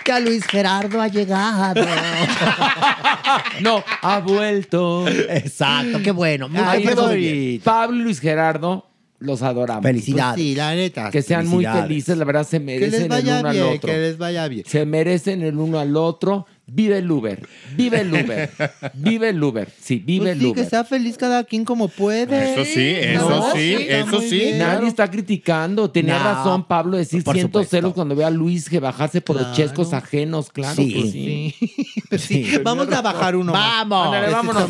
[0.04, 1.86] Que a Luis Gerardo ha llegado.
[3.62, 5.08] No, ha vuelto.
[5.08, 6.50] Exacto, qué bueno.
[6.50, 7.64] Muy Ay, qué esos- bonito.
[7.64, 8.88] Pablo y Luis Gerardo
[9.20, 9.84] los adoramos.
[9.84, 10.34] Felicidades.
[10.36, 11.12] Pues sí, la neta.
[11.12, 13.90] Que sean muy felices, la verdad se Que merecen el uno al bien, otro.
[13.90, 14.64] que les vaya bien.
[14.68, 16.48] Se merecen el uno al otro.
[16.74, 17.46] Vive el Uber.
[17.76, 18.50] Vive el Uber.
[18.94, 19.68] Vive el Uber.
[19.78, 20.64] Sí, vive Pues el sí, Uber.
[20.64, 22.54] que sea feliz cada quien como puede.
[22.54, 24.30] Eso sí, eso No, sí, eso sí.
[24.40, 24.60] bien.
[24.60, 25.90] Nadie está criticando.
[25.92, 27.76] Tenía No, razón Pablo de decir por siento supuesto.
[27.76, 30.50] celos cuando ve a Luis que bajarse por los chescos ajenos.
[30.50, 30.94] Claro Sí.
[30.94, 32.18] que sí.
[32.18, 32.18] Sí.
[32.46, 32.58] Sí.
[32.64, 33.88] Vamos a bajar uno más.
[33.88, 34.06] Vamos.
[34.08, 34.70] Ándale, Este vámonos.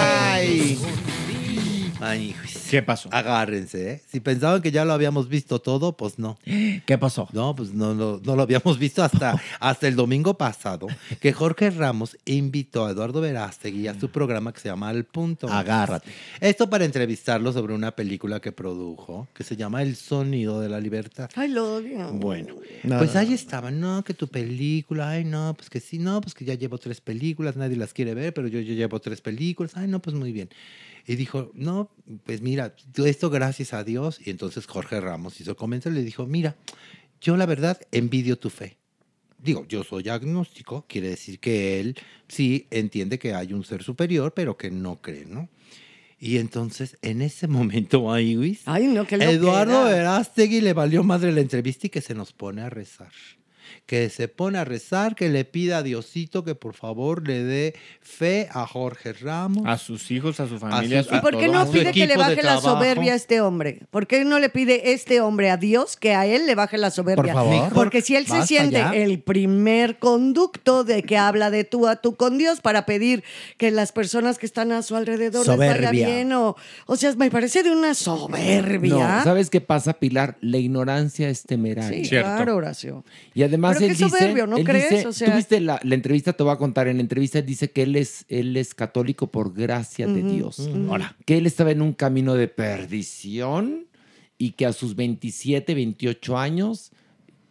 [0.00, 0.78] Ay.
[2.00, 2.34] Ay.
[2.70, 3.08] ¿Qué pasó?
[3.12, 4.02] Agárrense, ¿eh?
[4.10, 6.38] Si pensaban que ya lo habíamos visto todo, pues no.
[6.44, 7.28] ¿Qué pasó?
[7.32, 10.86] No, pues no, no, no lo habíamos visto hasta, hasta el domingo pasado,
[11.20, 15.48] que Jorge Ramos invitó a Eduardo Verástegui a su programa que se llama Al Punto.
[15.48, 16.10] Agárrate.
[16.40, 20.80] Esto para entrevistarlo sobre una película que produjo, que se llama El Sonido de la
[20.80, 21.30] Libertad.
[21.34, 22.12] Ay, lo odio.
[22.12, 25.98] Bueno, No, pues no, ahí estaba, no, que tu película, ay, no, pues que sí,
[25.98, 29.00] no, pues que ya llevo tres películas, nadie las quiere ver, pero yo, yo llevo
[29.00, 30.48] tres películas, ay, no, pues muy bien.
[31.08, 31.90] Y dijo, no,
[32.24, 34.20] pues mira, esto gracias a Dios.
[34.22, 36.54] Y entonces Jorge Ramos hizo comentario y le dijo, mira,
[37.18, 38.76] yo la verdad envidio tu fe.
[39.38, 41.96] Digo, yo soy agnóstico, quiere decir que él
[42.28, 45.48] sí entiende que hay un ser superior, pero que no cree, ¿no?
[46.18, 49.30] Y entonces, en ese momento, ay, Luis, Ay, no, loquera.
[49.30, 53.12] Eduardo Verástegui le valió madre la entrevista y que se nos pone a rezar.
[53.86, 57.74] Que se pone a rezar, que le pida a Diosito que por favor le dé
[58.00, 59.64] fe a Jorge Ramos.
[59.66, 61.02] A sus hijos, a su familia.
[61.02, 61.64] sus- a ¿Y por qué todo.
[61.64, 63.80] no pide que le baje la soberbia a este hombre?
[63.90, 66.90] ¿Por qué no le pide este hombre a Dios que a él le baje la
[66.90, 67.32] soberbia?
[67.32, 67.72] Por favor.
[67.72, 72.14] Porque si él se siente el primer conducto de que habla de tú a tú
[72.16, 73.24] con Dios para pedir
[73.56, 76.06] que las personas que están a su alrededor les vaya Soberbia.
[76.06, 76.56] bien o,
[76.86, 79.18] o sea, me parece de una soberbia.
[79.18, 80.36] No, ¿sabes qué pasa, Pilar?
[80.40, 82.04] La ignorancia es temeraria.
[82.04, 83.04] Sí, claro, Horacio.
[83.34, 84.90] Y además Pero él qué dice, soberbio, ¿no él crees?
[84.90, 87.38] dice- O sea- tú viste la, la entrevista, te voy a contar, en la entrevista
[87.40, 90.58] él dice que él es, él es católico por gracia de Dios.
[90.60, 90.90] ujú.
[90.90, 93.86] Ahora, que él estaba en un camino de perdición
[94.38, 96.92] y que a sus 27, 28 años,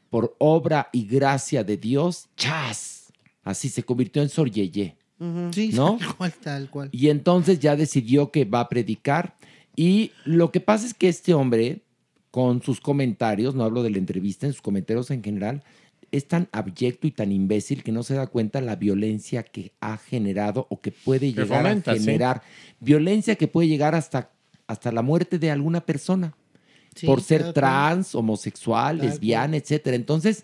[0.09, 3.11] por obra y gracia de Dios, ¡chas!
[3.43, 4.95] Así se convirtió en Soryeye.
[5.51, 5.97] Sí, ¿No?
[5.97, 6.89] tal cual, tal cual.
[6.91, 9.35] Y entonces ya decidió que va a predicar.
[9.75, 11.81] Y lo que pasa es que este hombre,
[12.31, 15.63] con sus comentarios, no hablo de la entrevista, en sus comentarios en general,
[16.17, 19.97] es tan abyecto y tan imbécil que no se da cuenta la violencia que ha
[19.97, 22.01] generado o que puede llegar fomenta, a sí.
[22.01, 22.41] generar.
[22.79, 24.29] Violencia que puede llegar hasta,
[24.67, 26.33] hasta la muerte de alguna persona
[26.95, 27.53] Sí, por ser cual.
[27.53, 29.95] trans, homosexual, Tal lesbiana, etcétera.
[29.95, 30.43] Entonces,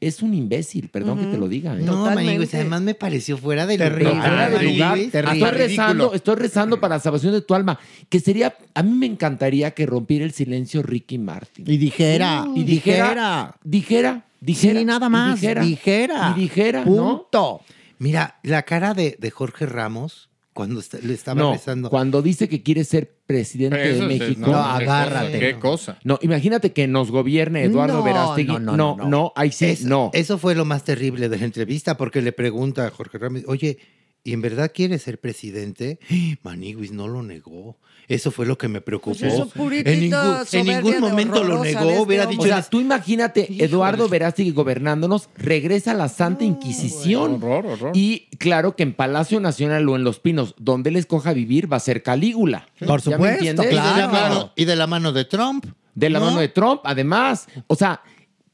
[0.00, 1.74] es un imbécil, perdón que te lo diga.
[1.74, 1.80] ¿eh?
[1.82, 2.04] No.
[2.04, 4.10] Maniguis, además me pareció fuera de Terrible.
[4.12, 4.28] lugar.
[4.28, 4.98] Fuera de lugar.
[5.10, 5.38] terrible.
[5.38, 7.78] Estoy rezando, estoy rezando para la salvación de tu alma.
[8.10, 11.64] Que sería, a mí me encantaría que rompiera el silencio Ricky Martin.
[11.66, 14.24] Y dijera, y y dijera, dijera, dijera.
[14.52, 15.40] Sí, nada y más.
[15.40, 15.62] Dijera.
[15.62, 16.34] Dijera.
[16.36, 17.22] Y dijera, ¿no?
[17.22, 17.60] Punto.
[17.98, 21.90] Mira, la cara de, de Jorge Ramos cuando est- le estaba No, rezando.
[21.90, 24.40] cuando dice que quiere ser presidente de Eso es- México.
[24.42, 25.38] no, No, agárrate.
[25.40, 25.98] qué cosa.
[26.04, 28.52] No, imagínate que nos gobierne Eduardo No, Verástegui.
[28.52, 30.10] no, No, no, no, no, ahí sí, Es- no.
[30.12, 33.78] Eso fue lo más terrible de la entrevista porque le pregunta a Jorge Ramos, oye,
[34.24, 35.98] ¿y en verdad quiere ser presidente?
[36.42, 37.76] Maniguis no lo negó.
[38.08, 39.16] Eso fue lo que me preocupó.
[39.18, 41.88] Pues eso, puritita en ningún, en ningún momento lo negó.
[41.90, 47.34] este Hubiera dicho, O sea, tú imagínate Eduardo Verástegui gobernándonos, regresa a la Santa Inquisición.
[47.34, 47.92] horror, horror.
[47.94, 51.78] Y claro que en Palacio Nacional o en Los Pinos, donde él escoja vivir, va
[51.78, 52.66] a ser Calígula.
[52.84, 53.66] Por ¿Ya me entiendes?
[53.66, 55.66] Y de, la mano, y de la mano de Trump.
[55.94, 56.26] De la ¿no?
[56.26, 57.46] mano de Trump, además.
[57.68, 58.02] O sea,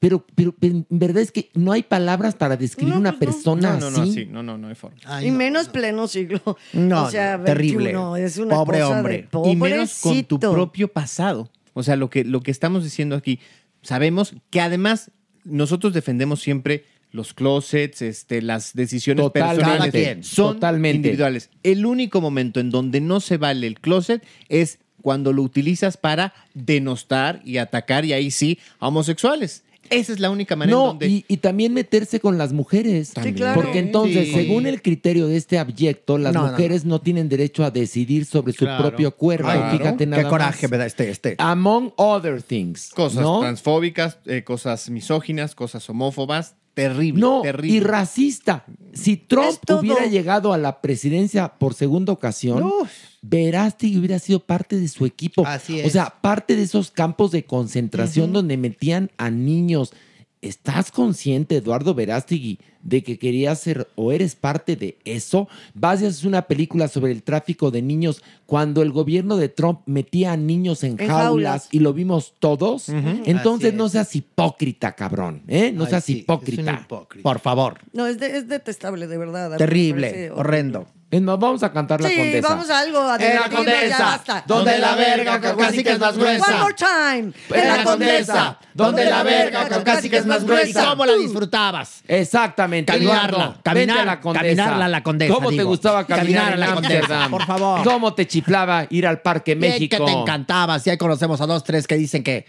[0.01, 3.91] pero, pero, pero en verdad es que no hay palabras para describir una persona No,
[3.91, 4.13] no, no, así.
[4.13, 4.97] sí, no, no, no hay forma.
[5.23, 6.41] y menos pleno siglo.
[6.73, 7.93] No, o sea, no, terrible.
[7.93, 9.29] 21, Es una Pobre cosa hombre.
[9.31, 11.51] De Y menos con tu propio pasado.
[11.75, 13.39] O sea, lo que, lo que estamos diciendo aquí,
[13.83, 15.11] sabemos que además
[15.45, 19.65] nosotros defendemos siempre los closets, este, las decisiones Totalmente.
[19.65, 20.97] personales son Totalmente.
[20.97, 21.51] individuales.
[21.63, 26.33] El único momento en donde no se vale el closet es cuando lo utilizas para
[26.55, 29.65] denostar y atacar, y ahí sí, a homosexuales.
[29.91, 31.09] Esa es la única manera en No, donde...
[31.09, 33.13] y, y también meterse con las mujeres.
[33.13, 33.35] También.
[33.35, 33.61] claro.
[33.61, 34.35] Porque entonces, Sí.
[34.35, 38.53] según el criterio de este abyecto, las No, mujeres no, tienen derecho a decidir sobre
[38.53, 38.89] su Claro.
[38.89, 39.45] propio cuerpo.
[39.49, 39.77] Claro.
[39.77, 41.35] Fíjate nada Qué coraje me da este, este.
[41.39, 42.91] Among other things.
[42.95, 43.41] Cosas ¿no?
[43.41, 46.55] transfóbicas, eh, cosas misóginas, cosas homófobas.
[46.75, 47.77] Terrible, No, terrible.
[47.77, 48.65] y racista.
[48.93, 49.81] Si Trump todo.
[49.81, 52.65] hubiera llegado a la presidencia por segunda ocasión,
[53.23, 55.47] Verástegui hubiera sido parte de su equipo.
[55.47, 55.93] Así O es.
[55.93, 59.93] sea, parte de esos campos de concentración donde metían a niños.
[60.43, 65.49] ¿Estás consciente, Eduardo Verástegui, de que querías ser o eres parte de eso?
[65.75, 69.81] Vas y haces una película sobre el tráfico de niños cuando el gobierno de Trump
[69.85, 71.69] metía a niños en, En jaulas, jaulas.
[71.73, 72.89] y lo vimos todos.
[72.89, 73.93] Entonces no es.
[73.93, 75.43] seas hipócrita, cabrón.
[75.47, 75.73] ¿eh?
[75.75, 76.81] No Ay, seas sí, es un hipócrita.
[76.87, 77.23] hipócrita.
[77.23, 77.79] Por favor.
[77.93, 79.59] No, es, de- es detestable, de verdad.
[79.59, 80.87] Terrible, parece horrendo.
[81.11, 82.49] Es más, vamos a cantar la Sí, condesa.
[82.49, 84.45] vamos a algo a En la ya condesa, basta.
[84.47, 86.47] donde la verga caucásica es más gruesa.
[86.47, 87.33] One more time.
[87.61, 90.87] En la condesa, donde la verga caucásica es más gruesa.
[90.91, 92.03] ¿Cómo la disfrutabas?
[92.07, 92.93] Exactamente.
[92.93, 94.45] Caminarla, caminar- a la condesa.
[94.45, 97.83] caminarla a la condesa, ¿Cómo te gustaba caminar, Caminar a en la condesa, por favor.
[97.83, 99.97] ¿Cómo te chiflaba ir al Parque México?
[99.97, 100.79] que te encantaba.
[100.79, 102.47] Si ahí conocemos a dos, tres que dicen que...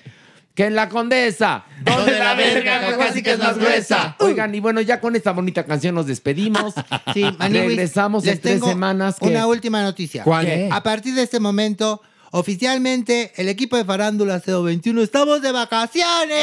[0.53, 4.17] Que en la condesa, donde la verga caucásica es más gruesa.
[4.19, 6.73] Oigan, y bueno, ya con esta bonita canción nos despedimos.
[7.13, 9.15] Sí, Maniwis, Regresamos les en tres tengo semanas.
[9.19, 10.23] que- Una última noticia.
[10.23, 10.45] ¿Cuál?
[10.45, 16.37] Que A partir de este momento, oficialmente, el equipo de Farándula 021 estamos de vacaciones.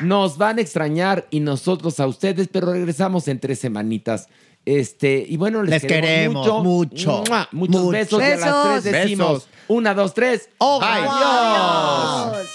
[0.00, 4.28] nos van a extrañar y nosotros a ustedes, pero regresamos en tres semanitas.
[4.68, 7.24] Este, y bueno, les, Les queremos mucho.
[7.26, 7.48] ¡Mua!
[7.52, 7.88] Muchos Mucho.
[7.88, 8.20] besos.
[8.20, 8.62] Y a las Besos.
[8.64, 9.48] tres decimos: Besos.
[9.68, 10.50] una, dos, tres.
[10.58, 12.46] Oh, ¡Adiós!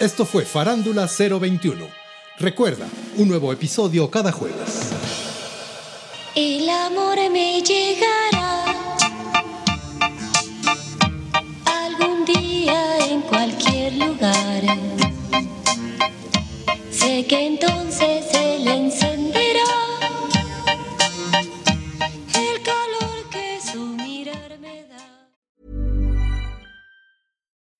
[0.00, 1.86] Esto fue Farándula 021.
[2.40, 2.86] Recuerda,
[3.18, 4.90] un nuevo episodio cada jueves.
[6.34, 8.64] El amor me llegará
[11.86, 14.62] algún día en cualquier lugar.
[16.90, 19.33] Sé que entonces él encenderá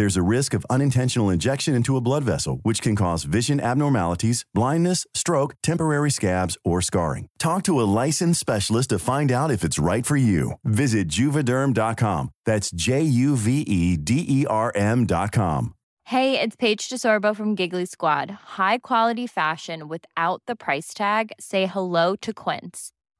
[0.00, 4.46] There's a risk of unintentional injection into a blood vessel, which can cause vision abnormalities,
[4.54, 7.26] blindness, stroke, temporary scabs, or scarring.
[7.38, 10.52] Talk to a licensed specialist to find out if it's right for you.
[10.64, 12.30] Visit juvederm.com.
[12.46, 15.74] That's J U V E D E R M.com.
[16.04, 18.30] Hey, it's Paige DeSorbo from Giggly Squad.
[18.56, 21.30] High quality fashion without the price tag.
[21.38, 22.92] Say hello to Quince.